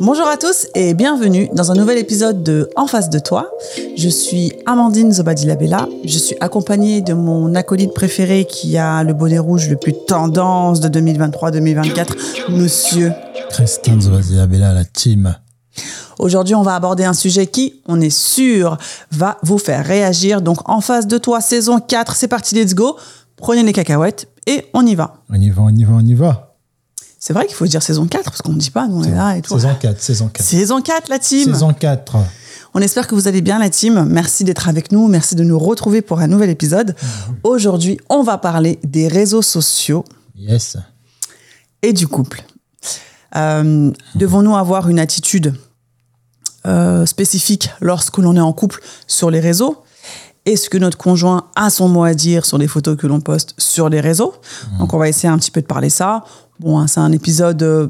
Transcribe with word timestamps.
Bonjour 0.00 0.28
à 0.28 0.36
tous 0.36 0.68
et 0.76 0.94
bienvenue 0.94 1.48
dans 1.54 1.72
un 1.72 1.74
nouvel 1.74 1.98
épisode 1.98 2.44
de 2.44 2.70
En 2.76 2.86
face 2.86 3.10
de 3.10 3.18
toi. 3.18 3.50
Je 3.96 4.08
suis 4.08 4.52
Amandine 4.64 5.12
Zobadilabella. 5.12 5.88
Je 6.04 6.18
suis 6.18 6.36
accompagnée 6.40 7.00
de 7.00 7.14
mon 7.14 7.56
acolyte 7.56 7.92
préféré 7.94 8.44
qui 8.44 8.78
a 8.78 9.02
le 9.02 9.12
bonnet 9.12 9.40
rouge 9.40 9.68
le 9.68 9.74
plus 9.74 9.94
tendance 10.06 10.78
de 10.78 10.88
2023-2024, 10.88 12.50
monsieur 12.50 13.12
Christian 13.50 14.00
Zobadilabella, 14.00 14.72
la 14.72 14.84
team. 14.84 15.34
Aujourd'hui, 16.20 16.54
on 16.54 16.62
va 16.62 16.76
aborder 16.76 17.04
un 17.04 17.12
sujet 17.12 17.48
qui, 17.48 17.82
on 17.88 18.00
est 18.00 18.16
sûr, 18.16 18.78
va 19.10 19.38
vous 19.42 19.58
faire 19.58 19.84
réagir. 19.84 20.42
Donc, 20.42 20.68
en 20.70 20.80
face 20.80 21.08
de 21.08 21.18
toi, 21.18 21.40
saison 21.40 21.80
4, 21.80 22.14
c'est 22.14 22.28
parti, 22.28 22.54
let's 22.54 22.74
go. 22.74 22.96
Prenez 23.34 23.64
les 23.64 23.72
cacahuètes 23.72 24.28
et 24.46 24.66
on 24.74 24.86
y 24.86 24.94
va. 24.94 25.14
On 25.28 25.40
y 25.40 25.50
va, 25.50 25.62
on 25.62 25.74
y 25.74 25.82
va, 25.82 25.92
on 25.94 26.06
y 26.06 26.14
va. 26.14 26.47
C'est 27.28 27.34
vrai 27.34 27.44
qu'il 27.46 27.56
faut 27.56 27.66
dire 27.66 27.82
saison 27.82 28.06
4 28.06 28.24
parce 28.24 28.40
qu'on 28.40 28.54
ne 28.54 28.58
dit 28.58 28.70
pas, 28.70 28.88
nous 28.88 29.00
on 29.00 29.04
est 29.04 29.10
là 29.14 29.36
et 29.36 29.42
tout. 29.42 29.52
Saison 29.52 29.76
4, 29.78 30.00
saison 30.00 30.28
4. 30.28 30.46
Saison 30.46 30.80
4, 30.80 31.08
la 31.10 31.18
team. 31.18 31.52
Saison 31.52 31.74
4. 31.74 32.16
On 32.72 32.80
espère 32.80 33.06
que 33.06 33.14
vous 33.14 33.28
allez 33.28 33.42
bien, 33.42 33.58
la 33.58 33.68
team. 33.68 34.06
Merci 34.08 34.44
d'être 34.44 34.66
avec 34.66 34.92
nous. 34.92 35.08
Merci 35.08 35.34
de 35.34 35.44
nous 35.44 35.58
retrouver 35.58 36.00
pour 36.00 36.20
un 36.20 36.26
nouvel 36.26 36.48
épisode. 36.48 36.96
Aujourd'hui, 37.42 38.00
on 38.08 38.22
va 38.22 38.38
parler 38.38 38.78
des 38.82 39.08
réseaux 39.08 39.42
sociaux 39.42 40.06
Yes. 40.38 40.78
et 41.82 41.92
du 41.92 42.08
couple. 42.08 42.42
Euh, 43.36 43.90
Devons-nous 44.14 44.56
avoir 44.56 44.88
une 44.88 44.98
attitude 44.98 45.52
euh, 46.66 47.04
spécifique 47.04 47.68
lorsque 47.82 48.16
l'on 48.16 48.36
est 48.36 48.40
en 48.40 48.54
couple 48.54 48.80
sur 49.06 49.30
les 49.30 49.40
réseaux? 49.40 49.82
Est-ce 50.46 50.70
que 50.70 50.78
notre 50.78 50.96
conjoint 50.96 51.50
a 51.56 51.68
son 51.68 51.88
mot 51.90 52.04
à 52.04 52.14
dire 52.14 52.46
sur 52.46 52.56
les 52.56 52.68
photos 52.68 52.96
que 52.96 53.06
l'on 53.06 53.20
poste 53.20 53.54
sur 53.58 53.90
les 53.90 54.00
réseaux? 54.00 54.32
Donc, 54.78 54.94
on 54.94 54.98
va 54.98 55.10
essayer 55.10 55.28
un 55.28 55.36
petit 55.36 55.50
peu 55.50 55.60
de 55.60 55.66
parler 55.66 55.90
ça. 55.90 56.24
Bon, 56.60 56.78
hein, 56.78 56.86
c'est 56.86 57.00
un 57.00 57.12
épisode. 57.12 57.62
euh, 57.62 57.88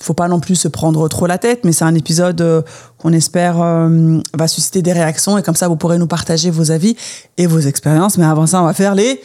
faut 0.00 0.14
pas 0.14 0.28
non 0.28 0.40
plus 0.40 0.54
se 0.54 0.68
prendre 0.68 1.08
trop 1.08 1.26
la 1.26 1.38
tête, 1.38 1.64
mais 1.64 1.72
c'est 1.72 1.84
un 1.84 1.94
épisode 1.94 2.40
euh, 2.40 2.62
qu'on 2.98 3.12
espère 3.12 3.60
euh, 3.60 4.20
va 4.36 4.46
susciter 4.46 4.80
des 4.80 4.92
réactions 4.92 5.36
et 5.38 5.42
comme 5.42 5.56
ça 5.56 5.66
vous 5.66 5.76
pourrez 5.76 5.98
nous 5.98 6.06
partager 6.06 6.50
vos 6.50 6.70
avis 6.70 6.96
et 7.36 7.46
vos 7.46 7.58
expériences. 7.58 8.16
Mais 8.16 8.24
avant 8.24 8.46
ça, 8.46 8.62
on 8.62 8.66
va 8.66 8.74
faire 8.74 8.94
les 8.94 9.20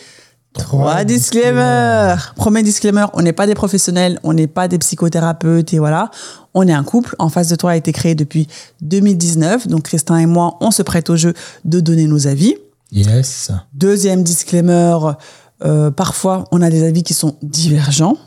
Trois 0.53 1.03
disclaimers. 1.03 2.33
Premier 2.35 2.61
disclaimer, 2.61 3.05
on 3.13 3.23
n'est 3.23 3.33
pas 3.33 3.47
des 3.47 3.55
professionnels, 3.55 4.19
on 4.23 4.33
n'est 4.33 4.47
pas 4.47 4.67
des 4.67 4.77
psychothérapeutes 4.77 5.73
et 5.73 5.79
voilà. 5.79 6.11
On 6.53 6.67
est 6.67 6.73
un 6.73 6.83
couple. 6.83 7.15
En 7.17 7.29
face 7.29 7.47
de 7.47 7.55
toi 7.55 7.71
a 7.71 7.75
été 7.75 7.91
créé 7.91 8.13
depuis 8.13 8.47
2019. 8.81 9.67
Donc 9.67 9.83
Christin 9.83 10.17
et 10.17 10.27
moi, 10.27 10.57
on 10.61 10.69
se 10.69 10.83
prête 10.83 11.09
au 11.09 11.15
jeu 11.15 11.33
de 11.65 11.79
donner 11.79 12.05
nos 12.05 12.27
avis. 12.27 12.55
Yes. 12.91 13.51
Deuxième 13.73 14.21
disclaimer, 14.21 14.97
euh, 15.65 15.89
parfois 15.89 16.43
on 16.51 16.61
a 16.61 16.69
des 16.69 16.83
avis 16.83 17.01
qui 17.01 17.15
sont 17.15 17.35
divergents. 17.41 18.17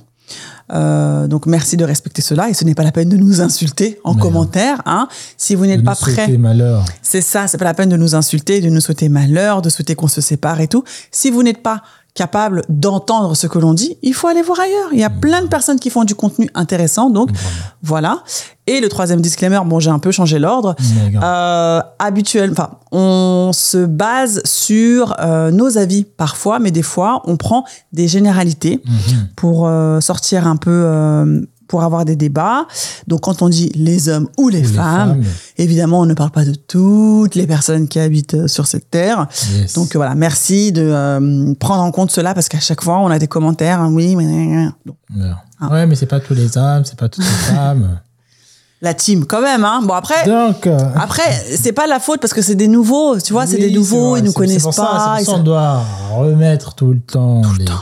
Euh, 0.73 1.29
donc 1.29 1.47
merci 1.47 1.77
de 1.77 1.85
respecter 1.85 2.23
cela 2.23 2.49
et 2.51 2.55
ce 2.55 2.65
n'est 2.65 2.75
pas 2.75 2.83
la 2.83 2.93
peine 2.93 3.09
de 3.09 3.17
nous 3.17 3.41
insulter 3.41 4.01
en 4.05 4.15
Mais 4.15 4.21
commentaire. 4.21 4.83
Hein. 4.87 5.09
Si 5.37 5.55
vous 5.55 5.67
n'êtes 5.67 5.85
pas 5.85 5.95
prêt, 5.95 6.29
c'est 7.03 7.21
ça, 7.21 7.47
c'est 7.47 7.59
pas 7.59 7.65
la 7.65 7.75
peine 7.75 7.89
de 7.89 7.97
nous 7.97 8.15
insulter, 8.15 8.61
de 8.61 8.69
nous 8.69 8.81
souhaiter 8.81 9.09
malheur, 9.09 9.63
de 9.63 9.69
souhaiter 9.69 9.95
qu'on 9.95 10.09
se 10.09 10.21
sépare 10.21 10.61
et 10.61 10.69
tout. 10.69 10.85
Si 11.11 11.31
vous 11.31 11.43
n'êtes 11.43 11.63
pas 11.63 11.83
capable 12.17 12.63
d'entendre 12.69 13.37
ce 13.37 13.47
que 13.47 13.59
l'on 13.59 13.75
dit, 13.75 13.97
il 14.03 14.15
faut 14.15 14.27
aller 14.27 14.43
voir 14.43 14.59
ailleurs. 14.59 14.89
Il 14.93 14.99
y 14.99 15.05
a 15.05 15.11
plein 15.11 15.43
de 15.43 15.47
personnes 15.47 15.79
qui 15.79 15.91
font 15.91 16.03
du 16.05 16.15
contenu 16.17 16.51
intéressant, 16.55 17.11
donc 17.11 17.31
voilà. 17.83 18.23
Et 18.67 18.81
le 18.81 18.89
troisième 18.89 19.21
disclaimer, 19.21 19.61
bon, 19.65 19.79
j'ai 19.79 19.91
un 19.91 20.01
peu 20.01 20.11
changé 20.11 20.41
l'ordre. 20.41 20.75
Euh, 21.23 21.81
habituel, 22.01 22.51
enfin, 22.51 22.71
on 22.91 23.51
se 23.55 23.85
base 23.87 24.43
sur 24.45 25.15
euh, 25.21 25.53
nos 25.53 25.79
avis 25.79 26.03
parfois, 26.05 26.59
mais 26.59 26.73
des 26.73 26.83
fois, 26.83 27.23
on 27.27 27.37
prend 27.37 27.65
des 27.93 28.09
généralités 28.09 28.81
Mhm. 28.85 29.29
pour 29.37 29.69
euh, 29.69 30.01
sortir 30.01 30.49
un 30.49 30.57
peu, 30.57 30.71
euh, 30.85 31.43
pour 31.69 31.83
avoir 31.83 32.05
des 32.05 32.17
débats. 32.17 32.67
Donc, 33.07 33.23
quand 33.23 33.43
on 33.43 33.49
dit 33.49 33.71
les 33.75 34.09
hommes 34.09 34.29
ou 34.39 34.49
les, 34.49 34.59
Ou 34.59 34.63
les 34.63 34.69
femmes, 34.69 35.23
évidemment, 35.59 36.01
on 36.01 36.07
ne 36.07 36.15
parle 36.15 36.31
pas 36.31 36.45
de 36.45 36.55
toutes 36.55 37.35
les 37.35 37.47
personnes 37.47 37.89
qui 37.89 37.99
habitent 38.01 38.35
euh, 38.35 38.49
sur 38.49 38.67
cette 38.67 38.91
terre. 38.91 39.27
Yes. 39.55 39.75
Donc 39.75 39.95
voilà, 39.97 40.15
merci 40.15 40.73
de 40.73 40.83
euh, 40.83 41.55
prendre 41.61 41.83
en 41.83 41.91
compte 41.91 42.11
cela 42.11 42.35
parce 42.35 42.49
qu'à 42.49 42.61
chaque 42.61 42.83
fois, 42.83 42.99
on 42.99 43.09
a 43.09 43.19
des 43.19 43.29
commentaires. 43.29 43.81
hein, 43.81 43.91
oui, 43.93 44.17
mais 44.17 44.69
donc. 44.85 44.97
Ah. 45.61 45.69
Ouais, 45.73 45.87
mais 45.87 45.95
c'est 45.95 46.07
pas 46.07 46.21
tous 46.21 46.35
les 46.35 46.57
hommes, 46.59 46.85
c'est 46.85 46.99
pas 46.99 47.09
toutes 47.09 47.25
les 47.25 47.31
femmes. 47.55 47.99
la 48.83 48.93
team 48.95 49.25
quand 49.25 49.41
même. 49.41 49.65
Hein. 49.65 49.81
Bon 49.83 49.95
après, 49.95 50.27
Donc. 50.27 50.67
euh, 50.67 50.79
après, 50.95 51.23
c'est 51.57 51.73
pas 51.73 51.87
la 51.87 51.99
faute 51.99 52.21
parce 52.21 52.35
que 52.35 52.43
c'est 52.43 52.55
des 52.55 52.69
nouveaux. 52.69 53.19
Tu 53.19 53.33
vois, 53.33 53.47
c'est 53.47 53.57
des 53.57 53.71
nouveaux, 53.73 54.11
vrai, 54.11 54.21
ils 54.21 54.25
nous 54.25 54.33
connaissent 54.33 54.63
pour 54.63 54.75
ça- 54.75 54.83
pas. 54.83 55.17
ils 55.21 55.25
pour 55.25 55.27
ça 55.27 55.33
sont- 55.33 55.41
on 55.41 55.45
doit 55.45 55.81
remettre 56.15 56.75
tout 56.75 56.89
le 56.93 57.01
temps 57.01 57.41
les, 57.59 57.65
temps. 57.65 57.73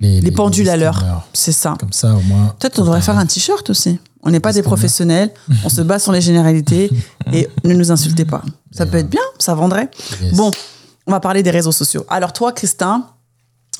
Les, 0.00 0.20
les 0.20 0.30
pendules 0.30 0.68
à 0.68 0.76
l'heure. 0.76 1.02
C'est 1.32 1.52
ça. 1.52 1.74
Comme 1.78 1.92
ça, 1.92 2.14
au 2.14 2.20
moins. 2.20 2.54
Peut-être 2.58 2.78
on 2.78 2.84
devrait 2.84 3.00
faire 3.00 3.18
un 3.18 3.26
t-shirt 3.26 3.68
aussi. 3.70 3.98
On 4.22 4.30
n'est 4.30 4.40
pas 4.40 4.52
des 4.52 4.62
professionnels, 4.62 5.30
on 5.64 5.68
se 5.68 5.80
base 5.80 6.02
sur 6.02 6.12
les 6.12 6.20
généralités 6.20 6.90
et 7.32 7.48
ne 7.64 7.74
nous 7.74 7.92
insultez 7.92 8.24
pas. 8.24 8.42
Ça 8.72 8.84
peut 8.84 8.98
être 8.98 9.08
bien, 9.08 9.22
ça 9.38 9.54
vendrait. 9.54 9.90
Yes. 10.20 10.34
Bon, 10.34 10.50
on 11.06 11.12
va 11.12 11.20
parler 11.20 11.42
des 11.42 11.50
réseaux 11.50 11.72
sociaux. 11.72 12.04
Alors 12.08 12.32
toi, 12.32 12.52
Christin, 12.52 13.06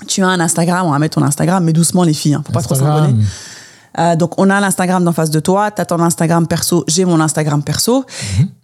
tu 0.07 0.23
as 0.23 0.29
un 0.29 0.41
Instagram, 0.41 0.87
on 0.87 0.93
va 0.93 0.99
mettre 0.99 1.17
ton 1.21 1.27
Instagram, 1.27 1.65
mais 1.65 1.73
doucement 1.73 2.05
les 2.05 2.15
filles, 2.15 2.35
hein, 2.35 2.43
faut 2.47 2.53
pas 2.53 2.63
trop 2.63 2.77
s'abonner. 2.77 3.15
Euh, 3.99 4.17
donc 4.17 4.39
on 4.39 4.51
a 4.51 4.61
l'Instagram 4.61 5.05
d'en 5.05 5.13
face 5.13 5.31
de 5.31 5.41
toi, 5.41 5.71
tu 5.71 5.81
as 5.81 5.87
ton 5.87 6.01
Instagram 6.01 6.47
perso, 6.47 6.85
j'ai 6.89 7.05
mon 7.05 7.21
Instagram 7.21 7.63
perso. 7.63 8.05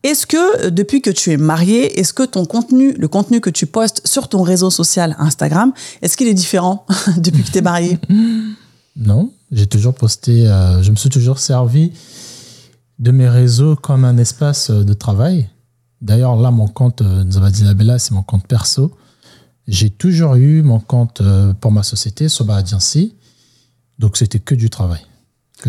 Est-ce 0.02 0.26
que 0.26 0.66
euh, 0.66 0.70
depuis 0.70 1.02
que 1.02 1.10
tu 1.10 1.32
es 1.32 1.36
marié, 1.36 1.98
est-ce 1.98 2.12
que 2.12 2.22
ton 2.22 2.44
contenu, 2.44 2.92
le 2.92 3.08
contenu 3.08 3.40
que 3.40 3.50
tu 3.50 3.66
postes 3.66 4.06
sur 4.06 4.28
ton 4.28 4.42
réseau 4.42 4.70
social 4.70 5.16
Instagram, 5.18 5.72
est-ce 6.02 6.16
qu'il 6.16 6.28
est 6.28 6.34
différent 6.34 6.86
depuis 7.16 7.42
que 7.42 7.50
tu 7.50 7.58
es 7.58 7.62
marié? 7.62 7.98
Non, 8.96 9.32
j'ai 9.50 9.66
toujours 9.66 9.92
posté, 9.92 10.46
euh, 10.46 10.80
je 10.80 10.92
me 10.92 10.94
suis 10.94 11.08
toujours 11.08 11.40
servi 11.40 11.90
de 13.00 13.10
mes 13.10 13.28
réseaux 13.28 13.74
comme 13.74 14.04
un 14.04 14.18
espace 14.18 14.70
de 14.70 14.92
travail. 14.92 15.50
D'ailleurs, 16.00 16.36
là, 16.36 16.52
mon 16.52 16.68
compte 16.68 17.02
euh, 17.02 17.24
Nzabadilabella, 17.24 17.98
c'est 17.98 18.12
mon 18.12 18.22
compte 18.22 18.46
perso. 18.46 18.92
J'ai 19.66 19.90
toujours 19.90 20.36
eu 20.36 20.62
mon 20.62 20.78
compte 20.78 21.22
pour 21.60 21.72
ma 21.72 21.82
société, 21.82 22.28
Soba 22.28 22.54
Agency. 22.54 23.16
Donc, 23.98 24.16
c'était 24.16 24.38
que 24.38 24.54
du 24.54 24.70
travail. 24.70 25.00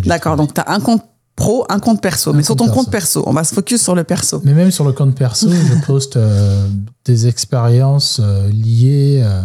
D'accord, 0.01 0.35
donc 0.35 0.53
tu 0.53 0.61
as 0.61 0.71
un 0.71 0.79
compte 0.79 1.03
pro, 1.35 1.65
un 1.69 1.79
compte 1.79 2.01
perso. 2.01 2.33
Mais 2.33 2.43
sur 2.43 2.55
ton 2.55 2.65
compte 2.65 2.75
compte 2.75 2.91
perso, 2.91 3.23
on 3.25 3.33
va 3.33 3.43
se 3.43 3.53
focus 3.53 3.81
sur 3.81 3.95
le 3.95 4.03
perso. 4.03 4.41
Mais 4.43 4.53
même 4.53 4.71
sur 4.71 4.85
le 4.85 4.93
compte 4.93 5.15
perso, 5.15 5.49
je 5.51 5.85
poste 5.85 6.17
euh, 6.17 6.67
des 7.05 7.27
expériences 7.27 8.19
euh, 8.23 8.49
liées 8.49 9.21
euh, 9.23 9.41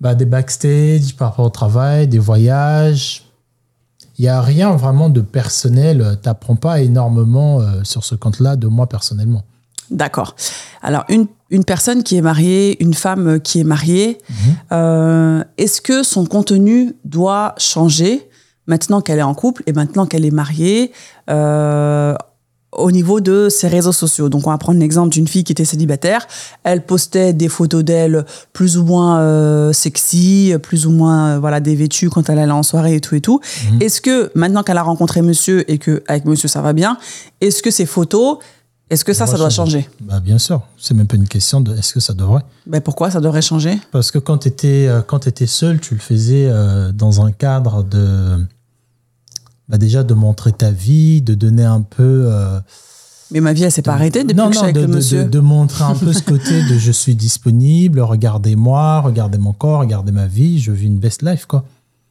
bah, 0.00 0.14
des 0.14 0.26
backstage 0.26 1.16
par 1.16 1.30
rapport 1.30 1.46
au 1.46 1.50
travail, 1.50 2.08
des 2.08 2.18
voyages. 2.18 3.24
Il 4.18 4.22
n'y 4.22 4.28
a 4.28 4.40
rien 4.40 4.72
vraiment 4.72 5.08
de 5.08 5.20
personnel. 5.20 6.18
Tu 6.22 6.28
n'apprends 6.28 6.56
pas 6.56 6.80
énormément 6.80 7.60
euh, 7.60 7.82
sur 7.82 8.04
ce 8.04 8.14
compte-là 8.14 8.56
de 8.56 8.66
moi 8.68 8.88
personnellement. 8.88 9.42
D'accord. 9.90 10.36
Alors, 10.80 11.04
une, 11.08 11.26
une 11.50 11.64
personne 11.64 12.02
qui 12.02 12.16
est 12.16 12.22
mariée, 12.22 12.82
une 12.82 12.94
femme 12.94 13.40
qui 13.40 13.60
est 13.60 13.64
mariée, 13.64 14.18
euh, 14.72 15.44
est-ce 15.58 15.80
que 15.80 16.02
son 16.02 16.24
contenu 16.24 16.94
doit 17.04 17.54
changer 17.58 18.28
maintenant 18.66 19.00
qu'elle 19.00 19.18
est 19.18 19.22
en 19.22 19.34
couple 19.34 19.62
et 19.66 19.72
maintenant 19.72 20.06
qu'elle 20.06 20.24
est 20.24 20.30
mariée 20.30 20.92
euh, 21.30 22.14
au 22.72 22.90
niveau 22.90 23.20
de 23.20 23.48
ses 23.50 23.68
réseaux 23.68 23.92
sociaux 23.92 24.30
Donc, 24.30 24.46
on 24.46 24.50
va 24.50 24.56
prendre 24.56 24.80
l'exemple 24.80 25.10
d'une 25.10 25.28
fille 25.28 25.44
qui 25.44 25.52
était 25.52 25.66
célibataire. 25.66 26.26
Elle 26.64 26.84
postait 26.84 27.34
des 27.34 27.48
photos 27.48 27.84
d'elle 27.84 28.24
plus 28.54 28.78
ou 28.78 28.84
moins 28.84 29.20
euh, 29.20 29.72
sexy, 29.74 30.54
plus 30.62 30.86
ou 30.86 30.90
moins 30.90 31.32
euh, 31.32 31.38
voilà 31.38 31.60
dévêtue 31.60 32.08
quand 32.08 32.30
elle 32.30 32.38
allait 32.38 32.50
en 32.50 32.62
soirée 32.62 32.94
et 32.94 33.00
tout 33.00 33.14
et 33.14 33.20
tout. 33.20 33.40
Est-ce 33.80 34.00
que 34.00 34.30
maintenant 34.34 34.62
qu'elle 34.62 34.78
a 34.78 34.82
rencontré 34.82 35.20
monsieur 35.20 35.70
et 35.70 35.78
que 35.78 36.02
avec 36.08 36.24
monsieur 36.24 36.48
ça 36.48 36.62
va 36.62 36.72
bien, 36.72 36.96
est-ce 37.42 37.62
que 37.62 37.70
ces 37.70 37.86
photos 37.86 38.38
est-ce 38.92 39.04
que 39.04 39.12
ça, 39.12 39.26
ça 39.26 39.36
doit 39.38 39.50
changer? 39.50 39.88
Bah, 40.00 40.20
bien 40.20 40.38
sûr. 40.38 40.62
C'est 40.78 40.94
même 40.94 41.06
pas 41.06 41.16
une 41.16 41.28
question 41.28 41.60
de 41.60 41.74
est-ce 41.76 41.92
que 41.92 42.00
ça 42.00 42.12
devrait. 42.14 42.42
ben 42.66 42.80
Pourquoi 42.80 43.10
ça 43.10 43.20
devrait 43.20 43.42
changer? 43.42 43.78
Parce 43.90 44.10
que 44.10 44.18
quand 44.18 44.38
tu 44.38 44.48
étais, 44.48 44.88
étais 45.26 45.46
seul, 45.46 45.80
tu 45.80 45.94
le 45.94 46.00
faisais 46.00 46.46
euh, 46.50 46.92
dans 46.92 47.24
un 47.24 47.32
cadre 47.32 47.82
de. 47.82 48.44
Bah, 49.68 49.78
déjà 49.78 50.02
de 50.02 50.14
montrer 50.14 50.52
ta 50.52 50.70
vie, 50.70 51.22
de 51.22 51.34
donner 51.34 51.64
un 51.64 51.80
peu. 51.82 52.24
euh, 52.28 52.60
Mais 53.30 53.40
ma 53.40 53.52
vie, 53.52 53.62
elle 53.62 53.72
s'est 53.72 53.80
pas 53.82 53.94
arrêtée 53.94 54.24
depuis 54.24 54.36
non, 54.36 54.48
que 54.48 54.52
je 54.54 54.58
suis 54.58 54.66
non, 54.66 54.70
avec 54.70 54.76
de, 54.76 54.80
le 54.82 54.88
monsieur. 54.96 55.24
de- 55.24 55.28
de 55.30 55.40
montrer 55.40 55.84
un 55.84 55.94
peu 55.94 56.12
ce 56.12 56.22
côté 56.22 56.62
de 56.68 56.76
je 56.78 56.92
suis 56.92 57.14
disponible, 57.14 58.00
regardez-moi, 58.00 59.00
regardez 59.00 59.38
mon 59.38 59.52
corps, 59.52 59.80
regardez 59.80 60.12
ma 60.12 60.26
vie, 60.26 60.60
je 60.60 60.72
vis 60.72 60.86
une 60.88 60.98
best 60.98 61.22
life, 61.22 61.46
quoi. 61.46 61.64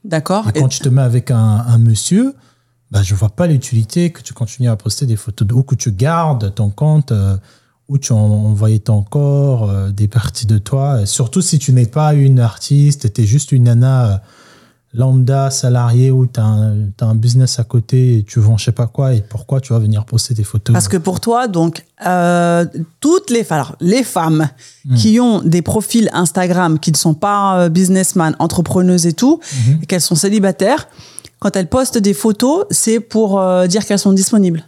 D'accord. 0.04 0.50
Et 0.56 0.60
quand 0.60 0.68
tu 0.68 0.80
te 0.80 0.90
mets 0.90 1.04
avec 1.04 1.30
un, 1.30 1.38
un 1.68 1.78
monsieur, 1.78 2.34
bah, 2.92 3.02
je 3.04 3.16
vois 3.16 3.30
pas 3.30 3.48
l'utilité 3.48 4.12
que 4.12 4.22
tu 4.22 4.34
continues 4.34 4.70
à 4.70 4.76
poster 4.76 5.06
des 5.06 5.16
photos 5.16 5.48
de, 5.48 5.54
ou 5.54 5.64
que 5.64 5.76
tu 5.76 5.92
gardes 5.92 6.54
ton 6.54 6.70
compte, 6.70 7.12
euh, 7.12 7.38
où 7.88 7.98
tu 7.98 8.12
en- 8.14 8.18
envoyais 8.18 8.80
ton 8.80 9.02
corps, 9.02 9.70
euh, 9.70 9.92
des 9.92 10.08
parties 10.08 10.46
de 10.46 10.58
toi. 10.58 11.02
Euh, 11.02 11.06
Surtout 11.06 11.42
si 11.42 11.58
tu 11.60 11.72
n'es 11.74 11.86
pas 11.86 12.14
une 12.14 12.40
artiste, 12.40 13.14
tu 13.14 13.22
es 13.22 13.26
juste 13.26 13.52
une 13.52 13.64
nana 13.64 14.12
euh, 14.12 14.18
lambda, 14.94 15.50
salariée, 15.52 16.12
où 16.12 16.26
tu 16.28 16.40
as, 16.40 16.44
un 16.44 17.16
business 17.16 17.60
à 17.60 17.64
côté 17.64 18.18
et 18.18 18.24
tu 18.24 18.40
vends 18.42 18.58
je 18.58 18.66
sais 18.66 18.72
pas 18.74 18.88
quoi, 18.88 19.14
et 19.14 19.22
pourquoi 19.22 19.62
tu 19.62 19.72
vas 19.72 19.80
venir 19.80 20.04
poster 20.04 20.34
des 20.34 20.44
photos? 20.44 20.74
Parce 20.74 20.90
que 20.90 20.98
pour 20.98 21.22
toi, 21.22 21.48
donc, 21.48 21.86
euh, 22.06 22.66
toutes 23.00 23.30
les, 23.30 23.46
alors, 23.54 23.76
les 23.80 24.04
femmes 24.04 24.50
Hmm. 24.86 24.96
qui 24.96 25.20
ont 25.22 25.42
des 25.44 25.62
profils 25.62 26.10
Instagram 26.12 26.78
qui 26.80 26.92
ne 26.92 26.98
sont 26.98 27.14
pas 27.14 27.70
businessmen, 27.70 28.36
entrepreneuses 28.40 29.06
et 29.06 29.14
tout, 29.14 29.40
Mhm. 29.68 29.80
et 29.82 29.86
qu'elles 29.86 30.02
sont 30.02 30.16
célibataires, 30.16 30.88
quand 31.42 31.56
elles 31.58 31.68
postent 31.68 31.98
des 31.98 32.14
photos, 32.14 32.66
c'est 32.70 33.00
pour 33.02 33.40
euh, 33.42 33.68
dire 33.68 33.86
qu'elles 33.86 34.00
sont 34.00 34.14
disponibles. 34.14 34.64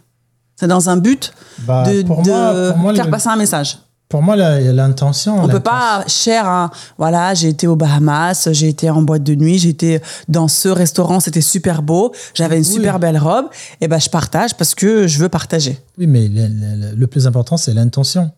C'est 0.57 0.67
dans 0.67 0.89
un 0.89 0.97
but 0.97 1.31
Bah, 1.67 1.83
de, 1.89 2.01
pour 2.03 2.21
de 2.23 2.29
moi- 2.29 2.71
pour 2.71 2.77
moi, 2.79 2.93
faire 2.95 3.05
le- 3.05 3.11
passer 3.11 3.29
un 3.29 3.35
message. 3.37 3.77
Pour 4.09 4.21
moi, 4.21 4.35
l'intention. 4.35 5.33
On 5.37 5.47
peut 5.47 5.53
l'intention- 5.53 5.61
pas 5.61 6.03
cher 6.07 6.47
un, 6.47 6.69
voilà, 6.99 7.33
j'ai 7.33 7.49
été 7.49 7.65
aux 7.67 7.75
Bahamas, 7.75 8.47
j'ai 8.51 8.69
été 8.69 8.89
en 8.89 9.01
boîte 9.01 9.23
de 9.23 9.33
nuit, 9.35 9.57
j'ai 9.57 9.69
été 9.69 10.01
dans 10.27 10.47
ce 10.47 10.67
restaurant, 10.69 11.19
c'était 11.19 11.41
super 11.41 11.81
beau, 11.81 12.11
j'avais 12.35 12.57
une 12.57 12.63
Oui. 12.65 12.71
super 12.71 12.99
belle 12.99 13.17
robe, 13.17 13.45
et 13.81 13.87
ben 13.87 13.99
je 13.99 14.09
partage 14.09 14.55
parce 14.55 14.75
que 14.75 15.07
je 15.07 15.17
veux 15.19 15.29
partager. 15.29 15.79
Oui, 15.97 16.05
mais 16.07 16.27
le, 16.27 16.47
le- 16.47 16.95
le 16.95 17.07
plus 17.07 17.25
important, 17.27 17.57
c'est 17.57 17.73
l'intention. 17.73 18.29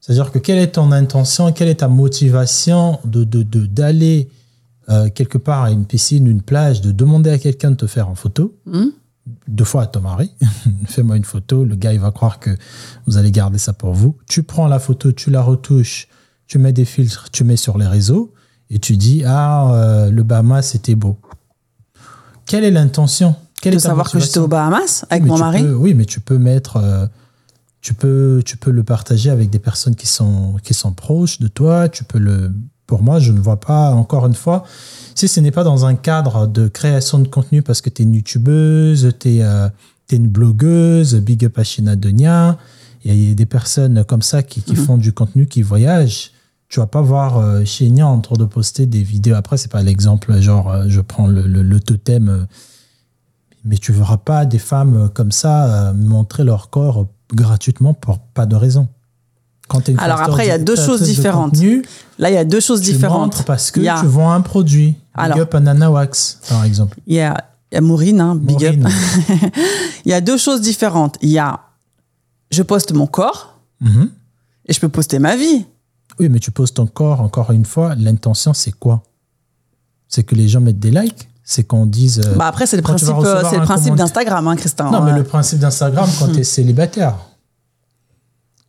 C'est-à-dire 0.00 0.30
que 0.30 0.38
quelle 0.38 0.58
est 0.58 0.72
ton 0.72 0.92
intention, 0.92 1.50
quelle 1.52 1.68
est 1.68 1.80
ta 1.80 1.88
motivation 1.88 2.98
de- 3.04 3.24
d'aller 3.66 4.28
euh, 4.90 5.08
quelque 5.10 5.38
part 5.38 5.62
à 5.64 5.70
une 5.70 5.84
piscine, 5.86 6.26
une 6.26 6.42
plage, 6.42 6.80
de 6.80 6.92
demander 6.92 7.30
à 7.30 7.38
quelqu'un 7.38 7.70
de 7.72 7.76
te 7.76 7.86
faire 7.86 8.08
en 8.08 8.14
photo, 8.14 8.56
Hmm 8.66 8.86
deux 9.46 9.64
fois 9.64 9.82
à 9.82 9.86
ton 9.86 10.00
mari, 10.00 10.32
fais-moi 10.86 11.14
une 11.18 11.24
photo, 11.24 11.62
le 11.62 11.74
gars 11.74 11.92
il 11.92 12.00
va 12.00 12.10
croire 12.12 12.38
que 12.40 12.56
vous 13.06 13.18
allez 13.18 13.30
garder 13.30 13.58
ça 13.58 13.74
pour 13.74 13.92
vous. 13.92 14.16
Tu 14.26 14.42
prends 14.42 14.66
la 14.68 14.78
photo, 14.78 15.12
tu 15.12 15.28
la 15.30 15.42
retouches, 15.42 16.08
tu 16.46 16.58
mets 16.58 16.72
des 16.72 16.86
filtres, 16.86 17.28
tu 17.30 17.44
mets 17.44 17.56
sur 17.58 17.76
les 17.76 17.86
réseaux 17.86 18.32
et 18.70 18.78
tu 18.78 18.96
dis 18.96 19.24
ah 19.26 19.74
euh, 19.74 20.10
le 20.10 20.22
Bahamas 20.22 20.62
c'était 20.62 20.94
beau. 20.94 21.18
Quelle 22.46 22.64
est 22.64 22.70
l'intention? 22.70 23.34
Quelle 23.60 23.72
de 23.74 23.76
est 23.78 23.80
savoir 23.80 24.10
que 24.10 24.18
j'étais 24.18 24.38
aux 24.38 24.48
Bahamas 24.48 25.04
avec 25.10 25.24
mon 25.26 25.36
mari. 25.36 25.62
peux- 25.62 25.74
oui, 25.74 25.92
mais 25.92 26.04
tu 26.06 26.20
peux 26.20 26.38
mettre, 26.38 26.76
euh, 26.78 27.06
tu 27.82 27.92
peux, 27.92 28.42
tu 28.46 28.56
peux 28.56 28.70
le 28.70 28.82
partager 28.82 29.28
avec 29.30 29.50
des 29.50 29.58
personnes 29.58 29.94
qui 29.96 30.06
sont, 30.06 30.56
qui 30.62 30.72
sont 30.74 30.92
proches 30.92 31.38
de 31.38 31.48
toi. 31.48 31.88
Tu 31.90 32.04
peux 32.04 32.18
le. 32.18 32.50
Pour 32.88 33.04
moi, 33.04 33.20
je 33.20 33.30
ne 33.30 33.38
vois 33.38 33.60
pas. 33.60 33.92
Encore 33.92 34.26
une 34.26 34.34
fois, 34.34 34.64
si 35.14 35.28
ce 35.28 35.38
n'est 35.38 35.52
pas 35.52 35.62
dans 35.62 35.86
un 35.86 35.94
cadre 35.94 36.48
de 36.48 36.66
création 36.66 37.20
de 37.20 37.28
contenu 37.28 37.62
parce 37.62 37.80
que 37.80 37.90
tu 37.90 38.02
es 38.02 38.04
une 38.04 38.14
youtubeuse, 38.14 39.12
tu 39.20 39.38
es, 39.38 39.42
une 40.10 40.26
blogueuse, 40.26 41.14
big 41.16 41.44
up 41.44 41.58
à 41.58 41.94
Denia. 41.94 42.58
Il 43.04 43.14
y 43.14 43.30
a 43.30 43.34
des 43.34 43.46
personnes 43.46 44.04
comme 44.04 44.22
ça 44.22 44.42
qui, 44.42 44.62
qui 44.62 44.74
font 44.74 44.96
du 44.96 45.12
contenu, 45.12 45.46
qui 45.46 45.62
voyagent. 45.62 46.32
Tu 46.68 46.80
vas 46.80 46.86
pas 46.86 47.00
voir 47.00 47.38
euh, 47.38 47.64
en 48.02 48.20
train 48.20 48.36
de 48.36 48.44
poster 48.44 48.86
des 48.86 49.02
vidéos. 49.02 49.36
Après, 49.36 49.56
c'est 49.56 49.70
pas 49.70 49.82
l'exemple, 49.82 50.38
genre, 50.40 50.70
euh, 50.70 50.84
je 50.88 51.00
prends 51.00 51.26
le, 51.26 51.42
le, 51.42 51.62
le 51.62 51.80
totem. 51.80 52.28
euh, 52.28 52.44
mais 53.64 53.76
tu 53.76 53.92
verras 53.92 54.16
pas 54.16 54.46
des 54.46 54.58
femmes 54.58 55.10
comme 55.14 55.32
ça 55.32 55.90
euh, 55.90 55.92
montrer 55.92 56.44
leur 56.44 56.70
corps 56.70 57.06
gratuitement 57.34 57.94
pour 57.94 58.18
pas 58.18 58.46
de 58.46 58.56
raison. 58.56 58.88
Quand 59.68 59.80
t'es 59.82 59.92
une 59.92 59.98
Alors 60.00 60.20
après, 60.22 60.46
il 60.46 60.48
y 60.48 60.52
a 60.52 60.58
de- 60.58 60.64
deux 60.64 60.76
choses 60.76 61.00
de 61.00 61.06
différentes. 61.06 61.52
contenu, 61.52 61.84
Là, 62.18 62.30
il 62.30 62.34
y 62.34 62.38
a 62.38 62.44
deux 62.44 62.60
choses 62.60 62.80
tu 62.80 62.92
différentes. 62.92 63.44
parce 63.44 63.70
que 63.70 63.80
tu 63.80 64.06
vends 64.06 64.32
un 64.32 64.40
produit. 64.40 64.86
Big 64.88 64.96
Alors- 65.14 65.38
up 65.38 65.54
à 65.54 65.60
Nana 65.60 65.90
Wax, 65.90 66.38
par 66.48 66.64
exemple. 66.64 66.98
Il 67.06 67.14
y 67.14 67.20
a, 67.20 67.36
il 67.70 67.74
y 67.74 67.78
a 67.78 67.80
Maureen, 67.80 68.20
hein, 68.20 68.34
big 68.34 68.64
up. 68.64 68.76
Il 70.04 70.10
y 70.10 70.14
a 70.14 70.20
deux 70.20 70.38
choses 70.38 70.60
différentes. 70.62 71.16
Il 71.20 71.28
y 71.28 71.38
a, 71.38 71.60
je 72.50 72.62
poste 72.62 72.92
mon 72.92 73.06
corps 73.06 73.58
Mhm. 73.80 74.10
et 74.66 74.72
je 74.72 74.80
peux 74.80 74.88
poster 74.88 75.18
ma 75.18 75.36
vie. 75.36 75.66
Oui, 76.18 76.28
mais 76.28 76.38
tu 76.40 76.50
poses 76.50 76.72
ton 76.72 76.86
corps, 76.86 77.20
encore 77.20 77.50
une 77.52 77.64
fois, 77.66 77.94
l'intention, 77.94 78.54
c'est 78.54 78.72
quoi? 78.72 79.02
C'est 80.08 80.22
que 80.24 80.34
les 80.34 80.48
gens 80.48 80.60
mettent 80.60 80.78
des 80.80 80.90
likes? 80.90 81.28
C'est 81.44 81.64
qu'on 81.64 81.86
dise... 81.86 82.20
euh, 82.24 82.34
Bah 82.36 82.46
après, 82.46 82.66
c'est 82.66 82.76
le 82.76 82.82
principe, 82.82 83.08
euh, 83.10 83.42
c'est 83.48 83.58
le 83.58 83.64
principe 83.64 83.94
d'Instagram, 83.94 84.48
hein, 84.48 84.56
Christin. 84.56 84.90
Non, 84.90 85.02
mais 85.02 85.12
Euh, 85.12 85.16
le 85.16 85.24
principe 85.24 85.58
d'Instagram, 85.60 86.08
quand 86.18 86.28
tu 86.32 86.40
es 86.40 86.44
célibataire. 86.44 87.14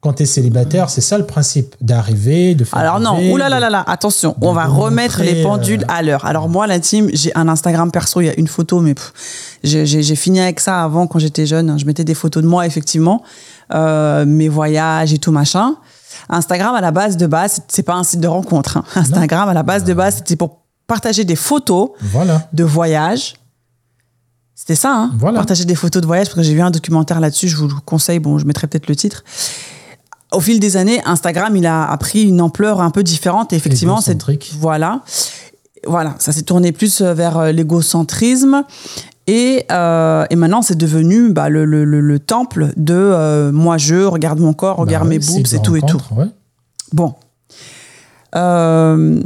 Quand 0.02 0.14
tu 0.14 0.24
es 0.24 0.26
célibataire, 0.26 0.90
c'est 0.90 1.02
ça 1.02 1.18
le 1.18 1.26
principe, 1.26 1.76
d'arriver, 1.82 2.56
de 2.56 2.64
faire... 2.64 2.80
Alors 2.80 3.02
non, 3.02 3.20
oulala, 3.34 3.58
de- 3.58 3.62
là, 3.64 3.70
là, 3.70 3.84
attention, 3.86 4.34
on 4.40 4.54
va 4.54 4.66
remettre 4.66 5.22
les 5.22 5.44
pendules 5.44 5.82
euh, 5.84 5.94
à 5.94 6.02
l'heure. 6.02 6.24
Alors 6.26 6.48
moi, 6.48 6.68
l'intime, 6.68 7.10
j'ai 7.12 7.36
un 7.36 7.50
Instagram 7.50 7.92
perso, 7.92 8.22
il 8.22 8.28
y 8.28 8.30
a 8.30 8.40
une 8.40 8.48
photo, 8.48 8.80
mais 8.80 8.96
j'ai- 9.64 10.16
fini 10.16 10.40
avec 10.40 10.62
ça 10.62 10.82
avant 10.84 11.06
quand 11.06 11.20
j'étais 11.20 11.46
jeune. 11.46 11.78
Je 11.78 11.86
mettais 11.86 12.06
des 12.06 12.14
photos 12.14 12.42
de 12.42 12.48
moi, 12.48 12.66
effectivement, 12.66 13.24
euh, 13.74 14.26
mes 14.26 14.48
voyages 14.48 15.12
et 15.12 15.18
tout 15.18 15.32
machin. 15.34 15.76
Instagram, 16.30 16.76
à 16.76 16.82
la 16.82 16.92
base 16.92 17.18
de 17.18 17.28
base, 17.28 17.62
c'est- 17.68 17.84
pas 17.84 17.96
un 17.96 18.04
site 18.06 18.22
de 18.22 18.28
rencontre. 18.28 18.78
hein. 18.78 18.84
Instagram, 18.96 19.50
à 19.50 19.54
la 19.54 19.64
base 19.64 19.84
de 19.84 19.94
base, 19.94 20.16
c'était 20.18 20.38
pour 20.38 20.60
partager 20.88 21.26
des 21.26 21.36
photos 21.36 21.90
Voilà. 22.00 22.48
de 22.54 22.64
voyage. 22.64 23.36
C'était 24.56 24.76
ça, 24.76 24.94
hein 24.94 25.12
Voilà. 25.18 25.38
Partager 25.40 25.66
des 25.66 25.76
photos 25.76 26.02
de 26.02 26.08
voyage, 26.08 26.28
parce 26.28 26.36
que 26.36 26.44
j'ai 26.44 26.54
vu 26.54 26.62
un 26.62 26.72
documentaire 26.72 27.20
là-dessus, 27.20 27.50
je 27.50 27.58
vous 27.58 27.68
le 27.68 27.74
conseille, 27.86 28.20
bon, 28.20 28.38
je 28.38 28.46
mettrai 28.46 28.68
peut-être 28.68 28.88
le 28.88 28.96
titre. 28.96 29.24
Au 30.32 30.40
fil 30.40 30.60
des 30.60 30.78
années, 30.78 31.02
Instagram, 31.06 31.56
il 31.56 31.66
a, 31.66 31.90
a 31.90 31.98
pris 31.98 32.24
une 32.24 32.40
ampleur 32.42 32.82
un 32.82 32.92
peu 32.92 33.02
différente, 33.04 33.52
et 33.52 33.56
effectivement, 33.56 33.96
c'est... 34.02 34.12
Voilà. 34.60 35.02
Voilà, 35.88 36.16
ça 36.20 36.32
s'est 36.32 36.44
tourné 36.44 36.72
plus 36.72 37.02
vers 37.02 37.38
euh, 37.38 37.52
l'égocentrisme. 37.52 38.64
Et, 39.28 39.66
euh, 39.72 40.26
et 40.30 40.36
maintenant, 40.36 40.62
c'est 40.62 40.76
devenu 40.78 41.30
bah, 41.32 41.50
le, 41.50 41.64
le- 41.66 41.86
le- 41.86 42.02
le 42.02 42.20
temple 42.20 42.74
de 42.78 42.94
euh, 42.96 43.52
moi, 43.52 43.78
je 43.78 43.96
regarde 44.04 44.40
mon 44.40 44.54
corps, 44.54 44.78
regarde 44.78 45.06
Bah 45.06 45.10
mes 45.12 45.20
boobs 45.20 45.54
et 45.54 45.60
tout 45.62 45.76
et 45.76 45.82
tout. 45.82 46.02
ouais. 46.12 46.26
Bon. 46.94 47.14
Euh, 48.36 49.22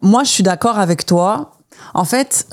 moi, 0.00 0.24
je 0.24 0.28
suis 0.30 0.42
d'accord 0.42 0.78
avec 0.78 1.06
toi. 1.06 1.52
En 1.94 2.04
fait, 2.04 2.46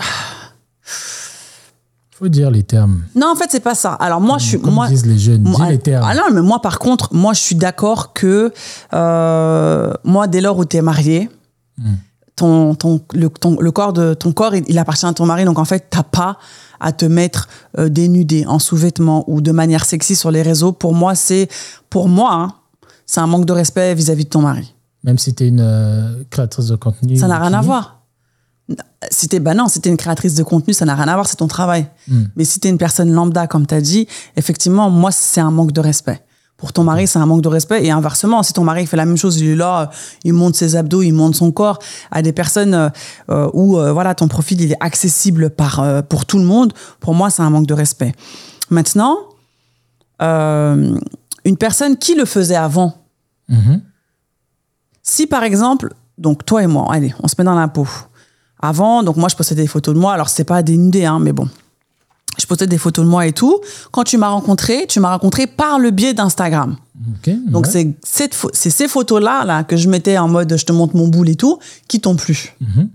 faut 2.21 2.29
dire 2.29 2.51
les 2.51 2.63
termes. 2.63 3.01
non, 3.15 3.31
en 3.31 3.35
fait, 3.35 3.47
c'est 3.49 3.59
pas 3.61 3.73
ça. 3.75 3.93
Alors 3.93 4.21
moi, 4.21 4.37
je 4.37 4.45
suis, 4.45 4.61
Comme 4.61 4.73
moi, 4.75 4.87
disent 4.87 5.05
les 5.05 5.17
jeunes, 5.17 5.43
dis 5.43 5.61
les 5.69 5.79
termes. 5.79 6.05
ah 6.07 6.13
non, 6.15 6.23
mais 6.33 6.41
moi, 6.41 6.61
par 6.61 6.77
contre, 6.79 7.13
moi, 7.13 7.33
je 7.33 7.39
suis 7.39 7.55
d'accord 7.55 8.13
que 8.13 8.53
euh, 8.93 9.93
moi, 10.03 10.27
dès 10.27 10.41
lors 10.41 10.57
où 10.57 10.65
tu 10.65 10.77
es 10.77 10.81
marié, 10.81 11.29
Hmm. 11.77 11.95
ton, 12.35 12.75
ton, 12.75 13.01
le, 13.13 13.29
ton- 13.29 13.57
le 13.59 13.71
corps 13.71 13.93
de 13.93 14.13
ton 14.13 14.33
corps, 14.33 14.53
il, 14.53 14.63
il 14.67 14.77
appartient 14.77 15.05
à 15.05 15.13
ton 15.13 15.25
mari. 15.25 15.45
Donc 15.45 15.57
en 15.57 15.65
fait, 15.65 15.87
t'as 15.89 16.03
pas 16.03 16.37
à 16.79 16.91
te 16.91 17.05
mettre 17.05 17.47
euh, 17.79 17.89
dénudé 17.89 18.45
en 18.45 18.59
sous-vêtements 18.59 19.23
ou 19.27 19.41
de 19.41 19.51
manière 19.51 19.85
sexy 19.85 20.15
sur 20.15 20.29
les 20.31 20.41
réseaux. 20.43 20.73
Pour 20.73 20.93
moi, 20.93 21.15
c'est 21.15 21.47
pour 21.89 22.07
moi, 22.09 22.33
hein, 22.33 22.53
c'est 23.07 23.19
un 23.21 23.25
manque 23.27 23.45
de 23.45 23.53
respect 23.53 23.95
vis-à-vis 23.95 24.25
de 24.25 24.29
ton 24.29 24.41
mari. 24.41 24.75
Même 25.03 25.17
si 25.17 25.33
tu 25.33 25.43
es 25.45 25.47
une 25.47 25.61
euh, 25.61 26.23
créatrice 26.29 26.67
de 26.67 26.75
contenu. 26.75 27.15
Ça 27.17 27.27
n'a 27.27 27.39
rien 27.39 27.53
à 27.53 27.61
voir. 27.61 28.00
Si 29.09 29.27
t'es, 29.27 29.39
bah 29.39 29.53
non, 29.53 29.67
si 29.67 29.81
t'es 29.81 29.89
une 29.89 29.97
créatrice 29.97 30.35
de 30.35 30.43
contenu, 30.43 30.73
ça 30.73 30.85
n'a 30.85 30.95
rien 30.95 31.07
à 31.07 31.13
voir, 31.15 31.27
c'est 31.27 31.37
ton 31.37 31.47
travail. 31.47 31.87
Hmm. 32.07 32.25
Mais 32.35 32.45
si 32.45 32.59
t'es 32.59 32.69
une 32.69 32.77
personne 32.77 33.11
lambda, 33.11 33.47
comme 33.47 33.65
t'as 33.65 33.81
dit, 33.81 34.07
effectivement, 34.35 34.89
moi, 34.89 35.11
c'est 35.11 35.41
un 35.41 35.51
manque 35.51 35.71
de 35.71 35.81
respect. 35.81 36.21
Pour 36.57 36.73
ton 36.73 36.83
mari, 36.83 37.07
c'est 37.07 37.17
un 37.17 37.25
manque 37.25 37.41
de 37.41 37.47
respect. 37.47 37.83
Et 37.83 37.89
inversement, 37.89 38.43
si 38.43 38.53
ton 38.53 38.63
mari 38.63 38.85
fait 38.85 38.95
la 38.97 39.05
même 39.05 39.17
chose, 39.17 39.37
il 39.39 39.49
est 39.49 39.55
là, 39.55 39.89
il 40.23 40.33
monte 40.33 40.55
ses 40.55 40.75
abdos, 40.75 41.01
il 41.01 41.11
monte 41.11 41.33
son 41.33 41.51
corps 41.51 41.79
à 42.11 42.21
des 42.21 42.33
personnes 42.33 42.75
euh, 42.75 42.89
euh, 43.31 43.49
où, 43.53 43.79
euh, 43.79 43.91
voilà, 43.91 44.13
ton 44.13 44.27
profil, 44.27 44.61
il 44.61 44.71
est 44.71 44.77
accessible 44.79 45.49
par, 45.49 45.79
euh, 45.79 46.03
pour 46.03 46.27
tout 46.27 46.37
le 46.37 46.45
monde, 46.45 46.71
pour 46.99 47.15
moi, 47.15 47.31
c'est 47.31 47.41
un 47.41 47.49
manque 47.49 47.65
de 47.65 47.73
respect. 47.73 48.13
Maintenant, 48.69 49.17
une 50.19 51.57
personne 51.57 51.97
qui 51.97 52.13
le 52.13 52.25
faisait 52.25 52.55
avant, 52.55 52.93
Mhm. 53.49 53.81
si 55.01 55.25
par 55.25 55.43
exemple, 55.43 55.93
donc 56.19 56.45
toi 56.45 56.61
et 56.61 56.67
moi, 56.67 56.85
allez, 56.91 57.13
on 57.23 57.27
se 57.27 57.33
met 57.39 57.43
dans 57.43 57.55
la 57.55 57.67
peau. 57.67 57.87
Avant, 58.61 59.03
donc 59.03 59.17
moi 59.17 59.29
je 59.29 59.35
postais 59.35 59.55
des 59.55 59.67
photos 59.67 59.95
de 59.95 59.99
moi, 59.99 60.13
alors 60.13 60.29
c'est 60.29 60.43
pas 60.43 60.61
dénudé, 60.63 61.05
hein, 61.05 61.19
mais 61.19 61.33
bon. 61.33 61.47
Je 62.39 62.45
postais 62.45 62.67
des 62.67 62.77
photos 62.77 63.05
de 63.05 63.09
moi 63.09 63.27
et 63.27 63.33
tout. 63.33 63.59
Quand 63.91 64.03
tu 64.03 64.17
m'as 64.17 64.29
rencontré, 64.29 64.85
tu 64.87 64.99
m'as 64.99 65.11
rencontré 65.11 65.47
par 65.47 65.79
le 65.79 65.91
biais 65.91 66.13
d'Instagram. 66.13 66.77
Donc 67.47 67.67
ouais. 67.67 67.93
c'est 68.03 68.69
ces 68.69 68.87
photos-là 68.87 69.43
là, 69.45 69.63
que 69.63 69.75
je 69.75 69.89
mettais 69.89 70.17
en 70.17 70.27
mode 70.27 70.55
je 70.57 70.65
te 70.65 70.71
montre 70.71 70.95
mon 70.95 71.07
boule 71.07 71.29
et 71.29 71.35
tout, 71.35 71.59
qui 71.87 71.99
t'ont 71.99 72.15
plu. 72.15 72.55
Mhm. 72.61 72.89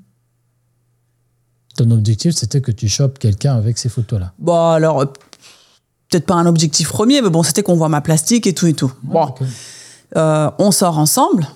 Ton 1.76 1.90
objectif, 1.90 2.34
c'était 2.34 2.62
que 2.62 2.72
tu 2.72 2.88
chopes 2.88 3.18
quelqu'un 3.18 3.54
avec 3.54 3.76
ces 3.76 3.90
photos-là. 3.90 4.32
Bon, 4.38 4.70
alors, 4.70 5.04
peut-être 6.08 6.24
pas 6.24 6.34
un 6.34 6.46
objectif 6.46 6.88
premier, 6.88 7.20
mais 7.20 7.28
bon, 7.28 7.42
c'était 7.42 7.62
qu'on 7.62 7.76
voit 7.76 7.90
ma 7.90 8.00
plastique 8.00 8.46
et 8.46 8.54
tout 8.54 8.66
et 8.66 8.72
tout. 8.72 8.92
Bon, 9.02 9.34
euh, 10.16 10.50
on 10.58 10.70
sort 10.70 10.98
ensemble. 10.98 11.46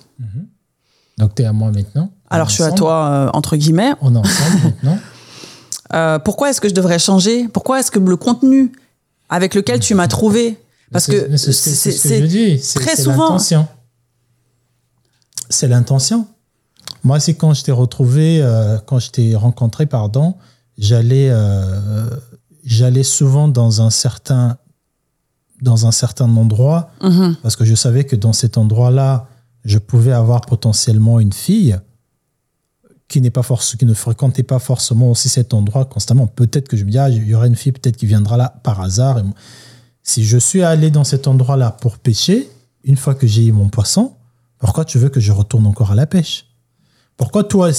Donc, 1.17 1.33
tu 1.35 1.41
es 1.41 1.45
à 1.45 1.53
moi 1.53 1.71
maintenant. 1.71 2.11
Alors 2.31 2.49
je 2.49 2.53
suis 2.55 2.63
à 2.63 2.71
toi, 2.71 3.05
euh, 3.07 3.29
entre 3.33 3.55
guillemets. 3.57 3.91
On 4.01 4.15
est 4.15 4.17
ensemble 4.17 4.57
maintenant. 4.63 4.97
Euh, 5.93 6.19
pourquoi 6.19 6.49
est-ce 6.49 6.61
que 6.61 6.69
je 6.69 6.73
devrais 6.73 6.99
changer? 6.99 7.47
Pourquoi 7.49 7.79
est-ce 7.79 7.91
que 7.91 7.99
le 7.99 8.15
contenu 8.15 8.71
avec 9.29 9.53
lequel 9.55 9.79
tu 9.79 9.93
m'as 9.93 10.07
trouvé? 10.07 10.57
Parce 10.91 11.07
que 11.07 11.35
c'est 11.37 11.51
ce 11.53 12.07
que, 12.09 12.15
je 12.21 12.25
dis. 12.25 12.61
Très 12.75 12.95
souvent- 12.95 13.29
l'intention. 13.29 13.67
C'est 15.49 15.67
l'intention. 15.67 16.27
Moi, 17.03 17.19
c'est 17.19 17.33
quand 17.33 17.53
je 17.53 17.63
t'ai 17.63 17.71
retrouvé, 17.71 18.41
euh, 18.41 18.77
quand 18.85 18.99
je 18.99 19.09
t'ai 19.11 19.35
rencontré, 19.35 19.85
pardon, 19.85 20.35
j'allais, 20.77 21.29
euh, 21.31 22.05
j'allais 22.63 23.03
souvent 23.03 23.47
dans 23.47 23.81
un 23.81 23.89
certain, 23.89 24.57
dans 25.61 25.87
un 25.87 25.91
certain 25.91 26.29
endroit 26.37 26.89
Mhm. 27.01 27.35
parce 27.41 27.55
que 27.55 27.65
je 27.65 27.75
savais 27.75 28.03
que 28.03 28.15
dans 28.15 28.33
cet 28.33 28.57
endroit-là, 28.57 29.27
je 29.65 29.77
pouvais 29.77 30.11
avoir 30.13 30.41
potentiellement 30.41 31.19
une 31.19 31.33
fille 31.33 31.77
qui 33.11 33.19
n'est 33.19 33.29
pas 33.29 33.43
force, 33.43 33.75
qui 33.75 33.85
ne 33.85 33.93
fréquentait 33.93 34.41
pas 34.41 34.57
forcément 34.57 35.11
aussi 35.11 35.27
cet 35.27 35.53
endroit 35.53 35.83
constamment. 35.83 36.27
Peut-être 36.27 36.69
que 36.69 36.77
je 36.77 36.85
me 36.85 36.91
dis, 36.91 36.97
ah, 36.97 37.09
il 37.09 37.27
y 37.27 37.35
aura 37.35 37.45
une 37.45 37.57
fille 37.57 37.73
peut-être 37.73 37.97
qui 37.97 38.05
viendra 38.05 38.37
là 38.37 38.55
par 38.63 38.79
hasard. 38.79 39.21
Si 40.01 40.23
je 40.23 40.37
suis 40.37 40.63
allé 40.63 40.89
dans 40.91 41.03
cet 41.03 41.27
endroit-là 41.27 41.71
pour 41.81 41.97
pêcher, 41.97 42.49
une 42.85 42.95
fois 42.95 43.13
que 43.13 43.27
j'ai 43.27 43.45
eu 43.45 43.51
mon 43.51 43.67
poisson, 43.67 44.13
pourquoi 44.59 44.85
tu 44.85 44.97
veux 44.97 45.09
que 45.09 45.19
je 45.19 45.33
retourne 45.33 45.67
encore 45.67 45.91
à 45.91 45.95
la 45.95 46.07
pêche? 46.07 46.45
Pourquoi 47.17 47.43
toi, 47.43 47.71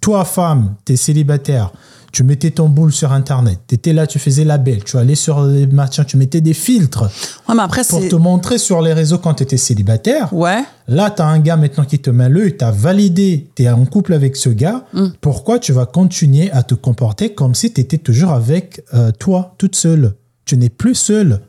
toi 0.00 0.24
femme, 0.24 0.74
tu 0.84 0.94
es 0.94 0.96
célibataire, 0.96 1.72
tu 2.12 2.24
mettais 2.24 2.50
ton 2.50 2.68
boule 2.68 2.92
sur 2.92 3.12
Internet, 3.12 3.60
tu 3.68 3.74
étais 3.74 3.92
là, 3.92 4.06
tu 4.06 4.18
faisais 4.18 4.44
la 4.44 4.58
belle, 4.58 4.84
tu 4.84 4.96
allais 4.96 5.14
sur 5.14 5.44
les 5.44 5.66
machins, 5.66 6.04
tu 6.04 6.16
mettais 6.16 6.40
des 6.40 6.54
filtres 6.54 7.02
Ouais, 7.48 7.54
mais 7.54 7.62
après, 7.62 7.82
pour 7.84 8.06
te 8.06 8.16
montrer 8.16 8.58
sur 8.58 8.82
les 8.82 8.92
réseaux 8.92 9.18
quand 9.18 9.34
tu 9.34 9.42
étais 9.42 9.56
célibataire. 9.56 10.32
Ouais. 10.32 10.62
Là, 10.88 11.10
tu 11.10 11.22
as 11.22 11.26
un 11.26 11.38
gars 11.38 11.56
maintenant 11.56 11.84
qui 11.84 11.98
te 11.98 12.10
met 12.10 12.28
l'œil, 12.28 12.56
tu 12.56 12.64
as 12.64 12.70
validé, 12.70 13.48
tu 13.54 13.62
es 13.62 13.70
en 13.70 13.84
couple 13.84 14.12
avec 14.12 14.36
ce 14.36 14.48
gars. 14.48 14.84
Mm. 14.92 15.06
Pourquoi 15.20 15.58
tu 15.58 15.72
vas 15.72 15.86
continuer 15.86 16.50
à 16.50 16.62
te 16.62 16.74
comporter 16.74 17.34
comme 17.34 17.54
si 17.54 17.72
tu 17.72 17.80
étais 17.80 17.98
toujours 17.98 18.30
avec 18.30 18.82
euh, 18.94 19.12
toi, 19.12 19.54
toute 19.58 19.76
seule? 19.76 20.14
Tu 20.44 20.56
n'es 20.56 20.68
plus 20.68 20.94
seule. 20.94 21.40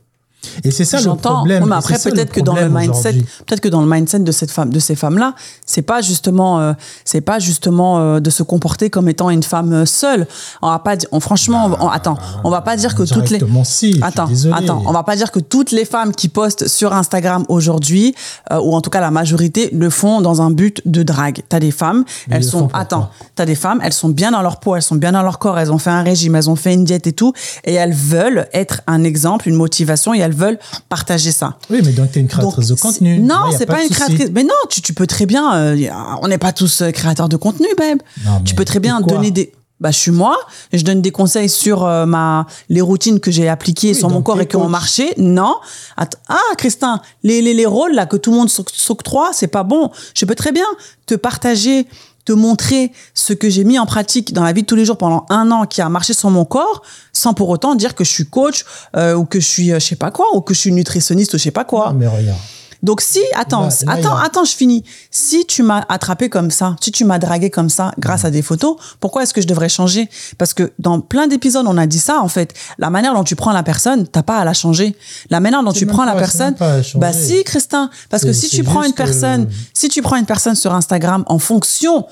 Et 0.63 0.71
c'est 0.71 0.86
ça 0.86 0.98
le 0.98 1.03
problème. 1.36 1.63
Et 1.63 1.75
après, 1.77 1.93
peut-être 2.12 2.31
que 2.31 2.39
dans 2.41 2.53
le 2.55 2.69
mindset, 2.79 3.13
peut-être 3.45 3.62
que 3.62 3.69
dans 3.69 3.81
le 3.81 3.88
mindset 3.88 4.19
de 4.19 4.31
cette 4.31 4.51
femme, 4.51 4.69
de 4.71 4.79
ces 4.79 4.95
femmes-là, 4.95 5.36
c'est 5.65 5.81
pas 5.81 6.01
justement, 6.01 6.60
euh, 6.60 6.74
c'est 7.05 7.21
pas 7.21 7.39
justement 7.39 8.00
euh, 8.00 8.19
de 8.19 8.29
se 8.29 8.43
comporter 8.43 8.89
comme 8.89 9.07
étant 9.10 9.29
une 9.29 9.43
femme 9.43 9.71
euh, 9.74 9.86
seule. 9.86 10.27
On 10.62 10.69
va 10.69 10.79
pas, 10.79 10.95
on, 11.12 11.19
franchement, 11.19 11.69
on- 11.79 11.88
attends, 11.89 12.17
on 12.43 12.50
va 12.50 12.62
pas 12.62 12.75
dire 12.75 12.95
que 12.95 13.03
toutes 13.03 13.29
les, 13.29 13.39
si, 13.63 14.00
Attends, 14.01 14.25
attends, 14.53 14.83
on 14.86 14.91
va 14.91 15.03
pas 15.03 15.15
dire 15.15 15.31
que 15.31 15.39
toutes 15.39 15.71
les 15.71 15.86
femmes 15.86 16.13
qui 16.13 16.27
postent 16.27 16.67
sur 16.67 16.93
Instagram 16.93 17.45
aujourd'hui, 17.50 18.15
euh, 18.51 18.60
ou 18.60 18.74
en 18.75 18.81
tout 18.81 18.89
cas 18.89 19.00
la 19.01 19.12
majorité, 19.12 19.69
le 19.74 19.89
font 19.89 20.21
dans 20.21 20.41
un 20.41 20.50
but 20.51 20.81
de 20.86 21.03
drague. 21.03 21.41
T'as 21.50 21.60
des 21.60 21.71
femmes, 21.71 22.03
Mais 22.27 22.38
elles 22.38 22.43
sont, 22.43 22.69
attends, 22.74 23.10
t'as 23.36 23.45
des 23.45 23.55
femmes, 23.55 23.79
elles 23.83 23.93
sont 23.93 24.10
bien 24.10 24.31
dans 24.31 24.41
leur 24.41 24.60
peau, 24.60 24.75
elles 24.75 24.81
sont 24.81 24.95
bien 24.95 25.12
dans 25.12 25.21
leur 25.24 25.39
corps, 25.39 25.60
elles 25.60 25.71
ont 25.71 25.77
fait 25.77 25.89
un 25.91 26.03
régime, 26.03 26.36
elles 26.36 26.50
ont 26.50 26.55
fait 26.55 26.74
une 26.74 26.83
diète 26.83 27.05
et 27.07 27.13
tout, 27.13 27.33
et 27.63 27.74
elles 27.74 27.93
veulent 27.93 28.48
être 28.53 28.81
un 28.88 29.03
exemple, 29.03 29.48
une 29.48 29.55
motivation, 29.55 30.13
et 30.13 30.19
elles 30.19 30.31
veulent 30.34 30.60
partager 30.90 31.32
ça. 31.32 31.58
Oui, 31.70 31.82
mais 31.84 31.92
donc 31.92 32.12
tu 32.12 32.20
es 32.20 32.22
une 32.22 32.28
Donc, 32.28 32.38
créatrice 32.40 32.68
de 32.68 32.76
contenu. 32.76 33.20
Non, 33.20 33.52
c'est 33.58 33.66
pas, 33.66 33.84
une 33.84 33.90
créatrice. 33.90 34.30
Mais 34.34 34.44
non, 34.44 34.54
tu, 34.70 34.82
tu 34.82 34.94
peux 34.94 35.08
très 35.08 35.26
bien. 35.26 35.54
euh, 35.56 35.88
on 36.22 36.28
n'est 36.28 36.38
pas 36.38 36.54
tous 36.54 36.82
euh, 36.82 36.92
créateurs 36.92 37.30
de 37.30 37.38
contenu, 37.38 37.68
babe. 37.78 38.00
Non, 38.26 38.42
tu 38.44 38.56
peux 38.56 38.66
très 38.66 38.80
bien 38.80 39.02
donner 39.02 39.32
des. 39.32 39.52
Bah, 39.80 39.90
je 39.90 39.98
suis 39.98 40.12
moi. 40.12 40.38
Je 40.72 40.84
donne 40.84 41.02
des 41.02 41.10
conseils 41.12 41.50
sur 41.50 41.84
euh, 41.86 42.06
ma 42.06 42.46
les 42.70 42.82
routines 42.82 43.20
que 43.20 43.32
j'ai 43.32 43.50
appliquées 43.50 43.90
Oui, 43.90 43.96
sur 43.96 44.10
mon 44.12 44.22
corps 44.22 44.40
et 44.40 44.46
qui 44.46 44.56
ont 44.56 44.68
marché. 44.70 45.12
Non. 45.18 45.56
Att- 45.98 46.18
ah, 46.30 46.38
Christin, 46.60 47.02
les, 47.24 47.42
les, 47.42 47.56
les 47.56 47.66
rôles 47.66 47.94
là 47.96 48.06
que 48.06 48.16
tout 48.16 48.30
le 48.30 48.38
monde 48.38 48.48
s'oc- 48.50 48.70
s'octroie, 48.72 49.32
c'est 49.34 49.48
pas 49.48 49.64
bon. 49.64 49.90
Je 50.14 50.26
peux 50.26 50.36
très 50.36 50.52
bien 50.52 50.66
te 51.08 51.16
partager 51.16 51.88
te 52.25 52.34
montrer 52.34 52.92
ce 53.13 53.34
que 53.34 53.50
j'ai 53.50 53.63
mis 53.63 53.80
en 53.80 53.86
pratique 53.86 54.34
dans 54.34 54.44
la 54.44 54.54
vie 54.54 54.62
de 54.62 54.68
tous 54.68 54.75
les 54.75 54.86
jours 54.86 54.98
pendant 54.98 55.25
un 55.30 55.51
an 55.51 55.66
qui 55.66 55.82
a 55.82 55.90
marché 55.90 56.13
sur 56.13 56.30
mon 56.30 56.46
corps 56.46 56.82
sans 57.13 57.34
pour 57.34 57.50
autant 57.50 57.75
dire 57.75 57.96
que 57.96 58.04
je 58.04 58.12
suis 58.12 58.25
coach 58.25 58.66
euh, 58.96 59.16
ou 59.16 59.25
que 59.25 59.40
je 59.40 59.48
suis 59.48 59.72
euh, 59.72 59.80
je 59.80 59.86
sais 59.86 59.96
pas 59.96 60.12
quoi 60.12 60.25
ou 60.36 60.42
que 60.42 60.54
je 60.54 60.60
suis 60.60 60.72
nutritionniste 60.72 61.34
ou 61.34 61.38
je 61.38 61.44
sais 61.44 61.51
pas 61.51 61.66
quoi. 61.66 61.92
Non, 61.92 62.00
mais 62.00 62.08
regarde. 62.08 62.40
Donc 62.84 63.02
si, 63.02 63.20
attends, 63.36 63.62
Là- 63.66 63.70
là, 63.86 63.94
attends, 63.94 64.16
a- 64.18 64.24
attends, 64.26 64.44
je 64.44 64.56
finis. 64.56 64.84
Si 65.12 65.46
tu 65.46 65.62
m'as 65.62 65.84
attrapé 65.88 66.30
comme 66.30 66.50
ça, 66.50 66.76
si 66.82 66.92
tu 66.92 67.06
m'as 67.06 67.20
dragué 67.20 67.50
comme 67.52 67.70
ça 67.70 67.92
grâce 68.00 68.26
à 68.26 68.32
des 68.32 68.42
photos, 68.42 68.76
pourquoi 69.00 69.22
est-ce 69.24 69.34
que 69.34 69.42
je 69.42 69.48
devrais 69.48 69.70
changer? 69.70 70.10
Parce 70.40 70.54
que 70.56 70.72
dans 70.80 71.00
plein 71.00 71.28
d'épisodes, 71.28 71.66
on 71.68 71.78
a 71.78 71.86
dit 71.86 72.00
ça 72.00 72.20
en 72.22 72.28
fait. 72.28 72.54
La 72.80 72.90
manière 72.90 73.14
dont 73.14 73.24
tu 73.24 73.36
prends 73.36 73.52
la 73.52 73.62
personne, 73.64 74.08
t'as 74.08 74.24
pas 74.24 74.40
à 74.40 74.46
la 74.46 74.54
changer. 74.54 74.96
La 75.30 75.40
manière 75.40 75.62
dont 75.64 75.72
tu 75.74 75.86
prends 75.86 76.06
la 76.06 76.14
pas- 76.14 76.20
personne, 76.20 76.56
bah 77.00 77.14
si, 77.14 77.44
Christin, 77.44 77.90
parce 78.10 78.24
que 78.24 78.34
si 78.34 78.50
tu 78.50 78.64
prends 78.64 78.84
une 78.84 78.94
personne, 78.94 79.44
euh, 79.44 79.54
si 79.74 79.88
tu 79.90 80.02
prends 80.02 80.16
une 80.16 80.26
personne 80.26 80.56
sur 80.56 80.74
Instagram 80.74 81.24
en 81.28 81.38
fonction 81.40 82.08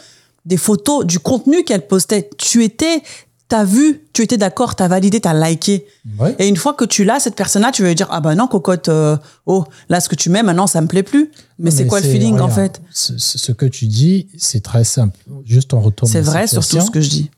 des 0.46 0.58
photos, 0.58 1.06
du 1.06 1.20
contenu 1.20 1.64
qu'elle 1.64 1.86
postait, 1.88 2.30
tu 2.38 2.64
étais 2.64 3.02
T'as 3.50 3.64
vu, 3.64 4.04
tu 4.14 4.22
étais 4.22 4.38
d'accord, 4.38 4.76
t'as 4.76 4.88
validé, 4.88 5.20
t'as 5.20 5.34
liké. 5.34 5.88
Ouais. 6.20 6.36
Et 6.38 6.48
une 6.48 6.56
fois 6.56 6.76
que 6.76 6.86
tu 6.86 7.04
l'as, 7.04 7.20
cette 7.20 7.34
personne-là, 7.36 7.72
tu 7.72 7.82
vas 7.82 7.88
lui 7.88 7.96
dire 7.96 8.08
Ah 8.12 8.22
bah 8.22 8.36
non, 8.36 8.48
cocotte, 8.48 8.90
euh, 8.90 9.18
oh, 9.48 9.66
là, 9.90 10.00
ce 10.00 10.08
que 10.08 10.14
tu 10.14 10.30
mets, 10.30 10.44
maintenant, 10.44 10.68
ça 10.68 10.82
me 10.82 10.88
plaît 10.88 11.02
plus. 11.02 11.32
Mais 11.58 11.72
c'est 11.72 11.88
quoi 11.88 12.00
le 12.00 12.08
feeling, 12.08 12.40
en 12.40 12.48
fait? 12.48 12.80
Ce, 12.92 13.52
que 13.52 13.66
tu 13.66 13.88
dis, 13.88 14.28
c'est 14.38 14.62
très 14.62 14.84
simple. 14.84 15.18
Juste 15.46 15.74
on 15.74 15.82
retourne 15.82 16.12
C'est 16.12 16.22
vrai, 16.22 16.46
surtout 16.46 16.80
ce 16.80 16.92
que 16.92 17.02
je 17.02 17.10
dis. 17.10 17.32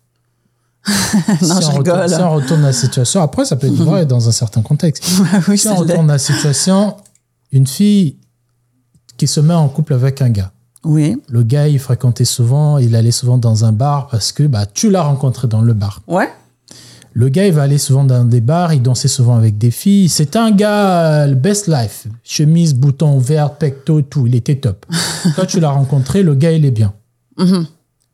non, 0.87 0.93
si 1.39 1.61
je 1.61 1.67
on 1.67 1.77
retourne- 1.77 2.01
rigole. 2.01 2.09
si 2.09 2.21
on 2.21 2.35
retourne 2.35 2.61
la 2.63 2.73
situation, 2.73 3.21
après, 3.21 3.45
ça 3.45 3.55
peut 3.55 3.67
être 3.67 3.73
vrai 3.73 4.05
dans 4.05 4.27
un 4.27 4.31
certain 4.33 4.61
contexte. 4.61 5.05
oui, 5.47 5.57
si 5.57 5.67
on 5.69 5.75
retourne 5.75 6.07
la 6.07 6.17
situation, 6.17 6.97
une 7.53 7.67
fille 7.67 8.17
qui 9.15 9.27
se 9.27 9.39
met 9.39 9.53
en 9.53 9.69
couple 9.69 9.93
avec 9.93 10.21
un 10.21 10.29
gars. 10.29 10.51
Oui, 10.83 11.15
Le 11.29 11.43
gars, 11.43 11.67
il 11.67 11.77
fréquentait 11.79 12.25
souvent, 12.25 12.77
il 12.79 12.95
allait 12.95 13.11
souvent 13.11 13.37
dans 13.37 13.65
un 13.65 13.71
bar 13.71 14.07
parce 14.07 14.31
que 14.31 14.43
bah, 14.43 14.65
tu 14.65 14.89
l'as 14.89 15.03
rencontré 15.03 15.47
dans 15.47 15.61
le 15.61 15.73
bar. 15.73 16.01
ouais. 16.07 16.29
Le 17.13 17.27
gars, 17.27 17.45
il 17.45 17.51
va 17.51 17.63
aller 17.63 17.77
souvent 17.77 18.05
dans 18.05 18.23
des 18.23 18.39
bars, 18.39 18.73
il 18.73 18.81
dansait 18.81 19.09
souvent 19.09 19.35
avec 19.35 19.57
des 19.57 19.69
filles. 19.69 20.07
C'est 20.07 20.37
un 20.37 20.49
gars, 20.49 21.23
euh, 21.23 21.27
le 21.27 21.35
best 21.35 21.67
life. 21.67 22.07
Chemise, 22.23 22.73
bouton 22.73 23.17
ouvert, 23.17 23.55
pecto, 23.55 24.01
tout. 24.01 24.27
Il 24.27 24.33
était 24.35 24.55
top. 24.55 24.85
Quand 25.35 25.45
tu 25.45 25.59
l'as 25.59 25.71
rencontré, 25.71 26.23
le 26.23 26.35
gars, 26.35 26.53
il 26.53 26.63
est 26.63 26.71
bien. 26.71 26.93
Mhm. 27.37 27.65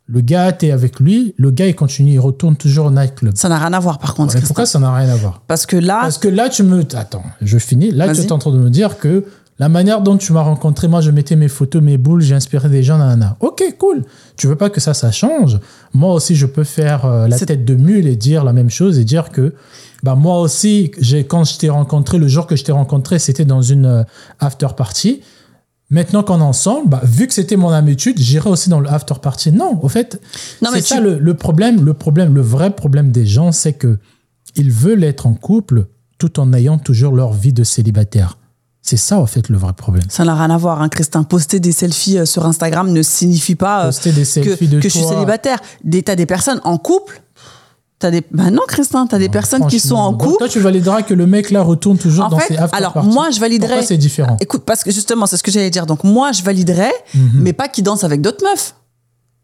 Le 0.08 0.22
gars, 0.22 0.52
t'es 0.52 0.72
avec 0.72 1.00
lui. 1.00 1.36
Le 1.38 1.52
gars, 1.52 1.68
il 1.68 1.76
continue, 1.76 2.14
il 2.14 2.20
retourne 2.20 2.56
toujours 2.56 2.88
au 2.88 2.92
nightclub. 2.92 3.34
Ça 3.36 3.50
n'a 3.50 3.60
rien 3.60 3.74
à 3.74 3.80
voir, 3.80 4.00
par 4.00 4.16
contre. 4.16 4.40
Pourquoi 4.42 4.66
ça 4.66 4.80
n'a 4.80 4.92
rien 4.96 5.10
à 5.10 5.16
voir? 5.16 5.42
Parce 5.46 5.68
que 5.68 5.78
là, 5.78 6.00
Parce 6.02 6.18
que 6.18 6.28
là, 6.28 6.50
tu 6.50 6.64
me. 6.64 6.84
Attends, 6.96 7.24
je 7.44 7.60
finis. 7.60 7.92
Là, 7.92 8.12
tu 8.16 8.22
es 8.22 8.32
en 8.32 8.40
train 8.40 8.52
de 8.52 8.58
me 8.58 8.72
dire 8.72 8.98
que 8.98 9.26
la 9.60 9.70
manière 9.70 10.02
dont 10.02 10.18
tu 10.18 10.34
m'as 10.34 10.42
rencontré, 10.42 10.88
moi, 10.88 11.02
je 11.02 11.10
mettais 11.12 11.36
mes 11.36 11.48
photos, 11.48 11.82
mes 11.82 11.98
boules, 11.98 12.22
j'ai 12.22 12.36
inspiré 12.36 12.70
des 12.70 12.84
gens, 12.84 12.98
nanana. 12.98 13.38
Ok, 13.40 13.64
cool. 13.80 14.04
Tu 14.36 14.46
veux 14.48 14.56
pas 14.56 14.70
que 14.70 14.80
ça, 14.80 14.94
ça 14.94 15.12
change? 15.12 15.60
Moi 15.94 16.14
aussi, 16.14 16.36
je 16.36 16.46
peux 16.46 16.64
faire 16.64 17.06
euh, 17.06 17.28
la 17.28 17.38
tête 17.48 17.66
de 17.66 17.74
mule 17.76 18.08
et 18.08 18.16
dire 18.16 18.44
la 18.44 18.54
même 18.54 18.70
chose 18.70 19.00
et 19.00 19.04
dire 19.04 19.32
que. 19.32 19.54
Bah, 20.04 20.14
moi 20.14 20.40
aussi, 20.42 20.92
j'ai, 21.00 21.24
quand 21.26 21.44
je 21.44 21.58
t'ai 21.58 21.70
rencontré, 21.70 22.20
le 22.20 22.28
jour 22.28 22.46
que 22.46 22.56
je 22.56 22.64
t'ai 22.64 22.72
rencontré, 22.72 23.18
c'était 23.18 23.46
dans 23.46 23.64
une 23.64 23.86
euh, 23.88 24.04
after 24.40 24.68
party. 24.78 25.22
Maintenant 25.90 26.22
qu'on 26.22 26.40
est 26.40 26.44
ensemble, 26.44 26.90
bah, 26.90 27.02
vu 27.04 27.26
que 27.28 27.34
c'était 27.34 27.56
mon 27.56 27.70
habitude, 27.70 28.20
j'irai 28.20 28.50
aussi 28.50 28.70
dans 28.70 28.80
le 28.82 28.90
after 28.92 29.16
party. 29.22 29.52
Non, 29.54 29.80
au 29.82 29.88
fait, 29.90 30.22
c'est 30.74 30.82
ça 30.82 30.98
tu- 30.98 31.02
le, 31.02 31.18
le 31.18 31.34
problème. 31.34 31.84
Le 31.84 31.94
problème, 31.96 32.36
le 32.36 32.42
vrai 32.42 32.72
problème 32.76 33.10
des 33.12 33.26
gens, 33.26 33.52
c'est 33.52 33.74
que 33.74 33.98
ils 34.56 34.70
veulent 34.72 35.04
être 35.04 35.26
en 35.26 35.34
couple 35.34 35.88
tout 36.20 36.40
en 36.40 36.52
ayant 36.54 36.78
toujours 36.78 37.16
leur 37.16 37.32
vie 37.34 37.54
de 37.54 37.64
célibataire. 37.64 38.38
C'est 38.90 38.96
ça, 38.96 39.20
en 39.20 39.26
fait, 39.26 39.50
le 39.50 39.58
vrai 39.58 39.74
problème. 39.74 40.06
ça 40.08 40.24
n'a 40.24 40.34
rien 40.34 40.50
à 40.50 40.58
voir, 40.58 40.82
hein, 40.82 40.88
Christin. 40.88 41.24
Poster 41.24 41.60
des 41.60 41.74
selfies 41.74 42.20
euh, 42.20 42.26
sur 42.26 42.46
Instagram 42.46 42.90
ne 42.92 43.02
signifie 43.02 43.56
pas 43.56 43.82
euh, 43.82 43.86
Poster 43.88 44.12
des 44.14 44.22
que, 44.22 44.26
selfies 44.28 44.68
de 44.68 44.80
que 44.80 44.88
je 44.88 44.98
suis 44.98 45.06
célibataire. 45.06 45.60
T'as 46.06 46.16
des 46.16 46.26
personnes 46.26 46.62
en 46.64 46.78
couple? 46.78 47.22
T'as 48.00 48.12
des, 48.12 48.22
bah 48.32 48.50
non, 48.52 48.62
Christin, 48.68 49.06
t'as 49.08 49.18
des 49.18 49.28
personnes 49.28 49.66
qui 49.68 49.80
sont 49.82 49.96
en 49.96 50.14
couple. 50.14 50.38
toi, 50.38 50.48
tu 50.48 50.60
valideras 50.60 51.02
que 51.02 51.14
le 51.16 51.26
mec 51.28 51.52
là 51.52 51.64
retourne 51.64 51.98
toujours 51.98 52.26
En 52.26 52.30
dans 52.30 52.38
fait, 52.38 52.54
ses 52.54 52.58
after 52.58 52.78
alors 52.78 52.94
parties. 52.94 53.10
moi 53.10 53.30
je 53.32 53.40
validerais. 53.40 53.70
Pourquoi 53.70 53.88
c'est 53.88 53.98
différent? 53.98 54.38
Écoute, 54.40 54.64
parce 54.66 54.84
que 54.84 54.92
justement, 54.92 55.26
c'est 55.26 55.36
ce 55.36 55.44
que 55.44 55.52
j'allais 55.52 55.72
dire. 55.72 55.86
Donc 55.88 56.04
moi 56.06 56.32
je 56.32 56.44
validerais, 56.44 56.94
Mhm. 57.16 57.30
mais 57.42 57.54
pas 57.54 57.68
qu'il 57.68 57.84
danse 57.84 58.04
avec 58.06 58.22
d'autres 58.22 58.46
meufs. 58.50 58.76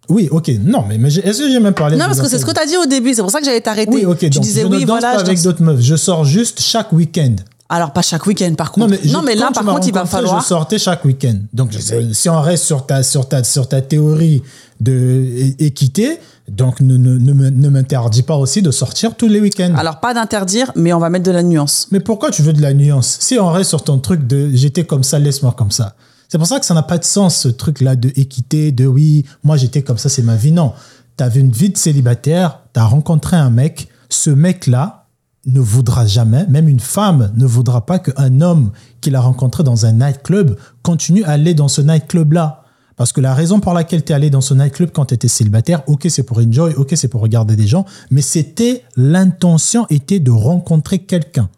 Oui, 0.07 0.29
ok. 0.31 0.51
Non, 0.63 0.85
mais, 0.87 0.97
mais 0.99 1.07
est-ce 1.13 1.39
que 1.39 1.49
j'ai 1.49 1.59
même 1.59 1.73
parlé 1.73 1.97
Non, 1.97 2.05
parce 2.05 2.21
que 2.21 2.27
c'est 2.29 2.37
ce 2.37 2.45
que 2.45 2.51
tu 2.51 2.61
as 2.61 2.65
dit 2.65 2.77
au 2.77 2.85
début. 2.85 3.13
C'est 3.13 3.21
pour 3.23 3.31
ça 3.31 3.39
que 3.39 3.45
j'allais 3.45 3.61
t'arrêter. 3.61 3.91
Oui, 3.91 4.05
ok. 4.05 4.19
Tu 4.19 4.29
donc 4.29 4.43
disais 4.43 4.61
je 4.61 4.67
oui, 4.67 4.81
ne 4.81 4.85
danse 4.85 4.99
voilà. 5.01 5.15
pas 5.15 5.21
avec 5.21 5.35
danse- 5.35 5.43
d'autres 5.43 5.63
meufs. 5.63 5.81
Je 5.81 5.95
sors 5.95 6.23
juste 6.23 6.61
chaque 6.61 6.93
week-end. 6.93 7.35
Alors 7.69 7.91
pas 7.91 8.01
chaque 8.01 8.25
week-end, 8.27 8.53
par 8.55 8.71
Non, 8.77 8.87
contre. 8.87 8.99
mais, 9.03 9.11
non, 9.11 9.21
mais 9.23 9.35
là, 9.35 9.49
par 9.53 9.63
contre, 9.65 9.87
il 9.87 9.93
va 9.93 10.05
falloir. 10.05 10.41
Je 10.41 10.45
sortais 10.47 10.77
chaque 10.77 11.03
week-end. 11.05 11.37
Donc, 11.53 11.71
je- 11.71 12.13
si 12.13 12.29
on 12.29 12.39
reste 12.41 12.65
sur 12.65 12.85
ta, 12.85 13.01
sur 13.03 13.27
ta, 13.27 13.43
sur 13.43 13.67
ta 13.67 13.81
théorie 13.81 14.43
de 14.79 15.53
équité, 15.59 16.19
donc 16.49 16.81
ne, 16.81 16.97
ne, 16.97 17.17
ne 17.49 17.69
m'interdis 17.69 18.21
pas 18.23 18.35
aussi 18.35 18.61
de 18.61 18.69
sortir 18.69 19.15
tous 19.15 19.27
les 19.29 19.39
week-ends. 19.39 19.73
Alors 19.77 19.99
pas 20.01 20.13
d'interdire, 20.13 20.71
mais 20.75 20.91
on 20.93 20.99
va 20.99 21.09
mettre 21.09 21.25
de 21.25 21.31
la 21.31 21.41
nuance. 21.41 21.87
Mais 21.91 22.01
pourquoi 22.01 22.31
tu 22.31 22.41
veux 22.41 22.53
de 22.53 22.61
la 22.61 22.73
nuance? 22.73 23.17
Si 23.21 23.39
on 23.39 23.49
reste 23.49 23.69
sur 23.69 23.83
ton 23.83 23.97
truc 23.97 24.27
de 24.27 24.49
j'étais 24.53 24.83
comme 24.83 25.03
ça, 25.03 25.17
laisse-moi 25.19 25.53
comme 25.57 25.71
ça. 25.71 25.95
C'est 26.27 26.37
pour 26.37 26.47
ça 26.47 26.59
que 26.59 26.65
ça 26.65 26.73
n'a 26.73 26.83
pas 26.83 26.97
de 26.97 27.05
sens, 27.05 27.37
ce 27.37 27.47
truc-là 27.47 27.95
de 27.95 28.11
équité, 28.17 28.71
de 28.71 28.85
oui, 28.85 29.23
moi 29.43 29.55
j'étais 29.55 29.83
comme 29.83 29.97
ça, 29.97 30.09
c'est 30.09 30.21
ma 30.23 30.35
vie. 30.35 30.51
Non. 30.51 30.73
Tu 31.17 31.23
avais 31.23 31.39
une 31.39 31.51
vie 31.51 31.69
de 31.69 31.77
célibataire, 31.77 32.59
tu 32.73 32.79
as 32.79 32.85
rencontré 32.85 33.37
un 33.37 33.49
mec, 33.51 33.87
ce 34.09 34.29
mec-là 34.31 35.02
ne 35.45 35.59
voudra 35.59 36.05
jamais, 36.05 36.45
même 36.47 36.69
une 36.69 36.79
femme 36.79 37.31
ne 37.35 37.45
voudra 37.45 37.85
pas 37.85 37.99
qu'un 37.99 38.41
homme 38.41 38.71
qu'il 39.01 39.15
a 39.15 39.21
rencontré 39.21 39.63
dans 39.63 39.85
un 39.85 39.91
nightclub 39.93 40.55
continue 40.83 41.23
à 41.25 41.31
aller 41.31 41.53
dans 41.53 41.67
ce 41.67 41.81
nightclub-là. 41.81 42.61
Parce 42.95 43.11
que 43.11 43.21
la 43.21 43.33
raison 43.33 43.59
pour 43.59 43.73
laquelle 43.73 44.03
tu 44.03 44.11
es 44.11 44.15
allé 44.15 44.29
dans 44.29 44.41
ce 44.41 44.53
nightclub 44.53 44.91
quand 44.93 45.05
tu 45.05 45.15
étais 45.15 45.27
célibataire, 45.27 45.81
ok, 45.87 46.05
c'est 46.09 46.23
pour 46.23 46.37
enjoy, 46.37 46.75
ok, 46.75 46.93
c'est 46.95 47.07
pour 47.07 47.21
regarder 47.21 47.55
des 47.55 47.65
gens, 47.67 47.85
mais 48.11 48.21
c'était 48.21 48.83
l'intention 48.95 49.87
était 49.89 50.19
de 50.19 50.31
rencontrer 50.31 50.99
quelqu'un. 50.99 51.49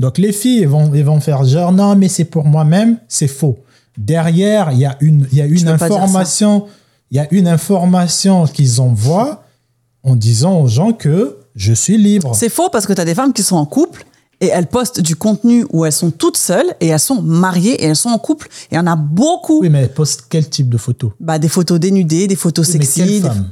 Donc 0.00 0.18
les 0.18 0.32
filles 0.32 0.62
elles 0.62 0.68
vont, 0.68 0.92
elles 0.92 1.04
vont 1.04 1.20
faire 1.20 1.44
genre 1.44 1.72
non, 1.72 1.94
mais 1.96 2.08
c'est 2.08 2.24
pour 2.24 2.44
moi-même, 2.44 2.98
c'est 3.08 3.28
faux. 3.28 3.58
Derrière, 3.96 4.72
il 4.72 4.78
y 4.78 4.84
a 4.84 4.96
une, 5.00 5.28
il 5.30 5.38
y 5.38 5.40
a 5.40 5.46
une 5.46 5.68
information, 5.68 6.66
il 7.12 7.18
y 7.18 7.20
a 7.20 7.32
une 7.32 7.46
information 7.46 8.46
qu'ils 8.46 8.80
envoient 8.80 9.44
en 10.02 10.16
disant 10.16 10.60
aux 10.60 10.66
gens 10.66 10.92
que 10.92 11.38
je 11.54 11.72
suis 11.72 11.98
libre. 11.98 12.34
C'est 12.34 12.48
faux 12.48 12.68
parce 12.70 12.86
que 12.86 12.92
tu 12.92 13.00
as 13.00 13.04
des 13.04 13.14
femmes 13.14 13.32
qui 13.32 13.42
sont 13.42 13.56
en 13.56 13.66
couple 13.66 14.04
et 14.40 14.46
elles 14.48 14.66
postent 14.66 15.00
du 15.00 15.14
contenu 15.16 15.64
où 15.72 15.84
elles 15.84 15.92
sont 15.92 16.10
toutes 16.10 16.36
seules 16.36 16.74
et 16.80 16.88
elles 16.88 16.98
sont 17.00 17.22
mariées 17.22 17.74
et 17.82 17.86
elles 17.86 17.96
sont 17.96 18.10
en 18.10 18.18
couple. 18.18 18.48
Et 18.70 18.74
il 18.74 18.76
y 18.76 18.78
en 18.78 18.86
a 18.86 18.96
beaucoup. 18.96 19.60
Oui, 19.60 19.68
mais 19.70 19.82
elle 19.82 19.92
poste 19.92 20.24
quel 20.28 20.48
type 20.48 20.68
de 20.68 20.76
photo 20.78 21.12
Bah, 21.20 21.38
des 21.38 21.48
photos 21.48 21.78
dénudées, 21.78 22.26
des 22.26 22.36
photos 22.36 22.66
Oui, 22.68 22.78
mais 22.78 22.84
sexy. 22.84 23.20
quelle 23.22 23.30
femme? 23.30 23.48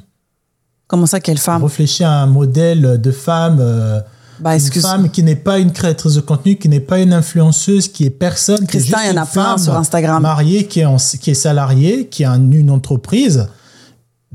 Comment 0.88 1.06
ça, 1.06 1.20
quelle 1.20 1.38
femme? 1.38 1.62
Réfléchis 1.62 2.04
à 2.04 2.12
un 2.22 2.26
modèle 2.26 3.00
de 3.00 3.10
femme. 3.12 3.58
euh, 3.60 4.00
Bah, 4.40 4.56
une 4.56 4.60
femme 4.72 5.08
qui 5.08 5.22
n'est 5.22 5.36
pas 5.36 5.58
une 5.60 5.72
créatrice 5.72 6.14
de 6.14 6.20
contenu, 6.20 6.56
qui 6.56 6.68
n'est 6.68 6.80
pas 6.80 6.98
une 6.98 7.12
influenceuse, 7.12 7.86
qui 7.88 8.04
est 8.04 8.10
personne, 8.10 8.58
qui 8.58 8.76
est 8.76 8.80
Christin, 8.80 8.96
juste 8.98 9.08
il 9.10 9.14
y 9.14 9.18
en 9.18 9.22
a 9.22 9.24
une 9.24 9.30
plein 9.30 9.44
femme 9.44 9.58
sur 9.58 9.74
Instagram. 9.76 10.20
mariée, 10.20 10.66
qui 10.66 10.80
est, 10.80 10.84
en- 10.84 10.96
qui 10.96 11.30
est 11.30 11.34
salariée, 11.34 12.08
qui 12.08 12.24
a 12.24 12.32
une 12.34 12.70
entreprise. 12.70 13.46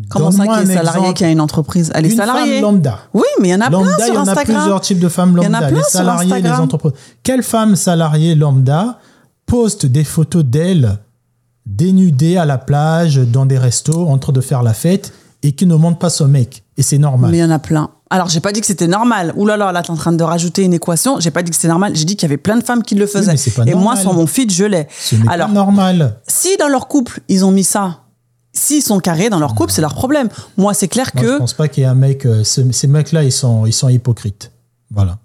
Comment 0.09 0.31
ça, 0.31 0.45
qui 0.45 0.53
est 0.71 0.75
exemple. 0.77 1.13
qui 1.13 1.25
a 1.25 1.29
une 1.31 1.41
entreprise? 1.41 1.91
Elle 1.95 2.05
est 2.05 2.09
Une 2.11 2.17
salariée. 2.17 2.53
femme 2.61 2.61
lambda. 2.75 2.99
Oui, 3.13 3.23
mais 3.41 3.47
il 3.49 3.51
y 3.51 3.55
en 3.55 3.61
a 3.61 3.69
Lambda, 3.69 3.95
plein 3.95 4.05
il 4.05 4.09
y 4.09 4.11
sur 4.11 4.15
en 4.15 4.17
a 4.19 4.21
Instagram. 4.29 4.57
plusieurs 4.57 4.81
types 4.81 4.99
de 4.99 5.09
femmes 5.09 5.29
Il 5.37 5.43
y 5.43 5.47
en 5.47 5.49
lambda. 5.51 5.57
a 5.57 5.67
plein 5.69 5.77
les 5.77 5.83
sur 5.83 5.91
salariés, 5.91 6.27
les 6.29 6.35
Instagram. 6.35 6.61
entreprises. 6.61 6.93
Quelle 7.23 7.43
femme 7.43 7.75
salariée 7.75 8.35
lambda 8.35 8.99
poste 9.47 9.85
des 9.87 10.03
photos 10.03 10.43
d'elle 10.43 10.97
dénudée 11.65 12.37
à 12.37 12.45
la 12.45 12.57
plage, 12.57 13.17
dans 13.17 13.45
des 13.45 13.57
restos, 13.57 14.07
en 14.07 14.17
train 14.17 14.33
de 14.33 14.41
faire 14.41 14.63
la 14.63 14.73
fête 14.73 15.13
et 15.43 15.53
qui 15.53 15.65
ne 15.65 15.75
montre 15.75 15.97
pas 15.99 16.09
son 16.09 16.27
mec? 16.27 16.63
Et 16.77 16.83
c'est 16.83 16.97
normal. 16.97 17.31
Mais 17.31 17.37
il 17.37 17.41
y 17.41 17.43
en 17.43 17.51
a 17.51 17.59
plein. 17.59 17.89
Alors, 18.09 18.29
j'ai 18.29 18.39
pas 18.39 18.51
dit 18.53 18.61
que 18.61 18.67
c'était 18.67 18.87
normal. 18.87 19.33
Ouh 19.35 19.45
là 19.45 19.57
là, 19.57 19.71
là, 19.71 19.81
t'es 19.81 19.91
en 19.91 19.95
train 19.95 20.13
de 20.13 20.23
rajouter 20.23 20.63
une 20.63 20.73
équation. 20.73 21.19
J'ai 21.19 21.31
pas 21.31 21.43
dit 21.43 21.49
que 21.49 21.55
c'était 21.57 21.67
normal. 21.67 21.93
J'ai 21.95 22.05
dit 22.05 22.15
qu'il 22.15 22.23
y 22.27 22.29
avait 22.31 22.37
plein 22.37 22.55
de 22.57 22.63
femmes 22.63 22.83
qui 22.83 22.95
le 22.95 23.05
faisaient. 23.05 23.31
mais 23.31 23.37
c'est 23.37 23.51
pas 23.51 23.63
Et 23.65 23.73
moi, 23.73 23.95
sur 23.97 24.13
mon 24.13 24.27
feed, 24.27 24.51
je 24.51 24.63
l'ai. 24.63 24.87
Ce 24.97 25.15
n'est 25.15 25.27
Alors, 25.27 25.47
pas 25.47 25.53
normal. 25.53 26.19
si 26.27 26.55
dans 26.57 26.69
leur 26.69 26.87
couple, 26.87 27.19
ils 27.27 27.43
ont 27.43 27.51
mis 27.51 27.65
ça, 27.65 28.03
s'ils 28.57 28.81
sont 28.83 28.99
carrés 28.99 29.29
dans 29.29 29.39
leur 29.39 29.55
couple, 29.55 29.71
c'est 29.71 29.81
leur 29.81 29.93
problème. 29.93 30.29
Moi, 30.57 30.73
c'est 30.73 30.87
clair 30.87 31.09
Moi, 31.13 31.23
je 31.23 31.29
que. 31.29 31.37
pense 31.37 31.53
pas 31.53 31.67
qu'il 31.67 31.81
y 31.83 31.85
ait 31.85 31.89
un 31.89 31.95
mec. 31.95 32.25
euh, 32.25 32.43
ce- 32.43 32.71
ces 32.71 32.87
mecs-là, 32.87 33.23
ils 33.23 33.31
sont, 33.31 33.65
ils 33.65 33.73
sont 33.73 33.89
hypocrites. 33.89 34.51
Voilà. 34.91 35.17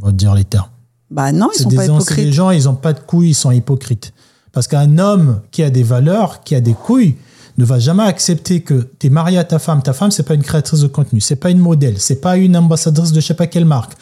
On 0.00 0.06
va 0.06 0.12
dire 0.12 0.34
les 0.34 0.44
termes. 0.44 0.68
Bah 1.10 1.32
non, 1.32 1.48
ils 1.54 1.60
sont 1.62 1.68
des, 1.68 1.76
pas 1.76 1.82
c'est 1.82 1.88
des 1.88 1.94
hypocrites. 1.94 2.32
gens, 2.32 2.50
ils 2.50 2.68
ont 2.68 2.74
pas 2.76 2.92
de 2.92 3.00
couilles, 3.00 3.30
ils 3.30 3.34
sont 3.34 3.50
hypocrites. 3.50 4.12
Parce 4.52 4.66
qu'un 4.68 4.98
homme 4.98 5.40
qui 5.50 5.62
a 5.62 5.70
des 5.70 5.82
valeurs, 5.82 6.42
qui 6.44 6.54
a 6.54 6.60
des 6.60 6.74
couilles, 6.74 7.16
ne 7.58 7.64
va 7.64 7.78
jamais 7.78 8.04
accepter 8.04 8.62
que 8.62 8.88
tu 8.98 9.08
es 9.08 9.10
marié 9.10 9.36
à 9.38 9.44
ta 9.44 9.58
femme. 9.58 9.82
Ta 9.82 9.92
femme, 9.92 10.10
c'est 10.10 10.22
pas 10.22 10.34
une 10.34 10.42
créatrice 10.42 10.80
de 10.80 10.86
contenu, 10.86 11.20
c'est 11.20 11.36
pas 11.36 11.50
une 11.50 11.58
modèle, 11.58 11.96
c'est 11.98 12.20
pas 12.20 12.36
une 12.36 12.56
ambassadrice 12.56 13.12
de 13.12 13.20
je 13.20 13.26
sais 13.26 13.34
pas 13.34 13.46
quelle 13.48 13.64
marque. 13.66 13.92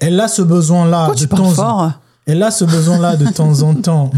Elle 0.00 0.20
a 0.20 0.28
ce 0.28 0.42
besoin-là 0.42 1.12
de 1.14 1.24
temps 1.24 1.50
fort? 1.50 1.92
Elle 2.26 2.42
a 2.42 2.50
ce 2.50 2.64
besoin-là 2.64 3.16
de 3.16 3.26
temps 3.30 3.62
en 3.62 3.74
temps. 3.74 4.10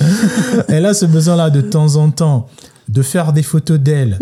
Elle 0.68 0.84
a 0.84 0.92
ce 0.94 1.06
besoin-là 1.06 1.48
de 1.50 1.60
temps 1.62 1.96
en 1.96 2.10
temps 2.10 2.48
de 2.88 3.02
faire 3.02 3.32
des 3.32 3.42
photos 3.42 3.78
d'elle. 3.78 4.18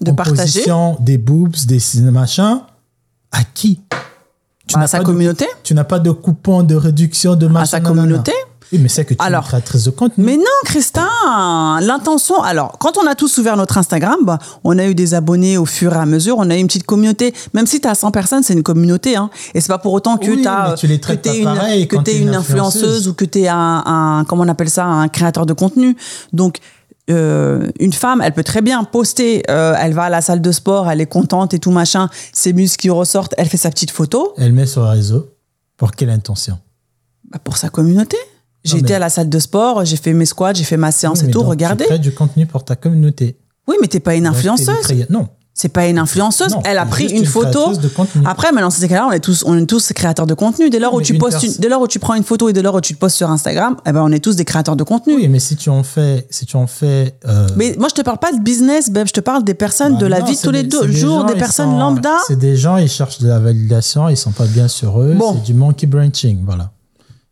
de 0.00 0.10
en 0.10 0.14
partager 0.14 0.42
position, 0.42 0.96
des 1.00 1.18
boobs, 1.18 1.54
des 1.66 1.80
machins. 2.10 2.60
À 3.32 3.42
qui? 3.44 3.80
Tu 4.66 4.76
à 4.76 4.80
n'as 4.80 4.86
sa 4.86 4.98
pas 4.98 5.04
de- 5.04 5.08
communauté? 5.08 5.46
tu 5.62 5.74
n'as 5.74 5.84
pas 5.84 5.98
de 5.98 6.10
coupon 6.10 6.62
de 6.62 6.74
réduction 6.74 7.36
de 7.36 7.46
machin. 7.46 7.62
À 7.62 7.66
sa 7.66 7.80
nanana. 7.80 8.00
communauté? 8.02 8.32
Oui, 8.72 8.78
mais 8.80 8.88
c'est 8.88 9.04
que 9.04 9.14
tu 9.14 9.20
es 9.22 9.24
Alors, 9.24 9.42
une 9.42 9.48
créatrice 9.48 9.84
de 9.84 9.90
contenu. 9.90 10.24
Mais 10.24 10.36
non, 10.36 10.44
Christin, 10.64 11.08
l'intention. 11.80 12.42
Alors, 12.42 12.78
quand 12.78 12.96
on 12.98 13.06
a 13.06 13.14
tous 13.14 13.38
ouvert 13.38 13.56
notre 13.56 13.78
Instagram, 13.78 14.16
bah, 14.22 14.38
on 14.64 14.78
a 14.78 14.86
eu 14.86 14.94
des 14.94 15.14
abonnés 15.14 15.58
au 15.58 15.66
fur 15.66 15.92
et 15.92 15.96
à 15.98 16.06
mesure. 16.06 16.36
On 16.38 16.48
a 16.50 16.56
eu 16.56 16.60
une 16.60 16.66
petite 16.66 16.86
communauté. 16.86 17.34
Même 17.52 17.66
si 17.66 17.80
tu 17.80 17.88
as 17.88 17.94
100 17.94 18.10
personnes, 18.10 18.42
c'est 18.42 18.54
une 18.54 18.62
communauté. 18.62 19.16
Hein. 19.16 19.30
Et 19.54 19.60
c'est 19.60 19.68
pas 19.68 19.78
pour 19.78 19.92
autant 19.92 20.16
que 20.16 20.30
Oui, 20.30 20.42
tu 20.42 20.48
as 20.48 20.70
mais 20.70 20.74
tu 20.76 20.86
les 20.86 20.98
traites 21.00 21.22
pas 21.22 21.34
une, 21.34 21.44
pareil 21.44 21.86
que 21.88 21.96
une 22.16 22.34
influenceuse. 22.34 23.06
ou 23.08 23.14
que 23.14 23.24
tu 23.24 23.40
es 23.40 23.48
un, 23.48 23.82
un- 23.86 24.24
comment 24.24 24.42
on 24.44 24.48
appelle 24.48 24.70
ça, 24.70 24.84
un 24.86 25.08
créateur 25.08 25.46
de 25.46 25.52
contenu. 25.52 25.96
Donc, 26.32 26.58
euh, 27.10 27.70
une 27.80 27.92
femme, 27.92 28.22
elle 28.24 28.32
peut 28.32 28.44
très 28.44 28.62
bien 28.62 28.82
poster, 28.84 29.42
euh, 29.50 29.74
elle 29.78 29.92
va 29.92 30.04
à 30.04 30.10
la 30.10 30.20
salle 30.20 30.40
de 30.40 30.52
sport, 30.52 30.90
elle 30.90 31.00
est 31.00 31.06
contente 31.06 31.52
et 31.54 31.58
tout 31.58 31.70
machin, 31.70 32.08
ses 32.32 32.52
muscles 32.52 32.80
qui 32.80 32.90
ressortent, 32.90 33.34
elle 33.36 33.48
fait 33.48 33.56
sa 33.58 33.70
petite 33.70 33.90
photo 33.90 34.32
Elle 34.38 34.52
met 34.52 34.66
sur 34.66 34.82
le 34.82 34.88
réseau. 34.88 35.30
Pour 35.76 35.92
quelle 35.92 36.10
intention? 36.10 36.58
Bah, 37.30 37.38
pour 37.42 37.56
sa 37.56 37.68
communauté. 37.68 38.16
J'ai 38.64 38.78
été 38.78 38.90
mais- 38.90 38.94
à 38.94 38.98
la 39.00 39.10
salle 39.10 39.28
de 39.28 39.38
sport, 39.38 39.84
j'ai 39.84 39.96
fait 39.96 40.14
mes 40.14 40.24
squats, 40.24 40.54
j'ai 40.54 40.64
fait 40.64 40.78
ma 40.78 40.90
séance 40.92 41.20
Oui, 41.20 41.28
et 41.28 41.30
tout, 41.30 41.42
regardez. 41.42 41.84
Tu 41.84 41.88
crées 41.90 41.98
du 41.98 42.14
contenu 42.14 42.46
pour 42.46 42.64
ta 42.64 42.76
communauté. 42.76 43.36
Oui, 43.68 43.76
mais 43.80 43.88
t'es 43.88 44.00
pas 44.00 44.14
une 44.14 44.26
influenceuse. 44.26 45.06
Non. 45.10 45.28
C'est 45.56 45.68
pas 45.68 45.86
une 45.86 45.98
influenceuse. 45.98 46.50
Non, 46.52 46.62
elle 46.64 46.78
a 46.78 46.84
pris 46.84 47.06
une 47.10 47.18
une 47.18 47.26
photo. 47.26 47.50
créatrice 47.60 47.78
de 47.78 47.86
contenu. 47.88 48.22
Après, 48.26 48.50
maintenant, 48.50 48.66
dans 48.66 48.74
ces 48.74 48.88
cas-là, 48.88 49.06
on 49.08 49.12
est 49.12 49.20
tous, 49.20 49.44
on 49.46 49.56
est 49.56 49.66
tous 49.66 49.92
créateurs 49.92 50.26
de 50.26 50.34
contenu. 50.34 50.68
Dès 50.68 50.80
lors 50.80 50.92
Oui, 50.94 51.02
où 51.02 51.06
tu 51.06 51.14
postes, 51.16 51.44
une- 51.44 51.54
dès 51.60 51.68
lors 51.68 51.80
où 51.80 51.86
tu 51.86 52.00
prends 52.00 52.14
une 52.14 52.24
photo 52.24 52.48
et 52.48 52.52
dès 52.52 52.60
lors 52.60 52.74
où 52.74 52.80
tu 52.80 52.92
te 52.92 52.98
postes 52.98 53.16
sur 53.16 53.30
Instagram, 53.30 53.76
eh 53.86 53.92
ben, 53.92 54.02
on 54.02 54.10
est 54.10 54.18
tous 54.18 54.34
des 54.34 54.44
créateurs 54.44 54.74
de 54.74 54.82
contenu. 54.82 55.14
Oui, 55.14 55.28
mais 55.28 55.38
si 55.38 55.54
tu 55.54 55.70
en 55.70 55.84
fais. 55.84 56.26
Si 56.28 56.44
tu 56.44 56.56
en 56.56 56.66
fais 56.66 57.14
euh, 57.28 57.46
Mais 57.56 57.76
moi, 57.78 57.86
je 57.88 57.94
te 57.94 58.02
parle 58.02 58.18
pas 58.18 58.32
de 58.32 58.40
business, 58.40 58.90
Beb. 58.90 59.06
Je 59.06 59.12
te 59.12 59.20
parle 59.20 59.44
des 59.44 59.54
personnes 59.54 59.92
bah 59.94 60.00
de 60.00 60.06
la 60.06 60.18
non, 60.20 60.26
vie 60.26 60.34
c'est 60.34 60.42
tous 60.44 60.50
les 60.50 60.64
deux 60.64 60.80
c'est 60.80 60.86
des 60.88 60.92
jours, 60.96 61.20
gens, 61.20 61.26
des 61.26 61.34
personnes 61.38 61.70
sont- 61.70 61.78
lambda. 61.78 62.16
C'est 62.26 62.38
des 62.38 62.56
gens, 62.56 62.76
ils 62.76 62.88
cherchent 62.90 63.20
de 63.20 63.28
la 63.28 63.38
validation, 63.38 64.08
ils 64.08 64.16
sont 64.16 64.32
pas 64.32 64.46
bien 64.46 64.66
sur 64.66 65.00
eux. 65.00 65.14
Bon. 65.16 65.34
C'est 65.36 65.44
du 65.52 65.54
monkey 65.54 65.86
branching, 65.86 66.40
voilà. 66.44 66.72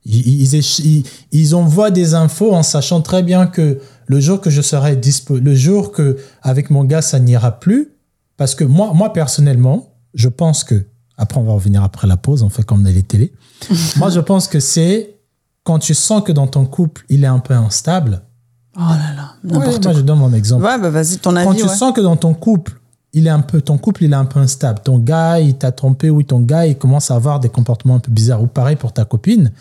Ils, 0.04 0.42
ils- 0.54 1.04
ils 1.32 1.54
envoient 1.56 1.90
des 1.90 2.14
infos 2.14 2.52
en 2.54 2.62
sachant 2.62 3.00
très 3.00 3.22
bien 3.24 3.46
que 3.46 3.78
le 4.06 4.20
jour 4.20 4.40
que 4.40 4.50
je 4.50 4.62
serai 4.62 4.94
dispo, 4.96 5.38
le 5.38 5.54
jour 5.56 5.90
que 5.90 6.16
avec 6.42 6.70
mon 6.70 6.84
gars 6.84 7.02
ça 7.02 7.18
n'ira 7.20 7.52
plus, 7.58 7.88
parce 8.42 8.56
que 8.56 8.64
moi, 8.64 8.92
moi 8.92 9.12
personnellement, 9.12 9.94
je 10.14 10.28
pense 10.28 10.64
que 10.64 10.84
après 11.16 11.38
on 11.38 11.44
va 11.44 11.52
revenir 11.52 11.84
après 11.84 12.08
la 12.08 12.16
pause, 12.16 12.42
on 12.42 12.48
fait 12.48 12.64
comme 12.64 12.82
dans 12.82 12.90
les 12.90 13.04
télés. 13.04 13.32
moi, 13.96 14.10
je 14.10 14.18
pense 14.18 14.48
que 14.48 14.58
c'est 14.58 15.20
quand 15.62 15.78
tu 15.78 15.94
sens 15.94 16.24
que 16.24 16.32
dans 16.32 16.48
ton 16.48 16.66
couple 16.66 17.04
il 17.08 17.22
est 17.22 17.28
un 17.28 17.38
peu 17.38 17.54
instable. 17.54 18.22
Oh 18.76 18.80
là 18.80 19.14
là, 19.14 19.34
Ouais, 19.44 19.78
moi, 19.80 19.92
je 19.92 20.00
donne 20.00 20.18
mon 20.18 20.32
exemple. 20.32 20.64
Ouais, 20.64 20.76
bah 20.76 20.90
vas-y, 20.90 21.18
ton 21.18 21.30
Quand 21.30 21.50
avis. 21.50 21.58
tu 21.60 21.68
ouais. 21.68 21.76
sens 21.76 21.92
que 21.92 22.00
dans 22.00 22.16
ton 22.16 22.34
couple, 22.34 22.80
il 23.12 23.28
est 23.28 23.30
un 23.30 23.42
peu, 23.42 23.60
ton 23.60 23.78
couple, 23.78 24.02
il 24.02 24.12
est 24.12 24.16
un 24.16 24.24
peu 24.24 24.40
instable. 24.40 24.80
Ton 24.82 24.98
gars, 24.98 25.38
il 25.38 25.56
t'a 25.56 25.70
trompé 25.70 26.10
ou 26.10 26.24
ton 26.24 26.40
gars, 26.40 26.66
il 26.66 26.76
commence 26.76 27.12
à 27.12 27.14
avoir 27.14 27.38
des 27.38 27.48
comportements 27.48 27.94
un 27.94 28.00
peu 28.00 28.10
bizarres. 28.10 28.42
Ou 28.42 28.48
pareil 28.48 28.74
pour 28.74 28.92
ta 28.92 29.04
copine, 29.04 29.52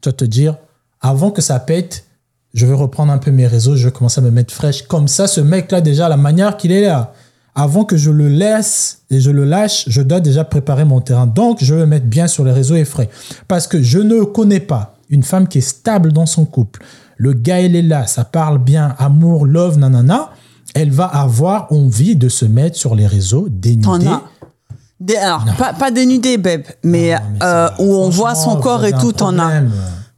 tu 0.00 0.08
vas 0.08 0.14
te 0.14 0.24
dire, 0.24 0.56
avant 1.02 1.30
que 1.30 1.42
ça 1.42 1.60
pète, 1.60 2.06
je 2.54 2.64
vais 2.64 2.72
reprendre 2.72 3.12
un 3.12 3.18
peu 3.18 3.32
mes 3.32 3.46
réseaux, 3.46 3.76
je 3.76 3.84
vais 3.88 3.92
commencer 3.92 4.18
à 4.18 4.24
me 4.24 4.30
mettre 4.30 4.54
fraîche. 4.54 4.84
Comme 4.88 5.08
ça, 5.08 5.26
ce 5.26 5.42
mec-là, 5.42 5.82
déjà, 5.82 6.08
la 6.08 6.16
manière 6.16 6.56
qu'il 6.56 6.72
est 6.72 6.86
là, 6.86 7.12
avant 7.54 7.84
que 7.84 7.96
je 7.96 8.10
le 8.10 8.28
laisse 8.28 9.02
et 9.10 9.20
je 9.20 9.30
le 9.30 9.44
lâche, 9.44 9.84
je 9.88 10.02
dois 10.02 10.20
déjà 10.20 10.44
préparer 10.44 10.84
mon 10.84 11.00
terrain. 11.00 11.26
Donc, 11.26 11.58
je 11.62 11.74
vais 11.74 11.80
me 11.82 11.86
mettre 11.86 12.06
bien 12.06 12.26
sur 12.26 12.44
les 12.44 12.52
réseaux 12.52 12.76
et 12.76 12.84
frais. 12.84 13.10
Parce 13.48 13.66
que 13.66 13.82
je 13.82 13.98
ne 13.98 14.22
connais 14.24 14.60
pas 14.60 14.94
une 15.08 15.22
femme 15.22 15.48
qui 15.48 15.58
est 15.58 15.62
stable 15.62 16.12
dans 16.12 16.26
son 16.26 16.44
couple. 16.44 16.82
Le 17.16 17.32
gars, 17.32 17.60
il 17.60 17.74
est 17.76 17.82
là, 17.82 18.06
ça 18.06 18.24
parle 18.24 18.58
bien, 18.58 18.94
amour, 18.98 19.44
love, 19.46 19.78
nanana. 19.78 20.30
Elle 20.74 20.90
va 20.90 21.04
avoir 21.06 21.72
envie 21.72 22.14
de 22.16 22.28
se 22.28 22.44
mettre 22.44 22.76
sur 22.78 22.94
les 22.94 23.06
réseaux, 23.06 23.48
dénudée. 23.50 23.86
Des- 25.00 25.16
alors, 25.16 25.44
pas, 25.58 25.72
pas 25.72 25.90
dénudé, 25.90 26.36
Beb, 26.38 26.62
mais, 26.84 27.14
Non, 27.14 27.20
mais 27.32 27.38
euh, 27.42 27.68
où 27.78 27.94
on 27.96 28.08
voit 28.10 28.34
son 28.34 28.56
corps 28.56 28.84
et 28.84 28.92
tout, 28.92 29.12
t'en 29.12 29.38
as. 29.38 29.62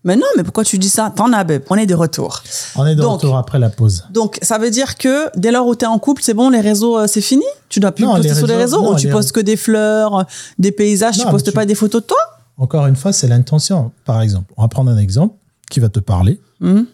Mais 0.04 0.16
non, 0.16 0.26
mais 0.36 0.42
pourquoi 0.42 0.64
tu 0.64 0.78
dis 0.78 0.88
ça? 0.88 1.12
T'en 1.14 1.32
as. 1.32 1.44
On 1.70 1.76
est 1.76 1.86
de 1.86 1.94
retour. 1.94 2.42
On 2.74 2.84
est 2.86 2.96
de 2.96 3.00
Donc, 3.02 3.20
retour 3.20 3.36
après 3.36 3.58
la 3.60 3.70
pause. 3.70 4.04
Donc, 4.10 4.38
ça 4.42 4.58
veut 4.58 4.70
dire 4.70 4.96
que 4.98 5.28
dès 5.38 5.52
lors 5.52 5.66
où 5.66 5.76
tu 5.76 5.84
es 5.84 5.88
en 5.88 5.98
couple, 6.00 6.22
c'est 6.24 6.34
bon, 6.34 6.50
les 6.50 6.60
réseaux, 6.60 6.98
euh, 6.98 7.06
c'est 7.06 7.20
fini? 7.20 7.44
Tu 7.68 7.78
dois 7.78 7.92
plus 7.92 8.04
Non, 8.04 8.14
poster 8.16 8.28
les 8.30 8.34
sur 8.34 8.46
les 8.48 8.56
réseaux- 8.56 8.78
réseaux 8.78 8.88
non, 8.90 8.96
ou 8.96 8.98
tu 8.98 9.06
les- 9.06 9.12
postes 9.12 9.30
que 9.32 9.38
des 9.40 9.56
fleurs, 9.56 10.26
des 10.58 10.72
paysages, 10.72 11.18
tu 11.18 11.24
Non, 11.24 11.30
postes 11.30 11.46
tu- 11.46 11.52
pas 11.52 11.66
des 11.66 11.76
photos 11.76 12.02
de 12.02 12.06
toi? 12.08 12.16
Encore 12.58 12.86
une 12.86 12.96
fois, 12.96 13.12
c'est 13.12 13.28
l'intention. 13.28 13.92
Par 14.04 14.20
exemple, 14.22 14.52
on 14.56 14.62
va 14.62 14.68
prendre 14.68 14.90
un 14.90 14.98
exemple 14.98 15.36
qui 15.70 15.78
va 15.78 15.88
te 15.88 16.00
parler. 16.00 16.40
Mhm. 16.60 16.86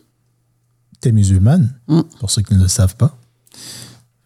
Tu 1.01 1.09
es 1.09 1.13
musulmane, 1.13 1.75
Mm. 1.89 2.03
pour 2.21 2.31
ceux 2.31 2.43
qui 2.43 2.55
ne 2.55 2.61
le 2.63 2.69
savent 2.69 2.97
pas. 2.97 3.17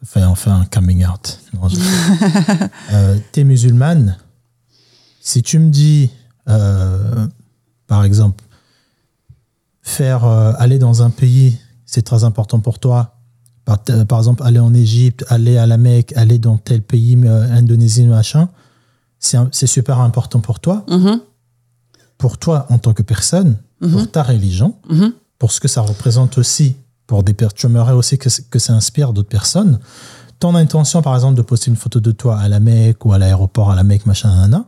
Enfin, 0.02 0.26
on 0.28 0.34
fait 0.34 0.50
un 0.50 0.64
coming 0.64 1.06
out. 1.06 1.38
Je- 1.68 1.76
euh, 2.92 3.16
tu 3.32 3.40
es 3.40 3.44
musulmane. 3.44 4.16
Si 5.20 5.42
tu 5.42 5.58
me 5.60 5.70
dis, 5.70 6.10
euh, 6.48 7.26
par 7.86 8.02
exemple, 8.04 8.42
faire 9.82 10.24
euh, 10.24 10.52
aller 10.58 10.78
dans 10.78 11.02
un 11.02 11.10
pays, 11.10 11.58
c'est 11.86 12.02
très 12.02 12.24
important 12.24 12.60
pour 12.60 12.78
toi. 12.78 13.16
Par, 13.64 13.78
par 14.08 14.18
exemple, 14.18 14.42
aller 14.44 14.58
en 14.58 14.74
Égypte, 14.74 15.24
aller 15.28 15.56
à 15.56 15.66
la 15.66 15.76
Mecque, 15.76 16.12
aller 16.16 16.38
dans 16.38 16.56
tel 16.56 16.82
pays, 16.82 17.16
euh, 17.24 17.50
Indonésie, 17.52 18.04
machin, 18.06 18.48
c'est 19.18 19.66
super 19.68 20.00
important 20.00 20.40
pour 20.40 20.58
toi 20.58 20.84
Mhm. 20.88 21.20
pour 22.18 22.38
toi 22.38 22.66
en 22.70 22.78
tant 22.78 22.92
que 22.92 23.02
personne, 23.02 23.56
pour 23.80 24.10
ta 24.10 24.22
religion, 24.24 24.74
Mhm. 24.90 25.12
pour 25.38 25.50
ce 25.52 25.60
que 25.60 25.68
ça 25.68 25.80
représente 25.80 26.38
aussi 26.38 26.76
pour 27.06 27.22
des 27.22 27.34
personnes. 27.34 27.56
Tu 27.56 27.66
aimerais 27.66 27.92
aussi 27.92 28.16
que, 28.18 28.28
que 28.50 28.58
ça 28.58 28.72
inspire 28.74 29.12
d'autres 29.12 29.28
personnes. 29.28 29.78
Ton 30.40 30.54
intention, 30.56 31.02
par 31.02 31.14
exemple, 31.14 31.36
de 31.36 31.42
poster 31.42 31.70
une 31.70 31.76
photo 31.76 32.00
de 32.00 32.10
toi 32.12 32.38
à 32.38 32.48
la 32.48 32.58
Mecque 32.60 33.04
ou 33.04 33.12
à 33.12 33.18
l'aéroport 33.18 33.70
à 33.70 33.76
la 33.76 33.82
Mecque, 33.84 34.06
machin, 34.06 34.28
nanana, 34.30 34.64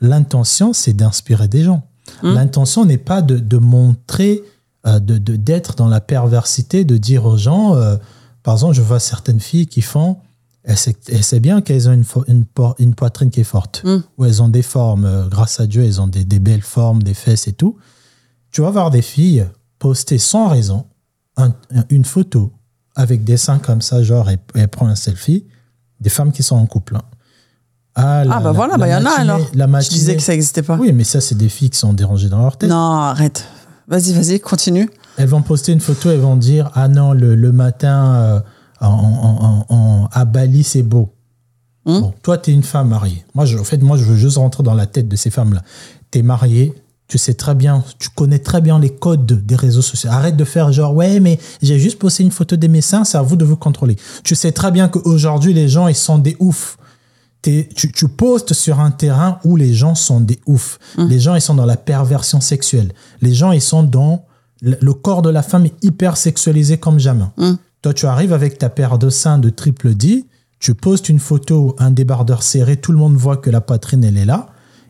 l'intention, 0.00 0.72
c'est 0.74 0.92
d'inspirer 0.94 1.48
des 1.48 1.62
gens. 1.64 1.82
L'intention 2.22 2.84
n'est 2.84 2.98
pas 2.98 3.22
de, 3.22 3.38
de 3.38 3.56
montrer, 3.56 4.42
euh, 4.42 4.44
de 4.84 5.18
de- 5.18 5.36
d'être 5.36 5.74
dans 5.76 5.88
la 5.88 6.00
perversité, 6.00 6.84
de 6.84 6.96
dire 6.96 7.24
aux 7.24 7.36
gens, 7.36 7.74
euh, 7.76 7.96
par 8.42 8.54
exemple, 8.54 8.74
je 8.74 8.82
vois 8.82 9.00
certaines 9.00 9.40
filles 9.40 9.66
qui 9.66 9.80
font, 9.82 10.18
elles 10.62 10.76
sait 10.78 11.40
bien 11.40 11.60
qu'elles 11.60 11.88
ont 11.88 11.92
une, 11.92 12.04
une, 12.28 12.44
po- 12.44 12.74
une 12.78 12.94
poitrine 12.94 13.30
qui 13.30 13.40
est 13.40 13.44
forte, 13.44 13.82
Mm. 13.84 13.96
ou 14.18 14.24
elles 14.24 14.42
ont 14.42 14.48
des 14.48 14.62
formes, 14.62 15.04
euh, 15.04 15.26
grâce 15.28 15.60
à 15.60 15.66
Dieu, 15.66 15.84
elles 15.84 16.00
ont 16.00 16.06
des, 16.06 16.24
des 16.24 16.38
belles 16.38 16.62
formes, 16.62 17.02
des 17.02 17.14
fesses 17.14 17.48
et 17.48 17.52
tout. 17.52 17.76
Tu 18.50 18.60
vas 18.62 18.70
voir 18.70 18.90
des 18.90 19.02
filles 19.02 19.46
poster 19.78 20.18
sans 20.18 20.48
raison 20.48 20.86
un- 21.36 21.52
un- 21.74 21.84
une 21.90 22.04
photo 22.04 22.52
avec 22.96 23.24
des 23.24 23.36
seins 23.36 23.58
comme 23.58 23.82
ça, 23.82 24.02
genre, 24.02 24.30
et, 24.30 24.38
et 24.54 24.66
prend 24.66 24.86
un 24.86 24.94
selfie, 24.94 25.44
des 26.00 26.10
femmes 26.10 26.30
qui 26.32 26.42
sont 26.42 26.56
en 26.56 26.66
couple. 26.66 26.96
hein. 26.96 27.02
Ah, 27.96 28.24
la- 28.24 28.36
Ah, 28.36 28.38
bah 28.38 28.44
la- 28.46 28.52
voilà, 28.52 28.72
la 28.72 28.78
bah 28.78 28.88
il 28.88 28.90
y 28.90 28.94
en 28.94 29.04
a 29.06 29.10
alors. 29.20 29.38
La 29.54 29.66
Je 29.66 29.70
matinée, 29.70 29.98
disais 29.98 30.16
que 30.16 30.22
ça 30.22 30.32
n'existait 30.32 30.62
pas. 30.62 30.76
Oui, 30.76 30.92
mais 30.92 31.04
ça, 31.04 31.20
c'est 31.20 31.34
des 31.36 31.48
filles 31.48 31.70
qui 31.70 31.78
sont 31.78 31.92
dérangées 31.92 32.28
dans 32.28 32.38
leur 32.42 32.56
tête. 32.56 32.68
Non, 32.70 32.76
arrête. 32.76 33.44
Vas-y, 33.88 34.12
vas-y, 34.12 34.40
continue. 34.40 34.88
Elles 35.16 35.28
vont 35.28 35.42
poster 35.42 35.72
une 35.72 35.80
photo, 35.80 36.10
elles 36.10 36.20
vont 36.20 36.36
dire 36.36 36.70
Ah 36.74 36.88
non, 36.88 37.12
le, 37.12 37.34
le 37.34 37.52
matin 37.52 38.14
euh, 38.14 38.40
en, 38.80 38.88
en- 38.88 39.66
en- 39.70 39.74
en- 39.74 40.08
à 40.12 40.24
Bali, 40.24 40.64
c'est 40.64 40.82
beau. 40.82 41.12
Hmm? 41.86 42.00
Bon, 42.00 42.14
toi, 42.22 42.38
tu 42.38 42.50
es 42.50 42.54
une 42.54 42.62
femme 42.62 42.88
mariée. 42.88 43.24
Moi, 43.34 43.44
je, 43.44 43.58
en 43.58 43.64
fait, 43.64 43.78
moi, 43.82 43.96
je 43.96 44.04
veux 44.04 44.16
juste 44.16 44.38
rentrer 44.38 44.62
dans 44.62 44.74
la 44.74 44.86
tête 44.86 45.06
de 45.08 45.16
ces 45.16 45.30
femmes-là. 45.30 45.62
Tu 46.10 46.18
es 46.20 46.22
mariée, 46.22 46.72
Tu 47.06 47.18
sais 47.18 47.34
très 47.34 47.54
bien, 47.54 47.84
tu 47.98 48.08
connais 48.08 48.38
très 48.38 48.62
bien 48.62 48.78
les 48.78 48.88
codes 48.88 49.44
des 49.44 49.56
réseaux 49.56 49.82
sociaux. 49.82 50.08
Arrête 50.10 50.36
de 50.38 50.44
faire 50.44 50.72
genre, 50.72 50.94
ouais, 50.94 51.20
mais 51.20 51.38
j'ai 51.62 51.78
juste 51.78 51.98
posté 51.98 52.22
une 52.22 52.30
photo 52.30 52.56
de 52.56 52.66
mes 52.66 52.80
seins, 52.80 53.04
c'est 53.04 53.18
à 53.18 53.22
vous 53.22 53.36
de 53.36 53.44
vous 53.44 53.58
contrôler. 53.58 53.96
Tu 54.24 54.34
sais 54.34 54.50
très 54.52 54.70
bien 54.72 54.88
qu'aujourd'hui, 54.88 55.52
les 55.52 55.68
gens, 55.68 55.86
ils 55.86 55.94
sont 55.94 56.16
des 56.18 56.34
oufs. 56.40 56.78
Tu, 57.44 57.92
tu, 57.92 58.08
postes 58.08 58.54
sur 58.54 58.80
un 58.80 58.90
terrain 58.90 59.38
où 59.44 59.56
les 59.56 59.74
gens 59.74 59.94
sont 59.94 60.20
des 60.20 60.40
oufs. 60.46 60.78
Mmh. 60.96 61.06
Les 61.08 61.20
gens, 61.20 61.34
ils 61.34 61.42
sont 61.42 61.54
dans 61.54 61.66
la 61.66 61.76
perversion 61.76 62.40
sexuelle. 62.40 62.92
Les 63.20 63.34
gens, 63.34 63.52
ils 63.52 63.60
sont 63.60 63.82
dans 63.82 64.24
le 64.62 64.92
corps 64.94 65.20
de 65.20 65.28
la 65.28 65.42
femme 65.42 65.66
est 65.66 65.84
hyper 65.84 66.16
sexualisé 66.16 66.78
comme 66.78 66.98
jamais. 66.98 67.26
Mmh. 67.36 67.52
Toi, 67.82 67.92
tu 67.92 68.06
arrives 68.06 68.32
avec 68.32 68.56
ta 68.56 68.70
paire 68.70 68.98
de 68.98 69.10
seins 69.10 69.38
de 69.38 69.50
triple 69.50 69.94
D, 69.94 70.24
tu 70.58 70.74
postes 70.74 71.10
une 71.10 71.18
photo, 71.18 71.76
un 71.78 71.90
débardeur 71.90 72.42
serré, 72.42 72.78
tout 72.78 72.92
le 72.92 72.96
monde 72.98 73.16
voit 73.16 73.36
que 73.36 73.50
la 73.50 73.60
poitrine, 73.60 74.02
elle 74.04 74.16
est 74.16 74.24
là. 74.24 74.46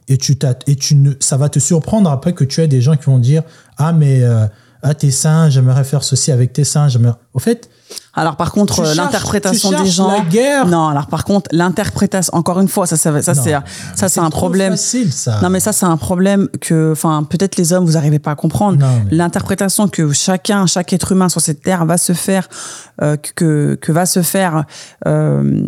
Et, 0.07 0.19
tu 0.19 0.39
et 0.69 0.77
tu 0.77 0.95
ne, 0.95 1.13
ça 1.19 1.37
va 1.37 1.49
te 1.49 1.59
surprendre 1.59 2.09
après 2.11 2.35
que 2.35 2.45
tu 2.45 2.61
aies 2.61 2.69
des 2.69 2.81
gens 2.81 2.97
qui 2.97 3.07
vont 3.07 3.19
dire 3.19 3.43
Ah, 3.79 3.93
mais 3.93 4.23
euh, 4.23 4.47
ah, 4.83 4.95
tes 4.95 5.11
seins, 5.11 5.49
j'aimerais 5.49 5.83
faire 5.83 6.05
ceci 6.05 6.31
avec 6.31 6.53
tes 6.53 6.63
seins. 6.63 6.89
Au 7.33 7.39
fait, 7.41 7.71
alors 8.17 8.37
par 8.37 8.53
contre, 8.53 8.83
l'interprétation 8.95 9.71
des 9.71 9.91
gens. 9.91 10.09
La 10.09 10.21
guerre. 10.21 10.67
Non, 10.67 10.89
alors 10.89 11.07
par 11.09 11.25
contre, 11.25 11.49
l'interprétation. 11.53 12.33
Encore 12.35 12.61
une 12.61 12.69
fois, 12.69 12.87
ça, 12.87 12.97
ça, 12.97 13.21
ça 13.23 13.35
c'est 13.35 13.55
ça, 13.97 14.09
c'est 14.09 14.21
un 14.21 14.31
problème. 14.31 14.73
Facile, 14.73 15.13
ça. 15.13 15.41
Non, 15.43 15.51
mais 15.51 15.61
ça, 15.61 15.73
c'est 15.73 15.87
un 15.87 15.97
problème 15.97 16.49
que, 16.61 16.93
enfin, 16.93 17.25
peut-être 17.29 17.57
les 17.57 17.73
hommes, 17.73 17.85
vous 17.85 17.93
n'arrivez 17.93 18.21
pas 18.21 18.33
à 18.33 18.35
comprendre. 18.37 18.79
L'interprétation 19.11 19.89
que 19.89 20.13
chacun, 20.13 20.67
chaque 20.67 20.93
être 20.93 21.13
humain 21.13 21.29
sur 21.29 21.41
cette 21.41 21.63
terre 21.63 21.85
va 21.87 21.99
se 21.99 22.13
faire, 22.13 22.49
euh, 23.03 23.17
que 23.17 23.77
que 23.81 23.91
va 23.91 24.07
se 24.07 24.23
faire, 24.23 24.65
euh, 25.07 25.67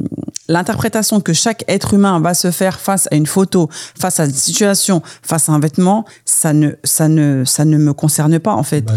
l'interprétation 0.48 1.20
que 1.20 1.32
chaque 1.32 1.64
être 1.68 1.94
humain 1.94 2.20
va 2.20 2.34
se 2.34 2.50
faire 2.52 2.78
face 2.78 3.08
à 3.10 3.16
une 3.16 3.26
photo, 3.26 3.68
face 3.98 4.20
à 4.20 4.26
une 4.26 4.32
situation, 4.32 5.02
face 5.22 5.48
à 5.48 5.52
un 5.52 5.58
vêtement, 5.58 6.04
ça 6.24 6.52
ne, 6.52 6.70
ça 6.84 7.08
ne, 7.08 7.44
ça 7.44 7.64
ne 7.64 7.76
me 7.76 7.92
concerne 7.92 8.38
pas 8.38 8.52
en 8.52 8.62
fait. 8.62 8.82
Bah, 8.82 8.92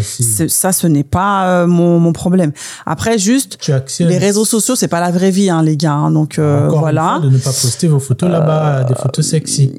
ça, 0.48 0.72
ce 0.72 0.86
n'est 0.86 1.04
pas 1.04 1.46
euh, 1.46 1.66
mon, 1.66 1.98
mon 1.98 2.12
problème. 2.12 2.52
Après, 2.86 3.09
juste, 3.18 3.58
les 4.00 4.18
réseaux 4.18 4.44
sociaux, 4.44 4.76
c'est 4.76 4.88
pas 4.88 5.00
la 5.00 5.10
vraie 5.10 5.30
vie, 5.30 5.50
hein, 5.50 5.62
les 5.62 5.76
gars. 5.76 5.92
Hein, 5.92 6.10
donc 6.10 6.38
euh, 6.38 6.68
voilà. 6.68 7.20
de 7.22 7.28
ne 7.28 7.38
pas 7.38 7.50
poster 7.50 7.88
vos 7.88 8.00
photos 8.00 8.30
là-bas, 8.30 8.84
des 8.84 8.94
photos 8.94 9.26
sexy. 9.26 9.72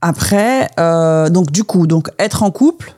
Après, 0.00 0.68
euh, 0.78 1.28
donc 1.30 1.50
du 1.50 1.64
coup, 1.64 1.86
donc 1.86 2.10
être 2.18 2.42
en 2.42 2.50
couple. 2.50 2.94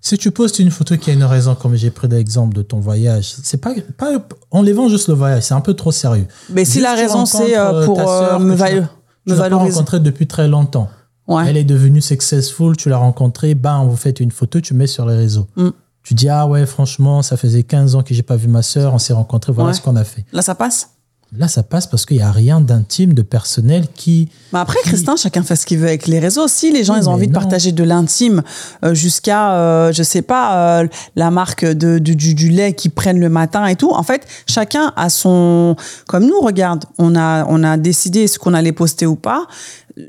Si 0.00 0.18
tu 0.18 0.30
postes 0.30 0.58
une 0.58 0.70
photo 0.70 0.98
qui 0.98 1.10
a 1.10 1.14
une 1.14 1.24
raison, 1.24 1.54
comme 1.54 1.76
j'ai 1.76 1.90
pris 1.90 2.08
l'exemple 2.08 2.54
de 2.54 2.60
ton 2.60 2.78
voyage, 2.78 3.34
c'est 3.42 3.56
pas, 3.56 3.72
pas 3.96 4.12
enlevant 4.50 4.88
juste 4.88 5.08
le 5.08 5.14
voyage, 5.14 5.44
c'est 5.44 5.54
un 5.54 5.62
peu 5.62 5.72
trop 5.72 5.92
sérieux. 5.92 6.26
Mais 6.50 6.66
si 6.66 6.80
la 6.80 6.94
raison 6.94 7.24
c'est 7.24 7.56
euh, 7.56 7.86
pour 7.86 7.98
me, 8.38 8.54
valoriser. 8.54 8.88
Tu 9.26 9.34
l'as 9.34 9.48
rencontrée 9.48 10.00
depuis 10.00 10.26
très 10.26 10.46
longtemps. 10.46 10.90
Elle 11.28 11.56
est 11.56 11.64
devenue 11.64 12.02
successful, 12.02 12.76
tu 12.76 12.90
l'as 12.90 12.98
rencontrée, 12.98 13.54
bam, 13.54 13.88
vous 13.88 13.96
faites 13.96 14.20
une 14.20 14.30
photo, 14.30 14.60
tu 14.60 14.74
mets 14.74 14.86
sur 14.86 15.06
les 15.06 15.16
réseaux. 15.16 15.46
Mm. 15.56 15.70
Tu 16.04 16.14
dis, 16.14 16.28
ah 16.28 16.46
ouais, 16.46 16.66
franchement, 16.66 17.22
ça 17.22 17.36
faisait 17.36 17.62
15 17.62 17.96
ans 17.96 18.02
que 18.02 18.14
j'ai 18.14 18.22
pas 18.22 18.36
vu 18.36 18.46
ma 18.46 18.62
sœur, 18.62 18.92
on 18.94 18.98
s'est 18.98 19.14
rencontrés, 19.14 19.52
voilà 19.52 19.72
ce 19.72 19.80
qu'on 19.80 19.96
a 19.96 20.04
fait. 20.04 20.24
Là, 20.32 20.42
ça 20.42 20.54
passe? 20.54 20.90
Là, 21.36 21.48
ça 21.48 21.64
passe 21.64 21.88
parce 21.88 22.06
qu'il 22.06 22.18
n'y 22.18 22.22
a 22.22 22.30
rien 22.30 22.60
d'intime, 22.60 23.12
de 23.12 23.22
personnel 23.22 23.86
qui. 23.92 24.28
Mais 24.52 24.60
après, 24.60 24.78
Christin, 24.84 25.16
chacun 25.16 25.42
fait 25.42 25.56
ce 25.56 25.66
qu'il 25.66 25.78
veut 25.78 25.88
avec 25.88 26.06
les 26.06 26.20
réseaux. 26.20 26.46
Si 26.46 26.70
les 26.70 26.84
gens, 26.84 26.94
ils 26.94 27.08
ont 27.08 27.12
envie 27.12 27.26
de 27.26 27.32
partager 27.32 27.72
de 27.72 27.82
l'intime 27.82 28.42
euh, 28.84 28.94
jusqu'à, 28.94 29.54
euh, 29.54 29.92
je 29.92 30.04
sais 30.04 30.22
pas, 30.22 30.82
euh, 30.82 30.88
la 31.16 31.32
marque 31.32 31.64
de, 31.64 31.98
du, 31.98 32.14
du, 32.14 32.48
lait 32.50 32.74
qu'ils 32.74 32.92
prennent 32.92 33.18
le 33.18 33.30
matin 33.30 33.66
et 33.66 33.74
tout. 33.74 33.90
En 33.90 34.04
fait, 34.04 34.26
chacun 34.46 34.92
a 34.94 35.08
son. 35.08 35.74
Comme 36.06 36.24
nous, 36.26 36.40
regarde, 36.40 36.84
on 36.98 37.16
a, 37.16 37.44
on 37.48 37.64
a 37.64 37.76
décidé 37.78 38.28
ce 38.28 38.38
qu'on 38.38 38.54
allait 38.54 38.72
poster 38.72 39.06
ou 39.06 39.16
pas 39.16 39.48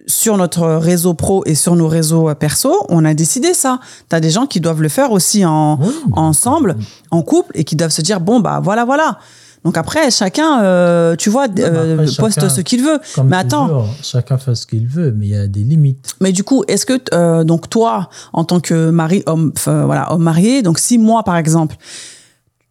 sur 0.08 0.38
notre 0.38 0.68
réseau 0.68 1.14
pro 1.14 1.44
et 1.46 1.56
sur 1.56 1.76
nos 1.76 1.88
réseaux 1.88 2.34
perso, 2.36 2.74
on 2.90 3.06
a 3.06 3.14
décidé 3.14 3.54
ça. 3.54 3.80
Tu 4.10 4.16
as 4.16 4.20
des 4.20 4.32
gens 4.32 4.48
qui 4.48 4.60
doivent 4.60 4.82
le 4.82 4.90
faire 4.90 5.12
aussi 5.12 5.46
en, 5.46 5.80
ensemble, 6.14 6.76
en 7.12 7.22
couple, 7.22 7.52
et 7.54 7.64
qui 7.64 7.76
doivent 7.76 7.92
se 7.92 8.02
dire, 8.02 8.20
bon, 8.20 8.40
bah 8.40 8.60
voilà, 8.64 8.86
voilà. 8.86 9.20
Donc 9.66 9.78
après, 9.78 10.12
chacun, 10.12 10.62
euh, 10.62 11.16
tu 11.16 11.32
vois, 11.32 11.48
euh, 11.58 12.08
poste 12.20 12.48
ce 12.50 12.62
qu'il 12.62 12.84
veut. 12.84 13.00
Mais 13.26 13.36
attends. 13.36 13.88
chacun 14.04 14.38
fait 14.38 14.54
ce 14.54 14.68
qu'il 14.68 14.88
veut, 14.88 15.12
mais 15.12 15.26
il 15.26 15.32
y 15.32 15.36
a 15.36 15.48
des 15.48 15.64
limites. 15.64 16.16
Mais 16.22 16.32
du 16.32 16.44
coup, 16.44 16.64
est-ce 16.68 16.86
que, 16.86 17.02
euh, 17.16 17.44
donc 17.44 17.68
toi, 17.68 18.10
en 18.32 18.44
tant 18.44 18.60
que 18.60 18.92
mari, 18.92 19.24
homme, 19.26 19.52
voilà, 19.66 20.14
homme 20.14 20.22
marié, 20.22 20.62
donc 20.62 20.78
si 20.78 21.00
moi, 21.00 21.24
par 21.24 21.36
exemple, 21.36 21.78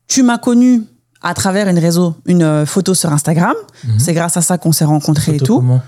tu 0.06 0.22
m'as 0.22 0.38
connu 0.38 0.82
à 1.20 1.34
travers 1.34 1.68
une 1.68 1.80
réseau, 1.80 2.14
une 2.26 2.64
photo 2.64 2.94
sur 2.94 3.12
Instagram, 3.12 3.54
mhm. 3.84 3.98
c'est 3.98 4.14
grâce 4.14 4.36
à 4.36 4.40
ça 4.40 4.56
qu'on 4.56 4.72
s'est 4.72 4.84
rencontrés 4.84 5.36
et 5.36 5.40
tout. 5.40 5.56
Comment? 5.56 5.82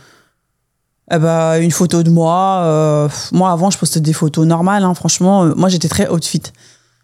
Eh 1.10 1.18
ben, 1.18 1.60
une 1.60 1.70
photo 1.70 2.02
de 2.02 2.10
moi. 2.10 2.62
Euh, 2.64 3.08
moi, 3.32 3.50
avant, 3.50 3.70
je 3.70 3.78
postais 3.78 4.00
des 4.00 4.12
photos 4.12 4.46
normales. 4.46 4.84
Hein, 4.84 4.94
franchement, 4.94 5.44
euh, 5.44 5.54
moi, 5.56 5.68
j'étais 5.68 5.88
très 5.88 6.08
outfit. 6.08 6.42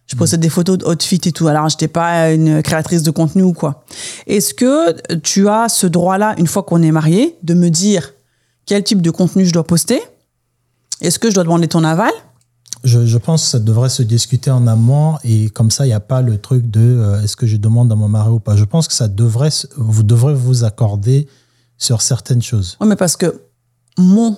Je 0.07 0.17
postais 0.17 0.39
des 0.39 0.49
photos 0.49 0.79
de 0.79 0.87
outfit 0.87 1.21
et 1.25 1.33
tout. 1.33 1.47
Alors, 1.47 1.69
j'étais 1.69 1.89
pas 1.89 2.33
une 2.33 2.63
créatrice 2.63 3.03
de 3.03 3.11
contenu 3.11 3.43
ou 3.43 3.53
quoi. 3.53 3.85
Est-ce 4.27 4.55
que 4.55 5.17
tu 5.19 5.49
as 5.49 5.69
ce 5.69 5.87
droit-là, 5.87 6.35
une 6.39 6.49
fois 6.49 6.65
qu'on 6.65 6.83
est 6.83 6.91
marié, 6.91 7.37
de 7.43 7.55
me 7.55 7.71
dire 7.71 8.13
quel 8.67 8.83
type 8.83 9.03
de 9.03 9.11
contenu 9.11 9.47
je 9.47 9.53
dois 9.53 9.65
poster? 9.65 10.01
Est-ce 11.01 11.19
que 11.19 11.31
je 11.31 11.35
dois 11.35 11.45
demander 11.45 11.69
ton 11.69 11.85
aval? 11.85 12.13
Je, 12.85 13.07
je, 13.07 13.19
pense 13.19 13.45
que 13.45 13.49
ça 13.51 13.59
devrait 13.61 13.89
se 13.89 14.03
discuter 14.03 14.51
en 14.51 14.67
amont 14.67 15.17
et 15.23 15.51
comme 15.51 15.71
ça, 15.71 15.85
il 15.85 15.89
n'y 15.89 15.95
a 15.95 16.01
pas 16.01 16.21
le 16.21 16.39
truc 16.39 16.69
de 16.69 16.81
euh, 16.81 17.23
est-ce 17.23 17.37
que 17.37 17.47
je 17.47 17.57
demande 17.57 17.93
à 17.93 17.95
mon 17.95 18.09
mari 18.09 18.31
ou 18.31 18.41
pas. 18.41 18.57
Je 18.57 18.65
pense 18.65 18.89
que 18.89 18.95
ça 18.95 19.07
devrait, 19.07 19.51
vous 19.77 20.03
devrez 20.03 20.35
vous 20.35 20.65
accorder 20.65 21.29
sur 21.79 22.03
certaines 22.03 22.43
choses. 22.43 22.77
Oui, 22.81 22.89
mais 22.89 22.97
parce 22.97 23.17
que 23.17 23.41
mon 23.99 24.37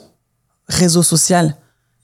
réseau 0.69 1.03
social. 1.03 1.57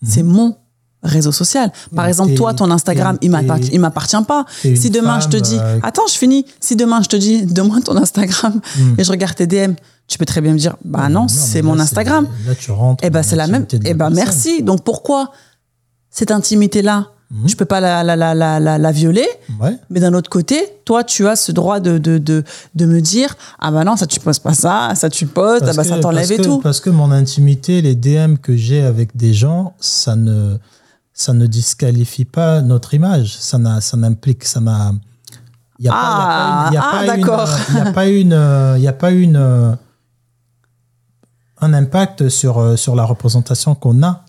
C'est 0.02 0.22
mhm. 0.22 0.32
mon 0.32 0.56
réseau 1.02 1.32
social. 1.32 1.72
Par 1.94 2.06
exemple, 2.06 2.34
toi, 2.34 2.52
ton 2.52 2.70
Instagram, 2.70 3.16
il 3.22 3.30
m'appartient, 3.30 3.78
m'appartient 3.78 4.22
pas. 4.26 4.44
Si 4.60 4.90
demain 4.90 5.20
je 5.20 5.28
te 5.28 5.36
dis, 5.36 5.56
euh, 5.58 5.78
attends, 5.82 6.06
je 6.06 6.14
finis. 6.14 6.44
Si 6.60 6.76
demain 6.76 7.00
je 7.02 7.08
te 7.08 7.16
dis, 7.16 7.46
donne-moi 7.46 7.80
ton 7.80 7.96
Instagram 7.96 8.60
et 8.98 9.04
je 9.04 9.10
regarde 9.10 9.34
tes 9.34 9.46
DM, 9.46 9.72
tu 10.06 10.18
peux 10.18 10.26
très 10.26 10.40
bien 10.40 10.52
me 10.52 10.58
dire, 10.58 10.76
bah 10.84 11.08
non, 11.08 11.28
c'est 11.28 11.62
mon 11.62 11.78
Instagram. 11.78 12.26
Là, 12.46 12.54
tu 12.54 12.70
rentres. 12.70 13.02
Et 13.04 13.06
eh 13.06 13.10
ben, 13.10 13.22
c'est 13.22 13.36
la 13.36 13.46
même. 13.46 13.66
Et 13.72 13.78
eh 13.84 13.94
ben, 13.94 14.10
merci. 14.10 14.62
Donc, 14.62 14.84
pourquoi 14.84 15.30
cette 16.10 16.32
intimité-là, 16.32 17.06
je 17.06 17.19
mhm. 17.30 17.48
Je 17.48 17.56
peux 17.56 17.64
pas 17.64 17.80
la, 17.80 18.02
la, 18.02 18.16
la, 18.16 18.34
la, 18.34 18.78
la 18.78 18.92
violer. 18.92 19.26
Mais 19.90 20.00
d'un 20.00 20.14
autre 20.14 20.30
côté, 20.30 20.56
toi, 20.84 21.04
tu 21.04 21.26
as 21.28 21.36
ce 21.36 21.52
droit 21.52 21.80
de, 21.80 21.98
de, 21.98 22.18
de, 22.18 22.44
de, 22.74 22.86
me 22.86 23.00
dire 23.00 23.36
Ah 23.58 23.70
bah 23.70 23.84
non, 23.84 23.96
ça 23.96 24.06
tu 24.06 24.20
poses 24.20 24.38
pas 24.38 24.54
ça, 24.54 24.92
ça 24.94 25.08
tu 25.10 25.26
poses, 25.26 25.62
ah 25.62 25.72
bah 25.74 25.84
ça 25.84 25.98
t'enlève 25.98 26.30
et 26.32 26.38
tout. 26.38 26.58
Parce 26.58 26.80
que 26.80 26.90
mon 26.90 27.10
intimité, 27.10 27.82
les 27.82 27.94
DM 27.94 28.36
que 28.36 28.56
j'ai 28.56 28.82
avec 28.82 29.16
des 29.16 29.32
gens, 29.32 29.74
ça 29.80 30.16
ne, 30.16 30.56
ça 31.12 31.32
ne 31.32 31.46
disqualifie 31.46 32.24
pas 32.24 32.62
notre 32.62 32.94
image. 32.94 33.36
Ça 33.38 33.58
n'implique, 33.58 34.44
ça 34.44 34.60
n'a. 34.60 34.92
Il 35.78 35.84
n'y 35.84 35.88
a, 35.88 35.92
ah, 35.94 36.68
pas, 36.68 36.74
y 36.74 36.76
a 36.76 36.82
ah, 36.84 36.90
pas 36.92 37.16
une. 37.16 37.24
Il 37.68 37.74
n'y 37.74 37.80
a 37.80 37.92
pas 37.92 38.08
une. 38.08 38.76
Il 38.76 38.82
y 38.82 38.88
a 38.88 38.92
pas 38.92 39.10
une 39.10 39.76
un 41.62 41.74
impact 41.74 42.28
sur, 42.28 42.78
sur 42.78 42.96
la 42.96 43.04
représentation 43.04 43.74
qu'on 43.74 44.02
a 44.02 44.24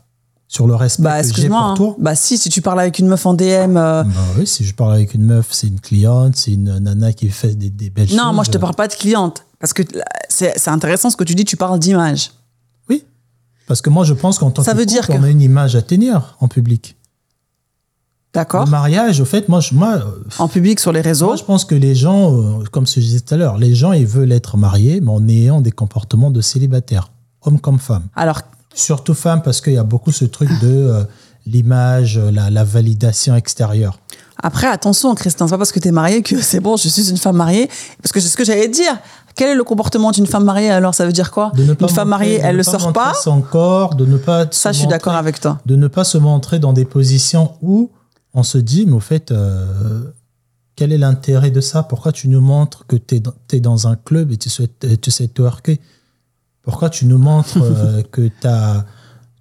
sur 0.52 0.68
le 0.68 0.76
respect 0.76 1.04
bah, 1.04 1.24
que 1.24 1.34
j'ai 1.34 1.48
pour 1.48 1.58
hein. 1.58 1.74
toi. 1.78 1.96
Bah 1.98 2.14
si, 2.14 2.38
si 2.38 2.50
tu 2.50 2.62
parles 2.62 2.82
avec 2.82 3.00
une 3.00 3.08
meuf 3.08 3.26
en 3.26 3.34
DM. 3.34 3.78
Euh, 3.78 4.04
bah 4.04 4.10
oui, 4.38 4.46
si 4.46 4.66
je 4.66 4.76
parle 4.76 4.94
avec 4.94 5.14
une 5.14 5.24
meuf, 5.24 5.48
c'est 5.52 5.68
une 5.68 5.80
cliente, 5.80 6.36
c'est 6.36 6.52
une 6.52 6.78
nana 6.78 7.14
qui 7.14 7.30
fait 7.30 7.56
des, 7.56 7.70
des 7.70 7.90
belles 7.90 8.10
choses. 8.10 8.18
Non, 8.18 8.34
moi 8.34 8.44
je 8.44 8.52
te 8.52 8.58
parle 8.58 8.76
pas 8.76 8.90
de 8.90 8.94
cliente. 8.94 9.46
Parce 9.60 9.72
que 9.72 9.82
c'est 10.28 10.68
intéressant 10.68 11.10
ce 11.10 11.16
que 11.16 11.24
tu 11.24 11.36
dis, 11.36 11.46
tu 11.46 11.56
parles 11.56 11.80
d'image. 11.80 12.32
Oui. 12.90 13.06
Parce 13.66 13.82
que 13.82 13.90
moi 13.90 14.04
je 14.04 14.14
pense 14.14 14.40
qu'en 14.40 14.52
tant 14.52 14.62
Ça 14.62 14.74
que 14.74 14.78
veut 14.78 14.86
dire 14.86 15.08
on 15.08 15.24
a 15.24 15.30
une 15.30 15.42
image 15.42 15.78
à 15.78 15.82
tenir 15.82 16.36
en 16.42 16.50
public. 16.50 16.98
D'accord. 18.34 18.66
Le 18.66 18.72
mariage, 18.72 19.22
au 19.22 19.26
fait, 19.26 19.50
moi, 19.50 19.60
je, 19.60 19.74
moi. 19.74 20.00
En 20.40 20.48
public, 20.48 20.80
sur 20.80 20.94
les 20.94 21.02
réseaux. 21.02 21.28
Moi, 21.28 21.36
je 21.36 21.44
pense 21.44 21.66
que 21.66 21.76
les 21.76 21.96
gens, 21.96 22.34
euh, 22.34 22.64
comme 22.72 22.86
ce 22.86 22.96
que 22.96 23.02
je 23.02 23.06
disais 23.08 23.20
tout 23.20 23.34
à 23.34 23.38
l'heure, 23.38 23.58
les 23.58 23.76
gens, 23.76 23.92
ils 23.92 24.06
veulent 24.06 24.32
être 24.32 24.56
mariés, 24.56 25.02
mais 25.02 25.12
en 25.12 25.28
ayant 25.28 25.60
des 25.60 25.72
comportements 25.72 26.32
de 26.32 26.40
célibataire, 26.40 27.12
homme 27.42 27.60
comme 27.60 27.78
femme. 27.78 28.04
Alors, 28.16 28.42
Surtout 28.74 29.14
femme, 29.14 29.42
parce 29.42 29.62
qu'il 29.62 29.74
y 29.74 29.78
a 29.78 29.84
beaucoup 29.84 30.12
ce 30.12 30.26
truc 30.26 30.50
de 30.62 30.68
euh, 30.68 31.04
l'image, 31.46 32.18
la, 32.18 32.64
validation 32.64 33.36
extérieure. 33.36 34.00
Après, 34.42 34.68
attention, 34.68 35.14
Christian, 35.14 35.48
c'est 35.48 35.52
pas 35.52 35.58
parce 35.58 35.72
que 35.72 35.80
tu 35.80 35.90
es 35.90 35.92
marié 35.92 36.24
que 36.24 36.42
c'est 36.42 36.60
bon, 36.60 36.78
je 36.78 36.88
suis 36.88 37.10
une 37.10 37.18
femme 37.18 37.36
mariée. 37.36 37.70
Parce 38.02 38.12
que 38.12 38.20
c'est 38.20 38.30
ce 38.30 38.38
que 38.38 38.46
j'allais 38.46 38.70
dire. 38.70 38.98
Quel 39.36 39.50
est 39.50 39.56
le 39.56 39.64
comportement 39.64 40.12
d'une 40.12 40.26
femme 40.26 40.44
mariée 40.44 40.72
alors? 40.72 40.96
Ça 40.96 41.06
veut 41.06 41.12
dire 41.12 41.32
quoi? 41.32 41.52
Une 41.58 41.76
femme 41.90 42.10
mariée, 42.10 42.40
elle 42.42 42.54
ne 42.54 42.58
le 42.58 42.64
sort 42.64 42.92
pas? 42.92 43.14
Son 43.14 43.42
corps, 43.42 43.96
de 43.96 44.06
ne 44.06 44.18
pas. 44.18 44.46
Ça, 44.52 44.72
je 44.72 44.80
suis 44.80 44.88
d'accord 44.88 45.14
avec 45.14 45.40
toi. 45.40 45.60
De 45.66 45.76
ne 45.76 45.88
pas 45.88 46.04
se 46.04 46.18
montrer 46.18 46.60
dans 46.60 46.74
des 46.74 46.86
positions 46.86 47.52
où 47.62 47.92
on 48.34 48.44
se 48.44 48.58
dit, 48.58 48.86
mais 48.86 48.94
au 48.94 49.00
fait, 49.00 49.32
euh, 49.32 50.04
quel 50.76 50.92
est 50.92 50.98
l'intérêt 50.98 51.52
de 51.52 51.62
ça? 51.62 51.84
Pourquoi 51.84 52.12
tu 52.12 52.28
nous 52.28 52.42
montres 52.42 52.86
que 52.88 52.96
tu 52.96 53.22
es, 53.52 53.60
dans 53.60 53.88
un 53.88 53.96
club 53.96 54.32
et 54.32 54.38
tu 54.38 54.50
sais, 54.50 54.70
tu 55.02 55.12
sais 55.12 55.28
twerker 55.28 55.80
pourquoi 56.64 56.90
tu 56.90 57.06
nous 57.06 57.18
montres 57.18 57.58
euh, 57.58 58.02
que 58.12 58.30
as, 58.44 58.86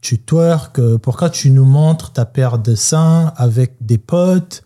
tu 0.00 0.18
twerk 0.18 0.80
Pourquoi 0.98 1.30
tu 1.30 1.50
nous 1.50 1.64
montres 1.64 2.12
ta 2.12 2.24
paire 2.24 2.58
de 2.58 2.74
seins 2.74 3.32
avec 3.36 3.74
des 3.80 3.98
potes 3.98 4.64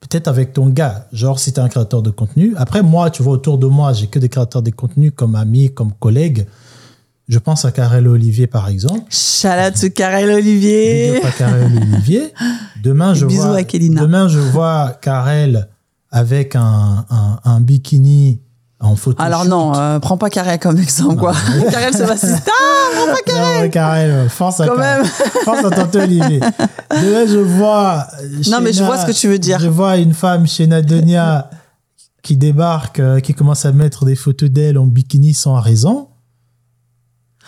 Peut-être 0.00 0.28
avec 0.28 0.52
ton 0.52 0.68
gars, 0.68 1.08
genre 1.12 1.40
si 1.40 1.52
tu 1.52 1.58
es 1.58 1.62
un 1.62 1.68
créateur 1.68 2.02
de 2.02 2.10
contenu. 2.10 2.54
Après, 2.56 2.82
moi, 2.82 3.10
tu 3.10 3.22
vois, 3.22 3.32
autour 3.32 3.58
de 3.58 3.66
moi, 3.66 3.92
j'ai 3.92 4.06
que 4.06 4.18
des 4.18 4.28
créateurs 4.28 4.62
de 4.62 4.70
contenu 4.70 5.10
comme 5.10 5.34
amis, 5.34 5.72
comme 5.72 5.92
collègues. 5.92 6.46
Je 7.28 7.38
pense 7.40 7.64
à 7.64 7.72
Karel 7.72 8.06
Olivier, 8.06 8.46
par 8.46 8.68
exemple. 8.68 9.02
Shout 9.10 9.90
Karel 9.94 10.30
Olivier. 10.30 11.14
Big 11.14 11.18
up 11.18 11.24
à 11.24 11.32
Karel 11.32 11.72
Olivier. 11.76 12.32
Demain, 12.84 13.14
je 13.14 13.26
bisous 13.26 13.42
vois, 13.42 13.56
à 13.56 13.64
Kélina. 13.64 14.02
demain, 14.02 14.28
je 14.28 14.38
vois 14.38 14.96
Karel 15.00 15.66
avec 16.12 16.54
un, 16.54 17.04
un, 17.10 17.40
un 17.44 17.60
bikini 17.60 18.40
en 18.80 18.94
photo. 18.96 19.22
Alors 19.22 19.44
non, 19.46 19.72
euh, 19.74 19.98
prends 20.00 20.18
pas 20.18 20.28
Karel 20.30 20.58
comme 20.58 20.78
exemple, 20.78 21.16
quoi. 21.16 21.32
Va 21.72 21.92
se 21.92 22.02
ah, 22.26 22.46
prends 22.94 23.06
pas 23.14 23.22
Karel. 23.24 23.64
Non, 23.64 23.70
Karel, 23.70 24.28
force 24.28 24.60
à 24.60 24.66
Quand 24.66 24.76
même. 24.78 25.04
Force 25.44 25.64
à 25.64 25.70
tonton 25.70 26.00
Olivier. 26.02 26.40
Demain, 26.90 27.26
je 27.26 27.38
vois. 27.38 28.06
euh, 28.22 28.28
Non, 28.50 28.60
mais 28.60 28.72
je 28.72 28.84
vois 28.84 28.98
ce 28.98 29.06
que 29.06 29.12
tu 29.12 29.28
veux 29.28 29.38
dire. 29.38 29.58
Je 29.60 29.68
vois 29.68 29.96
une 29.96 30.12
femme 30.14 30.46
chez 30.46 30.66
Nadonia 30.66 31.48
qui 32.22 32.36
débarque, 32.36 33.00
euh, 33.00 33.20
qui 33.20 33.32
commence 33.34 33.64
à 33.64 33.72
mettre 33.72 34.04
des 34.04 34.16
photos 34.16 34.50
d'elle 34.50 34.78
en 34.78 34.86
bikini 34.86 35.32
sans 35.32 35.58
raison. 35.60 36.08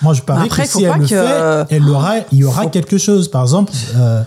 Moi, 0.00 0.14
je 0.14 0.22
parie 0.22 0.46
Après, 0.46 0.62
que 0.62 0.68
si 0.68 0.84
pas 0.84 0.94
elle 0.94 1.00
le 1.02 1.06
que- 1.08 1.14
euh, 1.14 1.64
fait, 1.66 1.74
elle 1.76 1.88
aura, 1.88 2.14
il 2.32 2.38
y 2.38 2.44
aura 2.44 2.62
Faut- 2.62 2.68
quelque 2.70 2.98
chose. 2.98 3.28
Par 3.30 3.42
exemple, 3.42 3.72
euh, 3.96 4.22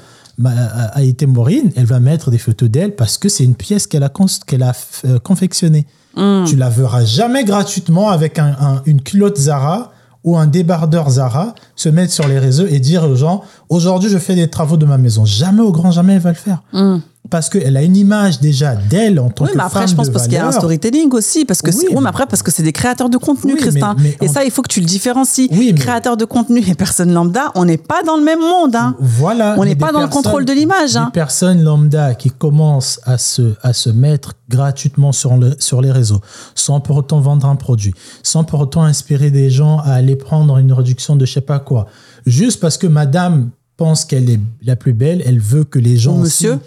Aïté 0.94 1.26
Maureen, 1.26 1.72
elle 1.76 1.86
va 1.86 2.00
mettre 2.00 2.30
des 2.30 2.38
photos 2.38 2.70
d'elle 2.70 2.96
parce 2.96 3.18
que 3.18 3.30
c'est 3.30 3.44
une 3.46 3.56
pièce 3.56 3.88
qu'elle 3.88 4.04
a, 4.04 4.12
qu'elle 4.46 4.64
a 4.64 4.74
euh, 5.06 5.20
confectionnée. 5.20 5.88
Hmm. 6.16 6.44
Tu 6.46 6.56
la 6.56 6.70
verras 6.70 7.06
jamais 7.06 7.44
gratuitement 7.46 8.10
avec 8.10 8.38
un- 8.40 8.56
un- 8.60 8.82
une 8.86 9.02
culotte 9.02 9.38
Zara 9.38 9.92
ou 10.24 10.38
un 10.38 10.46
débardeur 10.46 11.10
Zara 11.10 11.56
se 11.76 11.90
mettre 11.90 12.12
sur 12.14 12.28
les 12.28 12.38
réseaux 12.38 12.66
et 12.68 12.80
dire 12.80 13.04
aux 13.10 13.16
gens 13.16 13.42
aujourd'hui 13.70 14.10
je 14.10 14.18
fais 14.18 14.36
des 14.36 14.50
travaux 14.50 14.78
de 14.78 14.86
ma 14.86 14.98
maison. 14.98 15.26
Jamais 15.26 15.62
au 15.62 15.72
grand 15.72 15.92
jamais 15.92 16.14
elle 16.14 16.20
va 16.22 16.30
le 16.32 16.36
faire. 16.36 16.62
Hmm. 16.74 16.98
Parce 17.30 17.50
qu'elle 17.50 17.78
a 17.78 17.84
une 17.84 17.96
image 17.96 18.40
déjà 18.42 18.76
d'elle 18.76 19.20
en 19.20 19.30
tant 19.30 19.46
Oui, 19.46 19.52
que 19.52 19.58
mais 19.58 19.64
après, 19.64 19.82
femme 19.82 19.90
je 19.90 19.96
pense 19.96 20.08
de 20.08 20.12
parce 20.12 20.26
qu'il 20.26 20.34
y 20.34 20.38
a 20.38 20.48
un 20.48 20.52
storytelling 20.52 21.10
aussi. 21.14 21.46
Parce 21.46 21.62
que 21.62 21.70
Oui, 21.70 21.86
oui, 21.92 21.96
mais- 22.02 22.10
après, 22.10 22.26
parce 22.26 22.42
que 22.44 22.50
c'est 22.52 22.64
des 22.64 22.74
créateurs 22.74 23.10
de 23.10 23.18
contenu, 23.18 23.54
Oui, 23.54 23.60
Christin. 23.60 23.96
mais 24.00 24.18
et 24.22 24.28
ça, 24.28 24.44
il 24.44 24.50
faut 24.52 24.62
que 24.64 24.68
tu 24.68 24.80
le 24.82 24.86
différencies. 24.88 25.48
Oui, 25.52 25.72
mais- 25.72 25.80
Créateurs 25.80 26.18
de 26.18 26.26
contenu 26.26 26.60
et 26.68 26.74
personnes 26.74 27.14
lambda, 27.14 27.52
on 27.56 27.64
n'est 27.64 27.78
pas 27.78 28.02
dans 28.06 28.18
le 28.18 28.24
même 28.24 28.40
monde. 28.40 28.76
Hein. 28.76 28.96
Voilà. 29.00 29.56
On 29.60 29.64
n'est 29.64 29.76
pas 29.76 29.92
dans 29.92 30.02
le 30.02 30.08
contrôle 30.10 30.46
de 30.46 30.52
l'image. 30.52 30.98
Hein. 30.98 31.06
Des 31.06 31.12
personnes 31.12 31.62
lambda 31.64 32.16
qui 32.16 32.32
commencent 32.32 33.00
à 33.06 33.18
se, 33.18 33.54
à 33.62 33.72
se 33.72 33.90
mettre 33.92 34.34
gratuitement 34.50 35.12
sur, 35.12 35.38
le, 35.38 35.56
sur 35.60 35.82
les 35.82 35.92
réseaux, 35.92 36.22
sans 36.56 36.80
pour 36.82 36.98
autant 36.98 37.20
vendre 37.22 37.46
un 37.46 37.56
produit, 37.56 37.94
sans 38.24 38.44
pour 38.44 38.60
autant 38.60 38.84
inspirer 38.84 39.32
des 39.32 39.50
gens 39.52 39.78
à 39.80 39.92
aller 39.94 40.16
prendre 40.16 40.58
une 40.58 40.74
réduction 40.74 41.16
de 41.16 41.26
je 41.26 41.34
sais 41.34 41.42
pas 41.42 41.60
quoi. 41.60 41.86
Juste 42.26 42.60
parce 42.60 42.78
que 42.78 42.88
madame 42.88 43.52
pense 43.78 44.06
qu'elle 44.06 44.30
est 44.30 44.40
la 44.64 44.76
plus 44.76 44.94
belle, 44.94 45.24
elle 45.26 45.40
veut 45.40 45.64
que 45.64 45.80
les 45.80 45.98
gens. 45.98 46.16
Ou 46.16 46.22
monsieur. 46.24 46.54
aussi- 46.54 46.62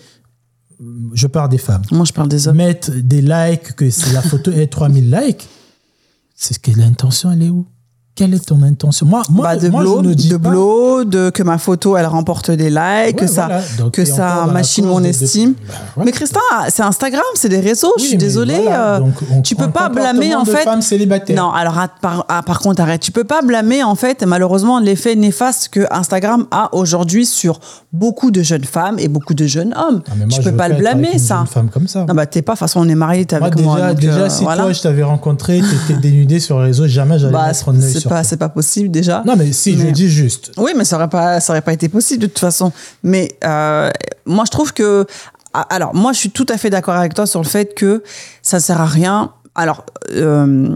je 1.13 1.27
parle 1.27 1.49
des 1.49 1.59
femmes. 1.59 1.83
Moi, 1.91 2.05
je 2.05 2.13
parle 2.13 2.29
des 2.29 2.49
hommes. 2.49 2.57
Mettre 2.57 2.91
des 2.91 3.23
likes, 3.23 3.75
que 3.77 3.91
c'est 3.91 4.13
la 4.13 4.23
photo 4.23 4.51
ait 4.51 4.67
3000 4.67 5.11
likes. 5.11 5.49
C'est 6.35 6.55
ce 6.55 6.59
que 6.59 6.71
l'intention, 6.73 7.33
elle 7.33 7.43
est 7.43 7.51
où? 7.51 7.67
Quelle 8.17 8.33
est 8.33 8.47
ton 8.47 8.63
intention? 8.63 9.07
Moi, 9.07 9.23
moi, 9.29 9.43
Bah, 9.45 9.57
de 9.57 9.69
moi 9.71 9.83
blow, 9.83 10.01
je 10.05 10.09
ne 10.09 10.15
dis 10.15 10.29
de 10.29 10.37
pas. 10.37 10.51
blow, 10.51 11.03
de 11.03 11.31
que 11.31 11.43
ma 11.43 11.59
photo 11.59 11.97
elle 11.97 12.07
remporte 12.07 12.49
des 12.53 12.71
likes, 12.71 13.17
que 13.17 13.27
ça. 13.27 13.49
Donc, 13.77 13.91
que 13.95 14.05
ça 14.05 14.45
la 14.47 14.53
machine 14.53 14.85
mon 14.87 14.99
de- 15.01 15.07
de- 15.07 15.09
estime. 15.09 15.55
Bah, 15.67 15.75
voilà. 15.97 16.05
Mais 16.07 16.13
Christin, 16.13 16.39
c'est 16.69 16.85
Instagram, 16.85 17.25
c'est 17.35 17.49
des 17.49 17.59
réseaux. 17.59 17.93
je 17.99 18.05
suis 18.05 18.17
désolée. 18.17 18.61
voilà. 18.63 18.95
euh, 18.95 18.99
Donc, 19.01 19.15
on- 19.33 19.43
tu 19.43 19.57
peux 19.57 19.69
pas 19.69 19.89
blâmer 19.89 20.33
en 20.37 20.45
de 20.45 20.49
fait. 20.51 20.63
femme 20.63 20.81
célibataire. 20.81 21.35
Non, 21.37 21.51
alors 21.51 21.75
ah, 21.77 21.89
par, 22.01 22.25
ah, 22.29 22.43
par 22.43 22.61
contre, 22.61 22.81
arrête. 22.83 23.01
Tu 23.01 23.11
peux 23.11 23.25
pas 23.25 23.43
blâmer 23.43 23.83
en 23.83 23.97
fait, 23.97 24.23
malheureusement, 24.25 24.79
l'effet 24.79 25.17
néfaste 25.17 25.71
que 25.71 25.85
Instagram 25.91 26.47
a 26.53 26.69
aujourd'hui 26.73 27.27
sur 27.27 27.59
beaucoup 27.93 28.31
de 28.31 28.43
jeunes 28.43 28.63
femmes 28.65 29.01
et 29.01 29.09
beaucoup 29.09 29.35
de 29.35 29.47
jeunes 29.47 29.75
hommes. 29.77 30.03
Ah, 30.09 30.13
moi, 30.17 30.27
tu 30.29 30.41
peux 30.41 30.53
pas 30.53 30.69
le 30.69 30.75
avec 30.75 30.79
blâmer 30.87 31.11
une 31.15 31.19
ça. 31.19 31.39
jeune 31.39 31.47
femme 31.49 31.69
comme 31.69 31.89
ça. 31.89 32.05
Non 32.09 32.15
bah 32.15 32.27
t'es 32.27 32.43
pas. 32.43 32.53
De 32.53 32.59
toute 32.59 32.61
façon, 32.61 32.79
on 32.81 32.89
est 32.89 32.95
mariés, 32.95 33.25
t'es 33.25 33.35
avec 33.35 33.59
moi. 33.59 33.93
déjà 33.95 34.13
euh, 34.21 34.29
si 34.29 34.45
toi, 34.45 34.73
je 34.73 34.81
t'avais 34.83 35.03
rencontré, 35.03 35.61
tu 35.61 35.93
étais 35.93 36.01
dénudé 36.01 36.39
sur 36.39 36.61
les 36.61 36.67
réseaux, 36.67 36.87
jamais 36.87 37.19
j'allais 37.19 37.33
Bah, 37.33 37.47
mettre 37.49 38.04
c'est 38.05 38.09
pas, 38.09 38.25
c'est 38.25 38.37
pas 38.37 38.49
possible 38.49 38.91
déjà. 38.91 39.23
Non, 39.27 39.35
mais 39.37 39.53
si, 39.53 39.77
je 39.79 39.85
Mais- 39.85 39.93
dis 39.93 40.09
juste. 40.09 40.53
Oui, 40.57 40.73
mais 40.77 40.85
ça 40.85 40.97
aurait 40.97 41.09
pas, 41.09 41.41
ça 41.41 41.53
aurait 41.53 41.63
pas 41.63 41.73
été 41.73 41.89
possible 41.89 42.23
de 42.23 42.27
toute 42.27 42.39
façon. 42.39 42.73
Mais 43.03 43.37
euh, 43.45 43.91
moi, 44.27 44.45
je 44.47 44.51
trouve 44.51 44.73
que, 44.73 45.07
alors, 45.53 45.95
moi, 45.95 46.13
je 46.13 46.19
suis 46.19 46.31
tout 46.31 46.47
à 46.49 46.57
fait 46.59 46.71
d'accord 46.71 46.95
avec 46.97 47.15
toi 47.15 47.27
sur 47.27 47.43
le 47.43 47.49
fait 47.49 47.75
que 47.75 48.03
ça 48.43 48.61
sert 48.61 48.81
à 48.81 48.87
rien. 48.87 49.33
Alors, 49.55 49.85
euh, 50.13 50.75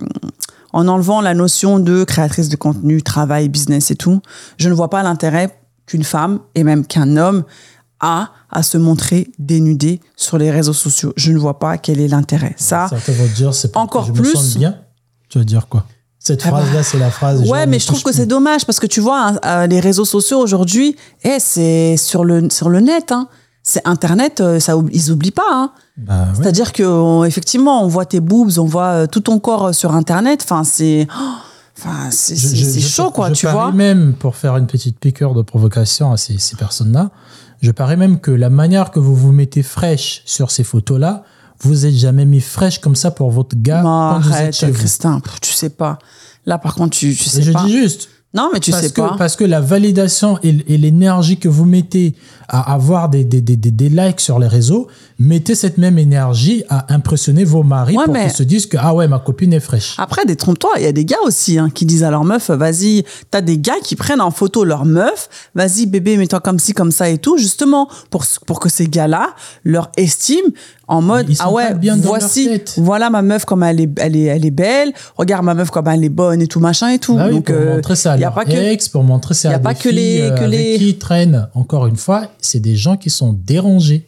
en 0.73 0.87
enlevant 0.87 1.21
la 1.21 1.35
notion 1.35 1.79
de 1.81 2.05
créatrice 2.05 2.49
de 2.49 2.57
contenu, 2.57 3.03
travail, 3.03 3.49
business 3.49 3.91
et 3.91 3.97
tout, 3.97 4.21
je 4.59 4.69
ne 4.69 4.75
vois 4.75 4.91
pas 4.91 5.03
l'intérêt 5.03 5.59
qu'une 5.87 6.05
femme 6.05 6.41
et 6.55 6.63
même 6.65 6.87
qu'un 6.87 7.17
homme 7.17 7.45
a 8.01 8.31
à 8.51 8.63
se 8.63 8.79
montrer 8.79 9.29
dénudé 9.39 10.01
sur 10.15 10.39
les 10.39 10.51
réseaux 10.51 10.73
sociaux. 10.75 11.13
Je 11.17 11.33
ne 11.33 11.39
vois 11.39 11.59
pas 11.59 11.79
quel 11.79 12.01
est 12.01 12.07
l'intérêt. 12.09 12.55
Ça, 12.57 12.87
vont 12.93 12.99
te 13.27 13.35
dire, 13.35 13.53
c'est 13.55 13.77
Encore 13.77 14.03
que 14.03 14.09
je 14.09 14.13
me 14.13 14.23
plus- 14.23 14.33
sente 14.37 14.59
bien. 14.59 14.77
Tu 15.29 15.39
vas 15.39 15.45
dire 15.45 15.67
quoi? 15.69 15.85
Cette 16.29 16.43
Ah 16.47 16.51
bah. 16.51 16.59
phrase-là, 16.59 16.83
c'est 16.83 16.99
la 16.99 17.11
phrase. 17.11 17.49
Ouais, 17.49 17.67
mais 17.67 17.79
je 17.79 17.87
trouve 17.87 18.03
que 18.03 18.13
c'est 18.13 18.27
dommage 18.27 18.67
parce 18.67 18.79
que 18.81 18.87
tu 18.87 19.01
vois, 19.01 19.29
hein, 19.31 19.39
euh, 19.47 19.67
les 19.67 19.81
réseaux 19.81 20.05
sociaux 20.05 20.39
aujourd'hui, 20.39 20.95
eh, 21.25 21.39
c'est 21.41 21.97
sur 21.97 22.23
le, 22.25 22.51
sur 22.51 22.69
le 22.69 22.81
net. 22.81 23.13
Hein. 23.13 23.29
C'est 23.63 23.81
Internet, 23.87 24.41
euh, 24.41 24.61
ça, 24.61 24.75
ils 24.93 25.11
oublient 25.11 25.31
pas. 25.31 25.43
Hein. 25.51 25.71
Bah, 25.97 26.15
ouais. 26.15 26.27
C'est-à-dire 26.37 26.73
que 26.73 26.83
on- 26.83 27.25
effectivement, 27.25 27.83
on 27.83 27.89
voit 27.89 28.05
tes 28.05 28.21
boobs, 28.21 28.59
on 28.59 28.65
voit 28.67 28.85
euh, 28.93 29.07
tout 29.07 29.21
ton 29.21 29.39
corps 29.39 29.75
sur 29.75 29.95
Internet. 29.95 30.41
Enfin, 30.45 30.65
c'est, 30.65 31.07
oh, 31.11 31.23
enfin, 31.79 32.11
c'est 32.11 32.37
chaud, 32.81 33.11
quoi. 33.11 33.29
je 33.29 33.35
tu 33.35 33.47
vois. 33.47 33.73
même, 33.73 34.13
pour 34.15 34.37
faire 34.37 34.57
une 34.59 34.67
petite 34.67 34.99
piqûre 34.99 35.35
de 35.35 35.43
provocation 35.43 36.13
à 36.13 36.17
ces, 36.19 36.39
ces 36.39 36.57
personnes-là, 36.57 37.11
je 37.63 37.71
parie 37.73 37.97
même 37.97 38.21
que 38.21 38.31
la 38.31 38.51
manière 38.51 38.91
que 38.91 39.01
vous 39.01 39.17
vous 39.17 39.33
mettez 39.33 39.63
fraîche 39.63 40.23
sur 40.27 40.51
ces 40.51 40.63
photos-là, 40.65 41.25
vous 41.63 41.87
êtes 41.87 41.95
jamais 41.95 42.25
mis 42.25 42.41
fraîche 42.41 42.79
comme 42.79 42.95
ça 42.97 43.11
pour 43.11 43.31
votre 43.31 43.57
gars 43.57 43.83
Non, 43.83 43.89
quand 43.89 44.21
vous 44.21 44.29
êtes 44.29 44.35
arrête, 44.35 44.55
chez. 44.55 44.71
Christin. 44.71 45.21
Tu 45.43 45.53
sais 45.53 45.71
pas. 45.71 45.99
Là, 46.47 46.59
par 46.59 46.75
contre, 46.75 46.97
tu, 46.97 47.15
tu 47.15 47.25
sais 47.25 47.43
je 47.43 47.53
pas. 47.53 47.65
dis 47.65 47.73
juste. 47.73 48.09
Non, 48.35 48.51
mais 48.53 48.61
tu 48.61 48.71
parce 48.71 48.83
sais 48.85 48.91
que, 48.93 49.01
pas. 49.01 49.15
Parce 49.19 49.37
que 49.37 49.45
la 49.45 49.61
validation 49.61 50.39
et, 50.43 50.57
et 50.69 50.77
l'énergie 50.79 51.39
que 51.39 51.49
vous 51.49 51.65
mettez 51.65 52.15
à 52.47 52.73
avoir 52.75 53.09
des, 53.09 53.25
des, 53.25 53.41
des, 53.41 53.57
des- 53.57 53.71
des 53.71 53.89
likes 53.89 54.21
sur 54.21 54.39
les 54.39 54.47
réseaux, 54.49 54.87
mettez 55.19 55.55
cette 55.57 55.79
même 55.79 55.99
énergie 55.99 56.63
à 56.69 56.93
impressionner 56.95 57.43
vos 57.45 57.63
maris 57.65 57.97
Ouais, 57.97 58.05
pour 58.05 58.15
qu'ils 58.15 58.31
se 58.31 58.43
disent 58.45 58.67
que 58.67 58.77
ah 58.81 58.95
ouais, 58.95 59.09
ma 59.09 59.19
copine 59.19 59.53
est 59.53 59.61
fraîche. 59.61 59.95
Après, 59.99 60.25
détrompe-toi, 60.25 60.71
il 60.77 60.85
y 60.85 60.87
a 60.87 60.93
des 60.93 61.05
gars 61.05 61.17
aussi 61.25 61.59
hein, 61.59 61.71
qui 61.75 61.85
disent 61.87 62.05
à 62.05 62.11
leur 62.11 62.25
meuf, 62.25 62.51
vas-y, 62.51 63.05
t'as 63.31 63.41
des 63.41 63.59
gars 63.59 63.81
qui 63.83 63.97
prennent 63.97 64.21
en 64.21 64.31
photo 64.31 64.63
leur 64.65 64.85
meuf, 64.85 65.29
vas-y 65.55 65.87
bébé, 65.87 66.17
mets-toi 66.17 66.41
comme 66.41 66.59
ci, 66.61 66.73
comme 66.73 66.93
ça 66.93 67.09
et 67.09 67.19
tout, 67.19 67.37
justement, 67.37 67.89
pour, 68.11 68.25
pour 68.47 68.61
que 68.61 68.69
ces 68.69 68.87
gars-là 68.87 69.31
leur 69.65 69.91
estiment 69.97 70.51
en 70.87 71.03
mode, 71.03 71.27
ah 71.41 71.51
ouais, 71.53 71.75
bien 71.75 71.97
voici, 71.97 72.49
voilà 72.79 73.11
ma 73.11 73.21
meuf 73.21 73.45
comme 73.45 73.63
elle 73.63 73.81
est, 73.81 73.91
elle, 73.99 74.17
est, 74.17 74.23
elle 74.23 74.47
est 74.47 74.51
belle, 74.51 74.93
regarde 75.17 75.45
ma 75.45 75.53
meuf 75.55 75.71
comme 75.71 75.87
elle 75.89 76.03
est 76.05 76.09
bonne 76.09 76.41
et 76.41 76.47
tout, 76.47 76.61
machin 76.61 76.89
et 76.91 76.99
tout. 76.99 77.17
Bah 77.17 77.25
oui, 77.27 77.35
Donc, 77.35 77.47
pour 77.47 77.57
euh, 77.57 77.75
montrer 77.75 77.97
ça 77.97 78.13
à 78.13 78.17
y 78.19 78.25
a 78.25 78.31
pas 78.31 78.45
que- 78.45 78.53
ex, 78.53 78.89
pour 78.89 79.03
montrer 79.03 79.35
ça 79.35 79.51
y 79.51 79.53
a 79.53 79.57
à 79.57 79.59
pas 79.59 79.75
des 79.75 79.81
que 79.81 79.89
les- 79.91 80.21
euh, 80.23 80.31
que 80.31 80.45
avec 80.45 80.51
les- 80.51 80.79
qui 80.79 80.95
traînent. 80.97 81.49
Encore 81.55 81.87
une 81.89 81.97
fois, 81.97 82.29
c'est 82.41 82.61
des 82.61 82.77
gens 82.77 82.97
qui 82.97 83.11
sont 83.11 83.33
dérangés. 83.45 84.07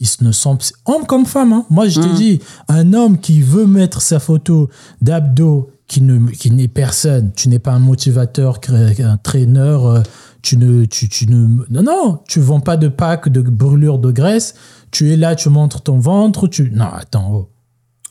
Ils 0.00 0.08
ne 0.20 0.30
sont 0.32 0.56
hommes 0.86 1.06
comme 1.06 1.26
femmes. 1.26 1.52
hein. 1.52 1.66
Moi, 1.70 1.88
je 1.88 2.00
te 2.00 2.06
Mm. 2.06 2.14
dis, 2.14 2.40
un 2.68 2.92
homme 2.92 3.18
qui 3.18 3.40
veut 3.42 3.66
mettre 3.66 4.00
sa 4.00 4.20
photo 4.20 4.68
d'abdos, 5.02 5.70
qui 5.88 6.02
ne, 6.02 6.30
qui 6.30 6.50
n'est 6.50 6.68
personne, 6.68 7.32
tu 7.34 7.48
n'es 7.48 7.58
pas 7.58 7.72
un 7.72 7.78
motivateur, 7.78 8.60
un 8.68 9.16
traîneur, 9.16 9.86
euh, 9.86 10.02
tu 10.42 10.56
ne, 10.56 10.84
tu, 10.84 11.08
tu 11.08 11.26
ne, 11.26 11.64
non, 11.70 11.82
non, 11.82 12.20
tu 12.28 12.40
vends 12.40 12.60
pas 12.60 12.76
de 12.76 12.88
pack 12.88 13.28
de 13.28 13.40
brûlure 13.40 13.98
de 13.98 14.12
graisse. 14.12 14.54
Tu 14.90 15.12
es 15.12 15.16
là, 15.16 15.34
tu 15.34 15.48
montres 15.48 15.80
ton 15.82 15.98
ventre, 15.98 16.46
tu, 16.46 16.70
non, 16.74 16.86
attends, 16.92 17.30
oh. 17.32 17.48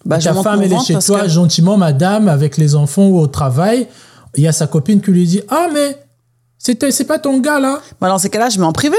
bah, 0.06 0.18
Ta 0.20 0.34
femme, 0.34 0.62
elle 0.64 0.74
est 0.74 0.80
chez 0.84 0.98
toi, 1.00 1.22
que- 1.22 1.30
gentiment, 1.30 1.78
madame, 1.78 2.28
avec 2.28 2.58
les 2.58 2.76
enfants 2.76 3.08
ou 3.08 3.18
au 3.20 3.28
travail. 3.28 3.88
Il 4.36 4.44
y 4.44 4.48
a 4.48 4.52
sa 4.52 4.68
copine 4.68 5.00
qui 5.00 5.12
lui 5.12 5.26
dit 5.26 5.42
Ah, 5.50 5.68
mais 5.74 5.98
c'était, 6.58 6.92
c'est 6.92 7.06
pas 7.06 7.18
ton 7.20 7.40
gars, 7.40 7.60
là. 7.60 7.80
Bah, 8.02 8.10
dans 8.10 8.18
ces 8.18 8.30
cas-là, 8.30 8.50
je 8.50 8.60
mets 8.60 8.66
en 8.66 8.74
privé. 8.74 8.98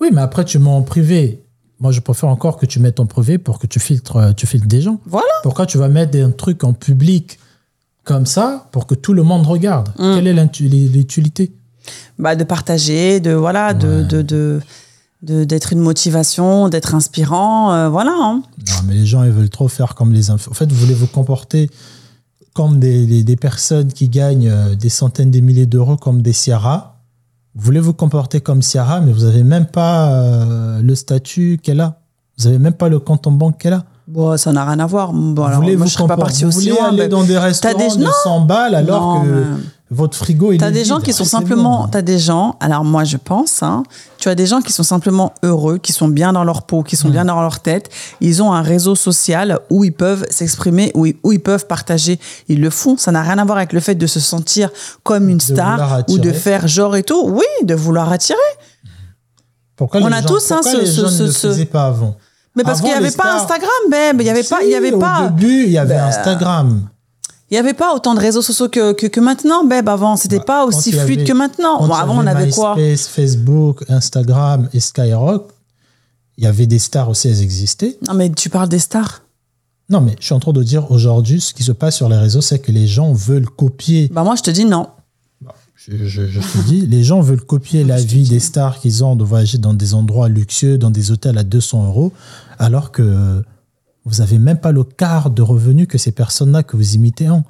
Oui, 0.00 0.08
mais 0.12 0.20
après, 0.22 0.44
tu 0.44 0.58
mets 0.58 0.70
en 0.70 0.82
privé. 0.82 1.42
Moi, 1.80 1.92
je 1.92 2.00
préfère 2.00 2.28
encore 2.28 2.58
que 2.58 2.66
tu 2.66 2.78
mettes 2.78 3.00
en 3.00 3.06
privé 3.06 3.38
pour 3.38 3.58
que 3.58 3.66
tu 3.66 3.80
filtres, 3.80 4.16
euh, 4.16 4.32
tu 4.32 4.46
filtres 4.46 4.66
des 4.66 4.82
gens. 4.82 5.00
Voilà. 5.06 5.26
Pourquoi 5.42 5.64
tu 5.66 5.78
vas 5.78 5.88
mettre 5.88 6.18
un 6.18 6.30
truc 6.30 6.62
en 6.64 6.72
public 6.74 7.38
comme 8.04 8.26
ça 8.26 8.68
pour 8.72 8.86
que 8.86 8.94
tout 8.94 9.12
le 9.14 9.22
monde 9.22 9.46
regarde? 9.46 9.88
Mm. 9.98 10.14
Quelle 10.14 10.26
est 10.26 10.88
l'utilité? 10.92 11.52
Bah, 12.18 12.36
de 12.36 12.44
partager, 12.44 13.20
de, 13.20 13.32
voilà, 13.32 13.72
de, 13.72 14.02
de, 14.02 14.20
de, 14.20 14.60
de- 15.22 15.44
d'être 15.44 15.72
une 15.72 15.80
motivation, 15.80 16.68
d'être 16.68 16.94
inspirant, 16.94 17.72
euh, 17.72 17.88
voilà. 17.88 18.12
hein. 18.14 18.42
Non, 18.68 18.74
mais 18.86 18.94
les 18.94 19.06
gens, 19.06 19.22
ils 19.24 19.30
veulent 19.30 19.48
trop 19.50 19.68
faire 19.68 19.94
comme 19.94 20.12
les 20.12 20.28
infos. 20.30 20.50
En 20.50 20.54
fait, 20.54 20.70
vous 20.70 20.76
voulez 20.78 20.94
vous 20.94 21.06
comporter 21.06 21.70
comme 22.52 22.78
des, 22.78 23.06
des- 23.06 23.24
des 23.24 23.36
personnes 23.36 23.90
qui 23.92 24.08
gagnent 24.08 24.50
euh, 24.50 24.74
des 24.74 24.90
centaines 24.90 25.30
de 25.30 25.40
milliers 25.40 25.66
d'euros, 25.66 25.96
comme 25.96 26.20
des 26.20 26.32
Ciara. 26.34 26.89
Vous 27.54 27.64
voulez 27.64 27.80
vous 27.80 27.92
comporter 27.92 28.40
comme 28.40 28.62
Ciara, 28.62 29.00
mais 29.00 29.12
vous 29.12 29.24
n'avez 29.24 29.42
même 29.42 29.66
pas 29.66 30.10
euh, 30.12 30.80
le 30.82 30.94
statut 30.94 31.58
qu'elle 31.62 31.80
a. 31.80 31.96
Vous 32.38 32.44
n'avez 32.44 32.58
même 32.58 32.74
pas 32.74 32.88
le 32.88 32.98
compte 33.00 33.26
en 33.26 33.32
banque 33.32 33.58
qu'elle 33.58 33.72
a. 33.72 33.84
Bon, 34.06 34.36
ça 34.36 34.52
n'a 34.52 34.64
rien 34.64 34.78
à 34.78 34.86
voir. 34.86 35.12
Bon, 35.12 35.34
vous 35.34 35.42
alors, 35.42 35.60
voulez, 35.60 35.76
moi, 35.76 35.84
vous 35.84 35.90
je 35.90 35.94
serais 35.96 36.08
pas 36.08 36.16
vous 36.16 36.46
aussi 36.46 36.68
loin. 36.70 36.88
aller 36.88 36.96
mais- 36.98 37.08
dans 37.08 37.22
des 37.24 37.38
restaurants 37.38 37.76
des- 37.78 37.96
de 37.96 38.04
non. 38.04 38.10
100 38.24 38.40
balles 38.42 38.74
alors 38.74 39.14
Non, 39.16 39.22
que 39.22 39.26
mais- 39.28 39.44
votre 39.92 40.16
frigo, 40.16 40.52
il 40.52 40.58
T'as 40.58 40.68
est 40.68 40.72
des 40.72 40.84
gens 40.84 41.00
qui 41.00 41.12
sont 41.12 41.24
simplement, 41.24 41.88
t'as 41.88 42.02
des 42.02 42.18
gens, 42.20 42.56
alors 42.60 42.84
moi 42.84 43.02
je 43.02 43.16
pense, 43.16 43.60
hein, 43.64 43.82
tu 44.18 44.28
as 44.28 44.36
des 44.36 44.46
gens 44.46 44.60
qui 44.60 44.72
sont 44.72 44.84
simplement 44.84 45.32
heureux, 45.42 45.78
qui 45.78 45.92
sont 45.92 46.06
bien 46.06 46.32
dans 46.32 46.44
leur 46.44 46.62
peau, 46.62 46.84
qui 46.84 46.94
sont 46.94 47.08
Mm. 47.08 47.12
bien 47.12 47.24
dans 47.24 47.40
leur 47.40 47.58
tête. 47.58 47.90
Ils 48.20 48.40
ont 48.40 48.52
un 48.52 48.62
réseau 48.62 48.94
social 48.94 49.58
où 49.68 49.82
ils 49.82 49.92
peuvent 49.92 50.24
s'exprimer, 50.30 50.92
où, 50.94 51.06
ils- 51.06 51.16
où 51.24 51.32
ils 51.32 51.40
peuvent 51.42 51.66
partager. 51.66 52.20
Ils 52.48 52.60
le 52.60 52.70
font. 52.70 52.96
Ça 52.96 53.10
n'a 53.10 53.22
rien 53.22 53.38
à 53.38 53.44
voir 53.44 53.58
avec 53.58 53.72
le 53.72 53.80
fait 53.80 53.96
de 53.96 54.06
se 54.06 54.20
sentir 54.20 54.70
comme 55.02 55.28
une 55.28 55.38
De 55.38 55.42
star 55.42 56.02
ou 56.08 56.18
de 56.18 56.30
faire 56.30 56.68
genre 56.68 56.94
et 56.94 57.02
tout. 57.02 57.24
Oui, 57.26 57.44
de 57.64 57.74
vouloir 57.74 58.12
attirer. 58.12 58.38
Pourquoi 59.76 60.00
On 60.02 60.06
les 60.08 60.14
a 60.14 60.20
gens, 60.22 60.28
tous, 60.28 60.52
hein, 60.52 60.60
ce- 60.62 60.76
les 60.78 60.86
ce- 60.86 61.00
gens 61.00 61.08
ce- 61.08 61.22
ne 61.24 61.30
ce- 61.54 61.62
pas 61.64 61.86
avant? 61.86 62.16
Mais 62.54 62.62
parce 62.64 62.80
qu'il 62.80 62.90
n'y 62.90 62.94
avait 62.96 63.10
pas 63.10 63.36
Instagram, 63.40 63.68
babe. 63.90 64.16
Il 64.20 64.24
n'y 64.24 64.30
avait 64.30 64.42
pas, 64.42 64.58
il 64.62 64.70
y 64.70 64.74
avait 64.74 64.92
Au 64.92 64.98
pas. 64.98 65.28
début, 65.28 65.64
il 65.64 65.72
y 65.72 65.78
avait 65.78 65.94
Ben, 65.94 66.04
Instagram. 66.04 66.88
Il 67.50 67.54
n'y 67.54 67.58
avait 67.58 67.74
pas 67.74 67.94
autant 67.94 68.14
de 68.14 68.20
réseaux 68.20 68.42
sociaux 68.42 68.68
que, 68.68 68.92
que, 68.92 69.06
que 69.06 69.18
maintenant, 69.20 69.64
Beb, 69.64 69.88
avant. 69.88 70.16
C'était 70.16 70.38
Bah, 70.38 70.44
pas 70.46 70.64
aussi 70.64 70.92
fluide 70.92 71.20
avait- 71.20 71.24
que 71.28 71.32
maintenant. 71.32 71.84
Bon, 71.86 71.92
avant, 71.92 72.18
on 72.22 72.26
avait 72.26 72.50
quoi 72.50 72.76
Facebook, 72.96 73.84
Instagram 73.88 74.68
et 74.72 74.78
Skyrock, 74.80 75.48
il 76.38 76.44
y 76.44 76.46
avait 76.46 76.66
des 76.66 76.78
stars 76.78 77.08
aussi, 77.08 77.28
elles 77.28 77.42
existaient. 77.42 77.98
Non, 78.06 78.14
mais 78.14 78.30
tu 78.30 78.48
parles 78.50 78.68
des 78.68 78.78
stars. 78.78 79.22
Non, 79.88 80.00
mais 80.00 80.14
je 80.20 80.26
suis 80.26 80.34
en 80.34 80.38
train 80.38 80.52
de 80.52 80.62
dire 80.62 80.90
aujourd'hui, 80.92 81.40
ce 81.40 81.52
qui 81.52 81.64
se 81.64 81.72
passe 81.72 81.96
sur 81.96 82.08
les 82.08 82.16
réseaux, 82.16 82.40
c'est 82.40 82.60
que 82.60 82.70
les 82.70 82.86
gens 82.86 83.12
veulent 83.12 83.48
copier. 83.50 84.08
Bah, 84.12 84.22
moi, 84.22 84.36
je 84.36 84.42
te 84.42 84.50
dis 84.50 84.64
non. 84.64 84.86
Je, 85.74 85.96
je- 86.06 86.26
je 86.26 86.38
te 86.40 86.58
dis, 86.68 86.86
les 86.86 87.02
gens 87.02 87.20
veulent 87.20 87.40
copier 87.44 87.82
la 87.84 87.98
vie 88.00 88.28
des 88.28 88.38
stars 88.38 88.78
qu'ils 88.78 89.02
ont 89.02 89.16
de 89.16 89.24
voyager 89.24 89.56
dans 89.58 89.72
des 89.74 89.94
endroits 89.94 90.28
luxueux, 90.28 90.76
dans 90.78 90.90
des 90.90 91.10
hôtels 91.10 91.38
à 91.38 91.42
200 91.42 91.86
euros, 91.86 92.12
alors 92.58 92.92
que 92.92 93.42
vous 94.04 94.20
n'avez 94.20 94.38
même 94.38 94.58
pas 94.58 94.72
le 94.72 94.84
quart 94.84 95.30
de 95.30 95.42
revenus 95.42 95.86
que 95.88 95.98
ces 95.98 96.12
personnes-là 96.12 96.62
que 96.62 96.76
vous 96.76 96.94
imitez 96.94 97.28
ont. 97.30 97.44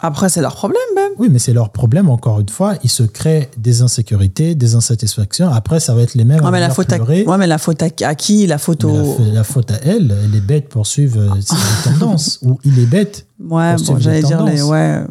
Après, 0.00 0.28
c'est 0.28 0.42
leur 0.42 0.54
problème, 0.54 0.82
Beb. 0.94 1.12
Oui, 1.18 1.28
mais 1.30 1.38
c'est 1.38 1.54
leur 1.54 1.70
problème, 1.70 2.10
encore 2.10 2.38
une 2.40 2.48
fois. 2.50 2.74
Ils 2.84 2.90
se 2.90 3.02
créent 3.02 3.48
des 3.56 3.80
insécurités, 3.80 4.54
des 4.54 4.74
insatisfactions. 4.74 5.48
Après, 5.48 5.80
ça 5.80 5.94
va 5.94 6.02
être 6.02 6.14
les 6.14 6.24
mêmes 6.24 6.44
Ouais, 6.44 6.50
mais 6.50 6.60
la 6.60 6.68
faute 6.68 6.92
à, 6.92 7.02
ouais, 7.02 7.24
mais 7.38 7.46
la 7.46 7.56
faute 7.56 7.82
à, 7.82 7.86
à 8.06 8.14
qui 8.14 8.46
La 8.46 8.58
faute 8.58 8.84
Mais 8.84 8.90
au. 8.90 8.96
la, 8.96 9.04
fa- 9.04 9.32
la 9.32 9.44
faute 9.44 9.70
à 9.70 9.76
elle, 9.84 10.14
elle 10.24 10.34
est 10.36 10.40
bête 10.42 10.68
pour 10.68 10.86
suivre 10.86 11.20
euh, 11.20 11.40
ses 11.40 11.54
tendances. 11.90 12.40
Ou 12.42 12.58
il 12.64 12.78
est 12.78 12.84
bête. 12.86 13.26
Ouais, 13.40 13.74
bon, 13.76 13.98
j'allais 13.98 14.20
les 14.20 14.26
dire 14.26 14.44
les. 14.44 14.60
Ouais. 14.62 15.02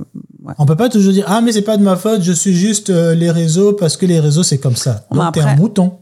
ouais. 0.44 0.54
On 0.60 0.68
peut 0.68 0.76
pas 0.76 0.90
toujours 0.90 1.14
dire 1.14 1.26
Ah, 1.28 1.42
mais 1.42 1.52
c'est 1.52 1.64
pas 1.64 1.78
de 1.78 1.84
ma 1.84 1.96
faute, 1.96 2.22
je 2.22 2.32
suis 2.34 2.54
juste 2.56 2.92
euh, 2.92 3.16
les 3.16 3.32
réseaux 3.32 3.74
parce 3.74 3.98
que 3.98 4.06
les 4.06 4.20
réseaux, 4.20 4.44
c'est 4.44 4.60
comme 4.60 4.76
ça. 4.76 5.08
Donc, 5.12 5.34
t'es 5.34 5.42
un 5.42 5.56
mouton. 5.56 5.94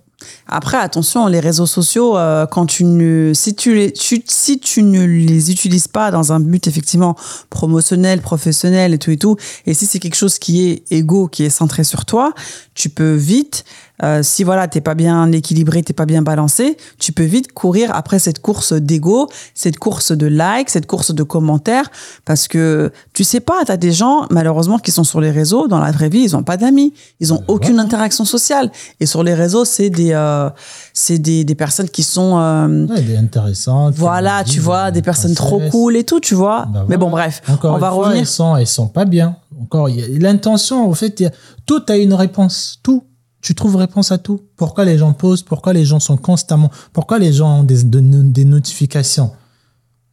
Après, 0.48 0.78
attention, 0.78 1.28
les 1.28 1.40
réseaux 1.40 1.66
sociaux, 1.66 2.18
euh, 2.18 2.46
quand 2.46 2.66
tu 2.66 2.84
ne, 2.84 3.32
si 3.34 3.56
tu 3.56 3.74
les, 3.76 3.92
tu- 3.92 4.24
si 4.28 4.60
tu 4.60 4.84
ne 4.84 5.04
les 5.06 5.52
utilises 5.52 5.88
pas 5.88 6.12
dans 6.12 6.34
un 6.34 6.40
but 6.40 6.68
effectivement 6.68 7.16
promotionnel, 7.50 8.22
professionnel 8.22 8.94
et 8.94 8.98
tout 8.98 9.12
et 9.12 9.18
tout, 9.18 9.38
et 9.66 9.74
si 9.74 9.86
c'est 9.86 10.00
quelque 10.00 10.16
chose 10.16 10.40
qui 10.40 10.68
est 10.68 10.84
égo, 10.92 11.28
qui 11.28 11.44
est 11.44 11.50
centré 11.50 11.84
sur 11.84 12.06
toi, 12.06 12.34
tu 12.74 12.90
peux 12.90 13.14
vite, 13.14 13.64
euh, 14.04 14.22
si 14.22 14.44
voilà, 14.44 14.68
t'es 14.68 14.82
pas 14.82 14.94
bien 14.96 15.32
équilibré, 15.32 15.82
t'es 15.82 15.94
pas 15.94 16.06
bien 16.06 16.22
balancé, 16.22 16.78
tu 17.00 17.12
peux 17.14 17.24
vite 17.24 17.54
courir 17.54 17.90
après 17.96 18.20
cette 18.20 18.40
course 18.42 18.74
d'ego, 18.74 19.30
cette 19.56 19.78
course 19.80 20.12
de 20.12 20.28
likes, 20.28 20.70
cette 20.70 20.86
course 20.88 21.12
de 21.14 21.24
commentaires, 21.24 21.90
parce 22.26 22.48
que 22.48 22.92
tu 23.14 23.24
sais 23.24 23.40
pas, 23.40 23.64
t'as 23.66 23.78
des 23.78 23.92
gens 23.94 24.26
malheureusement 24.30 24.78
qui 24.78 24.92
sont 24.92 25.04
sur 25.06 25.22
les 25.22 25.32
réseaux, 25.32 25.68
dans 25.68 25.80
la 25.80 25.92
vraie 25.92 26.10
vie, 26.10 26.20
ils 26.22 26.36
ont 26.36 26.44
pas 26.44 26.58
d'amis, 26.58 26.94
ils 27.20 27.34
ont 27.34 27.42
aucune 27.48 27.80
interaction 27.80 28.26
sociale, 28.26 28.72
et 29.00 29.06
sur 29.06 29.24
les 29.24 29.34
réseaux, 29.34 29.64
c'est 29.66 29.90
des, 29.90 30.12
euh, 30.14 30.50
c'est 30.94 31.18
des, 31.20 31.44
des 31.46 31.56
personnes 31.56 31.90
qui 31.90 32.04
sont, 32.04 32.38
euh, 32.40 32.86
Ouais, 32.88 33.02
des 33.02 33.16
intéressantes. 33.18 33.96
voilà, 33.96 34.44
tu 34.44 34.60
vois, 34.60 34.92
des 34.92 35.02
personnes 35.02 35.34
trop 35.36 35.62
cool 35.72 35.96
et 35.96 36.04
tout, 36.04 36.20
tu 36.20 36.36
vois. 36.36 36.66
Bah 36.74 36.86
Mais 36.90 36.98
bon, 36.98 37.10
bref, 37.10 37.42
Encore 37.48 37.76
on 37.76 37.80
va 37.80 37.90
fois, 37.90 37.98
revenir. 38.06 38.20
Elles 38.22 38.28
sont, 38.28 38.56
elles 38.58 38.68
sont 38.68 38.88
pas 38.88 39.06
bien. 39.06 39.38
Encore, 39.62 39.88
l'intention, 39.88 40.88
au 40.90 40.94
fait, 40.94 41.22
a- 41.22 41.32
tout 41.66 41.82
a 41.88 41.96
une 41.98 42.14
réponse. 42.14 42.80
Tout. 42.84 43.04
Tu 43.44 43.54
trouves 43.56 43.76
réponse 43.76 44.12
à 44.14 44.18
tout. 44.18 44.42
Pourquoi 44.56 44.86
les 44.86 44.98
gens 44.98 45.12
posent? 45.14 45.44
Pourquoi 45.44 45.74
les 45.74 45.84
gens 45.86 46.00
sont 46.00 46.16
constamment? 46.18 46.72
Pourquoi 46.94 47.20
les 47.20 47.34
gens 47.34 47.60
ont 47.60 47.64
des, 47.64 47.84
de- 47.84 48.00
des 48.00 48.46
notifications? 48.46 49.32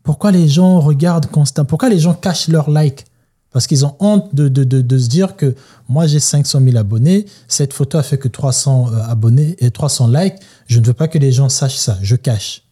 Pourquoi 0.03 0.33
les 0.33 0.49
gens 0.49 0.81
regardent 0.81 1.27
constamment? 1.31 1.67
Pourquoi 1.67 1.89
les 1.89 2.01
gens 2.01 2.13
cachent 2.13 2.49
leurs 2.49 2.69
likes? 2.71 3.07
Parce 3.53 3.67
qu'ils 3.69 3.87
ont 3.87 3.95
honte 4.01 4.35
de, 4.35 4.49
de, 4.49 4.65
de, 4.65 4.99
se 4.99 5.09
dire 5.09 5.37
que 5.37 5.55
moi 5.89 6.07
j'ai 6.09 6.19
500 6.21 6.61
000 6.63 6.77
abonnés, 6.77 7.27
cette 7.49 7.73
photo 7.73 7.99
a 7.99 8.03
fait 8.03 8.19
que 8.19 8.29
300 8.29 8.93
euh, 8.93 9.03
abonnés 9.09 9.55
et 9.59 9.71
300 9.71 10.09
likes. 10.09 10.35
Je 10.67 10.81
ne 10.81 10.87
veux 10.87 10.93
pas 10.93 11.07
que 11.09 11.19
les 11.19 11.31
gens 11.33 11.49
sachent 11.49 11.79
ça. 11.79 11.99
Je 12.03 12.17
cache. 12.17 12.63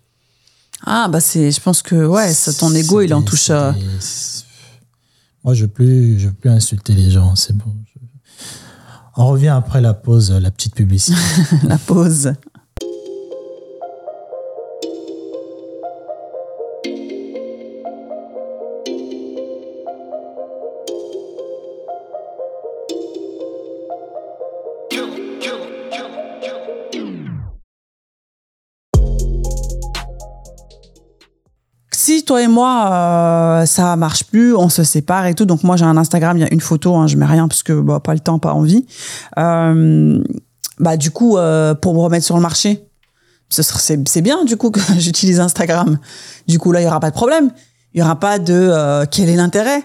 Ah, 0.84 1.08
bah 1.08 1.20
c'est, 1.20 1.50
je 1.52 1.60
pense 1.60 1.82
que, 1.82 2.04
ouais, 2.06 2.32
ça, 2.32 2.52
ton 2.52 2.72
ego, 2.74 3.00
il 3.00 3.12
en 3.14 3.22
touche. 3.22 3.50
Moi, 5.44 5.54
je 5.54 5.60
ne 5.62 5.66
veux 5.66 5.72
plus, 5.72 6.18
je 6.18 6.26
veux 6.28 6.32
plus 6.34 6.50
insulter 6.50 6.94
les 6.94 7.10
gens, 7.10 7.34
c'est 7.36 7.56
bon. 7.56 7.64
Je- 7.94 7.98
On 9.20 9.26
revient 9.26 9.48
après 9.48 9.80
la 9.80 9.94
pause, 9.94 10.30
la 10.30 10.52
petite 10.52 10.76
publicité. 10.76 11.18
la 11.64 11.76
pause. 11.76 12.34
Toi 32.28 32.42
et 32.42 32.46
moi, 32.46 32.90
euh, 32.92 33.66
ça 33.66 33.96
marche 33.96 34.24
plus, 34.24 34.54
on 34.54 34.68
se 34.68 34.84
sépare 34.84 35.26
et 35.26 35.34
tout. 35.34 35.46
Donc 35.46 35.64
moi, 35.64 35.76
j'ai 35.76 35.84
un 35.84 35.96
Instagram, 35.96 36.36
il 36.36 36.40
y 36.40 36.44
a 36.44 36.52
une 36.52 36.60
photo, 36.60 36.94
hein, 36.96 37.06
je 37.06 37.16
mets 37.16 37.26
rien 37.26 37.48
parce 37.48 37.62
que 37.62 37.72
bah, 37.80 38.00
pas 38.00 38.14
le 38.14 38.20
temps, 38.20 38.38
pas 38.38 38.52
envie. 38.52 38.86
Euh, 39.38 40.22
bah 40.78 40.96
du 40.96 41.10
coup, 41.10 41.36
euh, 41.36 41.74
pour 41.74 41.94
me 41.94 42.00
remettre 42.00 42.24
sur 42.24 42.36
le 42.36 42.42
marché, 42.42 42.84
ce 43.48 43.62
c'est 43.62 44.20
bien 44.22 44.44
du 44.44 44.56
coup 44.56 44.70
que 44.70 44.80
j'utilise 44.98 45.40
Instagram. 45.40 45.98
Du 46.46 46.58
coup 46.58 46.70
là, 46.72 46.80
il 46.80 46.84
y 46.84 46.86
aura 46.86 47.00
pas 47.00 47.10
de 47.10 47.14
problème. 47.16 47.50
Il 47.94 48.00
y 48.00 48.02
aura 48.02 48.20
pas 48.20 48.38
de 48.38 48.52
euh, 48.54 49.04
quel 49.10 49.28
est 49.28 49.36
l'intérêt? 49.36 49.82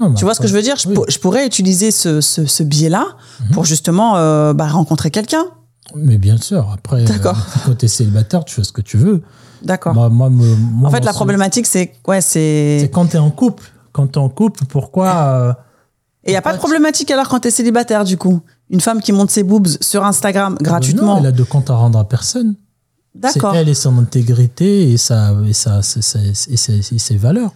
Mais 0.00 0.14
Tu 0.14 0.24
vois 0.24 0.34
ce 0.34 0.40
que 0.40 0.46
je 0.48 0.54
veux 0.54 0.62
dire? 0.62 0.76
Je, 0.76 0.88
oui. 0.88 0.94
pour- 0.94 1.08
je 1.08 1.18
pourrais 1.18 1.46
utiliser 1.46 1.90
ce, 1.90 2.20
ce, 2.20 2.46
ce 2.46 2.62
biais-là 2.62 3.06
pour 3.52 3.64
justement 3.64 4.16
euh, 4.16 4.52
bah, 4.52 4.66
rencontrer 4.68 5.10
quelqu'un. 5.10 5.44
Mais 5.94 6.16
bien 6.18 6.38
sûr, 6.38 6.70
après, 6.72 7.02
euh, 7.02 7.18
quand 7.66 7.74
tu 7.78 7.84
es 7.84 7.88
célibataire, 7.88 8.44
tu 8.44 8.54
fais 8.54 8.64
ce 8.64 8.72
que 8.72 8.80
tu 8.80 8.96
veux. 8.96 9.22
D'accord. 9.64 9.94
Moi, 9.94 10.08
moi, 10.08 10.30
me- 10.30 10.56
moi, 10.56 10.88
en 10.88 10.92
fait, 10.92 11.04
la 11.04 11.12
problématique, 11.12 11.66
c'est 11.66 11.92
ouais, 12.06 12.20
C'est 12.20 12.78
c'est 12.80 12.90
quand 12.92 13.06
tu 13.06 13.16
es 13.16 13.18
en 13.20 13.30
couple. 13.30 13.64
Quand 13.92 14.06
tu 14.06 14.18
es 14.18 14.22
en 14.22 14.28
couple, 14.28 14.64
pourquoi. 14.66 15.08
euh, 15.14 15.52
et 16.24 16.30
il 16.30 16.34
y 16.34 16.36
a 16.36 16.42
pas 16.42 16.52
de 16.52 16.58
problématique 16.58 17.10
alors 17.10 17.28
quand 17.28 17.40
tu 17.40 17.48
es 17.48 17.50
célibataire 17.50 18.04
du 18.04 18.16
coup? 18.16 18.40
Une 18.70 18.80
femme 18.80 19.00
qui 19.02 19.12
monte 19.12 19.30
ses 19.30 19.42
boobs 19.42 19.66
sur 19.80 20.04
Instagram 20.04 20.56
gratuitement. 20.60 21.14
Non, 21.14 21.18
elle 21.18 21.26
a 21.26 21.32
de 21.32 21.42
compte 21.42 21.68
à 21.68 21.74
rendre 21.74 21.98
à 21.98 22.08
personne. 22.08 22.54
C'est 23.14 23.20
D'accord. 23.20 23.54
elle 23.54 23.68
et 23.68 23.74
son 23.74 23.98
intégrité 23.98 24.90
et, 24.92 24.96
sa, 24.96 25.34
et, 25.46 25.52
sa, 25.52 25.80
et 25.80 25.82
ses- 26.56 26.94
et 26.94 26.98
ses 26.98 27.16
valeurs. 27.16 27.50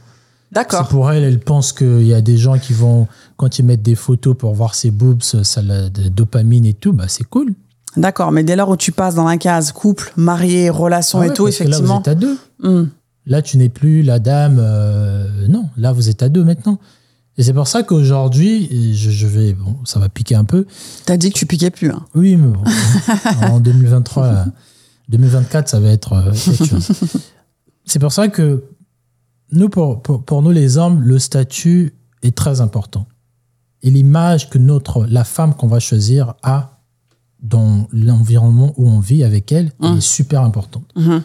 C'est 0.51 0.55
D'accord. 0.55 0.89
pour 0.89 1.11
elle, 1.11 1.25
elle 1.25 1.41
pense 1.41 1.73
qu'il 1.73 2.07
y 2.07 2.13
a 2.13 2.21
des 2.21 2.37
gens 2.37 2.59
qui 2.59 2.73
vont, 2.73 3.07
quand 3.37 3.59
ils 3.59 3.65
mettent 3.65 3.83
des 3.83 3.95
photos 3.95 4.37
pour 4.37 4.53
voir 4.55 4.75
ses 4.75 4.91
boobs, 4.91 5.23
ça, 5.23 5.63
la 5.63 5.89
de 5.89 6.09
dopamine 6.09 6.67
et 6.67 6.75
tout, 6.75 6.93
bah 6.93 7.07
c'est 7.09 7.25
cool. 7.25 7.55
D'accord, 7.97 8.33
mais 8.33 8.45
dès 8.45 8.57
lors 8.57 8.69
où 8.69 8.77
tu 8.77 8.93
passes 8.93 9.15
dans 9.15 9.27
la 9.27 9.37
case 9.39 9.73
couple, 9.73 10.13
marié, 10.17 10.69
relation 10.71 11.21
Ah 11.21 11.27
et 11.29 11.33
tout, 11.33 11.45
parce 11.45 11.57
que 11.59 11.65
Là, 11.65 11.69
effectivement. 11.71 11.95
vous 11.95 12.01
êtes 12.01 12.09
à 12.09 12.15
deux. 12.15 12.39
Hmm. 12.63 12.89
Là, 13.27 13.43
tu 13.43 13.57
n'es 13.59 13.69
plus 13.69 14.03
la 14.03 14.19
dame. 14.19 14.59
euh, 14.61 15.49
non, 15.49 15.69
là, 15.77 15.93
vous 15.93 16.09
êtes 16.09 16.23
à 16.23 16.29
deux 16.29 16.45
maintenant. 16.45 16.79
Et 17.39 17.43
c'est 17.43 17.53
pour 17.53 17.69
ça 17.69 17.83
qu'aujourd'hui, 17.83 18.95
je, 18.95 19.11
je 19.11 19.27
vais, 19.27 19.53
bon, 19.53 19.77
ça 19.85 19.99
va 19.99 20.09
piquer 20.09 20.35
un 20.37 20.45
peu. 20.45 20.65
T'as 21.05 21.17
dit 21.17 21.31
que 21.31 21.39
tu 21.39 21.45
piquais 21.47 21.71
plus. 21.71 21.91
Hein. 21.91 22.05
Oui, 22.15 22.37
mais 22.37 22.49
bon, 22.49 22.63
en 23.51 23.61
2023, 23.61 24.33
là, 24.33 24.47
2024, 25.09 25.69
ça 25.69 25.81
va 25.81 25.89
être 25.91 26.13
euh, 26.15 26.33
quelque 26.33 26.65
chose. 26.65 26.89
C'est 27.85 27.99
pour 27.99 28.13
ça 28.13 28.29
que 28.29 28.65
nous, 29.53 29.69
pour, 29.69 30.03
pour, 30.03 30.25
pour 30.25 30.43
nous 30.43 30.51
les 30.51 30.77
hommes, 30.79 31.03
le 31.03 31.19
statut 31.19 31.95
est 32.23 32.35
très 32.37 32.61
important. 32.61 33.07
Et 33.83 33.91
l'image 33.91 34.49
que 34.51 34.59
notre, 34.59 35.05
la 35.07 35.23
femme 35.25 35.55
qu'on 35.55 35.69
va 35.69 35.79
choisir 35.79 36.35
a 36.43 36.76
dans 37.43 37.87
l'environnement 37.93 38.73
où 38.77 38.89
on 38.89 39.01
vit 39.01 39.25
avec 39.25 39.53
elle, 39.53 39.73
elle 39.81 39.87
Hum. 39.89 39.97
est 39.99 40.01
super 40.01 40.43
importante. 40.43 40.91
Mhm. 40.97 41.23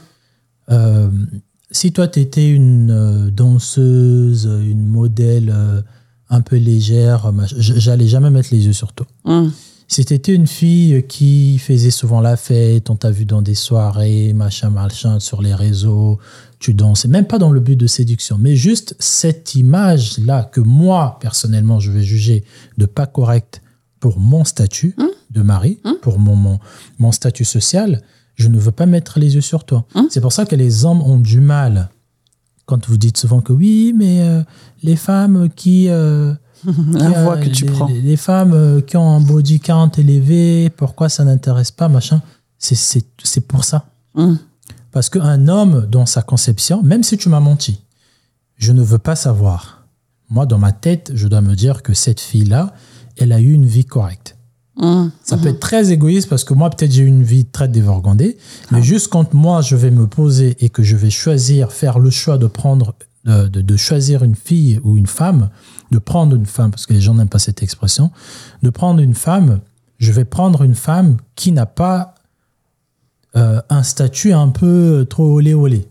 Euh, 0.72 1.10
si 1.72 1.92
toi, 1.94 2.08
tu 2.08 2.20
étais 2.20 2.50
une 2.50 2.92
euh, 2.92 3.30
danseuse, 3.32 4.46
une 4.46 4.86
modèle 4.88 5.52
euh, 5.54 5.82
un 6.30 6.42
peu 6.42 6.58
légère, 6.58 7.32
j'allais 7.58 8.08
jamais 8.08 8.30
mettre 8.30 8.50
les 8.52 8.66
yeux 8.66 8.74
sur 8.74 8.94
toi. 8.94 9.08
Hmm. 9.26 9.50
Si 9.88 10.06
t'étais 10.06 10.34
une 10.34 10.48
fille 10.48 11.04
qui 11.10 11.58
faisait 11.58 11.92
souvent 11.92 12.22
la 12.22 12.38
fête, 12.38 12.90
on 12.90 12.96
t'a 12.96 13.12
vu 13.12 13.26
dans 13.26 13.42
des 13.42 13.56
soirées, 13.56 14.32
machin, 14.32 14.70
machin, 14.70 15.20
sur 15.20 15.42
les 15.42 15.54
réseaux, 15.54 16.20
tu 16.60 16.74
dansais, 16.74 17.10
même 17.10 17.26
pas 17.28 17.38
dans 17.38 17.52
le 17.52 17.60
but 17.60 17.76
de 17.76 17.88
séduction, 17.88 18.38
mais 18.40 18.56
juste 18.56 18.96
cette 19.00 19.56
image-là 19.56 20.50
que 20.54 20.62
moi, 20.62 21.18
personnellement, 21.20 21.82
je 21.82 21.92
vais 21.92 22.04
juger 22.04 22.46
de 22.78 22.86
pas 22.86 23.06
correcte 23.06 23.62
pour 24.00 24.18
mon 24.18 24.46
statut 24.46 24.96
de 25.32 25.42
mari, 25.42 25.80
pour 26.02 26.20
mon, 26.20 26.36
mon, 26.36 26.60
mon 27.00 27.12
statut 27.12 27.46
social, 27.46 28.02
je 28.36 28.48
ne 28.48 28.60
veux 28.60 28.72
pas 28.72 28.86
mettre 28.86 29.20
les 29.20 29.36
yeux 29.36 29.42
sur 29.42 29.64
toi. 29.64 29.86
Hum. 29.96 30.08
C'est 30.10 30.22
pour 30.22 30.34
ça 30.34 30.46
que 30.46 30.56
les 30.56 30.86
hommes 30.86 31.02
ont 31.02 31.20
du 31.20 31.40
mal, 31.40 31.90
quand 32.66 32.88
vous 32.88 32.98
dites 32.98 33.18
souvent 33.18 33.42
que 33.42 33.54
oui, 33.54 33.94
mais 33.98 34.22
euh, 34.22 34.44
les 34.84 34.96
femmes 34.96 35.50
qui... 35.50 35.90
euh, 35.90 36.34
La 36.94 37.08
a 37.08 37.24
voix 37.24 37.38
que 37.38 37.50
tu 37.50 37.66
les, 37.66 37.72
prends. 37.72 37.88
Les, 37.88 38.18
femmes 38.18 38.54
euh, 38.54 38.82
qui 38.82 38.96
ont 38.96 39.10
un 39.16 39.20
body 39.20 39.60
count 39.60 39.90
élevé, 39.98 40.70
pourquoi 40.70 41.10
ça 41.10 41.24
n'intéresse 41.24 41.72
pas, 41.72 41.90
machin 41.90 42.22
C'est- 42.60 43.48
pour 43.48 43.64
ça. 43.64 43.86
Hum. 44.16 44.38
Parce 44.92 45.10
qu'un 45.10 45.48
homme, 45.48 45.88
dans 45.90 46.06
sa 46.06 46.22
conception, 46.22 46.84
même 46.84 47.02
si 47.04 47.18
tu 47.18 47.30
m'as 47.30 47.40
menti, 47.40 47.82
je 48.58 48.74
ne 48.74 48.84
veux 48.84 49.00
pas 49.00 49.16
savoir. 49.16 49.88
Moi, 50.30 50.46
dans 50.46 50.60
ma 50.60 50.72
tête, 50.72 51.12
je 51.16 51.28
dois 51.28 51.42
me 51.42 51.56
dire 51.56 51.82
que 51.82 51.94
cette 51.94 52.20
fille-là, 52.20 52.74
elle 53.18 53.32
a 53.32 53.40
eu 53.40 53.52
une 53.54 53.66
vie 53.66 53.86
correcte. 53.86 54.38
Hum. 54.78 55.12
Ça 55.24 55.38
peut 55.38 55.50
être 55.50 55.60
très 55.60 55.92
égoïste 55.92 56.30
parce 56.30 56.44
que 56.44 56.54
moi, 56.54 56.70
peut-être, 56.70 56.92
j'ai 56.92 57.04
eu 57.04 57.08
une 57.08 57.24
vie 57.24 57.46
très 57.46 57.68
dévergondée. 57.68 58.38
Mais 58.72 58.82
juste 58.82 59.10
quand 59.10 59.34
moi, 59.34 59.62
je 59.62 59.76
vais 59.76 59.92
me 59.92 60.08
poser 60.08 60.56
et 60.64 60.70
que 60.70 60.82
je 60.82 60.96
vais 60.96 61.10
choisir, 61.10 61.72
faire 61.74 62.00
le 62.00 62.10
choix 62.10 62.38
de 62.38 62.48
prendre, 62.48 62.96
de, 63.26 63.48
de- 63.48 63.62
de 63.62 63.78
choisir 63.78 64.24
une 64.24 64.36
fille 64.36 64.80
ou 64.84 64.98
une 64.98 65.08
femme, 65.08 65.50
de 65.92 66.00
prendre 66.00 66.36
une 66.36 66.46
femme, 66.46 66.72
parce 66.72 66.86
que 66.86 66.94
les 66.94 67.02
gens 67.02 67.14
n'aiment 67.16 67.28
pas 67.30 67.38
cette 67.40 67.62
expression, 67.62 68.12
de 68.64 68.70
prendre 68.70 69.02
une 69.02 69.14
femme, 69.14 69.60
je 70.00 70.12
vais 70.14 70.26
prendre 70.26 70.62
une 70.64 70.76
femme 70.76 71.18
qui 71.36 71.52
n'a 71.52 71.66
pas 71.66 72.16
euh, 73.36 73.62
un 73.70 73.84
statut 73.84 74.34
un 74.34 74.50
peu 74.50 75.06
trop 75.10 75.26
olé 75.36 75.54
olé. 75.54 75.88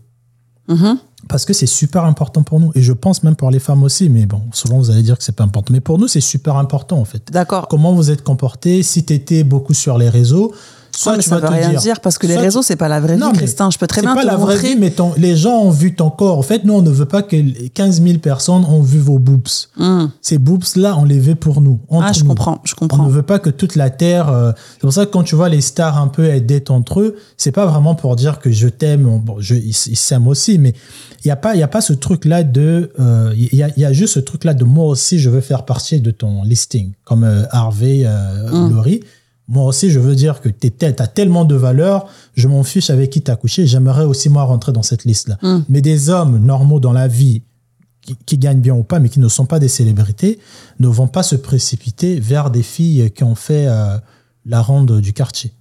Mhm. 0.67 0.97
Parce 1.31 1.45
que 1.45 1.53
c'est 1.53 1.65
super 1.65 2.03
important 2.03 2.43
pour 2.43 2.59
nous. 2.59 2.71
Et 2.75 2.81
je 2.81 2.91
pense 2.91 3.23
même 3.23 3.37
pour 3.37 3.51
les 3.51 3.59
femmes 3.59 3.83
aussi. 3.83 4.09
Mais 4.09 4.25
bon, 4.25 4.41
souvent 4.51 4.77
vous 4.77 4.91
allez 4.91 5.01
dire 5.01 5.17
que 5.17 5.23
c'est 5.23 5.35
pas 5.35 5.45
important. 5.45 5.73
Mais 5.73 5.79
pour 5.79 5.97
nous, 5.97 6.09
c'est 6.09 6.19
super 6.19 6.57
important 6.57 6.99
en 6.99 7.05
fait. 7.05 7.31
D'accord. 7.31 7.69
Comment 7.69 7.93
vous 7.93 8.11
êtes 8.11 8.21
comporté 8.21 8.83
Si 8.83 9.05
tu 9.05 9.13
étais 9.13 9.45
beaucoup 9.45 9.73
sur 9.73 9.97
les 9.97 10.09
réseaux, 10.09 10.53
soit 10.95 11.17
mais 11.17 11.23
tu 11.23 11.29
ça 11.29 11.35
vas 11.37 11.41
veut 11.41 11.47
te 11.47 11.53
rien 11.61 11.69
dire. 11.69 11.79
dire 11.79 11.99
parce 12.01 12.17
que 12.17 12.27
les 12.27 12.33
soit 12.33 12.41
tu- 12.41 12.45
réseaux, 12.45 12.61
c'est 12.61 12.75
pas 12.75 12.87
la 12.87 12.99
vraie 12.99 13.17
Non, 13.17 13.31
vie, 13.31 13.37
Christin. 13.39 13.69
Je 13.71 13.77
peux 13.77 13.87
très 13.87 14.01
c'est 14.01 14.07
bien 14.07 14.15
pas 14.15 14.21
te 14.21 14.27
la 14.27 14.35
vraie 14.37 14.57
vie, 14.57 14.75
mais 14.77 14.91
ton- 14.91 15.13
les 15.17 15.35
gens 15.35 15.59
ont 15.59 15.69
vu 15.71 15.95
ton 15.95 16.09
corps. 16.09 16.37
En 16.37 16.41
fait, 16.41 16.63
nous, 16.65 16.73
on 16.73 16.81
ne 16.81 16.89
veut 16.89 17.05
pas 17.05 17.21
que 17.23 17.35
les 17.35 17.69
15 17.69 18.01
000 18.01 18.19
personnes 18.19 18.65
ont 18.65 18.81
vu 18.81 18.99
vos 18.99 19.19
boobs. 19.19 19.47
Hum. 19.79 20.11
Ces 20.21 20.37
boobs-là, 20.37 20.97
on 20.97 21.03
les 21.05 21.19
veut 21.19 21.35
pour 21.35 21.61
nous. 21.61 21.79
Ah, 21.91 22.11
je 22.13 22.21
nous. 22.21 22.27
comprends, 22.29 22.61
je 22.63 22.73
On 22.77 22.87
comprends. 22.87 23.05
ne 23.05 23.11
veut 23.11 23.23
pas 23.23 23.39
que 23.39 23.49
toute 23.49 23.75
la 23.75 23.89
terre. 23.89 24.29
euh, 24.29 24.51
c'est 24.73 24.81
pour 24.81 24.93
ça 24.93 25.05
que 25.05 25.11
quand 25.11 25.23
tu 25.23 25.35
vois 25.35 25.49
les 25.49 25.61
stars 25.61 25.97
un 25.97 26.07
peu 26.07 26.25
aider 26.25 26.63
entre 26.69 27.01
eux, 27.01 27.15
c'est 27.37 27.51
pas 27.51 27.65
vraiment 27.65 27.95
pour 27.95 28.15
dire 28.15 28.39
que 28.39 28.51
je 28.51 28.67
t'aime. 28.67 29.03
Bon, 29.23 29.35
je, 29.39 29.55
ils 29.55 29.73
s'aiment 29.73 30.27
aussi, 30.27 30.57
mais 30.57 30.73
il 31.23 31.27
y 31.27 31.31
a 31.31 31.35
pas, 31.35 31.55
il 31.55 31.59
y 31.59 31.63
a 31.63 31.67
pas 31.67 31.81
ce 31.81 31.93
truc 31.93 32.25
là 32.25 32.43
de. 32.43 32.91
euh, 32.99 33.33
Il 33.35 33.57
y, 33.57 33.63
a, 33.63 33.69
il 33.75 33.81
y 33.81 33.85
a 33.85 33.93
juste 33.93 34.15
ce 34.15 34.19
truc 34.19 34.43
là 34.43 34.53
de 34.53 34.63
moi 34.63 34.85
aussi, 34.85 35.19
je 35.19 35.29
veux 35.29 35.41
faire 35.41 35.65
partie 35.65 35.99
de 36.01 36.11
ton 36.11 36.43
listing, 36.43 36.91
comme 37.05 37.23
euh, 37.23 37.43
Harvey, 37.51 38.05
Mm. 38.51 38.73
Laurie. 38.75 38.99
Moi 39.51 39.65
aussi, 39.65 39.91
je 39.91 39.99
veux 39.99 40.15
dire 40.15 40.39
que 40.39 40.47
tu 40.47 40.71
as 40.81 41.07
tellement 41.07 41.43
de 41.43 41.55
valeur, 41.55 42.07
je 42.35 42.47
m'en 42.47 42.63
fiche 42.63 42.89
avec 42.89 43.09
qui 43.09 43.21
tu 43.21 43.29
as 43.29 43.35
couché, 43.35 43.67
j'aimerais 43.67 44.05
aussi 44.05 44.29
moi 44.29 44.43
rentrer 44.43 44.71
dans 44.71 44.81
cette 44.81 45.03
liste-là. 45.03 45.37
Mm. 45.41 45.65
Mais 45.67 45.81
des 45.81 46.09
hommes 46.09 46.37
normaux 46.37 46.79
dans 46.79 46.93
la 46.93 47.09
vie, 47.09 47.43
qui, 48.01 48.15
qui 48.25 48.37
gagnent 48.37 48.61
bien 48.61 48.73
ou 48.73 48.83
pas, 48.83 48.99
mais 48.99 49.09
qui 49.09 49.19
ne 49.19 49.27
sont 49.27 49.45
pas 49.45 49.59
des 49.59 49.67
célébrités, 49.67 50.39
ne 50.79 50.87
vont 50.87 51.09
pas 51.09 51.21
se 51.21 51.35
précipiter 51.35 52.17
vers 52.17 52.49
des 52.49 52.63
filles 52.63 53.11
qui 53.11 53.25
ont 53.25 53.35
fait 53.35 53.67
euh, 53.67 53.97
la 54.45 54.61
ronde 54.61 55.01
du 55.01 55.11
quartier. 55.11 55.51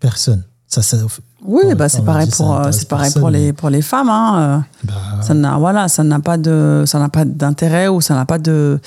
Personne. 0.00 0.44
Ça, 0.66 0.82
ça, 0.82 0.98
Oui, 1.44 1.74
bah, 1.74 1.88
c'est 1.88 2.04
pareil 2.04 2.28
pour, 2.36 2.54
euh, 2.54 2.70
c'est 2.72 2.88
pareil 2.88 3.12
pour 3.18 3.30
les, 3.30 3.52
pour 3.52 3.70
les 3.70 3.82
femmes. 3.82 4.08
Hein. 4.10 4.62
euh. 4.84 4.86
bah, 4.86 5.22
Ça 5.22 5.34
n'a 5.34 5.56
voilà, 5.58 5.88
ça 5.88 6.04
n'a 6.04 6.20
pas 6.20 6.36
de 6.36 6.84
ça 6.86 6.98
n'a 6.98 7.08
pas 7.08 7.24
d'intérêt 7.24 7.88
ou 7.88 8.00
ça 8.00 8.14
n'a 8.14 8.26
pas 8.26 8.38
de 8.38 8.78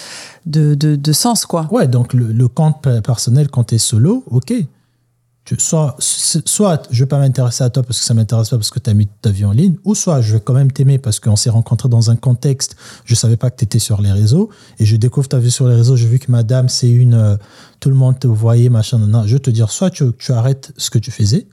de, 0.45 0.75
de, 0.75 0.95
de 0.95 1.11
sens 1.13 1.45
quoi. 1.45 1.67
ouais, 1.71 1.87
donc 1.87 2.13
le, 2.13 2.31
le 2.31 2.47
compte 2.47 2.81
pe- 2.81 2.99
personnel, 3.01 3.49
quand 3.49 3.63
tu 3.65 3.75
es 3.75 3.77
solo, 3.79 4.23
ok. 4.29 4.53
Tu, 5.45 5.57
soit, 5.59 5.97
soit 5.99 6.87
je 6.89 7.03
vais 7.03 7.07
pas 7.07 7.19
m'intéresser 7.19 7.65
à 7.65 7.69
toi 7.69 7.83
parce 7.83 7.99
que 7.99 8.05
ça 8.05 8.13
m'intéresse 8.13 8.47
pas 8.49 8.55
parce 8.55 8.69
que 8.69 8.79
tu 8.79 8.89
as 8.89 8.93
mis 8.93 9.07
ta 9.21 9.29
vie 9.29 9.43
en 9.43 9.51
ligne, 9.51 9.75
ou 9.83 9.93
soit 9.93 10.21
je 10.21 10.35
vais 10.35 10.39
quand 10.39 10.53
même 10.53 10.71
t'aimer 10.71 10.99
parce 10.99 11.19
qu'on 11.19 11.35
s'est 11.35 11.49
rencontrés 11.49 11.89
dans 11.89 12.09
un 12.09 12.15
contexte, 12.15 12.77
je 13.03 13.13
savais 13.13 13.35
pas 13.35 13.49
que 13.51 13.57
tu 13.57 13.65
étais 13.65 13.79
sur 13.79 13.99
les 14.01 14.13
réseaux, 14.13 14.49
et 14.79 14.85
je 14.85 14.95
découvre 14.95 15.27
ta 15.27 15.39
vie 15.39 15.51
sur 15.51 15.67
les 15.67 15.75
réseaux, 15.75 15.97
j'ai 15.97 16.07
vu 16.07 16.17
que 16.19 16.31
madame, 16.31 16.69
c'est 16.69 16.89
une. 16.89 17.15
euh, 17.15 17.35
tout 17.81 17.89
le 17.89 17.95
monde 17.95 18.17
te 18.19 18.27
voyait, 18.27 18.69
machin, 18.69 18.99
nan, 18.99 19.09
nan. 19.11 19.23
Je 19.27 19.33
vais 19.33 19.39
te 19.39 19.49
dire, 19.49 19.69
soit 19.69 19.89
tu, 19.89 20.05
tu 20.17 20.31
arrêtes 20.31 20.71
ce 20.77 20.89
que 20.89 20.97
tu 20.97 21.11
faisais, 21.11 21.45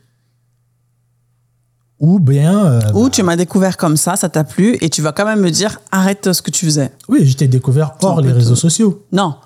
ou 2.01 2.19
bien. 2.19 2.65
euh, 2.67 2.81
Ou 2.95 3.05
bah, 3.05 3.11
tu 3.11 3.23
m'as 3.23 3.37
découvert 3.37 3.77
comme 3.77 3.97
ça, 3.97 4.17
ça 4.17 4.29
t'a 4.29 4.43
plu 4.45 4.77
et 4.81 4.89
tu 4.91 5.03
vas 5.03 5.13
quand 5.13 5.25
même 5.27 5.41
me 5.41 5.51
dire 5.51 5.81
arrête 5.93 6.33
ce 6.33 6.43
que 6.43 6.51
tu 6.51 6.65
faisais. 6.65 6.91
oui, 7.09 7.27
je 7.27 7.37
t'ai 7.37 7.47
découvert 7.49 7.93
hors 8.03 8.21
les 8.21 8.33
réseaux 8.33 8.57
sociaux. 8.57 9.05
Non. 9.13 9.37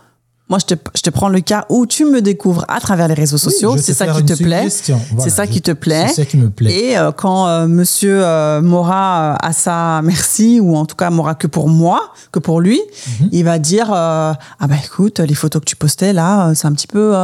Moi, 0.50 0.58
je 0.58 0.74
te, 0.74 0.74
je 0.94 1.00
te 1.00 1.08
prends 1.08 1.30
le 1.30 1.40
cas 1.40 1.64
où 1.70 1.86
tu 1.86 2.04
me 2.04 2.20
découvres 2.20 2.66
à 2.68 2.78
travers 2.78 3.08
les 3.08 3.14
réseaux 3.14 3.38
sociaux. 3.38 3.76
c'est 3.78 3.94
ça 3.94 4.06
qui 4.08 4.24
te 4.26 4.34
plaît. 4.34 4.68
Voilà, 4.68 5.22
c'est 5.24 5.30
ça 5.30 5.46
je- 5.46 5.50
qui 5.50 5.62
te 5.62 5.70
plaît. 5.70 6.04
C'est 6.08 6.16
ça 6.16 6.24
qui 6.26 6.36
me 6.36 6.50
plaît. 6.50 6.70
Et 6.90 6.98
euh, 6.98 7.12
quand 7.12 7.48
euh, 7.48 7.66
Monsieur 7.66 8.20
euh, 8.22 8.60
Mora 8.60 9.36
a 9.36 9.52
sa 9.54 10.02
merci, 10.02 10.60
ou 10.60 10.76
en 10.76 10.84
tout 10.84 10.96
cas 10.96 11.08
Mora 11.08 11.34
que 11.34 11.46
pour 11.46 11.70
moi, 11.70 12.12
que 12.30 12.38
pour 12.40 12.60
lui, 12.60 12.78
Mhm. 13.20 13.28
il 13.32 13.44
va 13.44 13.58
dire 13.58 13.90
ah 13.90 14.36
bah 14.60 14.74
écoute, 14.84 15.18
les 15.20 15.34
photos 15.34 15.60
que 15.60 15.64
tu 15.66 15.76
postais 15.76 16.12
là, 16.12 16.52
c'est 16.54 16.66
un 16.66 16.72
petit 16.72 16.88
peu, 16.88 17.14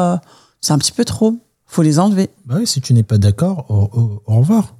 c'est 0.62 0.72
un 0.72 0.78
petit 0.78 0.92
peu 0.92 1.04
trop. 1.04 1.34
Faut 1.66 1.82
les 1.82 1.98
enlever. 1.98 2.30
Bah 2.46 2.54
oui, 2.58 2.66
si 2.66 2.80
tu 2.80 2.94
n'es 2.94 3.02
pas 3.04 3.18
d'accord, 3.18 3.66
au, 3.68 3.90
au- 4.00 4.22
au 4.26 4.38
revoir. 4.38 4.74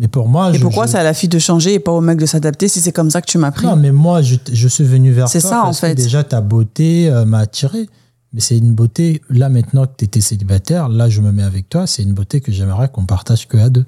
Mais 0.00 0.08
pour 0.08 0.28
moi, 0.28 0.50
Et 0.50 0.54
je, 0.58 0.60
pourquoi 0.62 0.86
je- 0.86 0.92
c'est 0.92 0.98
à 0.98 1.04
la 1.04 1.14
fille 1.14 1.28
de 1.28 1.38
changer 1.38 1.74
et 1.74 1.78
pas 1.78 1.92
au 1.92 2.00
mec 2.00 2.18
de 2.18 2.26
s'adapter 2.26 2.66
si 2.68 2.80
c'est 2.80 2.90
comme 2.92 3.10
ça 3.10 3.20
que 3.20 3.30
tu 3.30 3.38
m'as 3.38 3.52
pris 3.52 3.64
Non, 3.66 3.76
mais 3.76 3.92
moi, 3.92 4.22
je, 4.22 4.36
je 4.52 4.68
suis 4.68 4.82
venu 4.84 5.12
vers 5.12 5.28
C'est 5.28 5.40
toi 5.40 5.50
ça, 5.50 5.60
en 5.60 5.64
parce 5.66 5.80
fait. 5.80 5.94
que 5.94 6.02
déjà 6.02 6.24
ta 6.24 6.40
beauté 6.40 7.08
euh, 7.08 7.24
m'a 7.24 7.38
attiré. 7.38 7.88
Mais 8.32 8.40
c'est 8.40 8.58
une 8.58 8.72
beauté, 8.74 9.22
là 9.30 9.48
maintenant 9.48 9.86
que 9.86 9.92
tu 9.96 10.04
étais 10.06 10.20
célibataire, 10.20 10.88
là 10.88 11.08
je 11.08 11.20
me 11.20 11.30
mets 11.30 11.44
avec 11.44 11.68
toi, 11.68 11.86
c'est 11.86 12.02
une 12.02 12.14
beauté 12.14 12.40
que 12.40 12.50
j'aimerais 12.50 12.88
qu'on 12.88 13.06
partage 13.06 13.46
que 13.46 13.56
à 13.56 13.70
deux. 13.70 13.84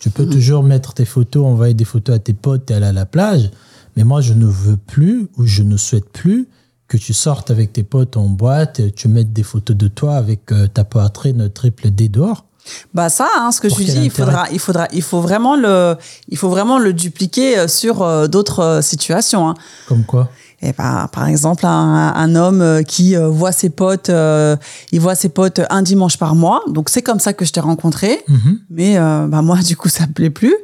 Tu 0.00 0.10
peux 0.10 0.26
toujours 0.26 0.64
mettre 0.64 0.94
tes 0.94 1.04
photos, 1.04 1.46
envoyer 1.46 1.74
des 1.74 1.84
photos 1.84 2.16
à 2.16 2.18
tes 2.18 2.32
potes, 2.32 2.66
t'es 2.66 2.74
allé 2.74 2.86
à 2.86 2.92
la 2.92 3.06
plage, 3.06 3.50
mais 3.96 4.02
moi 4.02 4.20
je 4.20 4.32
ne 4.32 4.46
veux 4.46 4.76
plus 4.76 5.28
ou 5.36 5.46
je 5.46 5.62
ne 5.62 5.76
souhaite 5.76 6.08
plus 6.10 6.48
que 6.88 6.96
tu 6.96 7.12
sortes 7.12 7.52
avec 7.52 7.72
tes 7.72 7.84
potes 7.84 8.16
en 8.16 8.28
boîte, 8.28 8.80
tu 8.96 9.06
mettes 9.06 9.32
des 9.32 9.44
photos 9.44 9.76
de 9.76 9.86
toi 9.86 10.16
avec 10.16 10.50
euh, 10.50 10.66
ta 10.66 10.82
poitrine 10.82 11.48
triple 11.50 11.90
D 11.92 12.08
dehors. 12.08 12.46
Bah 12.94 13.08
ça, 13.08 13.28
hein, 13.38 13.50
ce 13.52 13.60
que 13.60 13.68
je 13.68 13.74
dis, 13.74 13.98
il 14.04 14.10
faudra, 14.10 14.46
il 14.52 14.58
faudra, 14.58 14.86
il 14.92 15.02
faut 15.02 15.20
vraiment 15.20 15.56
le, 15.56 15.96
il 16.28 16.36
faut 16.36 16.48
vraiment 16.48 16.78
le 16.78 16.92
dupliquer 16.92 17.58
euh, 17.58 17.68
sur 17.68 18.02
euh, 18.02 18.26
d'autres 18.26 18.60
euh, 18.60 18.82
situations. 18.82 19.48
hein. 19.48 19.54
Comme 19.88 20.04
quoi? 20.04 20.28
Et 20.62 20.72
bah, 20.76 21.08
par 21.10 21.26
exemple, 21.26 21.64
un, 21.64 22.12
un 22.14 22.34
homme 22.34 22.84
qui 22.86 23.16
voit 23.16 23.50
ses 23.50 23.70
potes, 23.70 24.10
euh, 24.10 24.56
il 24.92 25.00
voit 25.00 25.14
ses 25.14 25.30
potes 25.30 25.62
un 25.70 25.80
dimanche 25.80 26.18
par 26.18 26.34
mois. 26.34 26.60
Donc 26.68 26.90
c'est 26.90 27.00
comme 27.00 27.18
ça 27.18 27.32
que 27.32 27.46
je 27.46 27.52
t'ai 27.52 27.60
rencontré. 27.60 28.22
Mhm. 28.28 28.58
Mais 28.68 28.98
euh, 28.98 29.26
bah 29.26 29.40
moi, 29.40 29.56
du 29.62 29.74
coup, 29.74 29.88
ça 29.88 30.06
me 30.06 30.12
plaît 30.12 30.28
plus. 30.28 30.54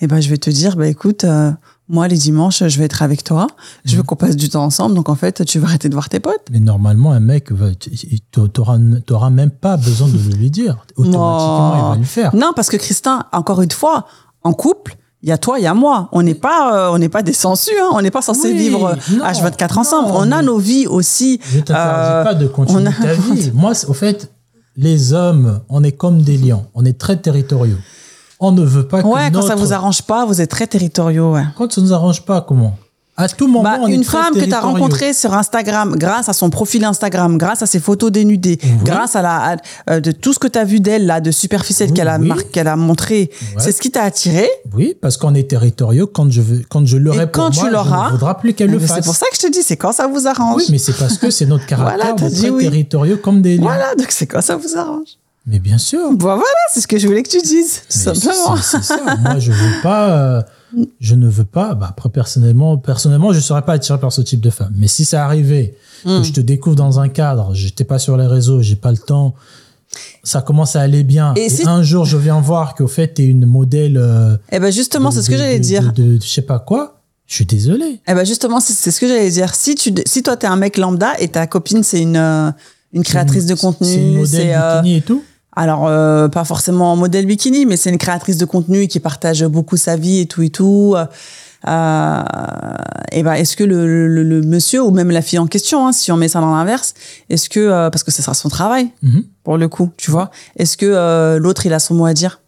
Et 0.00 0.08
ben, 0.08 0.20
je 0.20 0.28
vais 0.28 0.38
te 0.38 0.50
dire, 0.50 0.74
bah 0.76 0.88
écoute, 0.88 1.22
euh, 1.22 1.52
moi 1.88 2.08
les 2.08 2.16
dimanches, 2.16 2.62
je 2.66 2.78
vais 2.78 2.86
être 2.86 3.02
avec 3.02 3.24
toi. 3.24 3.46
Je 3.84 3.92
veux 3.96 3.98
Mhm. 4.02 4.06
qu'on 4.06 4.16
passe 4.16 4.36
du 4.36 4.48
temps 4.48 4.64
ensemble. 4.64 4.94
Donc 4.94 5.08
en 5.08 5.14
fait, 5.14 5.44
tu 5.44 5.58
vas 5.58 5.66
arrêter 5.68 5.88
de 5.88 5.94
voir 5.94 6.08
tes 6.08 6.20
potes. 6.20 6.42
Mais 6.50 6.60
normalement, 6.60 7.12
un 7.12 7.20
mec, 7.20 7.50
tu 7.80 8.40
n'auras 9.10 9.30
même 9.30 9.50
pas 9.50 9.76
besoin 9.76 10.08
de 10.08 10.16
le 10.16 10.36
lui 10.36 10.50
dire. 10.50 10.78
Automatiquement, 10.96 11.74
il 11.76 11.90
va 11.90 11.96
le 11.98 12.04
faire. 12.04 12.34
Non, 12.34 12.52
parce 12.56 12.68
que 12.68 12.76
Christin, 12.76 13.26
encore 13.32 13.60
une 13.62 13.70
fois, 13.70 14.06
en 14.42 14.52
couple. 14.52 14.96
Il 15.22 15.28
y 15.28 15.32
a 15.32 15.38
toi, 15.38 15.58
il 15.58 15.62
y 15.62 15.66
a 15.66 15.72
moi. 15.72 16.10
On 16.12 16.22
n'est 16.22 16.34
pas, 16.34 16.88
euh, 16.88 16.92
on 16.92 16.98
n'est 16.98 17.08
pas 17.08 17.22
des 17.22 17.32
sensus. 17.32 17.72
Hein. 17.80 17.88
On 17.94 18.02
n'est 18.02 18.10
pas 18.10 18.20
censé 18.20 18.52
Oui, 18.52 18.58
vivre 18.58 18.88
euh, 18.88 18.94
non, 19.16 19.24
H24 19.24 19.78
ensemble. 19.78 20.08
non, 20.08 20.16
on 20.18 20.32
a 20.32 20.42
nos 20.42 20.58
vies 20.58 20.86
aussi. 20.86 21.40
Je 21.50 21.60
t'interdis 21.60 22.10
Euh, 22.12 22.24
pas 22.24 22.34
de 22.34 22.46
continuer 22.46 22.88
a- 22.88 22.92
ta 23.02 23.14
vie. 23.32 23.50
Moi, 23.54 23.72
au 23.88 23.94
fait, 23.94 24.30
les 24.76 25.14
hommes, 25.14 25.60
on 25.70 25.82
est 25.82 25.92
comme 25.92 26.20
des 26.20 26.36
lions. 26.36 26.66
On 26.74 26.84
est 26.84 26.98
très 26.98 27.16
territoriaux. 27.16 27.78
On 28.46 28.52
ne 28.52 28.64
veut 28.64 28.86
pas 28.86 29.02
que 29.02 29.06
Ouais, 29.06 29.30
quand 29.32 29.42
ça 29.42 29.54
vous 29.54 29.72
arrange 29.72 30.02
pas, 30.02 30.24
vous 30.26 30.40
êtes 30.40 30.50
très 30.50 30.66
territoriaux. 30.66 31.32
Ouais. 31.34 31.44
Quand 31.56 31.72
ça 31.72 31.80
nous 31.80 31.92
arrange 31.92 32.22
pas, 32.24 32.40
comment? 32.40 32.76
À 33.16 33.28
tout 33.28 33.46
moment, 33.46 33.62
Bah, 33.62 33.76
on 33.80 33.86
une 33.86 34.02
femme 34.02 34.34
que 34.34 34.44
tu 34.44 34.52
as 34.52 34.60
rencontrée 34.60 35.12
sur 35.12 35.32
Instagram, 35.34 35.94
grâce 35.96 36.28
à 36.28 36.32
son 36.32 36.50
profil 36.50 36.84
Instagram, 36.84 37.38
grâce 37.38 37.62
à 37.62 37.66
ses 37.66 37.78
photos 37.78 38.10
dénudées, 38.10 38.58
grâce 38.84 39.14
à 39.14 39.22
la 39.22 39.52
à- 39.52 39.56
euh, 39.90 40.00
de 40.00 40.10
tout 40.10 40.32
ce 40.32 40.40
que 40.40 40.48
tu 40.48 40.58
as 40.58 40.64
vu 40.64 40.80
d'elle 40.80 41.06
là, 41.06 41.20
de 41.20 41.30
superficiel 41.30 41.90
Oui, 41.90 41.94
qu'elle 41.94 42.08
a 42.08 42.18
oui. 42.18 42.26
mar- 42.26 42.50
qu'elle 42.50 42.66
a 42.66 42.74
montré, 42.74 43.30
c'est 43.56 43.70
ce 43.70 43.80
qui 43.80 43.92
t'a 43.92 44.02
attiré. 44.02 44.50
Oui, 44.74 44.96
parce 45.00 45.16
qu'on 45.16 45.32
est 45.36 45.48
territoriaux. 45.48 46.08
Quand 46.08 46.28
je 46.28 46.40
veux, 46.40 46.62
quand 46.68 46.84
je 46.86 46.96
l'aurai 46.96 47.30
pour 47.30 47.44
quand 47.44 47.50
tu 47.50 47.60
moi, 47.60 47.70
l'auras, 47.70 48.08
je 48.08 48.14
ne 48.14 48.18
voudrais 48.18 48.34
plus 48.34 48.52
qu'elle 48.52 48.70
le 48.72 48.80
fasse. 48.80 48.96
C'est 48.96 49.04
pour 49.04 49.14
ça 49.14 49.26
que 49.30 49.36
je 49.36 49.42
te 49.46 49.52
dis, 49.52 49.62
c'est 49.62 49.76
quand 49.76 49.92
ça 49.92 50.08
vous 50.08 50.26
arrange. 50.26 50.56
Oui, 50.62 50.66
mais 50.72 50.78
c'est 50.78 50.96
parce 50.98 51.16
que 51.16 51.30
c'est 51.30 51.46
notre 51.46 51.66
caractère 51.68 52.16
Voilà, 52.16 52.28
dit 52.30 52.40
très 52.40 52.50
territoriaux 52.58 53.18
comme 53.18 53.42
des. 53.42 53.58
Voilà, 53.58 53.94
donc 53.94 54.08
c'est 54.10 54.26
quand 54.26 54.42
ça 54.42 54.56
vous 54.56 54.76
arrange. 54.76 55.06
Mais 55.46 55.58
bien 55.58 55.76
sûr. 55.78 56.10
Bon, 56.12 56.36
voilà, 56.36 56.42
c'est 56.72 56.80
ce 56.80 56.86
que 56.86 56.98
je 56.98 57.06
voulais 57.06 57.22
que 57.22 57.28
tu 57.28 57.40
dises, 57.42 57.82
tout 57.90 57.98
simplement. 57.98 58.56
c'est- 58.56 58.78
C'est 58.78 58.82
ça. 58.82 59.16
Moi, 59.20 59.38
je 59.38 59.52
veux 59.52 59.82
pas. 59.82 60.10
euh, 60.10 60.42
je 61.00 61.14
ne 61.14 61.28
veux 61.28 61.44
pas. 61.44 61.74
Bah, 61.74 61.88
après, 61.90 62.08
personnellement, 62.08 62.78
personnellement, 62.78 63.32
je 63.32 63.40
serais 63.40 63.62
pas 63.62 63.74
attiré 63.74 63.98
par 64.00 64.10
ce 64.12 64.22
type 64.22 64.40
de 64.40 64.50
femme. 64.50 64.72
Mais 64.76 64.88
si 64.88 65.04
ça 65.04 65.24
arrivait 65.24 65.76
Hmm. 66.04 66.18
que 66.20 66.22
je 66.24 66.32
te 66.32 66.40
découvre 66.40 66.76
dans 66.76 66.98
un 66.98 67.08
cadre, 67.08 67.52
j'étais 67.54 67.84
pas 67.84 67.98
sur 67.98 68.16
les 68.16 68.26
réseaux, 68.26 68.62
j'ai 68.62 68.76
pas 68.76 68.90
le 68.90 68.96
temps. 68.98 69.34
Ça 70.22 70.40
commence 70.42 70.76
à 70.76 70.80
aller 70.80 71.04
bien. 71.04 71.34
Et 71.36 71.44
Et, 71.44 71.48
si- 71.50 71.66
un 71.66 71.82
jour, 71.82 72.04
je 72.04 72.16
viens 72.16 72.40
voir 72.40 72.74
qu'au 72.74 72.88
fait, 72.88 73.08
t'es 73.08 73.24
une 73.24 73.46
modèle. 73.46 73.96
euh, 73.98 74.36
Eh 74.50 74.58
ben 74.58 74.72
justement, 74.72 75.10
de- 75.10 75.14
c'est 75.14 75.22
ce 75.22 75.30
que 75.30 75.36
j'allais 75.36 75.60
dire. 75.60 75.92
De, 75.92 76.02
de- 76.02 76.16
de 76.16 76.22
je 76.22 76.28
sais 76.28 76.42
pas 76.42 76.58
quoi. 76.58 77.00
Je 77.26 77.34
suis 77.36 77.46
désolé. 77.46 78.00
Eh 78.08 78.14
ben 78.14 78.24
justement, 78.24 78.60
c'est 78.60 78.72
c'est 78.72 78.90
ce 78.90 78.98
que 79.00 79.06
j'allais 79.06 79.30
dire. 79.30 79.54
Si 79.54 79.74
tu, 79.76 79.94
si 80.06 80.22
toi 80.22 80.36
t'es 80.36 80.46
un 80.46 80.56
mec 80.56 80.76
lambda 80.78 81.12
et 81.20 81.28
ta 81.28 81.46
copine 81.46 81.82
c'est 81.82 82.00
une 82.00 82.16
euh, 82.16 82.50
une 82.92 83.02
créatrice 83.04 83.46
de 83.46 83.54
contenu, 83.54 83.86
C'est 83.88 83.94
une 83.96 84.16
modèle 84.16 84.56
euh, 84.60 84.80
bikini 84.82 84.96
et 84.96 85.00
tout. 85.02 85.22
Alors 85.56 85.86
euh, 85.86 86.28
pas 86.28 86.44
forcément 86.44 86.92
en 86.92 86.96
modèle 86.96 87.26
bikini, 87.26 87.66
mais 87.66 87.76
c'est 87.76 87.90
une 87.90 87.98
créatrice 87.98 88.38
de 88.38 88.44
contenu 88.44 88.88
qui 88.88 89.00
partage 89.00 89.44
beaucoup 89.46 89.76
sa 89.76 89.96
vie 89.96 90.20
et 90.20 90.26
tout 90.26 90.42
et 90.42 90.50
tout. 90.50 90.94
euh, 90.96 91.06
euh, 91.66 92.22
et 93.12 93.22
ben, 93.22 93.34
est-ce 93.34 93.56
que 93.56 93.64
le, 93.64 94.06
le- 94.08 94.22
le 94.22 94.42
monsieur 94.42 94.82
ou 94.82 94.90
même 94.90 95.10
la 95.10 95.22
fille 95.22 95.38
en 95.38 95.46
question, 95.46 95.86
hein, 95.86 95.92
si 95.92 96.12
on 96.12 96.16
met 96.16 96.28
ça 96.28 96.40
dans 96.40 96.54
l'inverse, 96.54 96.94
est-ce 97.30 97.48
que 97.48 97.60
euh, 97.60 97.90
parce 97.90 98.02
que 98.04 98.10
ce 98.10 98.22
sera 98.22 98.34
son 98.34 98.48
travail 98.48 98.88
Mhm. 99.02 99.24
pour 99.44 99.56
le 99.56 99.68
coup, 99.68 99.90
tu 99.96 100.10
vois, 100.10 100.30
est-ce 100.56 100.76
que 100.76 100.86
euh, 100.86 101.38
l'autre 101.38 101.66
il 101.66 101.72
a 101.72 101.78
son 101.78 101.94
mot 101.94 102.06
à 102.06 102.12
dire? 102.14 102.40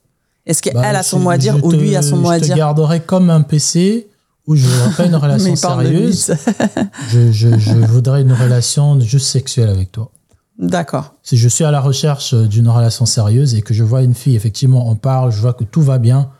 Est-ce 0.46 0.62
qu'elle 0.62 0.74
Bah, 0.74 0.82
a 0.88 1.02
son 1.02 1.18
mot 1.18 1.30
à 1.30 1.38
dire 1.38 1.58
ou 1.64 1.72
lui 1.72 1.96
a 1.96 2.02
son 2.02 2.16
mot 2.18 2.28
à 2.30 2.34
Je 2.36 2.40
te 2.40 2.44
dire? 2.46 2.56
garderai 2.56 3.00
comme 3.00 3.30
un 3.30 3.42
PC 3.42 4.06
où 4.46 4.54
je 4.54 4.68
n'aurai 4.68 4.90
pas 4.96 5.04
une 5.06 5.16
relation 5.24 5.56
sérieuse. 5.56 6.34
Je, 7.10 7.32
je, 7.32 7.58
je 7.58 7.74
voudrais 7.78 8.22
une 8.22 8.32
relation 8.32 8.98
juste 9.00 9.26
sexuelle 9.26 9.68
avec 9.68 9.90
toi. 9.92 10.10
D'accord. 10.58 11.14
Si 11.22 11.36
je 11.36 11.48
suis 11.48 11.64
à 11.64 11.70
la 11.70 11.80
recherche 11.80 12.34
d'une 12.34 12.68
relation 12.68 13.04
sérieuse 13.04 13.54
et 13.54 13.62
que 13.62 13.74
je 13.74 13.84
vois 13.84 14.02
une 14.02 14.14
fille, 14.14 14.36
effectivement, 14.36 14.88
on 14.88 14.96
parle, 14.96 15.30
je 15.30 15.40
vois 15.40 15.52
que 15.52 15.64
tout 15.64 15.82
va 15.82 15.98
bien, 15.98 16.30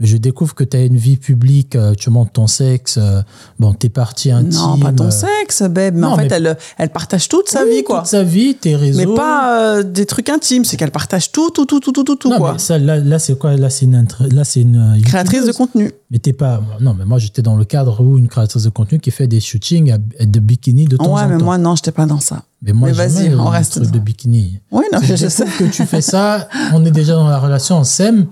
mais 0.00 0.06
je 0.06 0.16
découvre 0.16 0.54
que 0.54 0.64
tu 0.64 0.76
as 0.76 0.84
une 0.84 0.96
vie 0.96 1.16
publique, 1.16 1.74
euh, 1.76 1.94
tu 1.94 2.08
montes 2.10 2.32
ton 2.32 2.46
sexe, 2.46 2.98
euh, 3.00 3.20
bon, 3.58 3.72
tes 3.72 3.88
parties 3.88 4.30
intimes. 4.30 4.58
Non, 4.60 4.78
pas 4.78 4.92
ton 4.92 5.06
euh, 5.06 5.10
sexe, 5.10 5.62
babe. 5.62 5.94
Mais 5.94 6.00
non, 6.00 6.08
en 6.12 6.16
fait, 6.16 6.28
mais- 6.28 6.36
elle, 6.36 6.56
elle 6.78 6.90
partage 6.90 7.28
toute 7.28 7.48
sa 7.48 7.64
oui, 7.64 7.78
vie, 7.78 7.82
quoi. 7.84 7.98
Toute 8.00 8.08
sa 8.08 8.22
vie, 8.22 8.54
tes 8.54 8.76
réseaux. 8.76 8.98
Mais 8.98 9.14
pas 9.16 9.60
euh, 9.78 9.82
des 9.82 10.06
trucs 10.06 10.28
intimes, 10.28 10.64
c'est 10.64 10.76
qu'elle 10.76 10.90
partage 10.92 11.32
tout, 11.32 11.50
tout, 11.50 11.66
tout, 11.66 11.80
tout, 11.80 11.90
tout, 11.92 12.04
tout, 12.04 12.16
tout, 12.16 12.30
Non, 12.30 12.36
quoi. 12.38 12.52
mais 12.52 12.58
ça, 12.58 12.78
là, 12.78 12.98
là 12.98 13.18
c'est 13.18 13.36
quoi? 13.38 13.56
Là, 13.56 13.70
c'est 13.70 13.86
une, 13.86 13.96
intra- 13.96 14.28
là, 14.32 14.44
c'est 14.44 14.60
une 14.60 15.00
Créatrice 15.04 15.44
de 15.46 15.52
contenu. 15.52 15.90
Mais 16.10 16.18
t'es 16.18 16.32
pas. 16.32 16.62
Non, 16.80 16.94
mais 16.94 17.04
moi, 17.04 17.18
j'étais 17.18 17.42
dans 17.42 17.56
le 17.56 17.64
cadre 17.64 18.00
où 18.02 18.16
une 18.18 18.28
créatrice 18.28 18.62
de 18.62 18.70
contenu 18.70 18.98
qui 19.00 19.10
fait 19.10 19.26
des 19.26 19.40
shootings 19.40 19.96
de 20.20 20.40
bikini 20.40 20.84
de 20.86 20.96
temps 20.96 21.14
Ouais, 21.14 21.22
en 21.22 21.28
mais 21.28 21.38
temps. 21.38 21.44
moi, 21.44 21.58
non, 21.58 21.74
j'étais 21.76 21.92
pas 21.92 22.06
dans 22.06 22.20
ça. 22.20 22.44
mais 22.62 22.72
moi, 22.72 22.88
mais 22.88 22.94
vas-y, 22.94 23.34
on 23.34 23.46
un 23.46 23.50
reste 23.50 23.72
truc 23.80 23.90
de 23.90 23.98
bikini. 23.98 24.60
Oui, 24.70 24.84
non, 24.92 25.00
je, 25.02 25.16
je 25.16 25.26
sais. 25.28 25.44
que 25.44 25.64
tu 25.64 25.84
fais 25.86 26.00
ça, 26.00 26.48
on 26.72 26.84
est 26.84 26.90
déjà 26.90 27.14
dans 27.14 27.28
la 27.28 27.38
relation, 27.38 27.78
on 27.78 27.84
s'aime. 27.84 28.26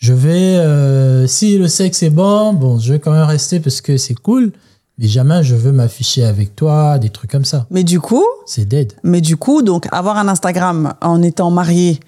Je 0.00 0.14
vais, 0.14 0.56
euh, 0.56 1.26
si 1.26 1.58
le 1.58 1.68
sexe 1.68 2.02
est 2.02 2.08
bon, 2.10 2.54
bon, 2.54 2.78
je 2.78 2.94
vais 2.94 2.98
quand 2.98 3.12
même 3.12 3.24
rester 3.26 3.60
parce 3.60 3.80
que 3.82 3.98
c'est 3.98 4.14
cool. 4.14 4.50
Mais 4.98 5.06
jamais 5.06 5.42
je 5.42 5.54
veux 5.54 5.72
m'afficher 5.72 6.24
avec 6.24 6.56
toi, 6.56 6.98
des 6.98 7.10
trucs 7.10 7.30
comme 7.30 7.44
ça. 7.44 7.66
Mais 7.70 7.84
du 7.84 8.00
coup, 8.00 8.24
C'est 8.46 8.66
dead. 8.66 8.94
mais 9.02 9.20
du 9.20 9.36
coup, 9.36 9.60
donc, 9.62 9.86
avoir 9.92 10.16
un 10.16 10.26
Instagram 10.28 10.94
en 11.02 11.22
étant 11.22 11.50
marié, 11.50 12.00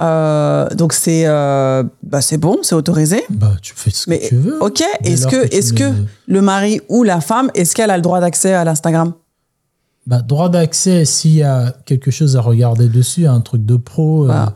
euh, 0.00 0.68
donc 0.70 0.92
c'est 0.92 1.26
euh, 1.26 1.82
bah, 2.02 2.20
c'est 2.20 2.38
bon, 2.38 2.58
c'est 2.62 2.74
autorisé. 2.74 3.22
Bah, 3.30 3.52
tu 3.62 3.72
fais 3.74 3.90
ce 3.90 4.10
Mais 4.10 4.18
que 4.18 4.26
tu 4.28 4.36
veux. 4.36 4.60
ok, 4.62 4.82
est-ce 5.04 5.26
que, 5.28 5.52
est-ce 5.54 5.72
que 5.72 5.92
le 6.26 6.42
mari 6.42 6.80
ou 6.88 7.02
la 7.04 7.20
femme, 7.20 7.50
est-ce 7.54 7.74
qu'elle 7.74 7.90
a 7.90 7.96
le 7.96 8.02
droit 8.02 8.20
d'accès 8.20 8.52
à 8.52 8.64
l'Instagram? 8.64 9.12
Bah, 10.06 10.22
droit 10.22 10.48
d'accès, 10.48 11.04
s'il 11.04 11.34
y 11.34 11.42
a 11.44 11.72
quelque 11.86 12.10
chose 12.10 12.36
à 12.36 12.40
regarder 12.40 12.88
dessus, 12.88 13.26
un 13.28 13.40
truc 13.40 13.64
de 13.64 13.76
pro, 13.76 14.28
euh. 14.30 14.46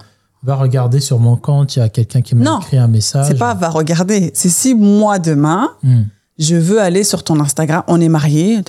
Va 0.43 0.57
regarder 0.57 1.01
sur 1.01 1.19
mon 1.19 1.37
compte, 1.37 1.77
il 1.77 1.79
y 1.79 1.83
a 1.83 1.89
quelqu'un 1.89 2.21
qui 2.23 2.35
m'a 2.35 2.59
écrit 2.61 2.79
un 2.79 2.89
message. 2.89 3.27
C'est 3.29 3.39
pas 3.39 3.55
va 3.55 3.69
regarder. 3.69 4.31
C'est 4.35 4.49
si 4.49 4.75
moi 4.75 5.19
demain, 5.19 5.71
Hmm. 5.83 6.03
je 6.39 6.57
veux 6.57 6.81
aller 6.81 7.05
sur 7.05 7.23
ton 7.25 7.39
Instagram, 7.41 7.83
on 7.87 8.01
est 8.01 8.09
mariés, 8.09 8.61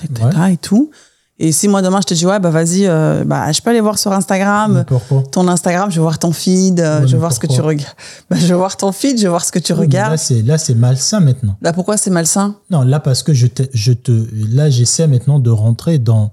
et 0.50 0.56
tout. 0.56 0.90
Et 1.40 1.50
si 1.50 1.66
moi 1.66 1.82
demain 1.82 1.98
je 2.00 2.06
te 2.06 2.14
dis 2.14 2.24
ouais 2.26 2.38
bah 2.38 2.50
vas-y, 2.50 2.86
euh, 2.86 3.24
bah 3.26 3.50
je 3.50 3.60
peux 3.60 3.70
aller 3.70 3.80
voir 3.80 3.98
sur 3.98 4.12
Instagram. 4.12 4.84
Ton 5.32 5.48
Instagram, 5.48 5.90
je 5.90 5.96
vais 5.96 6.00
voir 6.02 6.20
ton 6.20 6.30
feed, 6.32 6.78
euh, 6.78 7.04
je 7.08 7.12
vais 7.14 7.18
voir 7.18 7.32
ce 7.32 7.40
que 7.40 7.48
tu 7.48 7.60
regardes. 7.60 7.92
Bah, 8.30 8.36
je 8.38 8.46
vais 8.46 8.54
voir 8.54 8.76
ton 8.76 8.92
feed, 8.92 9.18
je 9.18 9.24
vais 9.24 9.28
voir 9.28 9.44
ce 9.44 9.50
que 9.50 9.58
tu 9.58 9.72
Oui, 9.72 9.80
regardes. 9.80 10.12
Là, 10.12 10.16
c'est 10.16 10.42
là, 10.42 10.58
c'est 10.58 10.76
malsain 10.76 11.18
maintenant. 11.18 11.56
Là, 11.60 11.72
pourquoi 11.72 11.96
c'est 11.96 12.10
malsain? 12.10 12.54
Non, 12.70 12.82
là, 12.82 13.00
parce 13.00 13.24
que 13.24 13.34
je 13.34 13.48
te, 13.48 13.64
je 13.74 13.92
te, 13.92 14.12
là, 14.52 14.70
j'essaie 14.70 15.08
maintenant 15.08 15.40
de 15.40 15.50
rentrer 15.50 15.98
dans, 15.98 16.30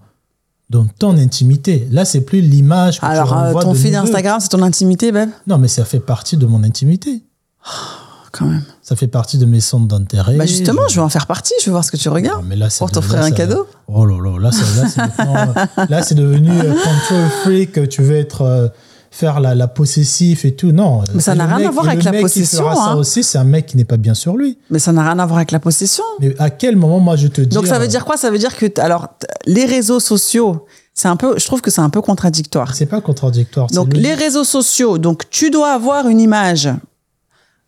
dans 0.71 0.85
ton 0.97 1.17
intimité. 1.17 1.87
Là, 1.91 2.05
c'est 2.05 2.21
plus 2.21 2.39
l'image 2.41 2.99
que 3.01 3.05
Alors, 3.05 3.27
tu 3.27 3.33
euh, 3.33 3.37
renvoies 3.37 3.61
ton 3.63 3.73
deux. 3.73 3.95
Instagram, 3.95 4.39
c'est 4.39 4.47
ton 4.49 4.61
intimité, 4.63 5.11
babe 5.11 5.29
Non, 5.45 5.57
mais 5.57 5.67
ça 5.67 5.83
fait 5.85 5.99
partie 5.99 6.37
de 6.37 6.45
mon 6.45 6.63
intimité. 6.63 7.21
Quand 8.31 8.45
même. 8.45 8.63
Ça 8.81 8.95
fait 8.95 9.07
partie 9.07 9.37
de 9.37 9.45
mes 9.45 9.59
centres 9.59 9.87
d'intérêt. 9.87 10.37
Bah 10.37 10.45
justement, 10.45 10.83
je 10.89 10.95
vais 10.95 11.01
en 11.01 11.09
faire 11.09 11.27
partie, 11.27 11.53
je 11.59 11.65
vais 11.65 11.71
voir 11.71 11.83
ce 11.83 11.91
que 11.91 11.97
tu 11.97 12.07
regardes. 12.07 12.41
Non, 12.41 12.47
mais 12.47 12.55
là, 12.55 12.69
c'est 12.69 12.79
Pour 12.79 12.89
t'offrir 12.89 13.19
un 13.19 13.23
ça- 13.23 13.31
cadeau 13.31 13.67
Oh 13.89 14.05
là 14.05 14.17
là, 14.23 14.39
là, 14.39 14.51
c'est, 14.53 14.81
là, 14.81 14.87
c'est, 14.87 14.97
maintenant- 15.01 15.53
là, 15.89 16.01
c'est 16.01 16.15
devenu 16.15 16.49
euh, 16.49 16.73
control 16.73 17.29
freak. 17.43 17.89
Tu 17.89 18.01
veux 18.01 18.15
être, 18.15 18.41
euh, 18.43 18.67
faire 19.11 19.41
la, 19.41 19.53
la 19.53 19.67
possessif 19.67 20.45
et 20.45 20.55
tout. 20.55 20.71
Non. 20.71 21.03
Mais 21.13 21.21
ça 21.21 21.35
n'a 21.35 21.45
rien 21.45 21.67
à 21.67 21.69
voir 21.71 21.87
avec 21.87 22.03
la 22.03 22.11
qui 22.11 22.21
possession, 22.21 22.63
fera 22.63 22.75
ça 22.75 22.81
hein. 22.91 22.95
aussi, 22.95 23.23
c'est 23.23 23.37
un 23.37 23.43
mec 23.43 23.65
qui 23.67 23.77
n'est 23.77 23.83
pas 23.83 23.97
bien 23.97 24.13
sur 24.13 24.37
lui. 24.37 24.57
Mais 24.69 24.79
ça 24.79 24.93
n'a 24.93 25.03
rien 25.03 25.19
à 25.19 25.25
voir 25.25 25.37
avec 25.37 25.51
la 25.51 25.59
possession. 25.59 26.03
Mais 26.21 26.33
à 26.39 26.49
quel 26.49 26.77
moment, 26.77 26.99
moi, 26.99 27.17
je 27.17 27.27
te 27.27 27.41
dis. 27.41 27.53
Donc 27.55 27.67
ça 27.67 27.77
veut 27.77 27.89
dire 27.89 28.05
quoi? 28.05 28.17
Ça 28.17 28.31
veut 28.31 28.39
dire 28.39 28.55
que 28.57 28.65
alors 28.79 29.09
les 29.45 29.65
réseaux 29.65 29.99
sociaux, 29.99 30.65
c'est 30.93 31.09
un 31.09 31.17
peu, 31.17 31.37
je 31.37 31.45
trouve 31.45 31.61
que 31.61 31.69
c'est 31.69 31.81
un 31.81 31.89
peu 31.89 32.01
contradictoire. 32.01 32.73
C'est 32.73 32.85
pas 32.85 33.01
contradictoire. 33.01 33.67
Donc 33.67 33.93
les 33.93 34.13
réseaux 34.13 34.45
sociaux, 34.45 34.97
donc 34.97 35.29
tu 35.29 35.51
dois 35.51 35.73
avoir 35.73 36.07
une 36.07 36.21
image 36.21 36.69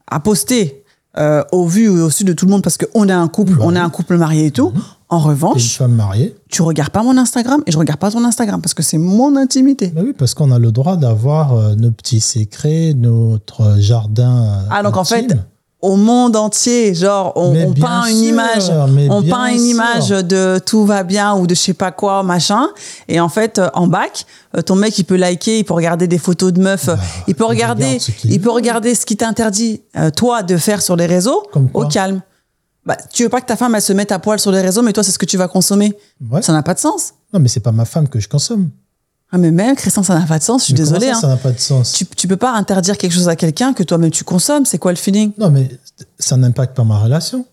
à 0.07 0.19
poster 0.21 0.83
euh, 1.17 1.43
au 1.51 1.67
vu 1.67 1.85
et 1.85 1.89
au 2.01 2.09
su 2.09 2.23
de 2.23 2.33
tout 2.33 2.45
le 2.45 2.51
monde 2.51 2.63
parce 2.63 2.77
qu'on 2.77 3.07
est 3.09 3.13
un 3.13 3.27
couple, 3.27 3.53
Bah 3.53 3.63
on 3.65 3.75
est 3.75 3.79
un 3.79 3.89
couple 3.89 4.17
marié 4.17 4.47
et 4.47 4.51
tout. 4.51 4.73
En 5.13 5.19
T'es 5.19 5.23
une 5.25 5.29
revanche, 5.31 5.77
femme 5.77 5.93
mariée. 5.93 6.35
tu 6.49 6.61
regardes 6.61 6.89
pas 6.91 7.03
mon 7.03 7.17
Instagram 7.17 7.61
et 7.65 7.71
je 7.71 7.77
regarde 7.77 7.99
pas 7.99 8.11
ton 8.11 8.23
Instagram 8.25 8.61
parce 8.61 8.73
que 8.73 8.83
c'est 8.83 8.97
mon 8.97 9.35
intimité. 9.35 9.87
Bah 9.95 10.01
oui, 10.03 10.13
parce 10.17 10.33
qu'on 10.33 10.51
a 10.51 10.59
le 10.59 10.71
droit 10.71 10.95
d'avoir 10.97 11.53
euh, 11.53 11.75
nos 11.75 11.91
petits 11.91 12.19
secrets, 12.21 12.93
notre 12.95 13.75
jardin. 13.79 14.43
euh, 14.43 14.67
Ah 14.71 14.83
donc 14.83 14.97
en 14.97 15.03
fait, 15.03 15.27
au 15.81 15.97
monde 15.97 16.37
entier, 16.37 16.93
genre 16.95 17.33
on, 17.35 17.73
peint 17.73 18.05
une 18.05 18.17
image, 18.23 18.71
on 19.09 19.21
peint 19.21 19.47
une 19.47 19.59
sûr. 19.59 19.69
image 19.71 20.09
de 20.09 20.57
tout 20.65 20.85
va 20.85 21.03
bien 21.03 21.35
ou 21.35 21.45
de 21.45 21.53
je 21.55 21.59
sais 21.59 21.73
pas 21.73 21.91
quoi 21.91 22.23
machin, 22.23 22.69
et 23.09 23.19
en 23.19 23.27
fait 23.27 23.59
euh, 23.59 23.67
en 23.73 23.87
bac, 23.87 24.25
euh, 24.57 24.61
ton 24.61 24.75
mec 24.75 24.97
il 24.97 25.03
peut 25.03 25.17
liker, 25.17 25.59
il 25.59 25.65
peut 25.65 25.73
regarder 25.73 26.07
des 26.07 26.17
photos 26.19 26.53
de 26.53 26.61
meufs, 26.61 26.87
euh, 26.87 26.95
il 27.27 27.35
peut 27.35 27.43
regarder, 27.43 27.97
il 28.23 28.39
peut 28.39 28.51
regarder 28.51 28.95
ce 28.95 29.05
qui 29.05 29.17
t'interdit 29.17 29.81
euh, 29.97 30.09
toi 30.09 30.41
de 30.41 30.55
faire 30.55 30.81
sur 30.81 30.95
les 30.95 31.05
réseaux 31.05 31.43
Comme 31.51 31.69
au 31.73 31.85
calme. 31.85 32.21
Bah, 32.85 32.97
tu 33.13 33.23
veux 33.23 33.29
pas 33.29 33.39
que 33.41 33.45
ta 33.45 33.55
femme 33.55 33.75
elle 33.75 33.81
se 33.81 33.93
mette 33.93 34.11
à 34.11 34.19
poil 34.19 34.39
sur 34.39 34.51
les 34.51 34.61
réseaux, 34.61 34.81
mais 34.81 34.91
toi 34.93 35.03
c'est 35.03 35.11
ce 35.11 35.19
que 35.19 35.25
tu 35.25 35.37
vas 35.37 35.47
consommer. 35.47 35.93
Ouais. 36.29 36.41
Ça 36.41 36.51
n'a 36.53 36.63
pas 36.63 36.73
de 36.73 36.79
sens. 36.79 37.13
Non, 37.33 37.39
mais 37.39 37.47
c'est 37.47 37.61
pas 37.61 37.71
ma 37.71 37.85
femme 37.85 38.07
que 38.09 38.19
je 38.19 38.27
consomme. 38.27 38.69
Ah 39.31 39.37
mais 39.37 39.51
même 39.51 39.75
Christian 39.75 40.03
ça 40.03 40.19
n'a 40.19 40.25
pas 40.25 40.37
de 40.37 40.43
sens. 40.43 40.61
Je 40.61 40.65
suis 40.65 40.73
Mais 40.73 40.79
désolée. 40.79 41.07
ça, 41.07 41.17
hein. 41.17 41.21
Ça 41.21 41.27
n'a 41.27 41.37
pas 41.37 41.51
de 41.51 41.59
sens. 41.59 41.93
Tu, 41.93 42.05
tu 42.05 42.27
peux 42.27 42.37
pas 42.37 42.53
interdire 42.53 42.97
quelque 42.97 43.13
chose 43.13 43.29
à 43.29 43.35
quelqu'un 43.35 43.73
que 43.73 43.83
toi-même 43.83 44.11
tu 44.11 44.23
consommes. 44.23 44.65
C'est 44.65 44.77
quoi 44.77 44.91
le 44.91 44.97
feeling? 44.97 45.31
Non, 45.37 45.49
mais 45.49 45.69
ça 46.19 46.35
n'impacte 46.37 46.75
pas 46.75 46.83
ma 46.83 46.99
relation. 46.99 47.45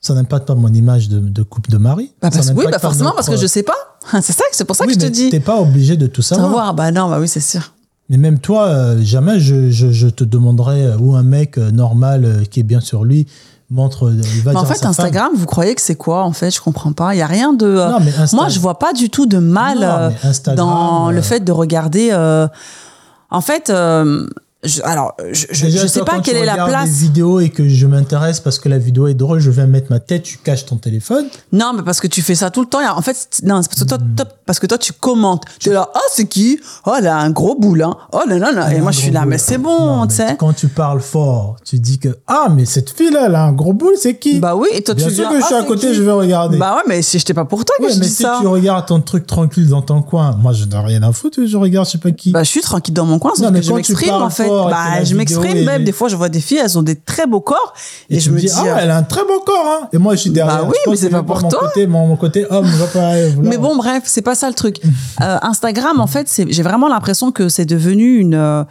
Ça 0.00 0.14
n'impacte 0.14 0.46
pas 0.46 0.54
mon 0.54 0.72
image 0.72 1.08
de, 1.10 1.18
de 1.20 1.42
couple 1.42 1.70
de 1.70 1.76
mari. 1.76 2.10
Bah, 2.22 2.30
parce, 2.32 2.48
oui, 2.56 2.64
bah 2.70 2.78
forcément 2.78 3.04
notre- 3.10 3.16
parce 3.16 3.28
que 3.28 3.36
je 3.36 3.46
sais 3.46 3.62
pas. 3.62 3.74
C'est 4.22 4.32
ça, 4.32 4.44
c'est 4.52 4.64
pour 4.64 4.74
ça 4.76 4.84
Oui, 4.86 4.94
que 4.96 5.00
je 5.00 5.06
te 5.06 5.12
dis. 5.12 5.28
T'es 5.28 5.40
pas 5.40 5.60
obligé 5.60 5.98
de 5.98 6.06
tout 6.06 6.22
savoir. 6.22 6.46
Savoir, 6.48 6.74
bah 6.74 6.90
non, 6.90 7.10
bah 7.10 7.18
oui, 7.20 7.28
c'est 7.28 7.40
sûr. 7.40 7.74
Mais 8.08 8.16
même 8.16 8.38
toi, 8.38 8.68
euh, 8.68 8.98
jamais 9.02 9.38
je, 9.40 9.70
je, 9.70 9.90
je 9.90 10.08
te 10.08 10.24
demanderai 10.24 10.86
euh, 10.86 10.96
où 10.96 11.14
un 11.16 11.22
mec 11.22 11.58
euh, 11.58 11.70
normal 11.70 12.24
euh, 12.24 12.44
qui 12.44 12.60
est 12.60 12.64
bien 12.64 12.80
sur 12.80 13.04
lui 13.04 13.26
montre. 13.70 14.06
euh, 14.08 14.20
Mais 14.46 14.56
en 14.56 14.64
fait, 14.64 14.78
femme. 14.80 14.90
Instagram, 14.90 15.30
vous 15.34 15.46
croyez 15.46 15.74
que 15.74 15.80
c'est 15.80 15.94
quoi 15.96 16.24
En 16.24 16.32
fait, 16.32 16.50
je 16.50 16.60
comprends 16.60 16.92
pas. 16.92 17.14
Il 17.14 17.18
y 17.18 17.22
a 17.22 17.26
rien 17.26 17.52
de. 17.52 17.66
euh, 17.66 17.90
Non, 17.90 17.98
mais 18.00 18.10
Insta- 18.10 18.34
Moi, 18.36 18.48
je 18.48 18.58
vois 18.60 18.78
pas 18.78 18.92
du 18.92 19.10
tout 19.10 19.26
de 19.26 19.38
mal 19.38 19.78
Non, 19.80 19.86
euh, 19.86 20.54
dans 20.56 21.10
le 21.10 21.22
fait 21.22 21.40
de 21.40 21.52
regarder. 21.52 22.12
En 23.30 23.40
fait, 23.40 23.72
je- 24.62 24.82
alors, 24.82 25.14
je, 25.32 25.46
je, 25.50 25.64
Déjà, 25.66 25.82
je 25.82 25.86
sais 25.86 25.98
toi, 26.00 26.04
pas 26.06 26.12
quand 26.16 26.22
quelle 26.22 26.36
tu 26.36 26.42
est 26.42 26.44
la 26.46 26.66
place. 26.66 26.90
des 26.90 26.96
vidéos 26.96 27.40
et 27.40 27.48
que 27.48 27.66
je 27.68 27.86
m'intéresse 27.86 28.40
parce 28.40 28.58
que 28.58 28.68
la 28.68 28.76
vidéo 28.78 29.06
est 29.06 29.14
drôle, 29.14 29.38
je 29.40 29.50
viens 29.50 29.66
mettre 29.66 29.86
ma 29.90 30.00
tête, 30.00 30.22
tu 30.22 30.36
caches 30.38 30.66
ton 30.66 30.76
téléphone. 30.76 31.26
Non, 31.52 31.72
mais 31.74 31.82
parce 31.82 32.00
que 32.00 32.06
tu 32.06 32.20
fais 32.20 32.34
ça 32.34 32.50
tout 32.50 32.60
le 32.60 32.66
temps. 32.66 32.80
En 32.94 33.00
fait, 33.00 33.16
non, 33.42 33.62
c'est 33.62 33.68
parce 33.70 33.80
que 33.82 33.88
toi, 33.88 33.98
Hmm. 33.98 34.14
toi- 34.16 34.26
parce 34.44 34.58
que 34.58 34.66
toi, 34.66 34.76
tu 34.78 34.92
commentes. 34.92 35.44
Tu 35.58 35.70
es 35.70 35.72
là, 35.72 35.88
oh, 35.94 35.98
c'est 36.12 36.26
qui? 36.26 36.60
Oh, 36.86 36.92
elle 36.98 37.06
a 37.06 37.16
un 37.16 37.30
gros 37.30 37.54
boulin. 37.58 37.96
Oh, 38.12 38.20
non, 38.28 38.38
non, 38.38 38.52
non. 38.54 38.68
Et 38.68 38.80
moi, 38.80 38.92
je 38.92 38.98
suis 38.98 39.10
là, 39.10 39.20
boule. 39.20 39.30
mais 39.30 39.38
c'est 39.38 39.58
bon, 39.58 40.06
tu 40.06 40.16
sais. 40.16 40.36
Quand 40.38 40.52
tu 40.52 40.68
parles 40.68 41.00
fort, 41.00 41.56
tu 41.64 41.78
dis 41.78 41.98
que 41.98 42.08
ah 42.26 42.48
mais 42.54 42.64
cette 42.66 42.90
fille 42.90 43.10
là, 43.10 43.22
elle 43.26 43.34
a 43.36 43.44
un 43.44 43.52
gros 43.52 43.72
boule, 43.72 43.94
c'est 43.98 44.16
qui? 44.18 44.40
Bah 44.40 44.54
oui, 44.56 44.68
et 44.72 44.82
toi, 44.82 44.94
Bien 44.94 45.06
tu 45.08 45.14
sûr 45.14 45.22
viens, 45.24 45.32
que 45.32 45.40
je 45.40 45.46
suis 45.46 45.54
ah, 45.54 45.60
à 45.60 45.64
côté, 45.64 45.88
qui? 45.88 45.94
je 45.94 46.02
vais 46.02 46.12
regarder. 46.12 46.58
Bah 46.58 46.74
ouais, 46.76 46.82
mais 46.86 47.00
si 47.02 47.18
j'étais 47.18 47.34
pas 47.34 47.44
pour 47.46 47.64
toi 47.64 47.74
que 47.78 47.84
Ouais, 47.84 47.92
je 47.92 47.98
mais 47.98 48.04
dis 48.06 48.12
si 48.12 48.22
ça. 48.22 48.38
tu 48.40 48.46
regardes 48.46 48.86
ton 48.86 49.00
truc 49.00 49.26
tranquille 49.26 49.68
dans 49.68 49.82
ton 49.82 50.02
coin, 50.02 50.36
moi 50.40 50.52
je 50.52 50.64
n'ai 50.66 50.76
rien 50.78 51.02
à 51.02 51.12
foutre, 51.12 51.40
je 51.46 51.56
regarde 51.56 51.86
je 51.86 51.92
sais 51.92 51.98
pas 51.98 52.10
qui. 52.10 52.32
Bah, 52.32 52.42
je 52.42 52.48
suis 52.50 52.60
tranquille 52.60 52.92
dans 52.94 53.06
mon 53.06 53.18
coin, 53.18 53.32
sauf 53.34 53.50
que 53.52 53.62
je 53.62 53.72
m'exprime 53.72 54.10
en 54.14 54.28
fait. 54.30 54.49
Et 54.50 54.70
Bah, 54.70 55.04
je 55.04 55.14
m'exprime 55.14 55.64
même. 55.64 55.84
Des 55.84 55.92
fois, 55.92 56.08
je 56.08 56.16
vois 56.16 56.28
des 56.28 56.40
filles, 56.40 56.60
elles 56.62 56.78
ont 56.78 56.82
des 56.82 56.96
très 56.96 57.26
beaux 57.26 57.40
corps. 57.40 57.74
Et, 58.08 58.18
tu 58.18 58.24
je 58.24 58.30
me 58.30 58.38
dis, 58.38 58.48
ah, 58.54 58.64
euh, 58.64 58.76
elle 58.80 58.90
a 58.90 58.96
un 58.96 59.02
très 59.02 59.22
beau 59.22 59.40
corps, 59.40 59.66
hein. 59.66 59.88
Et 59.92 59.98
moi, 59.98 60.14
je 60.14 60.20
suis 60.20 60.30
derrière. 60.30 60.64
Bah 60.64 60.68
oui, 60.68 60.76
mais 60.88 60.96
c'est 60.96 61.10
pas 61.10 61.22
pour 61.22 61.42
mon 61.42 61.48
toi. 61.48 61.60
Côté, 61.60 61.86
mon, 61.86 62.06
mon 62.06 62.16
côté 62.16 62.46
homme, 62.50 62.66
va 62.66 62.86
pas. 62.86 63.12
Mais 63.38 63.56
bon, 63.58 63.76
bref, 63.76 64.04
c'est 64.06 64.22
pas 64.22 64.34
ça 64.34 64.48
le 64.48 64.54
truc. 64.54 64.80
Euh, 65.20 65.38
Instagram, 65.42 66.00
en 66.00 66.06
fait, 66.06 66.28
c'est, 66.28 66.50
j'ai 66.50 66.62
vraiment 66.62 66.88
l'impression 66.88 67.32
que 67.32 67.48
c'est 67.48 67.64
devenu 67.64 68.18
une, 68.18 68.34
euh, 68.34 68.64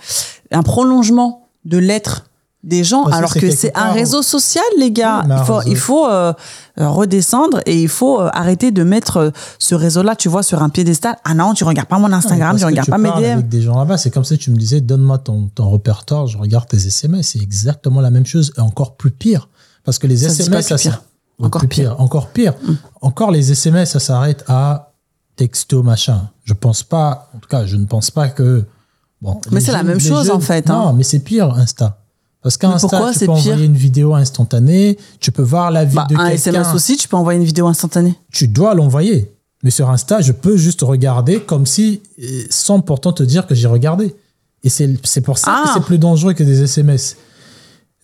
un 0.51 0.63
prolongement 0.63 1.47
de 1.65 1.77
l'être 1.77 2.28
des 2.63 2.83
gens, 2.83 3.03
Parce 3.05 3.15
alors 3.15 3.33
que 3.33 3.51
c'est 3.51 3.75
un 3.77 3.91
réseau 3.93 4.21
social, 4.21 4.63
les 4.77 4.91
gars. 4.91 5.23
Oui, 5.25 5.33
il 5.39 5.45
faut, 5.45 5.53
réseau- 5.59 5.69
il 5.71 5.77
faut 5.77 6.07
euh, 6.07 6.33
redescendre 6.77 7.59
et 7.65 7.81
il 7.81 7.87
faut 7.87 8.19
euh, 8.19 8.29
arrêter 8.33 8.71
de 8.71 8.83
mettre 8.83 9.17
euh, 9.17 9.29
ce 9.59 9.75
réseau-là, 9.75 10.15
tu 10.15 10.27
vois, 10.29 10.43
sur 10.43 10.61
un 10.61 10.69
piédestal. 10.69 11.15
Ah 11.23 11.33
non, 11.33 11.53
tu 11.53 11.63
regardes 11.63 11.87
pas 11.87 11.99
mon 11.99 12.11
Instagram, 12.11 12.51
Parce 12.51 12.61
je 12.61 12.65
regarde 12.65 12.85
tu 12.85 12.91
pas 12.91 12.97
mes 12.97 13.09
DM. 13.11 13.31
avec 13.33 13.49
des 13.49 13.61
gens 13.61 13.77
là-bas, 13.77 13.97
c'est 13.97 14.11
comme 14.11 14.25
si 14.25 14.37
tu 14.37 14.51
me 14.51 14.57
disais, 14.57 14.81
donne-moi 14.81 15.19
ton, 15.19 15.47
ton 15.55 15.71
répertoire, 15.71 16.27
je 16.27 16.37
regarde 16.37 16.67
tes 16.67 16.77
SMS. 16.77 17.29
C'est 17.29 17.39
exactement 17.41 18.01
la 18.01 18.09
même 18.11 18.25
chose 18.25 18.51
et 18.57 18.61
encore 18.61 18.95
plus 18.95 19.11
pire. 19.11 19.47
Parce 19.85 19.97
que 19.97 20.07
les 20.07 20.17
Ça 20.17 20.27
SMS, 20.27 20.67
ça 20.67 20.75
pire. 20.75 20.91
s'arrête- 20.91 21.03
Encore 21.41 21.65
pire. 21.67 21.95
Encore 22.01 22.27
pire. 22.27 22.53
Encore 23.01 23.31
les 23.31 23.51
SMS, 23.53 23.91
ça 23.91 23.99
s'arrête 24.01 24.43
à 24.49 24.91
texto, 25.37 25.81
machin. 25.83 26.29
Je 26.43 26.53
pense 26.53 26.83
pas, 26.83 27.29
en 27.33 27.39
tout 27.39 27.47
cas, 27.47 27.65
je 27.65 27.77
ne 27.77 27.85
pense 27.85 28.11
pas 28.11 28.27
que. 28.27 28.65
Bon, 29.21 29.39
Mais 29.51 29.61
c'est 29.61 29.71
la 29.71 29.83
même 29.83 29.99
chose, 29.99 30.27
jeunes- 30.27 30.35
en 30.35 30.39
fait, 30.41 30.67
Non, 30.67 30.89
hein. 30.89 30.93
mais 30.95 31.03
c'est 31.03 31.19
pire, 31.19 31.53
Insta. 31.53 31.98
Parce 32.41 32.55
qu'Insta, 32.57 32.87
pourquoi 32.87 33.11
tu 33.13 33.19
peux 33.25 33.31
envoyer 33.31 33.65
une 33.65 33.75
vidéo 33.75 34.13
instantanée, 34.15 34.97
tu 35.19 35.31
peux 35.31 35.41
voir 35.41 35.71
la 35.71 35.83
vie 35.83 35.95
Bah, 35.95 36.07
de 36.09 36.15
un 36.15 36.29
quelqu'un. 36.29 36.35
SMS 36.35 36.67
aussi, 36.73 36.95
tu 36.95 37.07
peux 37.07 37.17
envoyer 37.17 37.37
une 37.39 37.45
vidéo 37.45 37.67
instantanée. 37.67 38.15
Tu 38.31 38.47
dois 38.47 38.73
l'envoyer. 38.75 39.31
Mais 39.61 39.71
sur 39.71 39.89
Insta, 39.89 40.21
je 40.21 40.31
peux 40.31 40.55
juste 40.55 40.81
regarder 40.83 41.41
comme 41.41 41.65
si, 41.65 42.01
euh, 42.23 42.43
sans 42.49 42.79
pourtant 42.79 43.11
te 43.11 43.23
dire 43.23 43.45
que 43.45 43.55
j'ai 43.55 43.67
regardé. 43.67 44.15
Et 44.63 44.69
c'est 44.69 44.89
c'est 45.03 45.19
pour 45.21 45.37
ça 45.37 45.47
Ah. 45.53 45.63
que 45.67 45.73
c'est 45.73 45.85
plus 45.85 45.97
dangereux 45.97 46.31
que 46.33 46.43
des 46.43 46.61
SMS. 46.63 47.17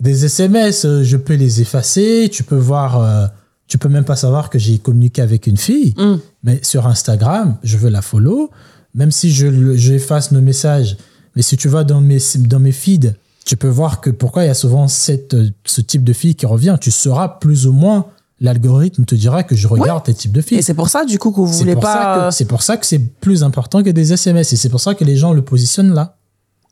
Des 0.01 0.25
SMS, 0.25 0.83
euh, 0.83 1.03
je 1.03 1.15
peux 1.15 1.35
les 1.35 1.61
effacer, 1.61 2.29
tu 2.29 2.43
peux 2.43 2.57
voir, 2.57 2.99
euh, 2.99 3.27
tu 3.67 3.77
peux 3.77 3.87
même 3.87 4.03
pas 4.03 4.17
savoir 4.17 4.49
que 4.49 4.59
j'ai 4.59 4.77
communiqué 4.79 5.21
avec 5.21 5.47
une 5.47 5.55
fille. 5.57 5.93
Mm. 5.97 6.15
Mais 6.43 6.59
sur 6.61 6.87
Instagram, 6.87 7.55
je 7.63 7.77
veux 7.77 7.89
la 7.89 8.01
follow, 8.01 8.49
même 8.93 9.11
si 9.11 9.31
je 9.31 9.75
j'efface 9.77 10.31
nos 10.33 10.41
messages. 10.41 10.97
Mais 11.37 11.41
si 11.41 11.55
tu 11.55 11.69
vas 11.69 11.85
dans 11.85 12.01
mes, 12.01 12.19
dans 12.39 12.59
mes 12.59 12.73
feeds, 12.73 13.13
tu 13.45 13.55
peux 13.57 13.67
voir 13.69 14.01
que 14.01 14.09
pourquoi 14.09 14.43
il 14.43 14.47
y 14.47 14.49
a 14.49 14.53
souvent 14.55 14.87
cette, 14.87 15.35
euh, 15.35 15.49
ce 15.65 15.79
type 15.81 16.03
de 16.03 16.13
fille 16.13 16.35
qui 16.35 16.45
revient. 16.45 16.77
Tu 16.81 16.91
sauras 16.91 17.27
plus 17.29 17.67
ou 17.67 17.73
moins, 17.73 18.07
l'algorithme 18.41 19.05
te 19.05 19.15
dira 19.15 19.43
que 19.43 19.55
je 19.55 19.67
regarde 19.67 20.03
tes 20.03 20.13
types 20.13 20.31
de 20.31 20.41
filles. 20.41 20.57
Et 20.57 20.61
c'est 20.61 20.73
pour 20.73 20.89
ça, 20.89 21.05
du 21.05 21.19
coup, 21.19 21.31
que 21.31 21.37
vous 21.37 21.45
voulez 21.47 21.75
pas. 21.75 22.25
euh, 22.27 22.31
C'est 22.31 22.45
pour 22.45 22.63
ça 22.63 22.75
que 22.77 22.85
c'est 22.85 22.99
plus 22.99 23.43
important 23.43 23.83
que 23.83 23.89
des 23.91 24.11
SMS. 24.13 24.51
Et 24.51 24.55
c'est 24.55 24.69
pour 24.69 24.79
ça 24.81 24.95
que 24.95 25.03
les 25.03 25.15
gens 25.15 25.31
le 25.31 25.43
positionnent 25.43 25.93
là. 25.93 26.17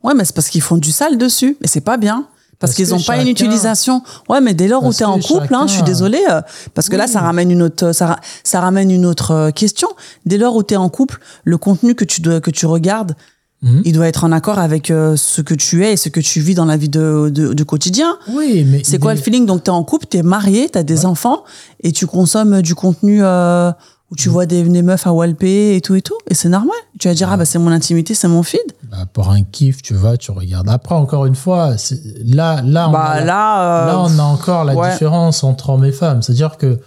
Ouais, 0.02 0.14
mais 0.14 0.24
c'est 0.24 0.34
parce 0.34 0.48
qu'ils 0.48 0.60
font 0.62 0.76
du 0.76 0.90
sale 0.92 1.16
dessus. 1.16 1.56
Et 1.62 1.68
c'est 1.68 1.80
pas 1.80 1.96
bien. 1.96 2.26
Parce, 2.58 2.72
Parce 2.72 2.74
qu'ils 2.74 2.90
n'ont 2.94 3.02
pas 3.02 3.20
une 3.20 3.28
utilisation. 3.28 4.02
Ouais, 4.28 4.40
mais 4.40 4.54
dès 4.54 4.68
lors 4.68 4.84
où 4.84 4.92
tu 4.92 5.02
es 5.02 5.06
en 5.06 5.18
couple, 5.18 5.52
hein, 5.54 5.66
je 5.66 5.72
suis 5.74 5.82
désolée, 5.82 6.22
euh, 6.30 6.40
parce 6.72 6.88
que 6.88 6.96
là, 6.96 7.06
ça 7.06 7.20
ramène 7.20 7.50
une 7.50 7.62
autre, 7.62 7.92
ça, 7.92 8.18
ça 8.44 8.60
ramène 8.60 8.90
une 8.90 9.06
autre 9.06 9.50
question. 9.50 9.88
Dès 10.24 10.38
lors 10.38 10.54
où 10.54 10.62
tu 10.62 10.74
es 10.74 10.76
en 10.76 10.88
couple, 10.88 11.18
le 11.44 11.58
contenu 11.58 11.94
que 11.94 12.04
tu, 12.04 12.20
dois, 12.20 12.40
que 12.40 12.50
tu 12.52 12.66
regardes, 12.66 13.16
Mhm. 13.64 13.82
il 13.84 13.92
doit 13.94 14.06
être 14.06 14.22
en 14.24 14.30
accord 14.32 14.58
avec 14.58 14.90
euh, 14.90 15.16
ce 15.16 15.40
que 15.40 15.54
tu 15.54 15.84
es 15.84 15.94
et 15.94 15.96
ce 15.96 16.08
que 16.10 16.20
tu 16.20 16.40
vis 16.40 16.54
dans 16.54 16.66
la 16.66 16.76
vie 16.76 16.88
de, 16.90 17.30
de, 17.32 17.52
de 17.54 17.64
quotidien. 17.64 18.16
Oui, 18.32 18.64
mais. 18.70 18.82
C'est 18.84 18.98
quoi 18.98 19.14
le 19.14 19.20
feeling? 19.20 19.46
Donc, 19.46 19.64
tu 19.64 19.70
es 19.70 19.74
en 19.74 19.82
couple, 19.82 20.06
tu 20.10 20.18
es 20.18 20.22
marié, 20.22 20.68
tu 20.70 20.78
as 20.78 20.82
des 20.82 21.06
enfants 21.06 21.44
et 21.82 21.90
tu 21.90 22.06
consommes 22.06 22.60
du 22.62 22.74
contenu 22.74 23.20
euh, 23.22 23.72
où 24.10 24.16
tu 24.16 24.28
vois 24.28 24.44
des, 24.46 24.62
des 24.62 24.82
meufs 24.82 25.06
à 25.06 25.12
walper 25.12 25.74
et 25.76 25.80
tout 25.80 25.94
et 25.94 26.02
tout. 26.02 26.18
Et 26.30 26.34
c'est 26.34 26.50
normal. 26.50 26.76
Tu 27.00 27.08
vas 27.08 27.14
dire, 27.14 27.28
ah 27.32 27.36
bah 27.38 27.46
c'est 27.46 27.58
mon 27.58 27.70
intimité, 27.72 28.12
c'est 28.14 28.28
mon 28.28 28.42
feed. 28.42 28.60
bah, 28.90 28.98
pour 29.12 29.30
un 29.30 29.42
kiff, 29.42 29.80
tu 29.82 29.94
vas, 29.94 30.16
tu 30.18 30.30
regardes. 30.30 30.68
Après, 30.68 30.94
encore 30.94 31.24
une 31.26 31.34
fois, 31.34 31.74
là, 32.22 32.60
là, 32.62 32.88
on, 32.90 32.92
Bah 32.92 33.00
a, 33.04 33.24
là, 33.24 33.62
euh, 33.62 33.86
là, 33.86 34.00
on 34.00 34.18
a 34.18 34.22
encore 34.22 34.64
la 34.64 34.74
ouais. 34.74 34.90
différence 34.92 35.42
entre 35.42 35.70
hommes 35.70 35.84
et 35.86 35.92
femmes. 35.92 36.20
C'est-à-dire 36.22 36.58
que 36.58 36.78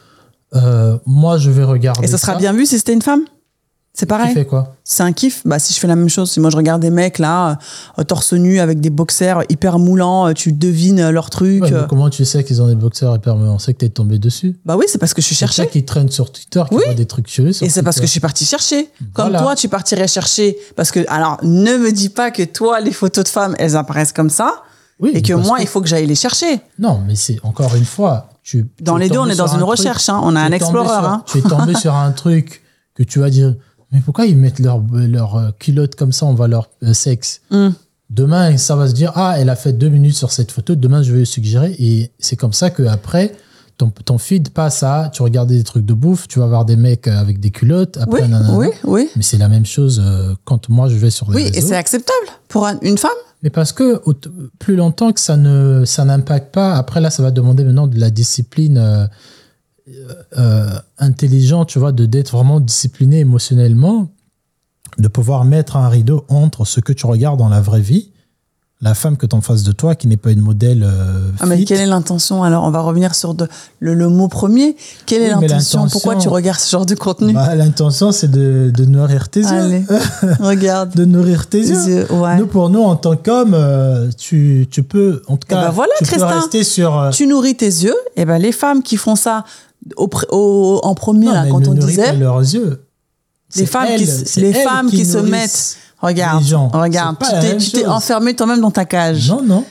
euh, 0.56 0.98
moi, 1.08 1.38
je 1.40 1.50
vais 1.50 1.64
regarder. 1.64 2.04
et 2.06 2.08
ça 2.08 2.18
sera 2.20 2.36
bien 2.36 2.54
vu 2.54 2.66
si 2.68 2.78
c'était 2.78 2.94
une 2.94 3.02
femme? 3.02 3.22
C'est 4.00 4.06
pareil 4.06 4.46
quoi 4.46 4.76
C'est 4.84 5.02
un 5.02 5.12
kiff. 5.12 5.42
Bah, 5.44 5.58
si 5.58 5.74
je 5.74 5.80
fais 5.80 5.88
la 5.88 5.96
même 5.96 6.08
chose, 6.08 6.30
si 6.30 6.40
moi 6.40 6.52
je 6.52 6.56
regarde 6.56 6.84
des 6.84 6.92
mecs 6.92 7.18
là, 7.18 7.58
euh, 7.98 8.04
torse 8.04 8.34
nu 8.34 8.60
avec 8.60 8.80
des 8.80 8.92
boxers 8.92 9.42
hyper 9.50 9.80
moulants, 9.80 10.28
euh, 10.28 10.34
tu 10.34 10.52
devines 10.54 11.00
euh, 11.00 11.12
leurs 11.12 11.32
trucs. 11.32 11.64
Ouais, 11.64 11.72
mais 11.72 11.78
euh. 11.78 11.86
Comment 11.90 12.12
tu 12.12 12.24
sais 12.24 12.44
qu'ils 12.44 12.62
ont 12.62 12.68
des 12.68 12.76
boxeurs 12.76 13.16
hyper 13.16 13.36
On 13.36 13.58
sait 13.58 13.74
que 13.74 13.80
t'es 13.80 13.90
tombé 13.90 14.20
dessus. 14.20 14.56
Bah 14.66 14.76
oui, 14.78 14.86
c'est 14.88 15.00
parce 15.00 15.16
que 15.16 15.22
je 15.24 15.26
suis 15.26 15.36
C'est 15.36 15.48
ça 15.48 15.52
cherchée. 15.52 15.72
qui 15.72 15.84
traîne 15.84 16.10
sur 16.12 16.32
Twitter, 16.32 16.62
qui 16.70 16.76
Oui. 16.76 16.84
voit 16.86 16.94
des 16.94 17.08
trucs 17.08 17.28
chelous. 17.28 17.64
Et 17.64 17.70
c'est 17.70 17.82
parce 17.82 18.00
que 18.00 18.06
je 18.06 18.12
suis 18.12 18.20
partie 18.20 18.46
chercher. 18.46 18.88
Comme 19.14 19.30
Voilà. 19.30 19.40
toi, 19.42 19.56
tu 19.56 19.68
partirais 19.68 20.08
chercher. 20.08 20.56
Parce 20.76 20.92
que, 20.92 21.04
alors, 21.10 21.40
ne 21.42 21.78
me 21.78 21.92
dis 21.92 22.10
pas 22.10 22.30
que 22.30 22.44
toi, 22.44 22.80
les 22.80 22.92
photos 22.94 23.24
de 23.24 23.30
femmes, 23.30 23.56
elles 23.58 23.76
apparaissent 23.76 24.14
comme 24.14 24.30
ça. 24.30 24.62
Oui, 25.00 25.10
et 25.16 25.24
que 25.24 25.34
moi, 25.34 25.58
il 25.60 25.68
faut 25.68 25.82
que 25.82 25.88
j'aille 25.88 26.06
les 26.06 26.14
chercher. 26.16 26.60
Non, 26.78 27.02
mais 27.08 27.16
c'est 27.16 27.40
encore 27.42 27.74
une 27.76 27.86
fois. 27.86 28.30
Tu, 28.44 28.68
Dans 28.80 28.96
tu 28.96 29.02
les 29.02 29.10
deux, 29.10 29.18
on 29.18 29.26
est 29.28 29.36
dans 29.36 29.48
une 29.48 29.56
un 29.56 29.66
truc- 29.66 29.70
recherche. 29.72 30.08
hein. 30.10 30.20
On 30.24 30.36
a 30.36 30.42
un 30.42 30.52
explorer. 30.52 30.88
sur- 30.88 30.96
hein. 31.10 31.24
Tu 31.26 31.40
es 31.40 31.42
tombé 31.42 31.74
sur 31.74 31.96
un 31.96 32.12
truc 32.12 32.62
que 32.96 33.02
tu 33.02 33.18
vas 33.20 33.32
dire 33.32 33.56
Mais 33.92 34.02
pourquoi 34.02 34.26
ils 34.26 34.38
mettent 34.38 34.60
leur, 34.60 34.82
leur 34.92 35.36
euh, 35.36 35.50
culotte 35.60 35.96
comme 35.96 36.12
ça 36.12 36.26
On 36.26 36.34
voit 36.34 36.48
leur 36.48 36.70
euh, 36.84 36.94
sexe. 36.94 37.42
Hmm. 37.52 37.70
Demain, 38.10 38.58
ça 38.58 38.76
va 38.76 38.88
se 38.88 38.94
dire 38.94 39.12
Ah, 39.16 39.36
elle 39.38 39.50
a 39.50 39.56
fait 39.56 39.74
deux 39.74 39.90
minutes 39.90 40.16
sur 40.16 40.32
cette 40.32 40.52
photo. 40.52 40.76
Demain, 40.76 41.04
je 41.04 41.12
vais 41.14 41.20
le 41.20 41.26
suggérer. 41.26 41.76
Et 41.80 42.12
c'est 42.20 42.36
comme 42.36 42.54
ça 42.54 42.70
que 42.70 42.84
après 42.84 43.34
ton, 43.78 43.90
ton 43.90 44.18
feed 44.18 44.50
passe 44.50 44.82
à 44.84 45.10
tu 45.14 45.22
regardes 45.22 45.50
des 45.50 45.64
trucs 45.64 45.86
de 45.86 45.94
bouffe, 45.94 46.28
tu 46.28 46.40
vas 46.40 46.48
voir 46.48 46.66
des 46.66 46.76
mecs 46.76 47.08
euh, 47.08 47.18
avec 47.20 47.40
des 47.40 47.52
culottes. 47.52 47.98
Après, 47.98 48.24
Oui, 48.24 48.28
nanana. 48.30 48.54
oui, 48.58 48.68
oui. 48.86 49.10
Mais 49.16 49.24
c'est 49.24 49.38
la 49.38 49.50
même 49.50 49.66
chose 49.66 50.02
quand 50.46 50.68
moi 50.70 50.90
je 50.90 50.96
vais 50.96 51.10
sur 51.10 51.30
les 51.32 51.36
Oui, 51.44 51.52
et 51.54 51.62
c'est 51.62 51.76
acceptable 51.76 52.28
pour 52.50 52.66
un- 52.68 52.80
une 52.82 52.98
femme. 52.98 53.12
Mais 53.44 53.52
parce 53.52 53.72
que 53.72 54.02
plus 54.58 54.76
longtemps 54.76 55.12
que 55.14 55.20
ça 55.20 55.38
ne 55.38 55.84
ça 55.86 56.04
n'impacte 56.06 56.52
pas, 56.54 56.74
après 56.76 57.00
là, 57.02 57.12
ça 57.12 57.22
va 57.22 57.30
demander 57.30 57.64
maintenant 57.64 57.86
de 57.86 58.00
la 58.00 58.10
discipline 58.10 59.08
euh, 59.90 60.14
euh, 60.38 60.70
intelligente, 60.98 61.70
tu 61.70 61.80
vois, 61.80 61.92
de 61.92 62.06
d'être 62.06 62.32
vraiment 62.32 62.60
discipliné 62.60 63.20
émotionnellement, 63.20 64.10
de 64.98 65.08
pouvoir 65.08 65.46
mettre 65.46 65.76
un 65.78 65.90
rideau 65.90 66.26
entre 66.30 66.66
ce 66.66 66.80
que 66.80 66.94
tu 66.94 67.06
regardes 67.06 67.40
dans 67.40 67.50
la 67.50 67.62
vraie 67.62 67.82
vie, 67.82 68.12
la 68.80 68.94
femme 68.94 69.18
que 69.18 69.26
tu 69.26 69.36
en 69.36 69.42
face 69.42 69.64
de 69.64 69.72
toi, 69.72 69.96
qui 69.96 70.08
n'est 70.08 70.18
pas 70.18 70.30
une 70.32 70.42
modèle 70.42 70.84
euh, 70.86 71.32
Ah, 71.40 71.48
mais 71.48 71.64
quelle 71.64 71.80
est 71.80 71.88
l'intention? 71.88 72.44
Alors, 72.44 72.64
on 72.64 72.70
va 72.70 72.82
revenir 72.82 73.16
sur 73.16 73.34
de- 73.34 73.48
le, 73.80 73.96
le 73.96 74.08
mot 74.08 74.28
premier. 74.28 74.76
Quelle 75.08 75.24
est 75.24 75.34
Oui, 75.34 75.48
l'intention? 75.48 75.88
Pourquoi 75.88 76.16
tu 76.16 76.28
regardes 76.30 76.60
ce 76.60 76.70
genre 76.70 76.86
de 76.86 76.94
contenu? 76.94 77.34
Bah, 77.34 77.56
L'intention, 77.56 78.12
c'est 78.12 78.30
de, 78.30 78.72
de 78.76 78.86
nourrir 78.86 79.30
tes 79.30 79.40
yeux. 79.40 79.48
Allez, 79.48 79.84
regarde. 80.40 80.96
De 80.96 81.06
nourrir 81.06 81.48
tes 81.48 81.62
Les 81.62 81.70
yeux. 81.70 81.88
yeux, 82.02 82.12
ouais. 82.14 82.38
Nous, 82.38 82.46
pour 82.46 82.70
nous, 82.70 82.82
en 82.84 82.96
tant 82.96 83.16
qu'homme, 83.16 83.56
euh, 83.56 84.12
tu, 84.16 84.68
tu 84.70 84.84
peux, 84.84 85.24
en 85.28 85.38
tout 85.38 85.48
Eh 85.50 85.54
cas, 85.54 85.62
ben 85.66 85.72
voilà, 85.72 85.94
tu 85.98 86.06
peux 86.16 86.24
rester 86.24 86.64
sur. 86.64 87.00
euh, 87.00 87.10
Tu 87.10 87.26
nourris 87.26 87.56
tes 87.58 87.66
yeux. 87.66 87.96
Et 88.16 88.26
ben 88.26 88.38
les 88.38 88.52
femmes 88.52 88.84
qui 88.84 88.98
font 88.98 89.16
ça 89.16 89.44
au, 89.96 90.80
en 90.84 90.96
premier, 90.96 91.28
non, 91.28 91.34
là, 91.34 91.46
quand 91.50 91.68
on 91.68 91.74
disait, 91.74 92.16
leurs 92.16 92.40
yeux. 92.40 92.84
les 93.56 93.66
femmes, 93.66 93.88
qui, 93.96 94.40
les 94.42 94.54
femmes 94.54 94.90
qui, 94.90 95.06
se 95.06 95.18
mettent. 95.18 95.78
Regarde, 96.02 96.44
gens. 96.44 96.68
regarde, 96.70 97.16
tu 97.60 97.72
t'es, 97.72 97.86
enfermé 97.88 98.36
toi-même 98.36 98.62
dans 98.62 98.72
ta 98.72 98.86
cage. 98.86 99.30
Non, 99.30 99.42
non. 99.42 99.66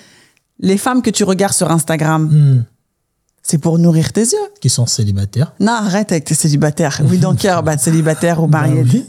Les 0.59 0.77
femmes 0.79 1.03
que 1.03 1.11
tu 1.11 1.23
regardes 1.25 1.53
sur 1.55 1.71
Instagram, 1.71 2.25
Hmm. 2.31 2.65
c'est 3.43 3.59
pour 3.59 3.79
nourrir 3.79 4.13
tes 4.13 4.23
yeux. 4.23 4.49
Qui 4.61 4.69
sont 4.71 4.87
célibataires. 4.87 5.53
Non, 5.61 5.73
arrête 5.73 6.11
avec 6.11 6.25
tes 6.25 6.35
célibataires. 6.35 7.01
Oui, 7.09 7.19
donc 7.19 7.39
cœur, 7.39 7.63
bah, 7.65 7.77
célibataire 7.79 8.43
ou 8.43 8.47
marié. 8.49 8.83
Oui. 8.83 9.05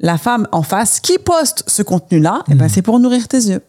La 0.00 0.16
femme 0.16 0.46
en 0.52 0.62
face 0.62 1.00
qui 1.00 1.18
poste 1.18 1.64
ce 1.66 1.82
contenu-là, 1.82 2.44
eh 2.50 2.54
ben, 2.54 2.68
c'est 2.68 2.82
pour 2.82 3.00
nourrir 3.00 3.26
tes 3.26 3.38
yeux. 3.38 3.60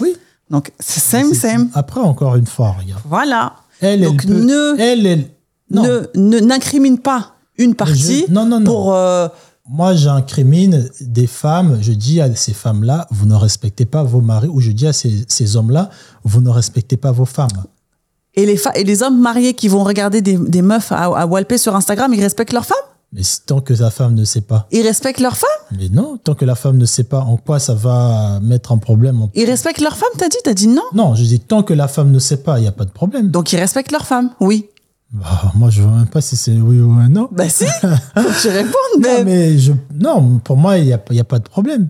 Oui. 0.00 0.16
Donc, 0.50 0.72
c'est 0.80 1.00
same, 1.00 1.34
same. 1.34 1.68
Après, 1.74 2.00
encore 2.00 2.36
une 2.36 2.46
fois, 2.46 2.74
regarde. 2.80 3.02
Voilà. 3.06 3.54
Elle, 3.80 4.02
Donc, 4.02 4.22
elle 4.24 4.30
peut- 4.30 4.42
ne- 4.44 4.80
Elle, 4.80 5.06
elle. 5.06 5.26
Ne, 5.82 6.06
ne- 6.14 6.40
n'incrimine 6.40 6.98
pas 6.98 7.32
une 7.58 7.74
partie 7.74 8.24
Je- 8.26 8.32
non, 8.32 8.46
non, 8.46 8.60
non. 8.60 8.66
pour. 8.66 8.94
euh, 8.94 9.28
Moi, 9.68 9.94
j'incrimine 9.94 10.88
des 11.00 11.26
femmes. 11.26 11.78
Je 11.80 11.92
dis 11.92 12.20
à 12.20 12.34
ces 12.36 12.52
femmes-là, 12.52 13.06
vous 13.10 13.24
ne 13.26 13.34
respectez 13.34 13.86
pas 13.86 14.02
vos 14.02 14.20
maris. 14.20 14.48
Ou 14.48 14.60
je 14.60 14.70
dis 14.72 14.86
à 14.86 14.92
ces, 14.92 15.24
ces 15.28 15.56
hommes-là, 15.56 15.88
vous 16.22 16.40
ne 16.42 16.50
respectez 16.50 16.96
pas 16.98 17.12
vos 17.12 17.24
femmes. 17.24 17.48
et, 18.34 18.44
les 18.46 18.60
et 18.74 18.84
les 18.84 19.02
hommes 19.02 19.20
mariés 19.20 19.54
qui 19.54 19.68
vont 19.68 19.82
regarder 19.84 20.20
des, 20.20 20.36
des 20.36 20.60
meufs 20.62 20.92
à, 20.92 21.04
à 21.04 21.24
walper 21.26 21.56
sur 21.56 21.74
Instagram, 21.76 22.12
ils 22.12 22.20
respectent 22.20 22.52
leurs 22.52 22.66
femmes? 22.66 22.76
Mais 23.12 23.22
tant 23.46 23.60
que 23.60 23.72
la 23.74 23.90
femme 23.90 24.14
ne 24.14 24.24
sait 24.24 24.40
pas. 24.40 24.66
Ils 24.72 24.82
respectent 24.82 25.20
leurs 25.20 25.36
femmes? 25.36 25.48
Mais 25.78 25.88
non, 25.88 26.18
tant 26.22 26.34
que 26.34 26.44
la 26.44 26.56
femme 26.56 26.76
ne 26.76 26.84
sait 26.84 27.04
pas 27.04 27.20
en 27.20 27.36
quoi 27.36 27.58
ça 27.60 27.72
va 27.72 28.40
mettre 28.42 28.72
un 28.72 28.78
problème. 28.78 29.22
en- 29.22 29.30
Ils 29.34 29.46
respectent 29.46 29.80
leurs 29.80 29.96
femmes, 29.96 30.08
t'as 30.18 30.28
dit? 30.28 30.36
T'as 30.42 30.52
dit 30.52 30.66
non? 30.66 30.82
Non, 30.92 31.14
je 31.14 31.22
dis 31.22 31.38
tant 31.40 31.62
que 31.62 31.72
la 31.72 31.86
femme 31.88 32.10
ne 32.10 32.18
sait 32.18 32.38
pas, 32.38 32.58
il 32.58 32.62
n'y 32.62 32.68
a 32.68 32.72
pas 32.72 32.84
de 32.84 32.90
problème. 32.90 33.30
Donc 33.30 33.52
ils 33.52 33.56
respectent 33.58 33.92
leurs 33.92 34.04
femmes, 34.04 34.30
oui. 34.40 34.66
Bah, 35.14 35.52
moi, 35.54 35.70
je 35.70 35.80
ne 35.82 35.86
vois 35.86 35.96
même 35.98 36.08
pas 36.08 36.20
si 36.20 36.36
c'est 36.36 36.52
oui 36.60 36.80
ou 36.80 36.90
un 36.92 37.08
non. 37.08 37.28
Bah 37.30 37.48
si 37.48 37.64
tu 38.42 38.48
répondes, 38.48 39.00
Non, 39.00 39.24
mais... 39.24 39.56
je, 39.58 39.72
non, 39.94 40.38
pour 40.42 40.56
moi, 40.56 40.76
il 40.78 40.86
n'y 40.86 40.92
a, 40.92 41.00
y 41.10 41.20
a 41.20 41.24
pas 41.24 41.38
de 41.38 41.44
problème. 41.48 41.88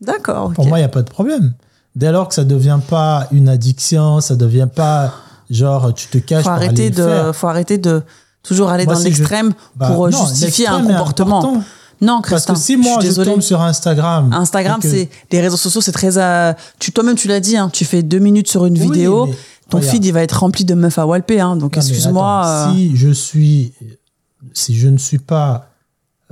D'accord. 0.00 0.52
Pour 0.52 0.66
moi, 0.66 0.78
il 0.78 0.82
n'y 0.82 0.86
a 0.86 0.90
pas 0.90 1.02
de 1.02 1.10
problème. 1.10 1.54
Dès 1.96 2.12
lors 2.12 2.28
que 2.28 2.34
ça 2.34 2.44
ne 2.44 2.48
devient 2.48 2.80
pas 2.88 3.28
une 3.32 3.48
addiction, 3.48 4.20
ça 4.20 4.34
ne 4.34 4.38
devient 4.40 4.68
pas 4.74 5.12
genre 5.50 5.92
tu 5.94 6.08
te 6.08 6.18
caches 6.18 6.42
faut 6.44 6.48
pour 6.50 6.52
arrêter 6.52 6.82
aller 6.86 6.90
de 6.90 7.02
faire. 7.04 7.36
faut 7.36 7.46
arrêter 7.48 7.78
de 7.78 8.02
toujours 8.42 8.70
aller 8.70 8.84
Moi, 8.84 8.94
dans 8.94 9.00
je- 9.00 9.04
l'extrême 9.04 9.52
Bah, 9.76 9.88
pour 9.90 10.06
euh, 10.06 10.10
non, 10.10 10.26
justifier 10.26 10.66
un 10.68 10.84
comportement. 10.84 11.62
Non, 12.00 12.20
Parce 12.20 12.44
Christin, 12.44 12.54
que 12.54 12.58
si 12.58 12.72
je 12.74 12.78
moi 12.78 12.96
je, 13.00 13.06
désolée. 13.06 13.30
tombe 13.30 13.40
sur 13.40 13.62
Instagram. 13.62 14.32
Instagram, 14.32 14.80
que- 14.80 14.88
c'est 14.90 15.08
les 15.30 15.40
réseaux 15.40 15.56
sociaux, 15.56 15.80
c'est 15.80 15.92
très. 15.92 16.18
euh, 16.18 16.52
tu 16.80 16.90
toi-même, 16.92 17.14
tu 17.14 17.28
l'as 17.28 17.40
dit, 17.40 17.56
hein, 17.56 17.70
tu 17.72 17.84
fais 17.84 18.02
deux 18.02 18.18
minutes 18.18 18.48
sur 18.48 18.66
une 18.66 18.74
Oui, 18.74 18.80
vidéo, 18.80 19.26
mais 19.26 19.34
ton 19.74 19.78
regarde. 19.80 19.94
feed 19.96 20.04
il 20.04 20.12
va 20.12 20.22
être 20.22 20.38
rempli 20.40 20.64
de 20.64 20.74
meufs 20.74 20.98
à 20.98 21.06
walper, 21.06 21.40
hein, 21.40 21.56
donc 21.56 21.76
excuse-moi. 21.76 22.42
euh, 22.46 22.72
Si 22.74 22.96
je 22.96 23.10
suis, 23.10 23.72
si 24.52 24.76
je 24.76 24.88
ne 24.88 24.98
suis 24.98 25.18
pas, 25.18 25.70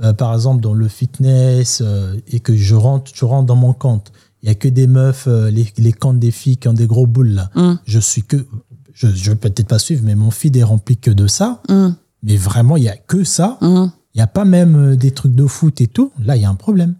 euh, 0.01 0.13
par 0.13 0.33
exemple, 0.33 0.61
dans 0.61 0.73
le 0.73 0.87
fitness 0.87 1.81
euh, 1.85 2.15
et 2.27 2.39
que 2.39 2.55
je 2.55 2.75
rentre, 2.75 3.11
dans 3.45 3.55
mon 3.55 3.73
compte, 3.73 4.11
il 4.41 4.47
y 4.49 4.51
a 4.51 4.55
que 4.55 4.67
des 4.67 4.87
meufs, 4.87 5.27
les, 5.27 5.71
les 5.77 5.93
comptes 5.93 6.19
des 6.19 6.31
filles 6.31 6.57
qui 6.57 6.67
ont 6.67 6.73
des 6.73 6.87
gros 6.87 7.07
boules 7.07 7.29
là. 7.29 7.49
Hum. 7.55 7.79
Je 7.85 7.99
suis 7.99 8.23
que, 8.23 8.45
je, 8.93 9.07
je 9.07 9.29
vais 9.31 9.35
peut-être 9.37 9.67
pas 9.67 9.79
suivre, 9.79 10.01
mais 10.03 10.15
mon 10.15 10.31
feed 10.31 10.57
est 10.57 10.63
rempli 10.63 10.97
que 10.97 11.11
de 11.11 11.27
ça. 11.27 11.61
hum, 11.69 11.95
Mais 12.23 12.35
vraiment, 12.35 12.75
il 12.77 12.83
y 12.83 12.89
a 12.89 12.97
que 12.97 13.23
ça. 13.23 13.57
hum. 13.61 13.91
Il 14.15 14.19
n'y 14.19 14.21
a 14.23 14.27
pas 14.27 14.45
même 14.45 14.95
des 14.95 15.09
trucs 15.11 15.33
de 15.33 15.47
foot 15.47 15.81
et 15.81 15.87
tout. 15.87 16.11
Là, 16.23 16.35
il 16.35 16.41
y 16.43 16.45
a 16.45 16.49
un 16.49 16.53
problème. 16.55 16.93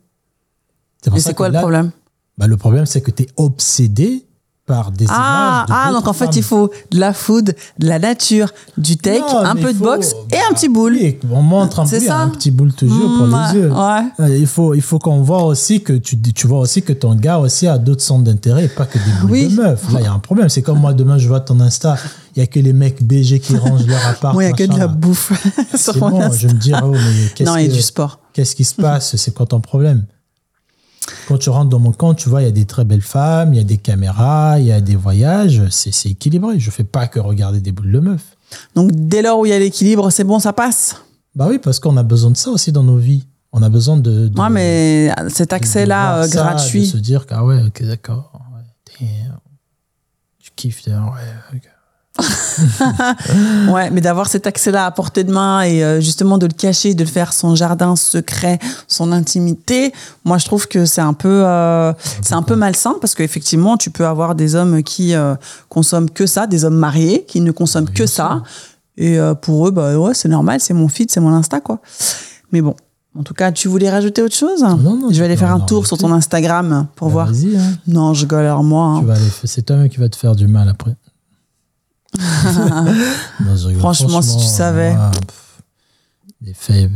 pour 1.06 1.16
Et 1.16 1.20
c'est 1.20 1.36
quoi 1.36 1.50
le 1.50 1.60
problème? 1.60 1.92
bah, 2.40 2.48
Le 2.48 2.58
problème, 2.58 2.88
c'est 2.88 3.02
que 3.02 3.12
tu 3.12 3.24
es 3.24 3.28
obsédé 3.38 4.26
par 4.66 4.92
des 4.92 5.06
Ah, 5.10 5.66
images. 5.66 5.68
de 5.68 5.74
ah 5.90 5.92
donc 5.92 6.08
en 6.08 6.14
fait, 6.14 6.26
femmes. 6.26 6.34
il 6.38 6.44
faut 6.44 6.72
de 6.92 7.00
la 7.00 7.12
food, 7.12 7.54
de 7.80 7.88
la 7.88 8.00
nature, 8.00 8.48
du 8.78 8.96
tech, 8.96 9.20
Non, 9.20 9.40
un 9.40 9.56
peu 9.56 9.74
de 9.74 9.78
boxe 9.80 10.12
et 10.32 10.36
bah, 10.36 10.38
un 10.50 10.54
petit 10.54 10.70
boule. 10.70 10.94
oui, 10.94 11.20
on 11.32 11.42
montre 11.42 11.82
un, 11.82 11.86
oui, 11.86 12.00
petit 12.32 12.50
boule 12.52 12.72
toujours 12.74 13.18
pour 13.18 13.28
Mm, 13.28 13.44
les 13.54 13.60
yeux. 13.60 13.72
ouais. 13.72 14.04
Euh, 14.22 14.38
Il 14.38 14.48
faut, 14.48 14.74
il 14.74 14.82
faut 14.82 15.00
qu'on 15.00 15.22
voit 15.22 15.44
aussi 15.44 15.82
que 15.84 15.92
tu, 15.94 16.18
tu 16.22 16.48
vois 16.48 16.60
aussi 16.60 16.82
que 16.82 16.94
ton 16.94 17.14
gars 17.16 17.40
aussi 17.40 17.68
a 17.68 17.78
d'autres 17.78 18.02
centres 18.04 18.24
d'intérêt 18.24 18.66
et 18.66 18.68
pas 18.70 18.86
que 18.86 18.98
des 18.98 19.12
boules 19.22 19.32
Oui. 19.32 19.48
de 19.50 19.62
meufs. 19.62 19.92
Là, 19.92 20.00
il 20.00 20.04
y 20.06 20.08
a 20.08 20.14
un 20.14 20.20
problème. 20.20 20.48
C'est 20.48 20.62
comme 20.62 20.80
moi, 20.80 20.94
demain, 20.94 21.18
je 21.18 21.28
vois 21.28 21.42
ton 21.42 21.60
Insta, 21.60 21.98
il 22.36 22.40
y 22.40 22.42
a 22.42 22.48
que 22.48 22.60
les 22.60 22.72
mecs 22.74 23.04
BG 23.04 23.40
qui 23.42 23.58
rangent 23.58 23.86
leur 23.86 24.06
appart. 24.08 24.34
Moi, 24.34 24.44
il 24.46 24.48
n'y 24.48 24.54
a 24.54 24.56
que 24.56 24.72
de 24.74 24.80
la 24.80 24.88
bouffe 24.88 25.34
sur 25.76 25.94
C'est 25.94 26.00
mon 26.00 26.10
bon, 26.10 26.22
Insta. 26.22 26.38
je 26.38 26.48
me 26.48 26.54
dis, 26.54 26.72
oh, 26.82 26.92
mais 26.92 27.00
qu'est-ce 27.36 27.50
Non, 27.50 27.58
il 27.58 27.64
y 27.64 27.66
a 27.66 27.70
que- 27.70 27.74
du 27.74 27.82
sport. 27.82 28.20
Qu'est-ce 28.32 28.56
qui 28.56 28.64
se 28.64 28.76
passe? 28.76 29.16
C'est 29.18 29.34
quoi 29.34 29.46
ton 29.46 29.60
problème? 29.60 30.06
Quand 31.28 31.38
tu 31.38 31.50
rentres 31.50 31.70
dans 31.70 31.80
mon 31.80 31.92
compte, 31.92 32.18
tu 32.18 32.30
vois, 32.30 32.42
il 32.42 32.46
y 32.46 32.48
a 32.48 32.52
des 32.52 32.66
très 32.66 32.86
belles 32.86 33.02
femmes, 33.02 33.54
il 33.54 33.58
y 33.58 33.60
a 33.60 33.66
des 33.66 33.78
caméras, 33.78 34.60
il 34.60 34.66
y 34.66 34.72
a 34.72 34.82
des 34.82 34.96
voyages. 34.96 35.64
C'est 35.70 36.10
équilibré. 36.10 36.60
Je 36.60 36.72
fais 36.72 36.84
pas 36.84 37.08
que 37.08 37.20
regarder 37.20 37.62
des 37.62 37.72
boules 37.72 37.92
de 37.92 38.00
meufs. 38.00 38.38
Donc, 38.76 38.92
dès 38.94 39.22
lors 39.22 39.40
où 39.40 39.46
il 39.46 39.50
y 39.50 39.54
a 39.54 39.60
l'équilibre, 39.60 40.10
c'est 40.10 40.24
bon, 40.24 40.40
ça 40.40 40.54
passe? 40.54 40.98
Bah 41.36 41.48
oui, 41.50 41.60
parce 41.60 41.80
qu'on 41.80 41.98
a 41.98 42.04
besoin 42.04 42.32
de 42.32 42.38
ça 42.38 42.52
aussi 42.52 42.72
dans 42.72 42.84
nos 42.84 42.98
vies. 42.98 43.26
On 43.52 43.62
a 43.64 43.70
besoin 43.70 43.98
de. 43.98 44.28
de 44.28 44.40
Ouais, 44.40 44.50
mais 44.50 45.12
cet 45.30 45.54
accès-là 45.54 46.20
euh, 46.20 46.28
ça, 46.28 46.44
gratuit. 46.44 46.82
De 46.82 46.86
se 46.86 46.98
dire 46.98 47.26
que, 47.26 47.34
ah 47.36 47.44
ouais, 47.44 47.62
ok, 47.64 47.84
d'accord. 47.84 48.32
Ouais, 49.00 49.08
kiffes, 50.56 50.86
d'ailleurs, 50.86 51.14
ouais. 51.14 51.58
ok. 51.58 51.70
Ouais, 53.70 53.90
mais 53.92 54.02
d'avoir 54.02 54.28
cet 54.28 54.46
accès-là 54.48 54.86
à 54.86 54.92
portée 54.92 55.24
de 55.24 55.32
main 55.32 55.62
et 55.64 55.84
euh, 55.84 56.00
justement 56.02 56.38
de 56.38 56.46
le 56.46 56.54
cacher, 56.54 56.94
de 56.94 57.04
le 57.04 57.10
faire 57.10 57.34
son 57.34 57.56
jardin 57.56 57.96
secret, 57.96 58.60
son 58.88 59.12
intimité, 59.12 59.92
moi 60.26 60.38
je 60.38 60.46
trouve 60.46 60.68
que 60.68 60.86
c'est 60.86 61.02
un 61.02 61.14
peu, 61.14 61.44
euh, 61.46 61.92
c'est 62.22 62.36
un 62.36 62.44
peu 62.44 62.56
malsain 62.56 62.96
parce 63.02 63.16
qu'effectivement 63.16 63.78
tu 63.78 63.90
peux 63.90 64.06
avoir 64.06 64.36
des 64.36 64.56
hommes 64.56 64.84
qui 64.84 65.16
euh, 65.16 65.36
consomment 65.70 66.10
que 66.10 66.26
ça, 66.26 66.46
des 66.48 66.66
hommes 66.66 66.76
mariés 66.78 67.26
qui 67.28 67.42
ne 67.42 67.52
consomment 67.52 67.90
que 67.90 68.06
ça, 68.06 68.44
et 68.98 69.18
euh, 69.20 69.34
pour 69.34 69.68
eux 69.68 69.72
bah 69.72 69.98
ouais 69.98 70.14
c'est 70.14 70.30
normal, 70.30 70.60
c'est 70.60 70.74
mon 70.76 70.88
feed, 70.88 71.10
c'est 71.12 71.20
mon 71.20 71.34
Insta 71.34 71.60
quoi. 71.62 71.80
Mais 72.52 72.62
bon, 72.62 72.76
en 73.18 73.24
tout 73.24 73.34
cas 73.34 73.52
tu 73.52 73.68
voulais 73.68 73.90
rajouter 73.90 74.22
autre 74.22 74.36
chose? 74.36 74.62
Non, 74.62 75.08
Je 75.10 75.14
tu 75.16 75.20
vais 75.20 75.26
aller 75.26 75.38
faire 75.38 75.52
un 75.52 75.60
tour 75.60 75.88
sur 75.88 75.98
ton 75.98 76.12
Instagram 76.14 76.88
pour 76.96 77.08
Bah, 77.08 77.14
voir. 77.14 77.28
Vas-y, 77.28 77.56
hein. 77.58 77.62
Non, 77.88 78.14
je 78.14 78.26
galère 78.28 78.62
moi. 78.62 79.02
hein. 79.04 79.16
C'est 79.46 79.64
toi-même 79.66 79.90
qui 79.90 79.98
va 79.98 80.10
te 80.10 80.16
faire 80.16 80.36
du 80.36 80.46
mal 80.48 80.70
après. 80.70 80.96
Non, 82.20 83.56
je 83.56 83.68
rigole. 83.68 83.80
Franchement, 83.80 84.22
si 84.22 84.38
tu 84.38 84.46
savais. 84.46 84.96
les 86.42 86.54
faits, 86.54 86.90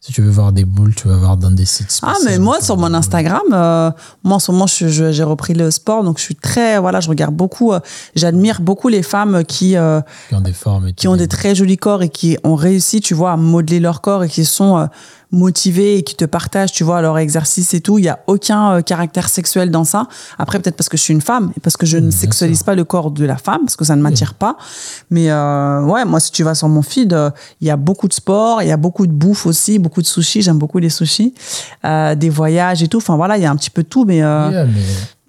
si 0.00 0.12
tu 0.12 0.22
veux 0.22 0.30
voir 0.30 0.52
des 0.52 0.64
boules, 0.64 0.94
tu 0.94 1.08
vas 1.08 1.16
voir 1.16 1.36
dans 1.36 1.50
des 1.50 1.66
sites 1.66 2.00
Ah, 2.02 2.14
mais 2.24 2.38
moi, 2.38 2.60
sur 2.62 2.78
mon 2.78 2.94
Instagram, 2.94 3.42
euh, 3.52 3.90
moi, 4.24 4.36
en 4.36 4.38
ce 4.38 4.50
moment, 4.50 4.66
j'ai 4.66 5.22
repris 5.22 5.52
le 5.52 5.70
sport, 5.70 6.02
donc 6.04 6.18
je 6.18 6.22
suis 6.22 6.34
très, 6.36 6.78
voilà, 6.78 7.00
je 7.00 7.08
regarde 7.10 7.34
beaucoup, 7.34 7.72
euh, 7.72 7.80
j'admire 8.16 8.62
beaucoup 8.62 8.88
les 8.88 9.02
femmes 9.02 9.44
qui, 9.44 9.76
euh, 9.76 10.00
Qui 10.30 10.34
ont 10.36 10.40
des 10.40 10.52
formes. 10.54 10.88
et 10.88 10.92
qui 10.94 11.06
ont 11.06 11.16
des 11.16 11.28
très 11.28 11.54
jolis 11.54 11.76
corps 11.76 12.02
et 12.02 12.08
qui 12.08 12.38
ont 12.44 12.54
réussi, 12.54 13.00
tu 13.02 13.12
vois, 13.12 13.32
à 13.32 13.36
modeler 13.36 13.78
leur 13.78 14.00
corps 14.00 14.24
et 14.24 14.28
qui 14.28 14.46
sont 14.46 14.88
motivés 15.32 15.98
et 15.98 16.02
qui 16.02 16.16
te 16.16 16.24
partagent, 16.24 16.72
tu 16.72 16.84
vois, 16.84 17.00
leur 17.02 17.18
exercice 17.18 17.74
et 17.74 17.80
tout. 17.80 17.98
Il 17.98 18.04
y 18.04 18.08
a 18.08 18.20
aucun 18.26 18.72
euh, 18.72 18.82
caractère 18.82 19.28
sexuel 19.28 19.70
dans 19.70 19.84
ça. 19.84 20.08
Après, 20.38 20.58
peut-être 20.58 20.76
parce 20.76 20.88
que 20.88 20.96
je 20.96 21.02
suis 21.02 21.14
une 21.14 21.20
femme 21.20 21.52
et 21.56 21.60
parce 21.60 21.76
que 21.76 21.86
je 21.86 21.98
ne 21.98 22.10
sexualise 22.10 22.58
sûr. 22.58 22.66
pas 22.66 22.74
le 22.74 22.84
corps 22.84 23.10
de 23.10 23.24
la 23.24 23.36
femme, 23.36 23.60
parce 23.60 23.76
que 23.76 23.84
ça 23.84 23.96
ne 23.96 24.02
m'attire 24.02 24.34
pas. 24.34 24.56
Mais 25.10 25.30
euh, 25.30 25.82
ouais, 25.82 26.04
moi, 26.04 26.20
si 26.20 26.32
tu 26.32 26.42
vas 26.42 26.54
sur 26.54 26.68
mon 26.68 26.82
feed, 26.82 27.12
euh, 27.12 27.30
il 27.60 27.68
y 27.68 27.70
a 27.70 27.76
beaucoup 27.76 28.08
de 28.08 28.12
sport, 28.12 28.62
il 28.62 28.68
y 28.68 28.72
a 28.72 28.76
beaucoup 28.76 29.06
de 29.06 29.12
bouffe 29.12 29.46
aussi, 29.46 29.78
beaucoup 29.78 30.02
de 30.02 30.06
sushis. 30.06 30.42
J'aime 30.42 30.58
beaucoup 30.58 30.78
les 30.78 30.90
sushis, 30.90 31.34
euh, 31.84 32.14
des 32.14 32.30
voyages 32.30 32.82
et 32.82 32.88
tout. 32.88 32.98
Enfin 32.98 33.16
voilà, 33.16 33.36
il 33.36 33.42
y 33.42 33.46
a 33.46 33.50
un 33.50 33.56
petit 33.56 33.70
peu 33.70 33.84
tout, 33.84 34.04
mais 34.04 34.22
euh, 34.22 34.50
Yeah, 34.50 34.64
mais 34.64 34.80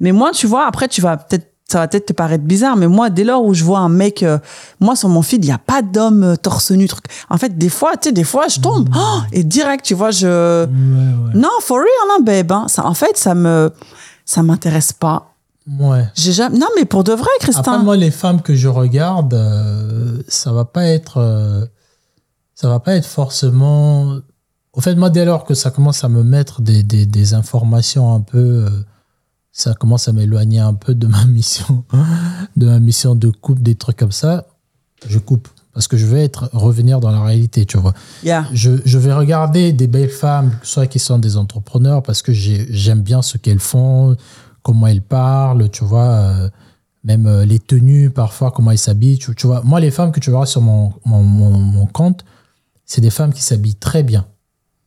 mais 0.01 0.11
moi, 0.11 0.31
tu 0.31 0.47
vois, 0.47 0.65
après, 0.65 0.87
tu 0.87 0.99
vas 0.99 1.15
peut-être, 1.15 1.50
ça 1.72 1.80
va 1.80 1.88
peut-être 1.88 2.07
te 2.07 2.13
paraître 2.13 2.43
bizarre, 2.43 2.76
mais 2.76 2.88
moi, 2.88 3.09
dès 3.09 3.24
lors 3.24 3.43
où 3.43 3.53
je 3.53 3.63
vois 3.63 3.80
un 3.80 3.89
mec, 3.89 4.24
euh, 4.24 4.39
moi, 4.80 4.95
sur 4.95 5.07
mon 5.07 5.22
feed, 5.22 5.43
il 5.43 5.47
n'y 5.47 5.53
a 5.53 5.57
pas 5.57 5.82
d'homme 5.82 6.24
euh, 6.24 6.36
torse 6.36 6.72
nu, 6.72 6.88
truc. 6.88 7.05
En 7.30 7.38
fait, 7.38 7.57
des 7.57 7.69
fois, 7.69 7.95
tu 7.95 8.09
sais, 8.09 8.11
des 8.11 8.26
fois, 8.26 8.47
je 8.49 8.59
tombe, 8.59 8.89
oh, 8.93 9.19
et 9.32 9.43
direct, 9.43 9.86
tu 9.86 9.93
vois, 9.93 10.11
je, 10.11 10.65
ouais, 10.65 10.69
ouais. 10.69 11.32
non, 11.34 11.49
for 11.61 11.78
real, 11.78 11.88
hein, 12.11 12.22
babe, 12.22 12.51
hein. 12.51 12.65
Ça, 12.67 12.86
en 12.86 12.93
fait, 12.93 13.17
ça 13.17 13.36
me, 13.36 13.72
ça 14.26 14.43
m'intéresse 14.43 14.91
pas. 14.91 15.34
Ouais. 15.80 16.05
J'ai 16.15 16.34
jamais, 16.34 16.57
non, 16.57 16.67
mais 16.76 16.86
pour 16.86 17.03
de 17.05 17.13
vrai, 17.13 17.30
Christin. 17.39 17.61
Après, 17.61 17.84
moi, 17.84 17.95
les 17.95 18.11
femmes 18.11 18.41
que 18.41 18.53
je 18.53 18.67
regarde, 18.67 19.34
euh, 19.34 20.22
ça 20.28 20.51
va 20.51 20.65
pas 20.65 20.86
être, 20.86 21.69
ça 22.53 22.67
va 22.67 22.80
pas 22.80 22.95
être 22.95 23.07
forcément. 23.07 24.17
Au 24.74 24.82
fait, 24.82 24.95
moi, 24.95 25.09
dès 25.09 25.24
lors 25.24 25.45
que 25.45 25.53
ça 25.53 25.72
commence 25.72 26.03
à 26.03 26.09
me 26.09 26.24
mettre 26.24 26.61
des, 26.61 26.84
des, 26.84 27.05
des 27.05 27.34
informations 27.34 28.13
un 28.13 28.22
peu, 28.22 28.65
ça 29.51 29.73
commence 29.73 30.07
à 30.07 30.13
m'éloigner 30.13 30.59
un 30.59 30.73
peu 30.73 30.95
de 30.95 31.07
ma 31.07 31.25
mission, 31.25 31.83
de 32.55 32.65
ma 32.67 32.79
mission 32.79 33.15
de 33.15 33.29
coupe, 33.29 33.61
des 33.61 33.75
trucs 33.75 33.97
comme 33.97 34.11
ça, 34.11 34.45
je 35.07 35.19
coupe 35.19 35.47
parce 35.73 35.87
que 35.87 35.95
je 35.95 36.05
vais 36.05 36.23
être 36.25 36.49
revenir 36.51 36.99
dans 36.99 37.11
la 37.11 37.23
réalité, 37.23 37.65
tu 37.65 37.77
vois. 37.77 37.93
Yeah. 38.25 38.45
Je, 38.51 38.71
je 38.83 38.97
vais 38.97 39.13
regarder 39.13 39.71
des 39.71 39.87
belles 39.87 40.09
femmes, 40.09 40.51
soit 40.63 40.85
qui 40.85 40.99
sont 40.99 41.17
des 41.17 41.37
entrepreneurs, 41.37 42.03
parce 42.03 42.21
que 42.21 42.33
j'ai- 42.33 42.67
j'aime 42.69 43.01
bien 43.01 43.21
ce 43.21 43.37
qu'elles 43.37 43.59
font, 43.61 44.17
comment 44.63 44.87
elles 44.87 45.01
parlent, 45.01 45.69
tu 45.69 45.85
vois, 45.85 46.07
euh, 46.09 46.49
même 47.05 47.25
euh, 47.25 47.45
les 47.45 47.57
tenues, 47.59 48.09
parfois, 48.09 48.51
comment 48.51 48.71
elles 48.71 48.77
s'habillent. 48.77 49.17
Tu, 49.17 49.33
tu 49.33 49.47
vois, 49.47 49.61
moi, 49.63 49.79
les 49.79 49.91
femmes 49.91 50.11
que 50.11 50.19
tu 50.19 50.29
verras 50.29 50.45
sur 50.45 50.59
mon, 50.61 50.91
mon, 51.05 51.23
mon, 51.23 51.51
mon 51.57 51.85
compte, 51.85 52.25
c'est 52.85 52.99
des 52.99 53.09
femmes 53.09 53.31
qui 53.31 53.41
s'habillent 53.41 53.75
très 53.75 54.03
bien. 54.03 54.25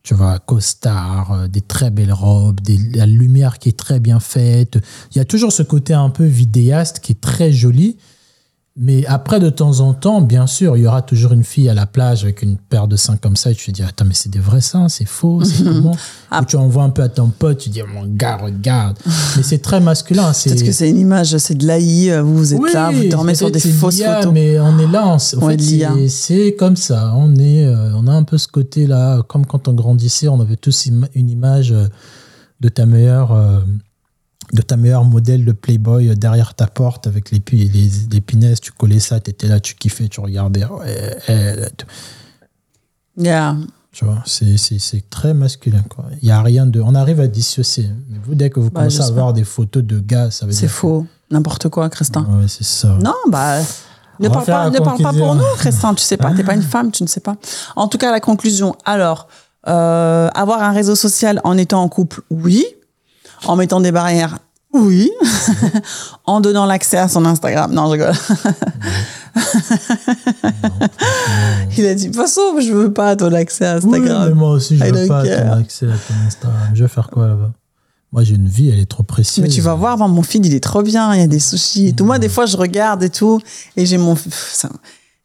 Tu 0.05 0.13
vois, 0.13 0.39
costard, 0.39 1.33
euh, 1.33 1.49
des 1.49 1.63
très 1.63 1.91
belles 1.91 2.13
robes, 2.13 2.61
la 2.95 3.07
lumière 3.07 3.59
qui 3.59 3.71
est 3.71 3.79
très 3.79 4.01
bien 4.01 4.21
faite. 4.21 4.79
Il 5.11 5.17
y 5.17 5.21
a 5.21 5.25
toujours 5.25 5.51
ce 5.51 5.63
côté 5.63 5.95
un 5.95 6.11
peu 6.11 6.25
vidéaste 6.25 7.01
qui 7.01 7.13
est 7.13 7.21
très 7.23 7.51
joli. 7.53 7.97
Mais 8.77 9.07
après, 9.07 9.39
de 9.39 9.51
temps 9.51 9.79
en 9.79 9.95
temps, 9.95 10.21
bien 10.21 10.49
sûr, 10.49 10.77
il 10.77 10.83
y 10.83 10.87
aura 10.89 11.01
toujours 11.01 11.31
une 11.33 11.45
fille 11.45 11.69
à 11.69 11.75
la 11.75 11.87
plage 11.87 12.25
avec 12.25 12.43
une 12.43 12.57
paire 12.57 12.89
de 12.89 12.97
seins 12.97 13.17
comme 13.17 13.37
ça 13.37 13.53
et 13.53 13.55
tu 13.55 13.67
te 13.67 13.71
dis, 13.71 13.83
attends, 13.85 14.05
mais 14.05 14.15
c'est 14.15 14.31
des 14.31 14.41
vrais 14.41 14.61
seins, 14.61 14.89
c'est 14.89 15.05
faux, 15.05 15.45
c'est 15.45 15.63
comment 15.65 15.97
Ah. 16.33 16.41
Ou 16.43 16.45
tu 16.45 16.57
envoies 16.57 16.83
un 16.83 16.91
peu 16.91 17.03
à 17.03 17.09
ton 17.09 17.29
pote, 17.29 17.59
tu 17.59 17.69
dis, 17.71 17.81
mon 17.83 18.05
gars, 18.05 18.37
regarde. 18.37 18.99
mais 19.37 19.45
c'est 19.45 19.59
très 19.59 19.79
masculin. 19.79 20.33
c'est- 20.33 20.51
Peut-être 20.51 20.65
que 20.65 20.73
c'est 20.73 20.91
une 20.91 20.99
image, 20.99 21.37
c'est 21.39 21.55
de 21.55 21.65
l'AI, 21.65 22.21
vous, 22.21 22.37
vous 22.37 22.55
êtes 22.55 22.59
Oui, 22.61 22.71
là, 22.75 22.91
vous 22.91 23.09
dormez 23.09 23.37
sur 23.37 23.49
des 23.53 23.61
fausses 23.61 24.01
photos. 24.03 24.33
Mais 24.33 24.59
on 24.59 24.77
est 24.81 24.89
là, 24.91 25.07
on, 25.07 25.19
c'est- 25.21 25.37
comme 26.59 26.75
ça. 26.75 27.13
On, 27.15 27.33
est, 27.37 27.65
euh, 27.67 27.93
on 27.95 28.09
a 28.09 28.13
un 28.13 28.25
peu 28.25 28.39
ce 28.39 28.49
côté-là, 28.49 29.23
comme 29.29 29.47
quand 29.47 29.69
on 29.69 29.73
grandissait, 29.75 30.27
on 30.27 30.41
avait 30.41 30.57
tous 30.57 30.89
im- 30.89 31.07
une 31.15 31.31
image 31.31 31.71
euh, 31.71 31.87
de 32.61 32.69
ta 32.69 32.87
meilleure. 32.87 33.31
euh, 33.31 33.61
de 34.55 34.63
ta 34.63 34.77
meilleure 34.77 35.05
modèle 35.05 35.45
de 35.45 35.53
Playboy 35.53 36.09
euh, 36.09 36.15
derrière 36.15 36.55
ta 36.55 36.67
porte 36.67 37.07
avec 37.07 37.31
les, 37.31 37.43
les, 37.53 37.91
les 38.11 38.21
punaises, 38.21 38.61
tu 38.61 38.73
collais 38.73 39.01
ça, 39.01 39.21
tu 39.21 39.31
étais 39.31 39.49
là, 39.49 39.61
tu 39.61 39.75
kiffais, 39.75 40.09
tu 40.09 40.21
regardais. 40.21 40.65
ouais, 40.65 41.17
elle, 41.27 41.71
tu- 41.77 41.87
Yeah. 43.17 43.57
tu 43.93 44.05
vois, 44.05 44.23
c'est 44.27 45.09
très 45.09 45.35
masculin. 45.35 45.85
quoi. 45.89 46.07
Il 46.21 46.27
y 46.29 46.33
a 46.33 46.43
rien 46.43 46.67
de. 46.67 46.81
On 46.81 46.95
arrive 46.97 47.21
à 47.21 47.29
dissocier. 47.29 47.89
Mais 48.09 48.19
vous, 48.25 48.35
dès 48.35 48.51
que 48.51 48.59
vous 48.59 48.71
Bah, 48.71 48.81
commencez 48.81 49.01
à 49.01 49.07
avoir 49.07 49.33
des 49.33 49.45
photos 49.45 49.85
de 49.85 50.01
gars, 50.01 50.31
ça 50.33 50.47
veut 50.47 50.53
dire. 50.53 50.61
C'est 50.61 50.69
faux. 50.69 51.07
N'importe 51.31 51.69
quoi, 51.69 51.89
Christin. 51.91 52.23
Ouais, 52.25 52.47
c'est 52.49 52.65
ça. 52.65 52.97
Non, 53.03 53.15
bah. 53.31 53.61
Ne 54.21 54.29
parle, 54.29 54.45
pas, 54.47 54.71
ne 54.71 54.79
parle 54.79 55.03
pas 55.03 55.13
pour 55.13 55.35
nous, 55.35 55.43
Christin, 55.59 55.95
tu 55.95 56.03
sais 56.05 56.17
pas. 56.17 56.33
T'es 56.33 56.45
pas 56.45 56.55
une 56.55 56.63
femme, 56.63 56.91
tu 56.93 57.03
ne 57.03 57.09
sais 57.09 57.21
pas. 57.21 57.37
En 57.77 57.89
tout 57.89 57.99
cas, 57.99 58.13
la 58.13 58.21
conclusion. 58.21 58.77
Alors, 58.85 59.27
euh, 59.67 60.29
avoir 60.35 60.63
un 60.63 60.71
réseau 60.73 60.95
social 60.95 61.41
en 61.45 61.57
étant 61.59 61.83
en 61.83 61.89
couple, 61.89 62.23
oui. 62.31 62.65
En 63.47 63.57
mettant 63.57 63.81
des 63.81 63.93
barrières, 63.93 64.39
oui. 64.73 65.11
en 66.27 66.41
donnant 66.41 66.67
l'accès 66.67 66.97
à 66.99 67.09
son 67.09 67.25
Instagram. 67.25 67.73
Non, 67.73 67.87
je 67.87 67.93
rigole. 67.93 68.15
Il 71.77 71.87
a 71.87 71.95
dit, 71.95 72.05
de 72.09 72.13
toute 72.13 72.21
façon, 72.21 72.41
je 72.61 72.73
veux 72.73 72.93
pas 72.93 73.17
ton 73.17 73.33
accès 73.33 73.67
à 73.67 73.79
Oui, 73.79 73.99
Instagram. 73.99 74.29
mais 74.29 74.35
moi 74.35 74.51
aussi, 74.51 74.77
je 74.77 74.85
I 74.85 74.91
veux 74.91 75.07
pas 75.07 75.25
care. 75.25 75.47
ton 75.53 75.61
accès 75.61 75.87
à 75.87 75.91
ton 75.91 76.15
Instagram. 76.27 76.71
Je 76.75 76.83
vais 76.83 76.89
faire 76.89 77.09
quoi 77.11 77.29
là-bas? 77.29 77.51
Moi, 78.13 78.23
j'ai 78.23 78.35
une 78.37 78.49
vie, 78.49 78.71
elle 78.71 78.79
est 78.79 78.89
trop 78.89 79.03
précieuse. 79.03 79.45
Mais 79.45 79.51
tu 79.53 79.61
vas 79.61 79.75
voir, 79.75 79.97
mon 79.99 80.23
feed, 80.23 80.47
il 80.47 80.55
est 80.55 80.63
trop 80.63 80.83
bien. 80.83 81.13
Il 81.15 81.21
y 81.21 81.25
a 81.25 81.27
des 81.27 81.41
sushis 81.41 81.89
et 81.89 81.93
tout. 81.93 82.05
Moi, 82.05 82.19
des 82.21 82.29
fois, 82.29 82.47
je 82.47 82.57
regarde 82.57 83.03
et 83.03 83.11
tout. 83.11 83.41
Et 83.77 83.87
j'ai 83.87 83.99
mon, 83.99 84.17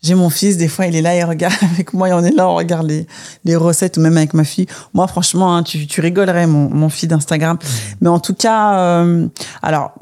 j'ai 0.01 0.15
mon 0.15 0.29
fils, 0.29 0.55
des 0.57 0.67
fois, 0.67 0.85
il 0.87 0.95
est 0.95 1.01
là, 1.01 1.15
il 1.15 1.23
regarde 1.23 1.55
avec 1.73 1.93
moi 1.93 2.09
et 2.09 2.13
on 2.13 2.23
est 2.23 2.31
là, 2.31 2.47
on 2.49 2.55
regarde 2.55 2.87
les, 2.87 3.05
les 3.45 3.55
recettes 3.55 3.97
ou 3.97 4.01
même 4.01 4.15
avec 4.17 4.33
ma 4.33 4.43
fille. 4.43 4.65
Moi, 4.93 5.07
franchement, 5.07 5.55
hein, 5.55 5.63
tu, 5.63 5.87
tu 5.87 5.99
rigolerais, 6.01 6.47
mon, 6.47 6.69
mon 6.69 6.89
feed 6.89 7.11
Instagram. 7.13 7.57
Mais 8.01 8.09
en 8.09 8.19
tout 8.19 8.33
cas, 8.33 8.79
euh, 8.79 9.27
alors, 9.61 9.93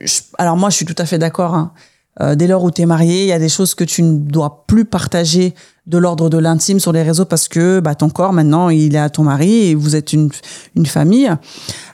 je- 0.00 0.20
alors 0.38 0.56
moi, 0.56 0.70
je 0.70 0.76
suis 0.76 0.86
tout 0.86 0.94
à 0.98 1.04
fait 1.04 1.18
d'accord. 1.18 1.54
hein. 1.54 1.72
Euh, 2.20 2.36
dès 2.36 2.46
lors 2.46 2.62
où 2.62 2.70
tu 2.70 2.80
es 2.80 2.86
marié, 2.86 3.22
il 3.22 3.26
y 3.28 3.32
a 3.32 3.40
des 3.40 3.48
choses 3.48 3.74
que 3.74 3.82
tu 3.82 4.00
ne 4.04 4.16
dois 4.18 4.64
plus 4.68 4.84
partager 4.84 5.52
de 5.88 5.98
l'ordre 5.98 6.30
de 6.30 6.38
l'intime 6.38 6.78
sur 6.78 6.92
les 6.92 7.02
réseaux 7.02 7.24
parce 7.24 7.48
que 7.48 7.80
bah, 7.80 7.96
ton 7.96 8.08
corps, 8.08 8.32
maintenant, 8.32 8.68
il 8.70 8.94
est 8.94 8.98
à 9.00 9.10
ton 9.10 9.24
mari 9.24 9.66
et 9.70 9.74
vous 9.74 9.96
êtes 9.96 10.12
une, 10.12 10.30
une 10.76 10.86
famille. 10.86 11.28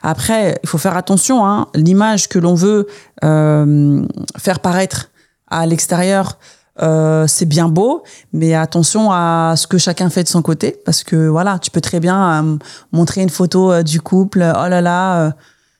Après, 0.03 0.59
il 0.63 0.69
faut 0.69 0.77
faire 0.77 0.95
attention. 0.95 1.43
Hein, 1.45 1.67
L'image 1.73 2.29
que 2.29 2.37
l'on 2.37 2.53
veut 2.53 2.85
euh, 3.23 4.03
faire 4.37 4.59
paraître 4.59 5.09
à 5.49 5.65
l'extérieur, 5.65 6.37
euh, 6.81 7.27
c'est 7.27 7.45
bien 7.45 7.67
beau, 7.67 8.03
mais 8.33 8.53
attention 8.53 9.11
à 9.11 9.53
ce 9.55 9.67
que 9.67 9.77
chacun 9.77 10.09
fait 10.09 10.23
de 10.23 10.27
son 10.27 10.41
côté, 10.41 10.77
parce 10.85 11.03
que 11.03 11.27
voilà, 11.27 11.59
tu 11.59 11.71
peux 11.71 11.81
très 11.81 11.99
bien 11.99 12.43
euh, 12.43 12.57
montrer 12.91 13.21
une 13.21 13.29
photo 13.29 13.71
euh, 13.71 13.83
du 13.83 14.01
couple. 14.01 14.39
Oh 14.39 14.67
là 14.67 14.81
là, 14.81 15.27
euh, 15.27 15.31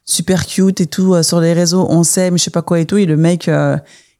super 0.04 0.46
cute 0.46 0.80
et 0.80 0.86
tout 0.86 1.22
sur 1.22 1.40
les 1.40 1.52
réseaux, 1.52 1.86
on 1.88 2.04
s'aime, 2.04 2.38
je 2.38 2.44
sais 2.44 2.50
pas 2.50 2.62
quoi 2.62 2.80
et 2.80 2.86
tout. 2.86 2.98
Et 2.98 3.06
le 3.06 3.16
mec, 3.16 3.50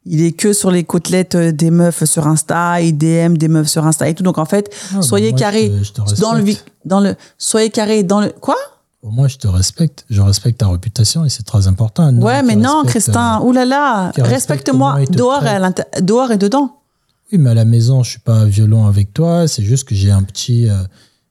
il 0.05 0.21
est 0.25 0.31
que 0.31 0.53
sur 0.53 0.71
les 0.71 0.83
côtelettes 0.83 1.35
des 1.35 1.71
meufs 1.71 2.03
sur 2.05 2.27
Insta, 2.27 2.81
il 2.81 2.97
DM 2.97 3.35
des 3.37 3.47
meufs 3.47 3.67
sur 3.67 3.85
Insta 3.85 4.07
et 4.07 4.13
tout. 4.13 4.23
Donc 4.23 4.37
en 4.37 4.45
fait, 4.45 4.73
Ah, 4.95 5.01
soyez 5.01 5.33
carré 5.33 5.71
dans 6.19 6.33
le, 6.33 6.43
dans 6.85 6.99
le, 6.99 7.15
soyez 7.37 7.69
carré 7.69 8.03
dans 8.03 8.21
le, 8.21 8.29
quoi? 8.29 8.55
Au 9.03 9.11
moins, 9.11 9.27
je 9.27 9.37
te 9.37 9.47
respecte. 9.47 10.05
Je 10.09 10.21
respecte 10.21 10.59
ta 10.59 10.69
réputation 10.69 11.25
et 11.25 11.29
c'est 11.29 11.43
très 11.43 11.67
important. 11.67 12.13
Ouais, 12.15 12.41
mais 12.41 12.55
non, 12.55 12.83
respecte, 12.83 12.91
Christin, 12.91 13.39
euh, 13.41 13.45
oulala, 13.45 14.05
respecte 14.05 14.27
respecte-moi 14.29 14.91
comment 14.93 15.03
il 15.03 15.07
te 15.09 15.17
dehors 15.17 15.45
et, 15.45 16.01
dehors 16.01 16.37
dedans. 16.37 16.77
Oui, 17.31 17.37
mais 17.37 17.49
à 17.49 17.53
la 17.53 17.65
maison, 17.65 18.01
je 18.01 18.11
suis 18.11 18.19
pas 18.19 18.45
violent 18.45 18.87
avec 18.87 19.13
toi. 19.13 19.45
C'est 19.49 19.63
juste 19.63 19.89
que 19.89 19.93
j'ai 19.93 20.09
un 20.09 20.23
petit, 20.23 20.69
euh, 20.69 20.83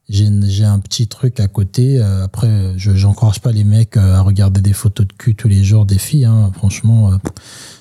j'ai 0.07 0.65
un 0.65 0.77
petit 0.77 1.07
truc 1.07 1.39
à 1.39 1.47
côté. 1.47 1.99
Euh, 1.99 2.23
après, 2.23 2.73
je 2.77 2.93
j'encourage 2.93 3.41
pas 3.41 3.51
les 3.51 3.63
mecs 3.63 3.97
à 3.97 4.21
regarder 4.21 4.61
des 4.61 4.73
photos 4.73 5.07
de 5.07 5.13
cul 5.13 5.33
tous 5.33 5.47
les 5.47 5.63
jours 5.63 5.87
des 5.87 5.97
filles. 5.97 6.25
hein. 6.25 6.51
Franchement, 6.55 7.09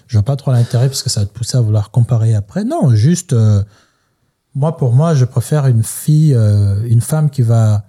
je 0.06 0.16
vois 0.16 0.24
pas 0.24 0.36
trop 0.36 0.52
l'intérêt 0.52 0.88
parce 0.88 1.02
que 1.02 1.10
ça 1.10 1.20
va 1.20 1.26
te 1.26 1.32
pousser 1.32 1.58
à 1.58 1.60
vouloir 1.60 1.90
comparer 1.90 2.34
après. 2.34 2.64
Non, 2.64 2.94
juste, 2.94 3.36
moi 4.54 4.78
pour 4.78 4.94
moi, 4.94 5.14
je 5.14 5.26
préfère 5.26 5.66
une 5.66 5.82
fille, 5.82 6.34
une 6.88 7.02
femme 7.02 7.28
qui 7.28 7.42
va 7.42 7.84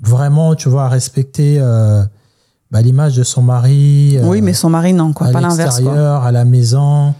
vraiment, 0.00 0.54
tu 0.54 0.68
vois, 0.68 0.88
respecter 0.88 1.56
euh, 1.60 2.04
bah, 2.70 2.82
l'image 2.82 3.16
de 3.16 3.22
son 3.22 3.42
mari. 3.42 4.16
euh, 4.18 4.22
oui, 4.26 4.40
mais 4.42 4.52
son 4.54 4.70
mari, 4.70 4.92
non, 4.92 5.12
quoi. 5.12 5.28
à 5.28 5.32
Pas 5.32 5.40
l'inverse, 5.40 5.80
à 5.80 6.30
la 6.32 6.44
maison 6.44 7.14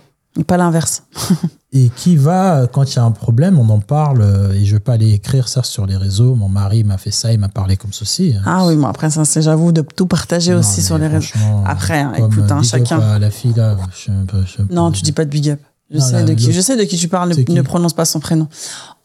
Pas 0.46 0.56
l'inverse. 0.56 1.02
et 1.72 1.90
qui 1.90 2.16
va, 2.16 2.66
quand 2.72 2.84
il 2.84 2.96
y 2.96 2.98
a 2.98 3.04
un 3.04 3.10
problème, 3.10 3.58
on 3.58 3.68
en 3.70 3.80
parle, 3.80 4.20
euh, 4.22 4.52
et 4.52 4.64
je 4.64 4.74
vais 4.76 4.80
pas 4.80 4.92
aller 4.94 5.12
écrire 5.12 5.48
ça 5.48 5.62
sur 5.62 5.84
les 5.86 5.96
réseaux, 5.96 6.34
mon 6.34 6.48
mari 6.48 6.84
m'a 6.84 6.96
fait 6.98 7.10
ça, 7.10 7.32
il 7.32 7.38
m'a 7.38 7.48
parlé 7.48 7.76
comme 7.76 7.92
ceci. 7.92 8.34
hein. 8.38 8.42
Ah 8.46 8.66
oui, 8.66 8.76
moi 8.76 8.90
après 8.90 9.10
ça, 9.10 9.24
c'est 9.24 9.42
j'avoue 9.42 9.72
de 9.72 9.82
tout 9.82 10.06
partager 10.06 10.52
Non, 10.52 10.60
aussi 10.60 10.80
sur 10.82 10.96
les 10.98 11.08
réseaux. 11.08 11.26
Après, 11.66 12.00
hein, 12.00 12.12
écoute, 12.16 12.50
hein, 12.50 12.62
chacun. 12.62 13.00
à 13.00 13.18
la 13.18 13.30
fille 13.30 13.52
là, 13.54 13.76
je 13.92 13.96
suis 13.98 14.12
un 14.12 14.24
peu- 14.24 14.42
je 14.42 14.46
suis 14.50 14.62
un 14.62 14.66
peu- 14.66 14.74
Non, 14.74 14.90
tu 14.92 15.02
dis 15.02 15.12
pas 15.12 15.24
de 15.24 15.30
big 15.30 15.50
up. 15.50 15.60
Je 15.90 15.98
Non, 15.98 16.04
sais 16.04 16.12
là, 16.12 16.22
de 16.24 16.34
qui, 16.34 16.52
je 16.52 16.60
sais 16.60 16.76
de 16.76 16.82
qui 16.84 16.96
tu 16.98 17.08
parles. 17.08 17.30
Ne, 17.30 17.34
C'est 17.34 17.44
qui 17.46 17.54
ne 17.54 17.62
prononce 17.62 17.94
pas 17.94 18.04
son 18.04 18.20
prénom. 18.20 18.46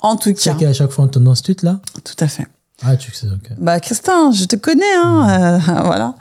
En 0.02 0.18
tout 0.18 0.32
Tu 0.34 0.42
sais 0.42 0.50
cas, 0.50 0.56
qu'à 0.58 0.74
chaque 0.74 0.92
fois 0.92 1.06
on 1.06 1.08
te 1.08 1.18
donne 1.18 1.34
ce 1.34 1.42
tweet 1.42 1.64
là? 1.64 1.80
Tout 2.04 2.16
à 2.20 2.28
fait. 2.28 2.46
Ah, 2.82 2.98
tu 2.98 3.12
sais, 3.12 3.28
ok. 3.28 3.52
Bah, 3.58 3.80
Christin, 3.80 4.32
je 4.32 4.46
te 4.46 4.56
connais, 4.56 4.96
hein. 4.96 5.60
euh, 5.68 5.82
voilà. 5.86 6.16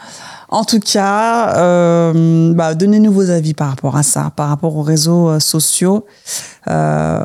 En 0.52 0.64
tout 0.64 0.80
cas, 0.80 1.56
euh, 1.56 2.52
bah, 2.52 2.74
donnez-nous 2.74 3.10
vos 3.10 3.30
avis 3.30 3.54
par 3.54 3.70
rapport 3.70 3.96
à 3.96 4.02
ça, 4.02 4.30
par 4.36 4.50
rapport 4.50 4.76
aux 4.76 4.82
réseaux 4.82 5.30
euh, 5.30 5.40
sociaux. 5.40 6.04
Euh, 6.68 7.24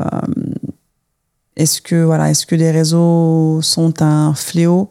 est-ce 1.58 1.82
que 1.82 2.04
voilà, 2.04 2.30
est-ce 2.30 2.46
que 2.46 2.56
les 2.56 2.72
réseaux 2.72 3.60
sont 3.62 4.02
un 4.02 4.34
fléau 4.34 4.90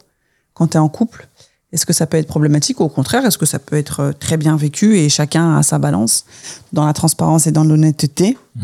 quand 0.52 0.68
tu 0.68 0.76
es 0.76 0.80
en 0.80 0.90
couple? 0.90 1.28
Est-ce 1.72 1.86
que 1.86 1.94
ça 1.94 2.06
peut 2.06 2.18
être 2.18 2.26
problématique? 2.26 2.80
Ou 2.80 2.84
au 2.84 2.88
contraire, 2.90 3.24
est-ce 3.24 3.38
que 3.38 3.46
ça 3.46 3.58
peut 3.58 3.76
être 3.76 4.12
très 4.20 4.36
bien 4.36 4.54
vécu 4.56 4.98
et 4.98 5.08
chacun 5.08 5.56
a 5.56 5.62
sa 5.62 5.78
balance 5.78 6.26
dans 6.74 6.84
la 6.84 6.92
transparence 6.92 7.46
et 7.46 7.52
dans 7.52 7.64
l'honnêteté? 7.64 8.36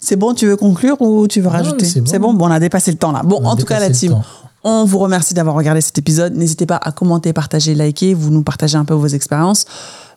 C'est 0.00 0.16
bon, 0.16 0.32
tu 0.34 0.46
veux 0.46 0.56
conclure 0.56 1.00
ou 1.00 1.28
tu 1.28 1.40
veux 1.40 1.48
rajouter 1.48 1.84
c'est 1.84 2.18
bon. 2.18 2.32
Bon, 2.32 2.34
bon, 2.34 2.46
on 2.48 2.50
a 2.50 2.58
dépassé 2.60 2.90
le 2.90 2.96
temps 2.96 3.12
là. 3.12 3.22
Bon, 3.22 3.38
On 3.42 3.46
en 3.48 3.56
tout 3.56 3.66
cas, 3.66 3.78
la 3.78 3.90
team, 3.90 4.12
temps. 4.12 4.22
on 4.64 4.84
vous 4.84 4.98
remercie 4.98 5.34
d'avoir 5.34 5.54
regardé 5.54 5.80
cet 5.82 5.98
épisode. 5.98 6.34
N'hésitez 6.34 6.64
pas 6.66 6.76
à 6.82 6.90
commenter, 6.90 7.32
partager, 7.34 7.74
liker. 7.74 8.14
Vous 8.14 8.30
nous 8.30 8.42
partagez 8.42 8.76
un 8.78 8.84
peu 8.86 8.94
vos 8.94 9.06
expériences. 9.08 9.66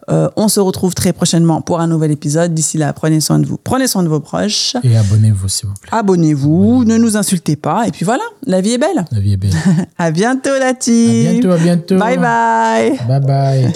Euh, 0.10 0.30
on 0.36 0.50
se 0.50 0.60
retrouve 0.60 0.94
très 0.96 1.14
prochainement 1.14 1.62
pour 1.62 1.80
un 1.80 1.88
nouvel 1.88 2.12
épisode. 2.12 2.54
D'ici 2.54 2.78
là, 2.78 2.92
prenez 2.94 3.20
soin 3.22 3.40
de 3.40 3.46
vous. 3.46 3.58
Prenez 3.62 3.88
soin 3.88 4.04
de 4.04 4.10
vos 4.10 4.20
proches. 4.20 4.76
Et 4.84 4.98
abonnez-vous 4.98 5.48
s'il 5.48 5.68
vous 5.70 5.76
plaît. 5.76 5.90
Abonnez-vous. 5.94 6.84
Ne 6.86 6.98
nous 6.98 7.16
insultez 7.16 7.56
pas. 7.56 7.88
Et 7.88 7.92
puis 7.92 8.04
voilà, 8.04 8.24
la 8.46 8.60
vie 8.62 8.72
est 8.74 8.78
belle. 8.78 9.06
La 9.12 9.20
vie 9.20 9.34
est 9.34 9.38
belle. 9.38 9.52
À 9.98 10.12
bientôt, 10.12 10.50
la 10.60 10.68
à 10.68 10.74
team. 10.74 11.32
bientôt, 11.40 11.52
à 11.52 11.58
bientôt. 11.58 11.98
Bye 11.98 12.18
bye. 12.18 13.00
Bye 13.08 13.22
bye. 13.22 13.74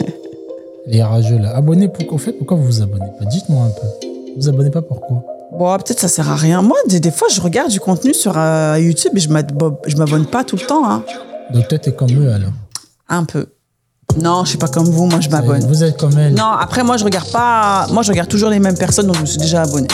Les 0.87 1.01
rageux 1.03 1.37
là. 1.37 1.55
Abonnez, 1.55 1.87
pourquoi, 1.89 2.15
au 2.15 2.17
fait, 2.17 2.33
pourquoi 2.33 2.57
vous 2.57 2.65
vous 2.65 2.81
abonnez 2.81 3.11
pas? 3.19 3.25
Dites-moi 3.25 3.63
un 3.65 3.69
peu. 3.69 3.87
Vous 4.35 4.41
vous 4.41 4.49
abonnez 4.49 4.69
pas 4.71 4.81
pourquoi 4.81 5.23
Bon, 5.57 5.75
peut-être 5.77 5.99
ça 5.99 6.07
sert 6.07 6.29
à 6.29 6.35
rien. 6.35 6.61
Moi, 6.61 6.77
des, 6.87 6.99
des 6.99 7.11
fois, 7.11 7.27
je 7.31 7.41
regarde 7.41 7.71
du 7.71 7.79
contenu 7.79 8.13
sur 8.13 8.33
euh, 8.37 8.77
YouTube 8.79 9.13
et 9.15 9.19
je 9.19 9.29
m'ab- 9.29 9.77
je 9.87 9.95
m'abonne 9.97 10.25
pas 10.27 10.43
tout 10.43 10.55
le 10.55 10.61
temps. 10.65 10.89
Hein. 10.89 11.03
Donc 11.51 11.67
toi, 11.67 11.79
t'es 11.79 11.91
comme 11.93 12.11
eux 12.11 12.31
alors? 12.31 12.51
Un 13.09 13.23
peu. 13.23 13.47
Non, 14.21 14.43
je 14.43 14.49
suis 14.49 14.57
pas 14.57 14.67
comme 14.67 14.85
vous. 14.89 15.05
Moi, 15.07 15.19
je 15.19 15.29
m'abonne. 15.29 15.65
Vous 15.67 15.83
êtes 15.83 15.97
comme 15.97 16.17
elle. 16.17 16.33
Non, 16.33 16.45
après, 16.59 16.83
moi, 16.83 16.97
je 16.97 17.03
regarde 17.03 17.29
pas. 17.31 17.87
Moi, 17.91 18.03
je 18.03 18.09
regarde 18.11 18.29
toujours 18.29 18.49
les 18.49 18.59
mêmes 18.59 18.77
personnes, 18.77 19.07
donc 19.07 19.15
je 19.17 19.21
me 19.21 19.25
suis 19.25 19.37
déjà 19.39 19.63
abonné. 19.63 19.87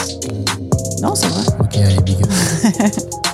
Non, 1.02 1.14
c'est 1.14 1.26
vrai. 1.26 1.42
Ok, 1.60 1.76
allez, 1.76 2.00
big 2.02 2.18
up. 2.22 2.30